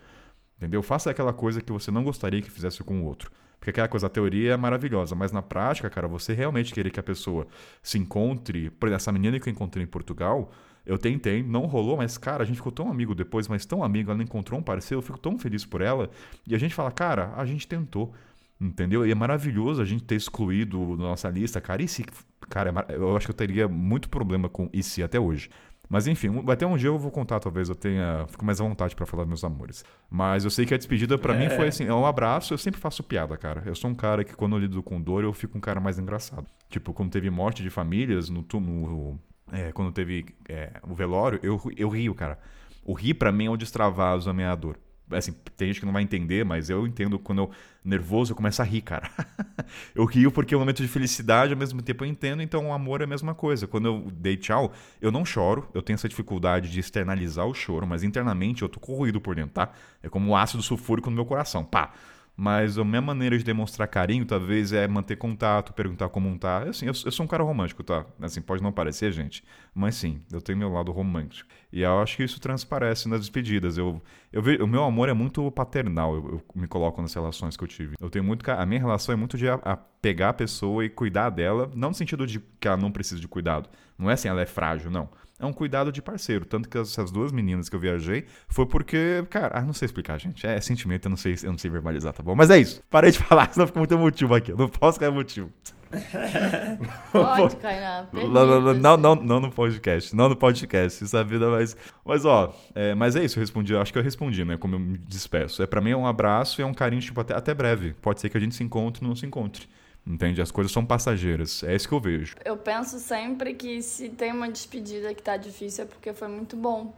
[0.57, 0.83] Entendeu?
[0.83, 3.31] Faça aquela coisa que você não gostaria que fizesse com o outro.
[3.59, 7.01] Porque aquela coisa, a teoria é maravilhosa, mas na prática, cara, você realmente querer que
[7.01, 7.47] a pessoa
[7.83, 8.70] se encontre.
[8.70, 10.53] Por exemplo, essa menina que eu encontrei em Portugal,
[10.87, 14.11] eu tentei, não rolou, mas, cara, a gente ficou tão amigo depois, mas tão amigo,
[14.11, 16.09] ela encontrou um parceiro, eu fico tão feliz por ela.
[16.47, 18.15] E a gente fala, cara, a gente tentou.
[18.61, 19.07] Entendeu?
[19.07, 21.81] E é maravilhoso a gente ter excluído da nossa lista, cara.
[21.81, 22.05] E se.
[22.49, 25.49] Cara, é eu acho que eu teria muito problema com e se até hoje.
[25.89, 28.26] Mas enfim, vai ter um dia eu vou contar, talvez eu tenha.
[28.28, 29.84] Fico mais à vontade para falar dos meus amores.
[30.10, 31.39] Mas eu sei que a despedida para é.
[31.39, 33.62] mim foi assim: é um abraço, eu sempre faço piada, cara.
[33.65, 35.99] Eu sou um cara que quando eu lido com dor, eu fico um cara mais
[35.99, 36.47] engraçado.
[36.68, 39.18] Tipo, quando teve morte de famílias, no, no
[39.50, 42.39] é, quando teve é, o velório, eu, eu rio, cara.
[42.84, 44.78] O rir para mim é o destravar a minha dor
[45.12, 47.51] assim, tem gente que não vai entender, mas eu entendo quando eu
[47.85, 49.11] nervoso eu começo a rir, cara.
[49.95, 52.73] eu rio porque é um momento de felicidade, ao mesmo tempo eu entendo, então o
[52.73, 53.67] amor é a mesma coisa.
[53.67, 57.87] Quando eu dei tchau, eu não choro, eu tenho essa dificuldade de externalizar o choro,
[57.87, 59.70] mas internamente eu tô corroído por dentro, tá?
[60.03, 61.93] É como um ácido sulfúrico no meu coração, pá.
[62.41, 66.62] Mas a minha maneira de demonstrar carinho, talvez, é manter contato, perguntar como tá.
[66.68, 68.07] Assim, eu, eu, sou um cara romântico, tá?
[68.23, 69.42] Assim, pode não parecer, gente,
[69.75, 71.50] mas sim, eu tenho meu lado romântico.
[71.73, 73.76] E eu acho que isso transparece nas despedidas.
[73.76, 74.00] Eu,
[74.33, 77.65] eu vejo, o meu amor é muito paternal, eu, eu, me coloco nas relações que
[77.65, 77.97] eu tive.
[78.00, 78.49] Eu tenho muito.
[78.49, 81.89] A minha relação é muito de a, a pegar a pessoa e cuidar dela, não
[81.89, 83.68] no sentido de que ela não precisa de cuidado.
[83.99, 85.08] Não é assim, ela é frágil, não
[85.39, 86.44] é um cuidado de parceiro.
[86.44, 90.18] Tanto que essas duas meninas que eu viajei foi porque, cara, ah, não sei explicar,
[90.18, 90.47] gente.
[90.47, 92.34] É sentimento, eu não sei, eu não sei verbalizar, tá bom?
[92.34, 92.83] Mas é isso.
[92.91, 94.50] Parei de falar, senão fica muito emotivo aqui.
[94.50, 95.50] Eu não posso ficar emotivo.
[97.12, 98.07] Pode, Kainá.
[98.12, 100.15] Não, não, não, no podcast.
[100.15, 101.02] Não no podcast.
[101.02, 101.76] Isso é a vida mais.
[102.05, 103.75] Mas, ó, é, mas é isso, eu respondi.
[103.75, 104.57] Acho que eu respondi, né?
[104.57, 105.62] Como eu me despeço.
[105.62, 107.94] É para mim é um abraço e é um carinho, tipo, até, até breve.
[108.02, 109.67] Pode ser que a gente se encontre ou não se encontre.
[110.09, 110.41] Entende?
[110.41, 111.62] As coisas são passageiras.
[111.62, 112.35] É isso que eu vejo.
[112.43, 116.57] Eu penso sempre que se tem uma despedida que tá difícil é porque foi muito
[116.57, 116.95] bom.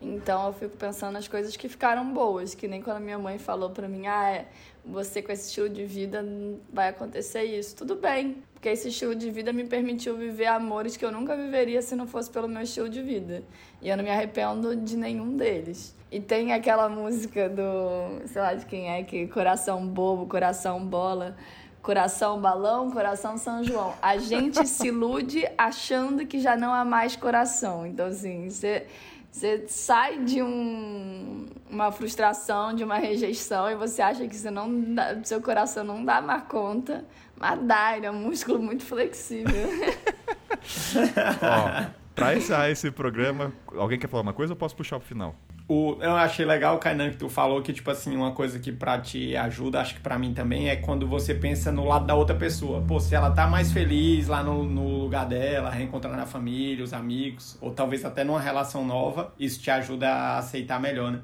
[0.00, 3.70] Então eu fico pensando nas coisas que ficaram boas, que nem quando minha mãe falou
[3.70, 4.48] para mim: "Ah, é,
[4.84, 6.24] você com esse estilo de vida
[6.72, 7.76] vai acontecer isso".
[7.76, 11.82] Tudo bem, porque esse estilo de vida me permitiu viver amores que eu nunca viveria
[11.82, 13.42] se não fosse pelo meu estilo de vida.
[13.82, 15.94] E eu não me arrependo de nenhum deles.
[16.10, 21.36] E tem aquela música do, sei lá de quem é, que coração bobo, coração bola.
[21.82, 23.94] Coração balão, coração São João.
[24.02, 27.86] A gente se ilude achando que já não há mais coração.
[27.86, 28.86] Então, assim, você,
[29.30, 34.94] você sai de um, uma frustração, de uma rejeição, e você acha que você não
[34.94, 37.04] dá, seu coração não dá mais conta.
[37.34, 39.70] Mas dá, ele é um músculo muito flexível.
[41.40, 45.34] Ó, pra encerrar esse programa, alguém quer falar uma coisa ou posso puxar pro final?
[45.72, 49.00] O, eu achei legal, Kainan, que tu falou que, tipo assim, uma coisa que pra
[49.00, 52.34] te ajuda, acho que pra mim também, é quando você pensa no lado da outra
[52.34, 52.82] pessoa.
[52.82, 56.92] Pô, se ela tá mais feliz lá no, no lugar dela, reencontrando a família, os
[56.92, 61.22] amigos, ou talvez até numa relação nova, isso te ajuda a aceitar melhor, né?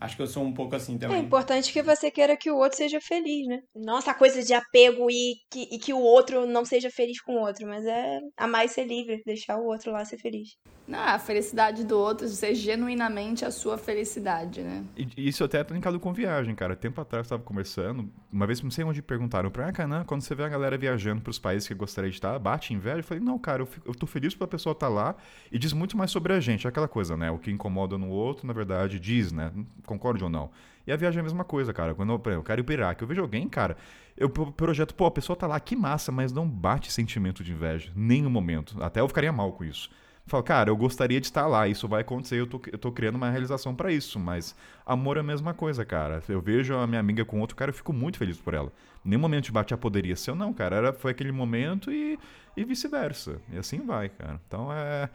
[0.00, 1.16] Acho que eu sou um pouco assim também.
[1.16, 3.58] É importante que você queira que o outro seja feliz, né?
[3.74, 7.32] Nossa, a coisa de apego e que, e que o outro não seja feliz com
[7.32, 10.50] o outro, mas é amar e ser livre, deixar o outro lá ser feliz.
[10.88, 14.82] Não, a felicidade do outro ser genuinamente a sua felicidade, né?
[14.96, 16.74] E isso até é linkado com viagem, cara.
[16.74, 20.34] Tempo atrás eu tava conversando, uma vez não sei onde perguntaram pra ah, quando você
[20.34, 23.00] vê a galera viajando pros países que gostaria de estar, bate inveja?
[23.00, 25.14] Eu falei, não, cara, eu, fico, eu tô feliz pela pessoa estar tá lá
[25.52, 26.66] e diz muito mais sobre a gente.
[26.66, 27.30] É aquela coisa, né?
[27.30, 29.52] O que incomoda no outro, na verdade, diz, né?
[29.84, 30.50] Concorde ou não.
[30.86, 31.94] E a viagem é a mesma coisa, cara.
[31.94, 33.76] Quando eu, eu quero ir Iraque, eu vejo alguém, cara,
[34.16, 37.92] eu projeto, pô, a pessoa tá lá, que massa, mas não bate sentimento de inveja,
[37.94, 38.82] nem no momento.
[38.82, 39.90] Até eu ficaria mal com isso.
[40.28, 43.16] Falo, cara, eu gostaria de estar lá, isso vai acontecer, eu tô, eu tô criando
[43.16, 46.22] uma realização para isso, mas amor é a mesma coisa, cara.
[46.28, 48.70] Eu vejo a minha amiga com outro cara, eu fico muito feliz por ela.
[49.02, 52.18] Nenhum momento de bate poderia ser, não, cara, era, foi aquele momento e,
[52.54, 53.40] e vice-versa.
[53.50, 54.38] E assim vai, cara.
[54.46, 55.08] Então é.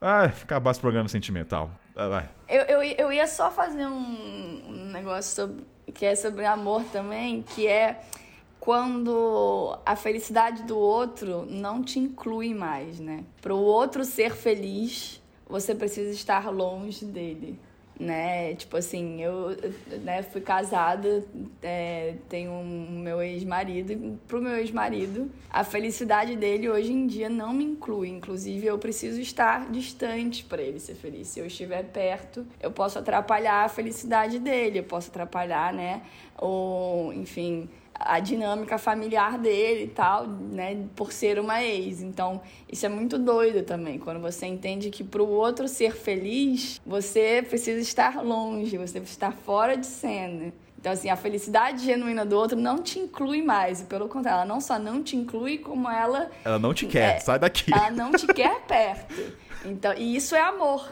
[0.00, 1.70] Ah, acabar esse programa sentimental.
[1.94, 2.28] Ah, vai.
[2.48, 7.42] Eu, eu, eu ia só fazer um, um negócio sobre, que é sobre amor também,
[7.42, 8.00] que é
[8.68, 13.24] quando a felicidade do outro não te inclui mais, né?
[13.40, 17.58] Para o outro ser feliz, você precisa estar longe dele,
[17.98, 18.54] né?
[18.56, 19.56] Tipo assim, eu
[20.04, 21.24] né, fui casada,
[21.62, 24.18] é, tenho um meu ex-marido.
[24.28, 28.10] Pro meu ex-marido, a felicidade dele hoje em dia não me inclui.
[28.10, 31.28] Inclusive, eu preciso estar distante para ele ser feliz.
[31.28, 36.02] Se eu estiver perto, eu posso atrapalhar a felicidade dele, eu posso atrapalhar, né?
[36.36, 37.66] Ou, enfim,
[37.98, 42.00] a dinâmica familiar dele e tal, né, por ser uma ex.
[42.00, 46.80] Então, isso é muito doido também, quando você entende que para o outro ser feliz,
[46.86, 50.52] você precisa estar longe, você precisa estar fora de cena.
[50.80, 53.80] Então, assim, a felicidade genuína do outro não te inclui mais.
[53.80, 56.30] E pelo contrário, ela não só não te inclui, como ela.
[56.44, 57.74] Ela não te quer, é, sai daqui.
[57.74, 59.14] Ela não te quer perto.
[59.64, 60.88] Então, e isso é amor.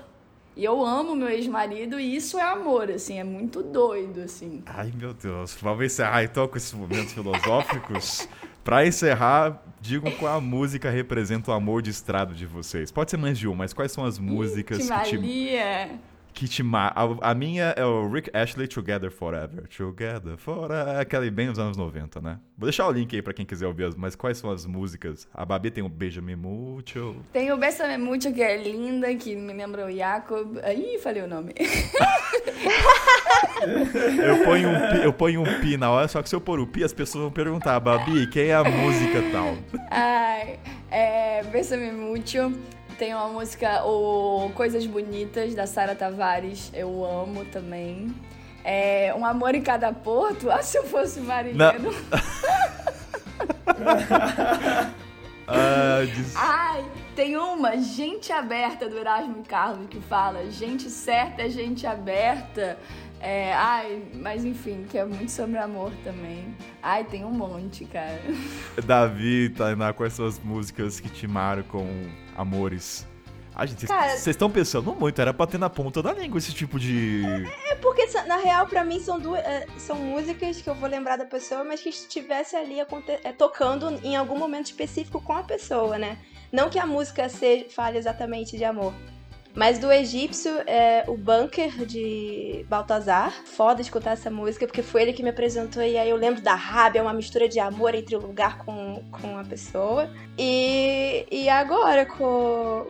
[0.56, 4.62] E eu amo meu ex-marido e isso é amor, assim, é muito doido, assim.
[4.64, 5.54] Ai, meu Deus.
[5.60, 8.26] Vamos encerrar então com esses momentos filosóficos.
[8.64, 12.90] Pra encerrar, digam qual a música representa o amor de estrado de vocês.
[12.90, 15.90] Pode ser mais de um, mas quais são as músicas Ih, que te, Maria.
[16.36, 19.66] Que te ma- a, a minha é o Rick Ashley Together Forever.
[19.68, 20.98] Together Forever.
[21.00, 22.38] Aquela bem dos anos 90, né?
[22.58, 25.26] Vou deixar o link aí pra quem quiser ouvir, as- mas quais são as músicas?
[25.32, 27.16] A Babi tem o Beija-me Mucho.
[27.32, 30.58] Tem o Bessame Mucho, que é linda, que me lembra o Jacob.
[30.76, 31.54] Ih, falei o nome.
[34.22, 36.60] Eu ponho, um pi, eu ponho um pi na hora, só que se eu pôr
[36.60, 39.56] o pi, as pessoas vão perguntar, Babi, quem é a música tal?
[39.90, 40.58] Ai,
[40.90, 42.52] é, Bessame Mucho.
[42.98, 46.70] Tem uma música, o Coisas Bonitas, da Sara Tavares.
[46.72, 48.14] Eu amo também.
[48.64, 50.50] É, um Amor em Cada Porto.
[50.50, 51.94] Ah, se eu fosse marinheiro.
[55.48, 56.84] Ah, diz- Ai,
[57.14, 62.76] tem uma, Gente Aberta, do Erasmo Carlos, que fala gente certa é gente aberta.
[63.26, 66.56] É, ai, mas enfim, que é muito sobre amor também.
[66.80, 68.22] Ai, tem um monte, cara.
[68.86, 71.88] Davi, Tainá, quais são as músicas que te marcam
[72.36, 73.04] amores?
[73.52, 76.78] Ai, gente, vocês estão pensando muito, era pra ter na ponta da língua esse tipo
[76.78, 77.24] de.
[77.68, 79.40] É porque, na real, pra mim, são duas.
[79.40, 83.88] é, são músicas que eu vou lembrar da pessoa, mas que estivesse ali é, tocando
[84.04, 86.16] em algum momento específico com a pessoa, né?
[86.52, 88.94] Não que a música seja, fale exatamente de amor.
[89.56, 93.32] Mas do egípcio, é o Bunker de Baltazar.
[93.46, 95.82] Foda escutar essa música, porque foi ele que me apresentou.
[95.82, 99.38] E aí eu lembro da Rábia, uma mistura de amor entre o lugar com, com
[99.38, 100.10] a pessoa.
[100.38, 102.86] E, e agora com.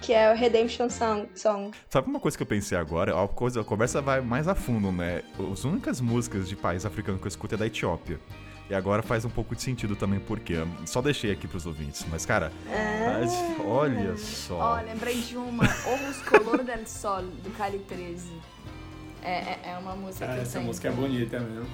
[0.00, 1.28] Que é o Redemption Song.
[1.34, 1.72] song.
[1.90, 3.22] Sabe uma coisa que eu pensei agora?
[3.22, 5.22] A, coisa, a conversa vai mais a fundo, né?
[5.52, 8.18] As únicas músicas de país africano que eu escuto é da Etiópia.
[8.70, 12.04] E agora faz um pouco de sentido também, porque só deixei aqui pros ouvintes.
[12.10, 13.32] Mas, cara, mas
[13.64, 14.80] olha Ó, só.
[14.82, 18.28] lembrei de uma, Ojos Color del Sol, do Cali 13.
[19.22, 21.66] É, é, é uma música Ah, que essa música é bonita mesmo.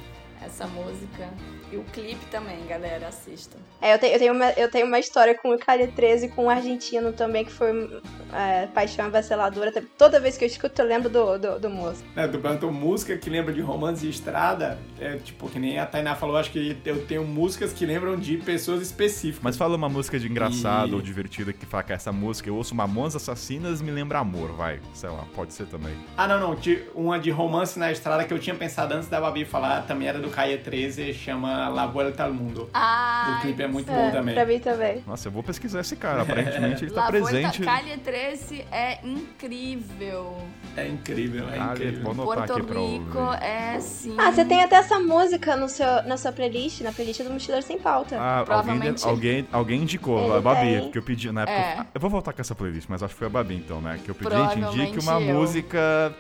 [0.45, 1.29] Essa música.
[1.73, 3.57] E o clipe também, galera, assistam.
[3.81, 6.29] É, eu tenho, eu tenho, uma, eu tenho uma história com o Cali 13 e
[6.29, 8.01] com um argentino também, que foi
[8.33, 9.73] é, paixão avassaladora.
[9.99, 12.05] Toda vez que eu escuto, eu lembro do, do, do moço.
[12.15, 14.79] É, tu perguntou música que lembra de romance e estrada.
[15.01, 18.37] É tipo, que nem a Tainá falou, acho que eu tenho músicas que lembram de
[18.37, 19.43] pessoas específicas.
[19.43, 22.57] Mas fala uma música de engraçado E- ou divertida que fala que essa música eu
[22.57, 24.81] ouço Mamonas Assassinas me lembra amor, vai.
[24.93, 25.95] Sei lá, pode ser também.
[26.17, 26.57] Ah, não, não.
[26.95, 30.19] Uma de romance na estrada que eu tinha pensado antes da Babi falar, também era
[30.19, 32.69] do Caia 13, chama La Vuelta al Mundo.
[32.75, 34.35] Ah, o clipe é muito É, bom também.
[34.35, 35.03] Pra mim também.
[35.07, 36.23] Nossa, eu vou pesquisar esse cara.
[36.23, 37.63] Aparentemente ele tá La presente.
[37.63, 40.37] Cali 13 é incrível.
[40.77, 42.15] É incrível, é Ah, incrível.
[42.17, 44.17] Porto Rico é sim.
[44.19, 47.65] Ah, você tem até essa música no seu, na sua playlist, na playlist do Mochileiro
[47.65, 48.17] Sem Pauta.
[48.19, 49.07] Ah, alguém, Provavelmente.
[49.07, 50.81] alguém, alguém indicou, Ele a Babi, tem.
[50.83, 51.57] porque eu pedi na época.
[51.57, 51.87] É.
[51.95, 54.01] Eu vou voltar com essa playlist, mas acho que foi a Babi então, né?
[54.05, 55.35] Que eu pedi, gente, indique uma eu.
[55.35, 56.13] música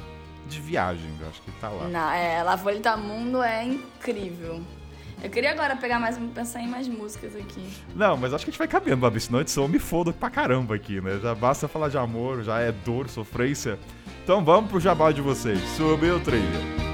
[0.48, 1.88] de viagem, eu acho que tá lá.
[1.88, 4.60] Não, é, La Volta Mundo é incrível.
[5.22, 7.66] Eu queria agora pegar mais, pensar em mais músicas aqui.
[7.96, 10.12] Não, mas acho que a gente vai cabendo, Babi, senão a edição eu me foda
[10.12, 11.18] pra caramba aqui, né?
[11.22, 13.78] Já basta falar de amor, já é dor, sofrência.
[14.22, 15.58] Então vamos pro jabá de vocês.
[15.76, 16.84] Subiu o trailer.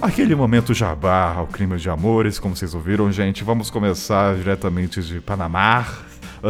[0.00, 3.44] Aquele momento jabá ao crime de amores, como vocês ouviram, gente.
[3.44, 5.86] Vamos começar diretamente de Panamá,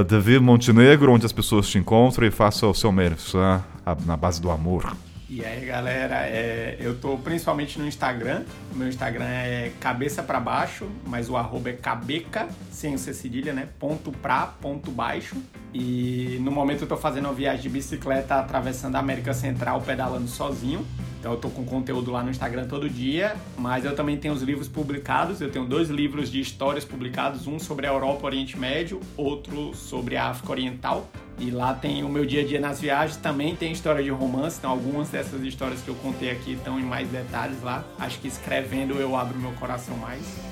[0.07, 4.41] Davi Montenegro, onde as pessoas te encontram e façam o seu merchan ah, na base
[4.41, 4.97] do amor.
[5.29, 8.43] E aí, galera, é, eu tô principalmente no Instagram.
[8.75, 13.69] Meu Instagram é cabeça para baixo, mas o arroba é cabeca, sem o cedilha, né?
[13.79, 15.37] Ponto pra, ponto baixo.
[15.73, 20.27] E no momento eu tô fazendo uma viagem de bicicleta atravessando a América Central, pedalando
[20.29, 20.85] sozinho.
[21.21, 24.41] Então eu tô com conteúdo lá no Instagram todo dia, mas eu também tenho os
[24.41, 25.41] livros publicados.
[25.41, 30.17] Eu tenho dois livros de histórias publicados, um sobre a Europa Oriente Médio, outro sobre
[30.17, 31.07] a África Oriental.
[31.39, 34.59] E lá tem o meu dia a dia nas viagens, também tem história de romance,
[34.59, 37.85] então algumas dessas histórias que eu contei aqui estão em mais detalhes lá.
[37.99, 40.50] Acho que escrevendo eu abro meu coração mais.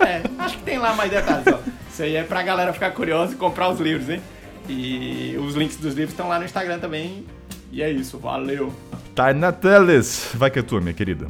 [0.00, 1.58] É, acho que tem lá mais detalhes, ó.
[1.88, 4.20] Isso aí é pra galera ficar curiosa e comprar os livros, hein?
[4.68, 7.26] E os links dos livros estão lá no Instagram também.
[7.70, 8.72] E é isso, valeu!
[9.14, 11.26] Tainá Teles, vai que é tua, minha querida.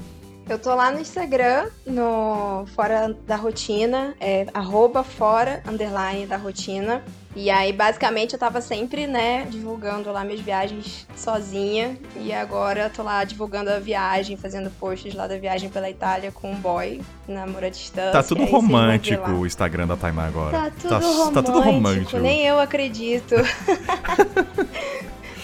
[0.49, 7.02] Eu tô lá no Instagram, no Fora da Rotina, é arroba fora, underline da rotina.
[7.37, 11.99] E aí, basicamente, eu tava sempre, né, divulgando lá minhas viagens sozinha.
[12.17, 16.31] E agora eu tô lá divulgando a viagem, fazendo posts lá da viagem pela Itália
[16.31, 18.13] com um boy, namoro à distância.
[18.13, 20.53] Tá tudo romântico o Instagram da Taimar agora.
[20.53, 22.19] Tá tudo, tá, romântico, tá tudo romântico.
[22.19, 23.35] nem eu acredito.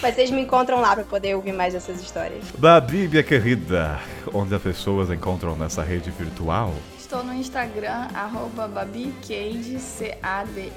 [0.01, 2.43] Mas vocês me encontram lá pra poder ouvir mais essas histórias.
[2.57, 3.99] Babi, minha querida,
[4.33, 6.73] onde as pessoas encontram nessa rede virtual?
[7.11, 10.71] Estou no Instagram, arroba babicade, C-A-D-Y.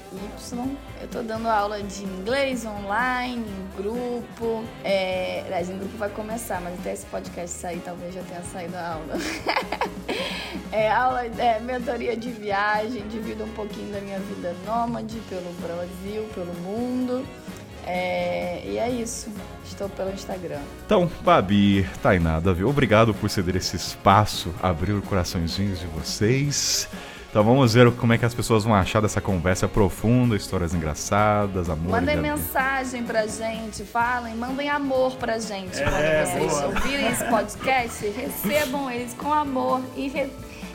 [1.01, 4.61] Eu tô dando aula de inglês online, em grupo.
[4.83, 8.75] É, aliás, em grupo vai começar, mas até esse podcast sair, talvez já tenha saído
[8.75, 9.13] a aula.
[10.73, 16.27] é, aula, é, mentoria de viagem, divido um pouquinho da minha vida nômade pelo Brasil,
[16.35, 17.25] pelo mundo.
[17.85, 19.29] É, e é isso.
[19.65, 20.59] Estou pelo Instagram.
[20.85, 26.87] Então, Babi, Tainá, Davi, obrigado por ceder esse espaço, abrir os coraçõezinhos de vocês.
[27.29, 31.69] Então vamos ver como é que as pessoas vão achar dessa conversa profunda, histórias engraçadas,
[31.69, 31.91] amor.
[31.91, 35.77] Mandem mensagem pra gente, falem, mandem amor pra gente.
[35.77, 36.65] É, Quando vocês boa.
[36.67, 40.29] ouvirem esse podcast, recebam eles com amor e re-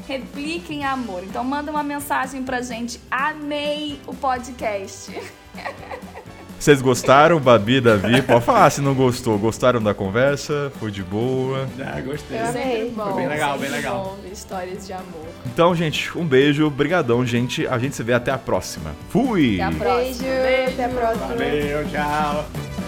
[0.06, 1.24] repliquem amor.
[1.24, 3.00] Então mandem uma mensagem pra gente.
[3.10, 5.10] Amei o podcast.
[6.60, 8.20] Vocês gostaram, Babi, Davi?
[8.20, 9.38] Pode falar se não gostou.
[9.38, 10.70] Gostaram da conversa?
[10.78, 11.66] Foi de boa?
[11.80, 12.38] Ah, gostei.
[12.38, 12.92] Eu amei.
[12.94, 14.18] Foi bem legal, bem legal.
[14.22, 15.26] bom histórias de amor.
[15.46, 17.66] Então, gente, um beijo, brigadão, gente.
[17.66, 18.94] A gente se vê até a próxima.
[19.08, 19.58] Fui!
[19.58, 20.28] Até a próxima.
[20.28, 21.26] Beijo, até a próxima.
[21.28, 22.79] Valeu, tchau.